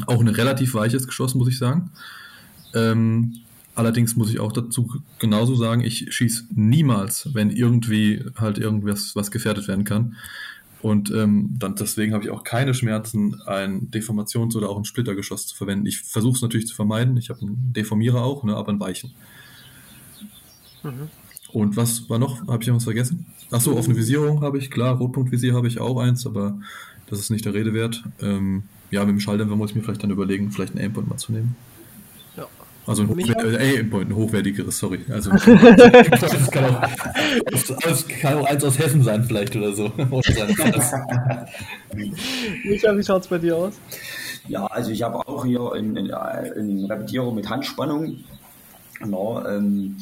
auch 0.06 0.20
ein 0.20 0.28
relativ 0.28 0.74
weiches 0.74 1.06
Geschoss, 1.06 1.34
muss 1.34 1.48
ich 1.48 1.58
sagen. 1.58 1.90
Ähm, 2.74 3.34
Allerdings 3.78 4.16
muss 4.16 4.28
ich 4.28 4.40
auch 4.40 4.50
dazu 4.50 4.90
genauso 5.20 5.54
sagen, 5.54 5.84
ich 5.84 6.12
schieße 6.12 6.46
niemals, 6.52 7.32
wenn 7.32 7.48
irgendwie 7.48 8.24
halt 8.34 8.58
irgendwas 8.58 9.14
was 9.14 9.30
gefährdet 9.30 9.68
werden 9.68 9.84
kann. 9.84 10.16
Und 10.82 11.12
ähm, 11.12 11.54
dann 11.60 11.76
deswegen 11.76 12.12
habe 12.12 12.24
ich 12.24 12.30
auch 12.30 12.42
keine 12.42 12.74
Schmerzen, 12.74 13.40
ein 13.46 13.88
Deformations- 13.92 14.56
oder 14.56 14.68
auch 14.68 14.78
ein 14.78 14.84
Splittergeschoss 14.84 15.46
zu 15.46 15.54
verwenden. 15.54 15.86
Ich 15.86 16.00
versuche 16.00 16.34
es 16.34 16.42
natürlich 16.42 16.66
zu 16.66 16.74
vermeiden. 16.74 17.16
Ich 17.18 17.30
habe 17.30 17.40
einen 17.42 17.72
Deformierer 17.72 18.24
auch, 18.24 18.42
ne, 18.42 18.56
aber 18.56 18.70
einen 18.70 18.80
weichen. 18.80 19.12
Mhm. 20.82 21.08
Und 21.52 21.76
was 21.76 22.10
war 22.10 22.18
noch? 22.18 22.48
Habe 22.48 22.60
ich 22.60 22.68
noch 22.68 22.74
was 22.74 22.84
vergessen? 22.84 23.26
Achso, 23.52 23.76
offene 23.76 23.96
Visierung 23.96 24.40
habe 24.40 24.58
ich, 24.58 24.72
klar, 24.72 24.96
Rotpunktvisier 24.96 25.54
habe 25.54 25.68
ich 25.68 25.78
auch 25.78 26.00
eins, 26.00 26.26
aber 26.26 26.58
das 27.06 27.20
ist 27.20 27.30
nicht 27.30 27.44
der 27.44 27.54
Rede 27.54 27.74
wert. 27.74 28.02
Ähm, 28.20 28.64
ja, 28.90 29.04
mit 29.04 29.10
dem 29.10 29.20
Schalldämpfer 29.20 29.54
muss 29.54 29.70
ich 29.70 29.76
mir 29.76 29.82
vielleicht 29.84 30.02
dann 30.02 30.10
überlegen, 30.10 30.50
vielleicht 30.50 30.74
einen 30.74 30.84
Aimpoint 30.84 31.08
mal 31.08 31.16
zu 31.16 31.30
nehmen. 31.30 31.54
Also 32.88 33.02
ein, 33.02 33.18
äh, 33.18 33.80
ein 33.80 34.16
hochwertigeres, 34.16 34.78
sorry. 34.78 35.00
Also 35.10 35.30
das 35.30 36.50
kann, 36.50 36.64
auch, 36.64 36.80
das 37.50 38.08
kann 38.08 38.38
auch 38.38 38.46
eins 38.46 38.64
aus 38.64 38.78
Hessen 38.78 39.02
sein 39.02 39.24
vielleicht 39.24 39.54
oder 39.54 39.74
so. 39.74 39.92
Micha, 42.64 42.96
wie 42.96 43.04
schaut 43.04 43.22
es 43.22 43.28
bei 43.28 43.36
dir 43.36 43.56
aus? 43.56 43.74
Ja, 44.48 44.64
also 44.66 44.90
ich 44.90 45.02
habe 45.02 45.16
auch 45.16 45.44
hier 45.44 45.70
einen, 45.74 46.10
einen 46.10 46.86
Repetierer 46.86 47.30
mit 47.30 47.50
Handspannung. 47.50 48.24
No, 49.04 49.44
ähm, 49.46 49.98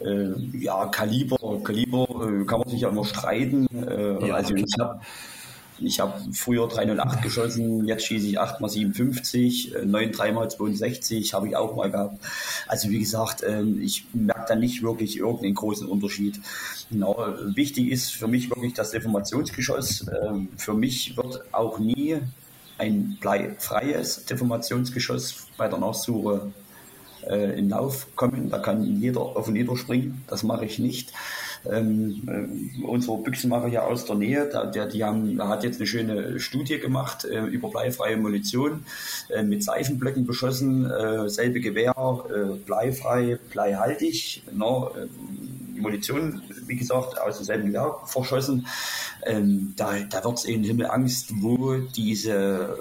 äh, 0.00 0.28
ja, 0.56 0.86
Kaliber, 0.86 1.60
Kaliber 1.64 2.06
äh, 2.08 2.44
kann 2.44 2.60
man 2.60 2.68
sich 2.68 2.82
ja 2.82 2.90
immer 2.90 3.04
streiten. 3.04 3.66
Äh, 3.76 4.24
ja, 4.28 4.34
also 4.34 4.54
ich 4.54 4.72
habe 4.78 5.00
ich 5.80 6.00
habe 6.00 6.20
früher 6.32 6.68
308 6.68 7.22
geschossen, 7.22 7.86
jetzt 7.86 8.06
schieße 8.06 8.26
ich 8.26 8.40
8x57, 8.40 9.84
9 9.84 10.10
3x62 10.12 11.32
habe 11.32 11.48
ich 11.48 11.56
auch 11.56 11.74
mal 11.74 11.90
gehabt. 11.90 12.18
Also 12.66 12.90
wie 12.90 12.98
gesagt, 12.98 13.42
ähm, 13.46 13.80
ich 13.80 14.04
merke 14.12 14.46
da 14.48 14.54
nicht 14.54 14.82
wirklich 14.82 15.18
irgendeinen 15.18 15.54
großen 15.54 15.88
Unterschied. 15.88 16.40
Genau, 16.90 17.16
wichtig 17.54 17.90
ist 17.90 18.12
für 18.12 18.28
mich 18.28 18.50
wirklich 18.50 18.74
das 18.74 18.90
Deformationsgeschoss. 18.90 20.06
Ähm, 20.22 20.48
für 20.56 20.74
mich 20.74 21.16
wird 21.16 21.42
auch 21.52 21.78
nie 21.78 22.18
ein 22.78 23.18
bleifreies 23.20 24.24
Deformationsgeschoss 24.24 25.46
bei 25.56 25.68
der 25.68 25.78
Nachsuche 25.78 26.52
äh, 27.28 27.58
in 27.58 27.68
Lauf 27.68 28.06
kommen. 28.16 28.50
Da 28.50 28.58
kann 28.58 29.00
jeder 29.00 29.20
auf 29.20 29.48
und 29.48 29.54
nieder 29.54 29.76
springen. 29.76 30.24
Das 30.28 30.42
mache 30.42 30.64
ich 30.64 30.78
nicht 30.78 31.12
ähm, 31.68 32.78
äh, 32.80 32.84
unsere 32.84 33.18
Büchsenmacher 33.18 33.68
hier 33.68 33.84
aus 33.84 34.04
der 34.04 34.16
Nähe, 34.16 34.48
der, 34.48 34.66
der, 34.66 34.86
die 34.86 35.04
haben, 35.04 35.36
der 35.36 35.48
hat 35.48 35.64
jetzt 35.64 35.78
eine 35.78 35.86
schöne 35.86 36.40
Studie 36.40 36.78
gemacht 36.78 37.24
äh, 37.24 37.44
über 37.44 37.68
bleifreie 37.68 38.16
Munition, 38.16 38.84
äh, 39.28 39.42
mit 39.42 39.62
Seifenblöcken 39.62 40.26
beschossen, 40.26 40.90
äh, 40.90 41.28
selbe 41.28 41.60
Gewehr, 41.60 41.94
äh, 41.96 42.56
bleifrei, 42.64 43.38
bleihaltig, 43.50 44.42
no, 44.52 44.90
äh, 44.96 45.06
Munition, 45.80 46.42
wie 46.66 46.76
gesagt, 46.76 47.20
aus 47.20 47.36
demselben 47.38 47.68
Gewehr 47.68 47.96
verschossen. 48.04 48.66
Ähm, 49.24 49.72
da 49.76 49.98
da 50.10 50.22
wird 50.24 50.38
es 50.38 50.44
in 50.44 50.62
Himmel 50.62 50.86
Angst, 50.86 51.32
wo 51.40 51.76
diese 51.76 52.78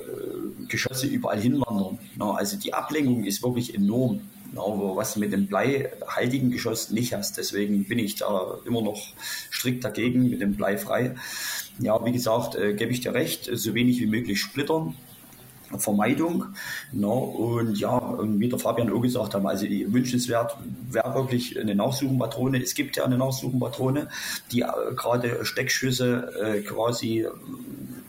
Geschosse 0.68 1.08
überall 1.08 1.40
hinwandern. 1.40 1.98
No, 2.18 2.32
also 2.32 2.58
die 2.58 2.74
Ablenkung 2.74 3.24
ist 3.24 3.42
wirklich 3.42 3.74
enorm 3.74 4.22
genau, 4.50 4.96
was 4.96 5.14
du 5.14 5.20
mit 5.20 5.32
dem 5.32 5.48
bleihaltigen 5.48 6.52
Geschoss 6.52 6.92
nicht 6.92 7.14
hast. 7.14 7.38
Deswegen 7.38 7.86
bin 7.86 8.00
ich 8.00 8.16
da 8.16 8.58
immer 8.66 8.82
noch 8.82 9.02
strikt 9.52 9.84
dagegen 9.84 10.30
mit 10.30 10.42
dem 10.42 10.56
Blei 10.56 10.78
frei. 10.78 11.16
Ja, 11.80 12.04
wie 12.06 12.12
gesagt, 12.12 12.56
äh, 12.56 12.74
gebe 12.74 12.92
ich 12.92 13.02
dir 13.02 13.14
recht, 13.14 13.50
so 13.54 13.74
wenig 13.74 14.00
wie 14.00 14.08
möglich 14.08 14.40
splittern. 14.40 14.96
Vermeidung. 15.78 16.46
No, 16.92 17.14
und 17.14 17.80
ja, 17.80 17.96
und 17.96 18.40
wie 18.40 18.50
der 18.50 18.58
Fabian 18.58 18.92
auch 18.92 19.02
gesagt 19.02 19.36
hat, 19.36 19.46
also 19.46 19.68
wünschenswert 19.68 20.58
wäre 20.90 21.14
wirklich 21.14 21.60
eine 21.60 21.76
Nachsuchenpatrone. 21.76 22.62
Es 22.62 22.74
gibt 22.74 22.98
ja 22.98 23.06
eine 23.06 23.18
Nachsuchenpatrone, 23.18 24.10
die 24.52 24.62
äh, 24.62 24.66
gerade 24.96 25.46
Steckschüsse 25.46 26.34
äh, 26.42 26.62
quasi 26.62 27.28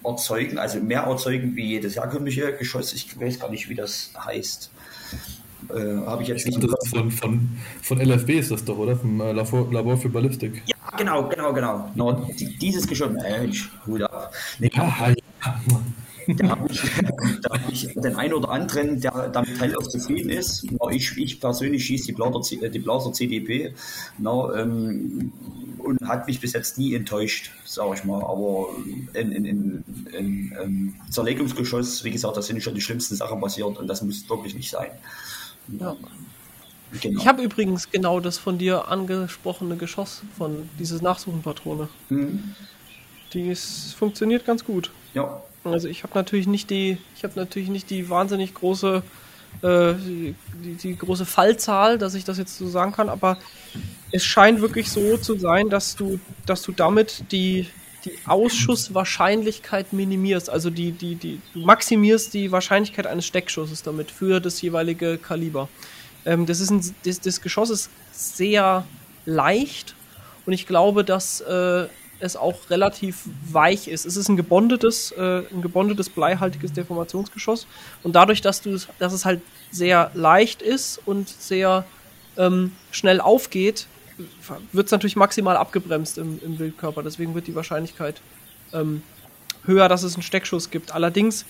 erzeugen, 0.03 0.59
also 0.59 0.81
mehr 0.81 1.03
erzeugen 1.03 1.55
wie 1.57 1.67
jedes 1.67 1.97
herkömmliche 1.97 2.57
Geschoss. 2.57 2.93
Ich 2.95 3.21
weiß 3.21 3.39
gar 3.39 3.51
nicht, 3.51 3.69
wie 3.69 3.75
das 3.75 4.13
heißt. 4.19 4.71
Äh, 5.69 6.07
Habe 6.07 6.23
ich 6.23 6.29
jetzt 6.29 6.47
ich 6.47 6.57
nicht. 6.57 6.73
Das 6.73 6.89
von, 6.89 7.11
von, 7.11 7.49
von 7.83 7.99
LFB 7.99 8.31
ist 8.31 8.51
das 8.51 8.65
doch, 8.65 8.79
oder? 8.79 8.97
Vom 8.97 9.21
äh, 9.21 9.33
Labor, 9.33 9.71
Labor 9.73 9.97
für 9.97 10.09
Ballistik. 10.09 10.63
Ja, 10.67 10.97
genau, 10.97 11.29
genau, 11.29 11.53
genau. 11.53 11.91
No, 11.95 12.27
dieses 12.61 12.87
Geschoss, 12.87 13.11
Mensch, 13.13 13.71
Hut 13.87 14.03
ab. 14.03 14.33
Nee, 14.59 14.71
ja, 14.75 15.09
ja. 15.09 15.15
Da 16.37 16.49
habe 16.51 16.69
ich, 16.71 16.83
hab 16.83 17.73
ich, 17.73 17.95
den 17.95 18.17
einen 18.17 18.35
oder 18.35 18.51
anderen, 18.51 19.01
der 19.01 19.29
damit 19.29 19.61
halt 19.61 19.77
auch 19.77 19.87
zufrieden 19.87 20.31
ist. 20.31 20.71
No, 20.71 20.91
ich, 20.91 21.17
ich 21.17 21.41
persönlich 21.41 21.85
schieße 21.85 22.07
die 22.07 22.13
Blaser, 22.13 22.41
die 22.69 22.79
Blaser 22.79 23.13
CDP 23.13 23.75
no, 24.19 24.53
ähm, 24.55 25.33
und 25.79 26.01
hat 26.07 26.27
mich 26.27 26.41
bis 26.41 26.53
jetzt 26.53 26.79
nie 26.79 26.95
enttäuscht, 26.95 27.51
sage 27.65 27.95
ich 27.95 28.05
mal. 28.05 28.23
Aber 28.23 28.69
in, 29.15 29.33
in, 29.33 29.45
in, 29.45 29.85
in 30.17 30.57
ähm, 30.63 30.95
Zerlegungsgeschoss, 31.11 32.05
wie 32.05 32.11
gesagt, 32.11 32.37
da 32.37 32.43
sind 32.43 32.63
schon 32.63 32.75
die 32.75 32.81
schlimmsten 32.81 33.17
Sachen 33.17 33.41
passiert 33.41 33.79
und 33.79 33.87
das 33.87 34.03
muss 34.03 34.29
wirklich 34.29 34.55
nicht 34.55 34.71
sein. 34.71 34.91
Ja. 35.79 35.97
Genau. 37.01 37.21
Ich 37.21 37.27
habe 37.29 37.43
übrigens 37.43 37.91
genau 37.91 38.19
das 38.19 38.39
von 38.39 38.59
dir 38.59 38.89
angesprochene 38.89 39.77
Geschoss 39.77 40.23
von 40.37 40.69
dieses 40.79 41.03
Nachsuchenpatrone. 41.03 41.89
Mhm. 42.09 42.55
Die 43.33 43.49
ist, 43.49 43.95
funktioniert 43.95 44.45
ganz 44.45 44.65
gut. 44.65 44.91
Ja. 45.15 45.41
Also 45.63 45.89
ich 45.89 46.03
habe 46.03 46.15
natürlich 46.15 46.49
nicht 46.49 46.71
die, 46.71 46.99
ich 47.17 47.23
habe 47.23 47.35
natürlich 47.37 47.69
nicht 47.69 47.91
die 47.91 48.09
wahnsinnig 48.09 48.55
große, 48.55 49.03
äh, 49.63 49.95
die, 49.95 50.35
die, 50.83 50.97
große 50.97 51.27
Fallzahl, 51.27 51.99
dass 51.99 52.15
ich 52.15 52.25
das 52.25 52.39
jetzt 52.39 52.57
so 52.57 52.67
sagen 52.67 52.93
kann, 52.93 53.09
aber 53.09 53.39
es 54.11 54.25
scheint 54.25 54.61
wirklich 54.61 54.91
so 54.91 55.17
zu 55.17 55.39
sein, 55.39 55.69
dass 55.69 55.95
du, 55.95 56.19
dass 56.47 56.63
du 56.63 56.73
damit 56.73 57.25
die 57.31 57.69
die 58.05 58.19
Ausschusswahrscheinlichkeit 58.27 59.93
minimierst, 59.93 60.51
also 60.51 60.71
die, 60.71 60.93
die, 60.93 61.15
die, 61.17 61.41
du 61.55 61.61
maximierst 61.61 62.33
die 62.35 62.51
Wahrscheinlichkeit 62.53 63.07
eines 63.07 63.27
Steckschusses 63.27 63.83
damit 63.83 64.11
für 64.11 64.41
das 64.41 64.61
jeweilige 64.63 65.19
Kaliber. 65.19 65.69
Ähm, 66.25 66.47
das, 66.47 66.61
ist 66.61 66.71
ein, 66.71 66.95
das, 67.05 67.21
das 67.21 67.41
Geschoss 67.41 67.71
ist 67.71 67.91
sehr 68.13 68.85
leicht 69.27 69.95
und 70.47 70.53
ich 70.53 70.67
glaube, 70.67 71.05
dass 71.05 71.41
äh, 71.41 71.87
es 72.21 72.37
auch 72.37 72.69
relativ 72.71 73.25
weich 73.51 73.89
ist. 73.89 74.05
Es 74.05 74.17
ist 74.17 74.29
ein 74.29 74.37
gebondetes, 74.37 75.13
äh, 75.13 75.43
ein 75.53 75.63
gebondetes 75.63 76.11
bleihaltiges 76.11 76.73
Deformationsgeschoss 76.73 77.67
und 78.03 78.15
dadurch, 78.15 78.41
dass 78.41 78.63
du, 78.63 78.79
dass 78.99 79.13
es 79.13 79.25
halt 79.25 79.41
sehr 79.71 80.11
leicht 80.15 80.63
ist 80.63 81.01
und 81.07 81.29
sehr 81.29 81.85
ähm, 82.37 82.73
schnell 82.91 83.21
aufgeht, 83.21 83.87
wird 84.73 84.87
es 84.87 84.93
natürlich 84.93 85.17
maximal 85.17 85.57
abgebremst 85.57 86.19
im, 86.19 86.41
im, 86.43 86.59
Wildkörper. 86.59 87.03
Deswegen 87.03 87.35
wird 87.35 87.47
die 87.47 87.55
Wahrscheinlichkeit 87.55 88.21
ähm, 88.73 89.03
höher, 89.65 89.89
dass 89.89 90.03
es 90.03 90.15
einen 90.15 90.23
Steckschuss 90.23 90.71
gibt. 90.71 90.93
Allerdings 90.93 91.45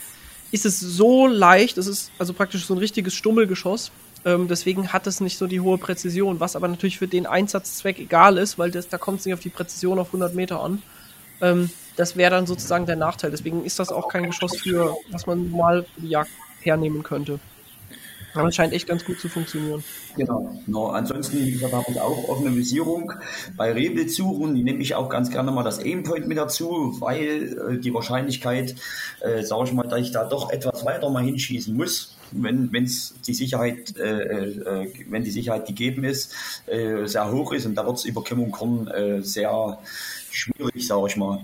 ist 0.53 0.67
es 0.67 0.81
so 0.81 1.27
leicht, 1.27 1.79
es 1.79 1.87
ist 1.87 2.11
also 2.19 2.33
praktisch 2.33 2.67
so 2.67 2.75
ein 2.75 2.79
richtiges 2.79 3.15
Stummelgeschoss. 3.15 3.93
Ähm, 4.25 4.49
deswegen 4.49 4.93
hat 4.93 5.07
es 5.07 5.21
nicht 5.21 5.39
so 5.39 5.47
die 5.47 5.61
hohe 5.61 5.79
Präzision, 5.79 6.41
was 6.41 6.57
aber 6.57 6.69
natürlich 6.69 6.99
für 6.99 7.09
den 7.09 7.27
Einsatzzweck 7.27 7.99
egal 7.99 8.37
ist, 8.37 8.59
weil 8.59 8.71
das, 8.71 8.89
da 8.89 8.99
kommt 8.99 9.21
es 9.21 9.27
nicht 9.27 9.35
auf 9.35 9.41
die 9.41 9.49
Präzision 9.49 9.99
auf 9.99 10.09
100 10.09 10.35
Meter 10.35 10.61
an. 10.61 10.83
Ähm, 11.41 11.71
das 11.97 12.17
wäre 12.17 12.31
dann 12.31 12.47
sozusagen 12.47 12.87
der 12.87 12.97
Nachteil. 12.97 13.31
Deswegen 13.31 13.65
ist 13.65 13.79
das 13.79 13.91
auch 13.91 14.09
kein 14.09 14.27
Geschoss 14.27 14.57
für, 14.59 14.97
was 15.11 15.27
man 15.27 15.51
mal 15.51 15.85
für 15.95 16.01
die 16.03 16.09
Jagd 16.09 16.31
hernehmen 16.61 17.03
könnte. 17.03 17.39
Aber 18.35 18.49
es 18.49 18.55
scheint 18.55 18.73
echt 18.73 18.87
ganz 18.87 19.05
gut 19.05 19.21
zu 19.21 19.29
funktionieren. 19.29 19.83
Genau. 20.17 20.61
No, 20.67 20.89
ansonsten, 20.89 21.39
wie 21.39 21.53
gesagt, 21.53 21.73
habe 21.73 21.91
ich 21.91 22.01
auch 22.01 22.29
offene 22.29 22.55
Visierung 22.55 23.13
bei 23.57 23.73
Rebildsuchen. 23.73 24.55
Die 24.55 24.63
nehme 24.63 24.81
ich 24.81 24.95
auch 24.95 25.09
ganz 25.09 25.31
gerne 25.31 25.51
mal 25.51 25.63
das 25.63 25.81
Aimpoint 25.81 26.29
mit 26.29 26.39
dazu, 26.39 26.97
weil 27.01 27.59
äh, 27.71 27.79
die 27.79 27.93
Wahrscheinlichkeit, 27.93 28.77
äh, 29.21 29.43
sage 29.43 29.65
ich 29.65 29.73
mal, 29.73 29.89
dass 29.89 30.01
ich 30.01 30.13
da 30.13 30.25
doch 30.25 30.51
etwas 30.51 30.85
weiter 30.85 31.11
mal 31.11 31.25
hinschießen 31.25 31.77
muss, 31.77 32.17
wenn 32.33 32.73
wenn's 32.73 33.15
die 33.27 33.35
Sicherheit, 33.35 33.97
äh, 33.97 34.23
äh, 34.23 34.93
wenn 35.09 35.25
die 35.25 35.31
Sicherheit 35.31 35.67
gegeben 35.67 36.05
ist, 36.05 36.33
äh, 36.67 37.07
sehr 37.07 37.31
hoch 37.33 37.53
ist 37.53 37.67
und 37.67 37.75
da 37.75 37.85
wird 37.87 37.97
es 37.97 38.05
über 38.05 38.23
Kim 38.23 38.43
und 38.43 38.53
Korn 38.53 38.87
äh, 38.89 39.23
sehr 39.23 39.79
schwierig, 40.31 40.87
sage 40.87 41.07
ich 41.09 41.17
mal. 41.17 41.41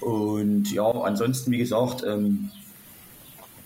Und 0.00 0.72
ja, 0.72 0.90
ansonsten, 0.90 1.50
wie 1.50 1.58
gesagt, 1.58 2.02
ähm, 2.06 2.50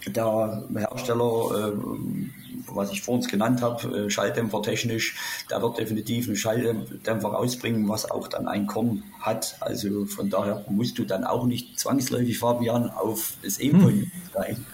der 0.07 0.65
Hersteller, 0.75 1.73
äh, 1.73 2.44
was 2.69 2.93
ich 2.93 3.03
vor 3.03 3.15
uns 3.15 3.29
genannt 3.29 3.63
habe, 3.63 4.07
äh, 4.07 4.11
Schalldämpfer 4.11 4.63
technisch, 4.63 5.17
der 5.51 5.63
wird 5.63 5.79
definitiv 5.79 6.27
einen 6.27 6.37
Schalldämpfer 6.37 7.29
rausbringen, 7.29 7.89
was 7.89 8.11
auch 8.11 8.29
dann 8.29 8.49
ein 8.49 8.67
Korn 8.67 9.03
hat. 9.21 9.57
Also 9.61 10.07
von 10.07 10.31
daher 10.31 10.65
musst 10.69 10.99
du 10.99 11.05
dann 11.05 11.25
auch 11.25 11.47
nicht 11.47 11.79
zwangsläufig, 11.79 12.39
Fabian, 12.39 12.91
auf 12.91 13.35
das 13.43 13.59
E-Point 13.59 14.03
hm. 14.03 14.13
steigen. 14.31 14.67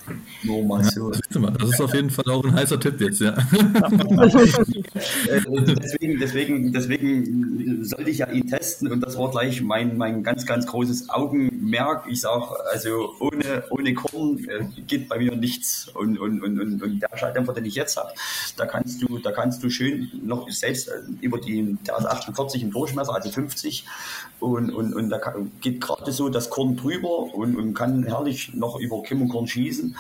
Nur 0.43 0.65
mal 0.65 0.83
ja, 0.83 0.91
so. 0.91 1.11
Das 1.11 1.71
ist 1.71 1.81
auf 1.81 1.95
jeden 1.95 2.11
Fall 2.11 2.25
auch 2.31 2.45
ein 2.45 2.55
heißer 2.55 2.79
Tipp 2.81 3.01
jetzt, 3.01 3.21
ja. 3.21 3.37
Äh, 5.29 5.41
deswegen, 5.75 6.19
deswegen, 6.19 6.73
deswegen 6.73 7.85
sollte 7.85 8.11
ich 8.11 8.19
ja 8.19 8.31
ihn 8.31 8.47
testen 8.47 8.91
und 8.91 9.01
das 9.01 9.17
war 9.19 9.31
gleich 9.31 9.61
mein, 9.61 9.97
mein 9.97 10.23
ganz, 10.23 10.47
ganz 10.47 10.67
großes 10.67 11.09
Augenmerk. 11.11 12.07
Ich 12.09 12.21
sage, 12.23 12.47
also 12.73 13.15
ohne, 13.21 13.65
ohne 13.71 13.95
Korn 13.95 14.39
äh, 14.49 14.65
geht 14.87 15.09
bei 15.09 15.19
mir 15.19 15.37
nichts. 15.37 15.89
Und, 15.95 16.19
und, 16.19 16.43
und, 16.43 16.61
und, 16.61 16.83
und 16.83 17.01
der 17.01 17.17
Schalldämpfer, 17.17 17.53
den 17.53 17.65
ich 17.65 17.70
jetzt 17.75 17.97
habe, 17.97 18.13
da 18.57 18.67
kannst 18.67 19.03
du, 19.03 19.19
da 19.19 19.33
kannst 19.33 19.63
du 19.63 19.71
schön 19.71 20.11
noch 20.23 20.49
selbst 20.51 20.89
äh, 20.89 21.01
über 21.21 21.39
die, 21.39 21.77
der 21.87 21.99
ist 21.99 22.07
48 22.07 22.63
im 22.63 22.71
Durchmesser, 22.71 23.15
also 23.15 23.31
50 23.31 23.85
und, 24.41 24.71
und, 24.71 24.95
und 24.95 25.11
da 25.11 25.21
geht 25.61 25.81
gerade 25.81 26.13
so 26.13 26.29
das 26.29 26.51
Korn 26.51 26.77
drüber 26.77 27.35
und, 27.35 27.57
und 27.57 27.75
kann 27.75 28.05
herrlich 28.05 28.55
noch 28.55 28.79
über 28.79 29.03
Kim 29.03 29.23
und 29.23 29.29
Korn 29.29 29.47
schießen. 29.47 29.97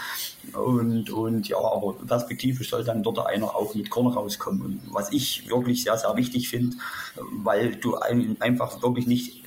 Und, 0.55 1.11
und 1.11 1.49
ja, 1.49 1.59
aber 1.59 1.95
perspektivisch 2.07 2.71
soll 2.71 2.83
dann 2.83 3.03
dort 3.03 3.25
einer 3.27 3.55
auch 3.55 3.75
mit 3.75 3.91
Korn 3.91 4.07
rauskommen. 4.07 4.62
Und 4.62 4.81
was 4.91 5.12
ich 5.12 5.49
wirklich 5.49 5.85
sehr, 5.85 5.97
sehr 5.99 6.16
wichtig 6.16 6.49
finde, 6.49 6.77
weil 7.33 7.77
du 7.77 7.97
ein, 7.97 8.37
einfach 8.41 8.83
wirklich 8.83 9.07
nicht 9.07 9.39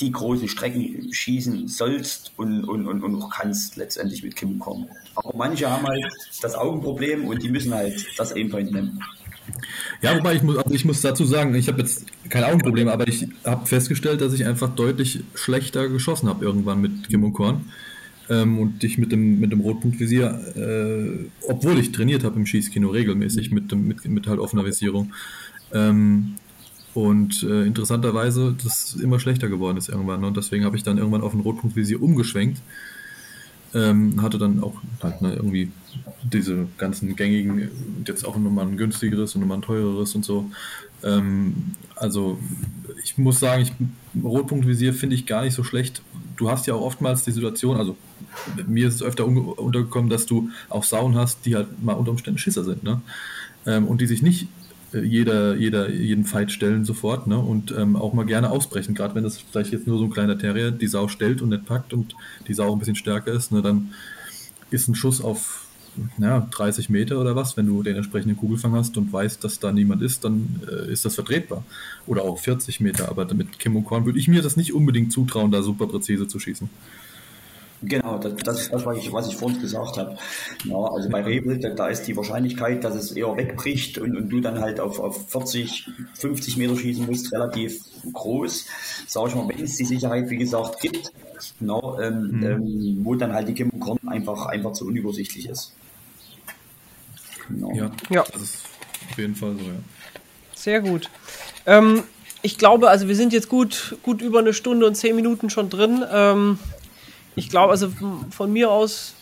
die 0.00 0.10
großen 0.10 0.48
Strecken 0.48 1.12
schießen 1.12 1.68
sollst 1.68 2.32
und, 2.36 2.64
und, 2.64 2.86
und, 2.86 3.02
und 3.02 3.30
kannst 3.30 3.76
letztendlich 3.76 4.22
mit 4.22 4.36
Kim 4.36 4.58
kommen. 4.58 4.88
Aber 5.14 5.36
manche 5.36 5.70
haben 5.70 5.86
halt 5.86 6.04
das 6.40 6.54
Augenproblem 6.54 7.26
und 7.26 7.42
die 7.42 7.50
müssen 7.50 7.72
halt 7.72 8.04
das 8.16 8.32
Aimpoint 8.32 8.72
nehmen. 8.72 9.00
Ja, 10.00 10.16
wobei 10.16 10.34
ich 10.34 10.42
muss, 10.42 10.56
also 10.56 10.74
ich 10.74 10.84
muss 10.84 11.00
dazu 11.00 11.24
sagen, 11.24 11.54
ich 11.54 11.68
habe 11.68 11.80
jetzt 11.80 12.06
kein 12.28 12.44
Augenproblem, 12.44 12.88
aber 12.88 13.06
ich 13.06 13.28
habe 13.44 13.66
festgestellt, 13.66 14.20
dass 14.20 14.32
ich 14.32 14.46
einfach 14.46 14.74
deutlich 14.74 15.20
schlechter 15.34 15.88
geschossen 15.88 16.28
habe 16.28 16.44
irgendwann 16.44 16.80
mit 16.80 17.08
Kim 17.08 17.24
und 17.24 17.32
Korn. 17.32 17.66
Ähm, 18.28 18.58
und 18.58 18.82
ich 18.84 18.98
mit 18.98 19.12
dem, 19.12 19.40
mit 19.40 19.52
dem 19.52 19.60
Rotpunktvisier, 19.60 20.56
äh, 20.56 21.48
obwohl 21.48 21.78
ich 21.78 21.92
trainiert 21.92 22.24
habe 22.24 22.36
im 22.36 22.46
Schießkino 22.46 22.88
regelmäßig 22.88 23.50
mit, 23.50 23.72
dem, 23.72 23.86
mit, 23.88 24.04
mit 24.04 24.26
halt 24.26 24.38
offener 24.38 24.64
Visierung. 24.64 25.12
Ähm, 25.72 26.36
und 26.94 27.42
äh, 27.42 27.64
interessanterweise, 27.64 28.54
das 28.62 28.94
immer 28.94 29.18
schlechter 29.18 29.48
geworden 29.48 29.78
ist 29.78 29.88
irgendwann. 29.88 30.20
Ne? 30.20 30.26
Und 30.26 30.36
deswegen 30.36 30.64
habe 30.64 30.76
ich 30.76 30.82
dann 30.82 30.98
irgendwann 30.98 31.22
auf 31.22 31.32
ein 31.32 31.40
Rotpunktvisier 31.40 32.02
umgeschwenkt. 32.02 32.60
Ähm, 33.74 34.20
hatte 34.20 34.36
dann 34.36 34.62
auch 34.62 34.74
halt 35.02 35.22
ne, 35.22 35.32
irgendwie 35.34 35.72
diese 36.22 36.66
ganzen 36.76 37.16
gängigen, 37.16 37.70
jetzt 38.06 38.26
auch 38.26 38.36
nochmal 38.36 38.66
ein 38.66 38.76
günstigeres 38.76 39.34
und 39.34 39.40
nochmal 39.40 39.58
ein 39.58 39.62
teureres 39.62 40.14
und 40.14 40.26
so. 40.26 40.50
Ähm, 41.02 41.54
also 41.96 42.38
ich 43.02 43.16
muss 43.16 43.40
sagen, 43.40 43.62
ich, 43.62 43.72
Rotpunktvisier 44.22 44.92
finde 44.92 45.16
ich 45.16 45.24
gar 45.24 45.42
nicht 45.42 45.54
so 45.54 45.64
schlecht. 45.64 46.02
Du 46.36 46.50
hast 46.50 46.66
ja 46.66 46.74
auch 46.74 46.82
oftmals 46.82 47.24
die 47.24 47.32
Situation, 47.32 47.78
also 47.78 47.96
mir 48.66 48.88
ist 48.88 48.96
es 48.96 49.02
öfter 49.02 49.26
untergekommen, 49.26 50.10
dass 50.10 50.26
du 50.26 50.50
auch 50.68 50.84
Sauen 50.84 51.14
hast, 51.14 51.46
die 51.46 51.56
halt 51.56 51.82
mal 51.82 51.94
unter 51.94 52.10
Umständen 52.10 52.38
Schisser 52.38 52.64
sind, 52.64 52.82
ne? 52.82 53.00
Ähm, 53.64 53.86
und 53.86 54.00
die 54.00 54.06
sich 54.06 54.22
nicht 54.22 54.48
jeder, 54.94 55.56
jeder, 55.56 55.90
jeden 55.90 56.24
Fight 56.24 56.52
stellen 56.52 56.84
sofort, 56.84 57.26
ne? 57.26 57.38
Und 57.38 57.72
ähm, 57.76 57.96
auch 57.96 58.12
mal 58.12 58.26
gerne 58.26 58.50
ausbrechen, 58.50 58.94
gerade 58.94 59.14
wenn 59.14 59.24
das 59.24 59.38
vielleicht 59.38 59.72
jetzt 59.72 59.86
nur 59.86 59.98
so 59.98 60.04
ein 60.04 60.10
kleiner 60.10 60.38
Terrier 60.38 60.70
die 60.70 60.86
Sau 60.86 61.08
stellt 61.08 61.42
und 61.42 61.50
nicht 61.50 61.66
packt 61.66 61.92
und 61.92 62.14
die 62.48 62.54
Sau 62.54 62.72
ein 62.72 62.78
bisschen 62.78 62.96
stärker 62.96 63.32
ist, 63.32 63.52
ne? 63.52 63.62
Dann 63.62 63.92
ist 64.70 64.88
ein 64.88 64.94
Schuss 64.94 65.20
auf 65.20 65.66
ja, 66.18 66.48
30 66.50 66.88
Meter 66.88 67.20
oder 67.20 67.36
was, 67.36 67.56
wenn 67.56 67.66
du 67.66 67.82
den 67.82 67.96
entsprechenden 67.96 68.36
Kugelfang 68.36 68.72
hast 68.72 68.96
und 68.96 69.12
weißt, 69.12 69.42
dass 69.44 69.58
da 69.58 69.72
niemand 69.72 70.02
ist, 70.02 70.24
dann 70.24 70.60
äh, 70.68 70.90
ist 70.90 71.04
das 71.04 71.14
vertretbar. 71.14 71.64
Oder 72.06 72.22
auch 72.22 72.38
40 72.38 72.80
Meter, 72.80 73.08
aber 73.08 73.32
mit 73.34 73.58
Kim 73.58 73.76
und 73.76 73.84
Korn 73.84 74.06
würde 74.06 74.18
ich 74.18 74.28
mir 74.28 74.42
das 74.42 74.56
nicht 74.56 74.72
unbedingt 74.72 75.12
zutrauen, 75.12 75.50
da 75.50 75.62
super 75.62 75.86
präzise 75.86 76.26
zu 76.26 76.38
schießen. 76.38 76.70
Genau, 77.82 78.18
das, 78.18 78.34
das 78.44 78.60
ist 78.60 78.72
das, 78.72 78.86
was 78.86 78.98
ich, 78.98 79.12
was 79.12 79.26
ich 79.26 79.36
vorhin 79.36 79.60
gesagt 79.60 79.98
habe. 79.98 80.16
Ja, 80.64 80.76
also 80.76 81.08
bei 81.08 81.22
Rebel, 81.22 81.58
da, 81.58 81.70
da, 81.70 81.88
ist 81.88 82.04
die 82.04 82.16
Wahrscheinlichkeit, 82.16 82.84
dass 82.84 82.94
es 82.94 83.12
eher 83.12 83.36
wegbricht 83.36 83.98
und, 83.98 84.16
und 84.16 84.28
du 84.28 84.40
dann 84.40 84.60
halt 84.60 84.78
auf, 84.78 85.00
auf 85.00 85.28
40, 85.30 85.88
50 86.14 86.56
Meter 86.58 86.76
schießen 86.76 87.06
musst, 87.06 87.32
relativ 87.32 87.80
groß. 88.12 88.66
Sag 89.08 89.28
ich 89.28 89.34
mal, 89.34 89.48
wenn 89.48 89.64
es 89.64 89.76
die 89.76 89.84
Sicherheit, 89.84 90.30
wie 90.30 90.36
gesagt, 90.36 90.80
gibt, 90.80 91.12
na, 91.58 91.80
ähm, 92.00 92.30
mhm. 92.30 92.44
ähm, 92.44 93.00
wo 93.02 93.16
dann 93.16 93.32
halt 93.32 93.48
die 93.48 93.54
Kim 93.54 93.80
Korn 93.80 93.98
einfach, 94.06 94.46
einfach 94.46 94.72
zu 94.72 94.86
unübersichtlich 94.86 95.48
ist. 95.48 95.74
Genau. 97.48 97.72
Ja, 97.74 97.90
ja, 98.10 98.24
das 98.32 98.42
ist 98.42 98.64
auf 99.10 99.18
jeden 99.18 99.34
Fall 99.34 99.54
so, 99.54 99.64
ja. 99.64 99.72
Sehr 100.54 100.80
gut. 100.80 101.10
Ähm, 101.66 102.04
ich 102.42 102.58
glaube, 102.58 102.90
also 102.90 103.08
wir 103.08 103.16
sind 103.16 103.32
jetzt 103.32 103.48
gut, 103.48 103.96
gut 104.02 104.22
über 104.22 104.38
eine 104.38 104.52
Stunde 104.52 104.86
und 104.86 104.94
zehn 104.96 105.16
Minuten 105.16 105.50
schon 105.50 105.68
drin. 105.68 106.04
Ähm, 106.12 106.58
ich 107.34 107.48
glaube, 107.48 107.70
also 107.70 107.90
von 108.30 108.52
mir 108.52 108.70
aus 108.70 109.14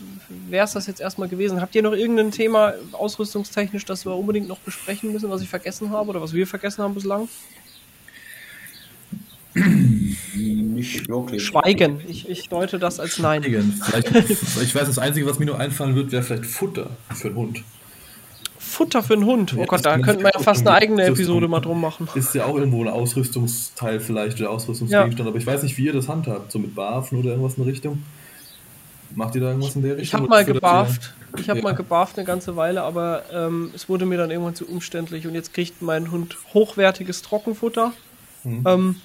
wäre 0.49 0.65
es 0.65 0.73
das 0.73 0.87
jetzt 0.87 1.01
erstmal 1.01 1.29
gewesen. 1.29 1.61
Habt 1.61 1.75
ihr 1.75 1.83
noch 1.83 1.93
irgendein 1.93 2.33
Thema 2.33 2.75
ausrüstungstechnisch, 2.93 3.85
das 3.85 4.05
wir 4.05 4.15
unbedingt 4.15 4.49
noch 4.49 4.59
besprechen 4.59 5.13
müssen, 5.13 5.31
was 5.31 5.43
ich 5.43 5.49
vergessen 5.49 5.91
habe 5.91 6.11
oder 6.11 6.21
was 6.21 6.33
wir 6.33 6.47
vergessen 6.47 6.83
haben 6.83 6.95
bislang? 6.95 7.29
Nicht 9.55 11.09
wirklich. 11.09 11.45
Schweigen. 11.45 12.01
Ich, 12.09 12.29
ich 12.29 12.49
deute 12.49 12.79
das 12.79 13.01
als 13.01 13.19
Nein. 13.19 13.43
ich 13.45 14.75
weiß, 14.75 14.87
das 14.87 14.99
Einzige, 14.99 15.27
was 15.27 15.39
mir 15.39 15.47
nur 15.47 15.59
einfallen 15.59 15.95
wird, 15.95 16.13
wäre 16.13 16.23
vielleicht 16.23 16.47
Futter 16.47 16.91
für 17.15 17.29
einen 17.29 17.37
Hund. 17.37 17.65
Futter 18.71 19.03
für 19.03 19.15
einen 19.15 19.25
Hund. 19.25 19.55
Oh 19.57 19.65
Gott, 19.67 19.85
da 19.85 19.99
könnten 19.99 20.23
wir 20.23 20.31
ja 20.33 20.41
fast 20.41 20.67
eine 20.67 20.77
eigene 20.77 21.05
Episode 21.05 21.49
mal 21.49 21.61
drum 21.61 21.81
machen. 21.81 22.09
Ist 22.15 22.35
ja 22.35 22.47
auch 22.47 22.57
irgendwo 22.57 22.83
ein 22.83 22.89
Ausrüstungsteil 22.89 24.01
vielleicht 24.01 24.41
oder 24.41 24.51
Ausrüstungsgegenstand, 24.51 25.19
ja. 25.19 25.27
aber 25.27 25.39
ich 25.39 25.47
weiß 25.47 25.63
nicht, 25.63 25.77
wie 25.77 25.87
ihr 25.87 25.93
das 25.93 26.09
handhabt, 26.09 26.53
so 26.53 26.59
mit 26.59 26.75
Barfen 26.75 27.19
oder 27.19 27.31
irgendwas 27.31 27.55
in 27.57 27.65
der 27.65 27.73
Richtung. 27.73 28.03
Macht 29.15 29.35
ihr 29.35 29.41
da 29.41 29.49
irgendwas 29.49 29.75
in 29.75 29.83
der 29.83 29.97
Richtung? 29.97 30.05
Ich 30.05 30.15
habe 30.15 30.29
mal 30.29 30.45
gebarft. 30.45 31.15
Ich 31.37 31.49
habe 31.49 31.59
ja. 31.59 31.65
mal 31.65 31.75
gebarft 31.75 32.17
eine 32.17 32.27
ganze 32.27 32.57
Weile, 32.57 32.83
aber 32.83 33.25
ähm, 33.33 33.71
es 33.75 33.89
wurde 33.89 34.07
mir 34.07 34.19
dann 34.19 34.31
irgendwann 34.31 34.55
zu 34.55 34.67
umständlich 34.67 35.27
und 35.27 35.35
jetzt 35.35 35.53
kriegt 35.53 35.83
mein 35.83 36.11
Hund 36.11 36.37
hochwertiges 36.55 37.23
Trockenfutter. 37.23 37.93
Mhm. 38.45 38.63
Ähm, 38.67 38.97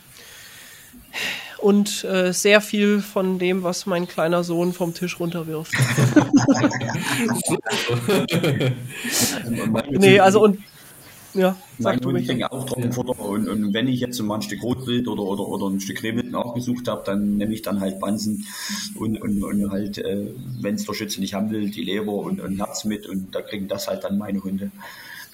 und 1.60 2.04
äh, 2.04 2.34
sehr 2.34 2.62
viel 2.62 3.02
von 3.02 3.40
dem, 3.40 3.64
was 3.64 3.86
mein 3.86 4.08
kleiner 4.08 4.44
Sohn 4.44 4.74
vom 4.74 4.94
Tisch 4.94 5.20
runterwirft. 5.20 5.74
nee, 9.92 10.20
also 10.20 10.44
und 10.44 10.60
ja, 11.36 11.58
mein 11.80 12.04
Hund 12.04 12.26
kriegt 12.26 12.50
auch 12.50 12.66
Trockenfutter 12.66 13.20
und, 13.20 13.50
und, 13.50 13.74
wenn 13.74 13.90
ich 13.90 14.00
jetzt 14.00 14.22
mal 14.22 14.36
ein 14.36 14.42
Stück 14.42 14.64
Rotwild 14.64 15.08
oder, 15.08 15.24
oder, 15.24 15.46
oder 15.46 15.68
ein 15.68 15.82
Stück 15.82 16.02
Rehwild 16.02 16.32
nachgesucht 16.32 16.88
habe, 16.88 17.04
dann 17.06 17.36
nehme 17.36 17.54
ich 17.54 17.62
dann 17.62 17.82
halt 17.82 18.00
Bansen 18.00 18.46
und, 18.96 19.22
und, 19.22 19.44
und 19.44 19.70
halt, 19.70 19.98
äh, 19.98 20.32
wenn 20.62 20.76
es 20.76 20.86
der 20.86 20.94
Schütze 20.94 21.20
nicht 21.20 21.34
haben 21.34 21.52
will, 21.52 21.70
die 21.70 21.84
Leber 21.84 22.14
und, 22.14 22.40
und 22.40 22.58
Herz 22.58 22.86
mit 22.86 23.06
und 23.08 23.36
da 23.36 23.42
kriegen 23.42 23.68
das 23.68 23.88
halt 23.88 24.06
dann 24.06 24.18
meine 24.18 24.42
Hunde. 24.42 24.72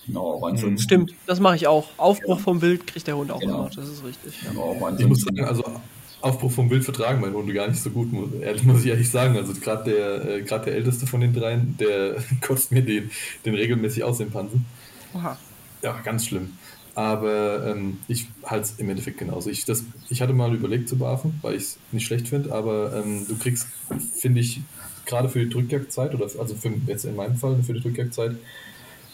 Genau, 0.08 0.38
aber 0.38 0.48
ansonsten, 0.48 0.80
Stimmt, 0.80 1.14
das 1.28 1.40
mache 1.40 1.56
ich 1.56 1.68
auch. 1.68 1.88
Aufbruch 1.98 2.38
ja. 2.38 2.44
vom 2.44 2.62
Wild 2.64 2.88
kriegt 2.88 3.06
der 3.06 3.18
Hund 3.18 3.32
auch 3.32 3.40
genau. 3.40 3.60
immer, 3.60 3.70
das 3.70 3.88
ist 3.88 4.04
richtig. 4.04 4.34
Genau, 4.50 4.76
aber 4.76 5.00
ich 5.00 5.06
muss 5.06 5.22
sagen, 5.22 5.44
also 5.44 5.64
Aufbruch 6.22 6.52
vom 6.52 6.70
Wild 6.70 6.84
vertragen 6.84 7.22
meine 7.22 7.34
Hunde 7.34 7.54
gar 7.54 7.68
nicht 7.68 7.82
so 7.82 7.90
gut, 7.90 8.10
ehrlich 8.42 8.64
muss 8.64 8.82
ich 8.82 8.88
ehrlich 8.88 9.10
sagen. 9.10 9.36
Also 9.36 9.54
gerade 9.54 9.92
der, 9.92 10.36
äh, 10.38 10.44
der 10.44 10.74
älteste 10.74 11.08
von 11.08 11.22
den 11.22 11.34
dreien, 11.34 11.76
der 11.80 12.16
kostet 12.42 12.72
mir 12.72 12.82
den, 12.82 13.12
den 13.46 13.56
regelmäßig 13.56 14.04
aus 14.04 14.20
den 14.20 14.32
Pansen. 14.32 14.66
Oha. 15.14 15.38
Ja, 15.82 16.00
ganz 16.04 16.28
schlimm. 16.28 16.58
Aber 16.94 17.66
ähm, 17.68 18.00
ich 18.08 18.28
halte 18.44 18.66
es 18.66 18.80
im 18.80 18.90
Endeffekt 18.90 19.18
genauso. 19.18 19.50
Ich, 19.50 19.66
das, 19.66 19.84
ich 20.10 20.22
hatte 20.22 20.34
mal 20.34 20.54
überlegt 20.54 20.90
zu 20.90 20.98
barfen, 20.98 21.40
weil 21.42 21.56
ich 21.56 21.64
es 21.64 21.80
nicht 21.92 22.06
schlecht 22.06 22.28
finde, 22.28 22.54
aber 22.54 22.94
ähm, 22.94 23.26
du 23.28 23.38
kriegst, 23.38 23.68
finde 24.14 24.42
ich, 24.42 24.62
gerade 25.06 25.30
für 25.30 25.40
die 25.40 25.50
Drückjagdzeit, 25.50 26.14
oder 26.14 26.26
also 26.26 26.54
für, 26.54 26.72
jetzt 26.88 27.06
in 27.06 27.16
meinem 27.16 27.38
Fall 27.38 27.62
für 27.64 27.74
die 27.74 27.82
Drückjagdzeit, 27.82 28.36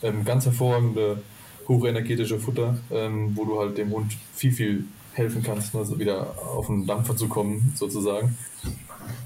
ähm, 0.02 0.26
ganz 0.26 0.46
hervorragende 0.46 1.22
hochenergetische 1.68 2.40
Futter, 2.40 2.78
ähm, 2.92 3.32
wo 3.36 3.46
du 3.46 3.60
halt 3.60 3.78
dem 3.78 3.92
Hund 3.92 4.14
viel, 4.34 4.52
viel 4.52 4.86
helfen 5.18 5.44
kannst, 5.44 5.76
also 5.76 6.00
wieder 6.00 6.36
auf 6.38 6.68
den 6.68 6.86
Dampfer 6.86 7.16
zu 7.16 7.28
kommen, 7.28 7.74
sozusagen. 7.76 8.38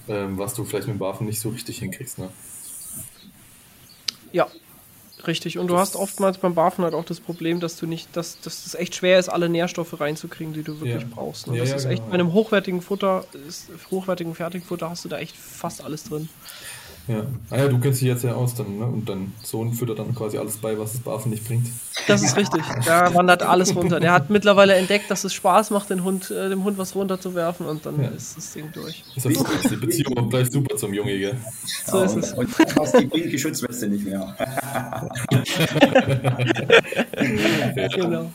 Ähm, 0.07 0.38
was 0.38 0.53
du 0.53 0.63
vielleicht 0.63 0.88
mit 0.88 0.97
dem 0.97 0.99
Waffen 0.99 1.27
nicht 1.27 1.39
so 1.39 1.49
richtig 1.49 1.80
hinkriegst. 1.80 2.18
Ne? 2.18 2.30
Ja, 4.31 4.47
richtig. 5.27 5.57
Und 5.57 5.68
du 5.68 5.77
hast 5.77 5.95
oftmals 5.95 6.38
beim 6.38 6.55
Barfen 6.55 6.84
halt 6.84 6.93
auch 6.93 7.05
das 7.05 7.19
Problem, 7.19 7.59
dass 7.59 7.77
du 7.77 7.88
nicht, 7.88 8.15
dass, 8.15 8.39
dass 8.41 8.65
es 8.65 8.76
echt 8.76 8.95
schwer 8.95 9.19
ist, 9.19 9.30
alle 9.30 9.49
Nährstoffe 9.49 9.99
reinzukriegen, 9.99 10.53
die 10.53 10.63
du 10.63 10.80
wirklich 10.80 11.03
ja. 11.03 11.07
brauchst. 11.13 11.47
Ne? 11.47 11.57
Ja, 11.57 11.61
das 11.61 11.69
ja, 11.72 11.76
ist 11.77 11.85
echt 11.85 11.97
genau. 11.97 12.07
bei 12.09 12.13
einem 12.13 12.34
hochwertigen 12.34 12.81
Futter, 12.81 13.26
ist, 13.47 13.69
hochwertigen 13.89 14.35
Fertigfutter 14.35 14.89
hast 14.89 15.05
du 15.05 15.09
da 15.09 15.19
echt 15.19 15.35
fast 15.35 15.84
alles 15.84 16.05
drin. 16.05 16.30
Ja. 17.07 17.26
Ah 17.49 17.57
ja, 17.57 17.68
du 17.68 17.80
kennst 17.80 18.02
dich 18.02 18.07
jetzt 18.07 18.23
ja 18.23 18.34
aus 18.34 18.53
dann, 18.56 18.78
ne? 18.78 18.86
Und 18.86 19.10
dein 19.10 19.34
Sohn 19.44 19.73
füttert 19.73 19.99
dann 19.99 20.14
quasi 20.14 20.38
alles 20.38 20.57
bei, 20.57 20.78
was 20.78 20.94
das 20.94 21.02
Bafen 21.02 21.32
nicht 21.32 21.45
bringt. 21.45 21.68
Das 22.07 22.22
ist 22.23 22.38
richtig. 22.38 22.61
Da 22.86 23.14
wandert 23.14 23.44
alles 23.44 23.76
runter. 23.76 23.99
Der 23.99 24.11
hat 24.14 24.30
mittlerweile 24.30 24.76
entdeckt, 24.76 25.10
dass 25.10 25.23
es 25.23 25.34
Spaß 25.34 25.72
macht, 25.72 25.90
den 25.90 26.03
Hund, 26.03 26.32
äh, 26.32 26.49
dem 26.49 26.64
Hund 26.64 26.78
was 26.78 26.95
runterzuwerfen 26.95 27.65
und 27.65 27.86
dann 27.86 28.02
ja. 28.02 28.10
ist 28.10 28.38
das 28.38 28.53
Ding 28.53 28.72
durch. 28.72 29.03
Das 29.15 29.26
ist 29.26 29.72
die 29.72 29.76
Beziehung 29.76 30.18
auch 30.18 30.30
gleich 30.30 30.52
super 30.52 30.76
zum 30.78 30.94
Junge, 30.94 31.18
gell? 31.18 31.38
So 31.86 31.98
ja, 31.98 32.06
ist 32.06 32.15
es. 32.15 32.34
Und 32.34 32.49
du 32.57 32.82
hast 32.82 32.99
die 32.99 33.07
pinke 33.07 33.38
Schutzweste 33.38 33.88
nicht 33.88 34.06
mehr. 34.06 34.36
genau. 37.95 38.32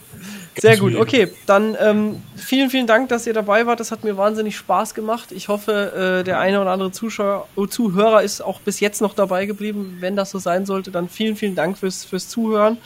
Sehr 0.58 0.78
gut, 0.78 0.94
okay. 0.96 1.28
Dann 1.44 1.76
ähm, 1.80 2.22
vielen, 2.34 2.70
vielen 2.70 2.86
Dank, 2.86 3.08
dass 3.10 3.26
ihr 3.26 3.34
dabei 3.34 3.66
wart. 3.66 3.80
Das 3.80 3.92
hat 3.92 4.04
mir 4.04 4.16
wahnsinnig 4.16 4.56
Spaß 4.56 4.94
gemacht. 4.94 5.32
Ich 5.32 5.48
hoffe, 5.48 6.20
äh, 6.20 6.24
der 6.24 6.40
eine 6.40 6.60
oder 6.60 6.70
andere 6.70 6.92
Zuschauer, 6.92 7.46
oh, 7.56 7.66
Zuhörer 7.66 8.22
ist 8.22 8.40
auch 8.40 8.60
bis 8.60 8.80
jetzt 8.80 9.00
noch 9.00 9.14
dabei 9.14 9.46
geblieben. 9.46 9.98
Wenn 10.00 10.16
das 10.16 10.30
so 10.30 10.38
sein 10.38 10.64
sollte, 10.64 10.90
dann 10.90 11.08
vielen, 11.08 11.36
vielen 11.36 11.54
Dank 11.54 11.76
fürs, 11.78 12.04
fürs 12.04 12.28
Zuhören. 12.28 12.78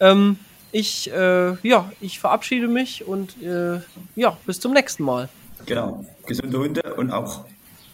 Ähm, 0.00 0.38
ich, 0.72 1.10
äh, 1.10 1.54
ja, 1.66 1.90
ich 2.00 2.18
verabschiede 2.18 2.68
mich 2.68 3.06
und 3.06 3.42
äh, 3.42 3.80
ja, 4.14 4.36
bis 4.44 4.60
zum 4.60 4.74
nächsten 4.74 5.04
Mal. 5.04 5.28
Genau. 5.64 6.04
Gesunde 6.26 6.58
Hunde 6.58 6.94
und 6.94 7.10
auch 7.10 7.44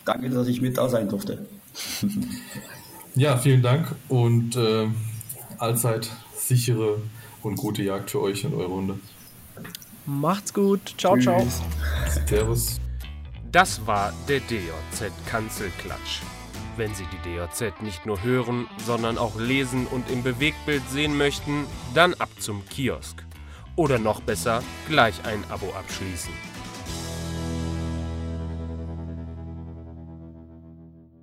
danke, 0.05 0.31
dass 0.31 0.49
ich 0.49 0.61
mit 0.61 0.79
da 0.79 0.89
sein 0.89 1.09
durfte. 1.09 1.47
ja, 3.15 3.37
vielen 3.37 3.63
Dank 3.63 3.95
und 4.09 4.57
äh, 4.57 4.89
allzeit 5.59 6.11
sichere 6.37 6.99
und 7.43 7.57
gute 7.57 7.83
Jagd 7.83 8.11
für 8.11 8.21
euch 8.21 8.45
und 8.45 8.55
eure 8.55 8.71
Hunde. 8.71 8.99
Macht's 10.07 10.53
gut. 10.53 10.95
Ciao, 10.99 11.15
Tschüss. 11.15 11.25
ciao. 11.25 11.47
Servus. 12.27 12.81
Das 13.51 13.87
war 13.87 14.13
der 14.29 14.41
DJZ 14.41 15.13
Kanzelklatsch. 15.27 16.23
Wenn 16.77 16.95
Sie 16.95 17.05
die 17.13 17.29
DJZ 17.29 17.83
nicht 17.83 18.07
nur 18.07 18.23
hören, 18.23 18.67
sondern 18.85 19.19
auch 19.19 19.39
lesen 19.39 19.87
und 19.87 20.11
im 20.11 20.23
Bewegtbild 20.23 20.83
sehen 20.89 21.17
möchten, 21.17 21.67
dann 21.93 22.15
ab 22.15 22.31
zum 22.39 22.67
Kiosk. 22.69 23.25
Oder 23.77 23.99
noch 23.99 24.21
besser, 24.23 24.63
gleich 24.89 25.25
ein 25.25 25.45
Abo 25.51 25.73
abschließen. 25.75 26.33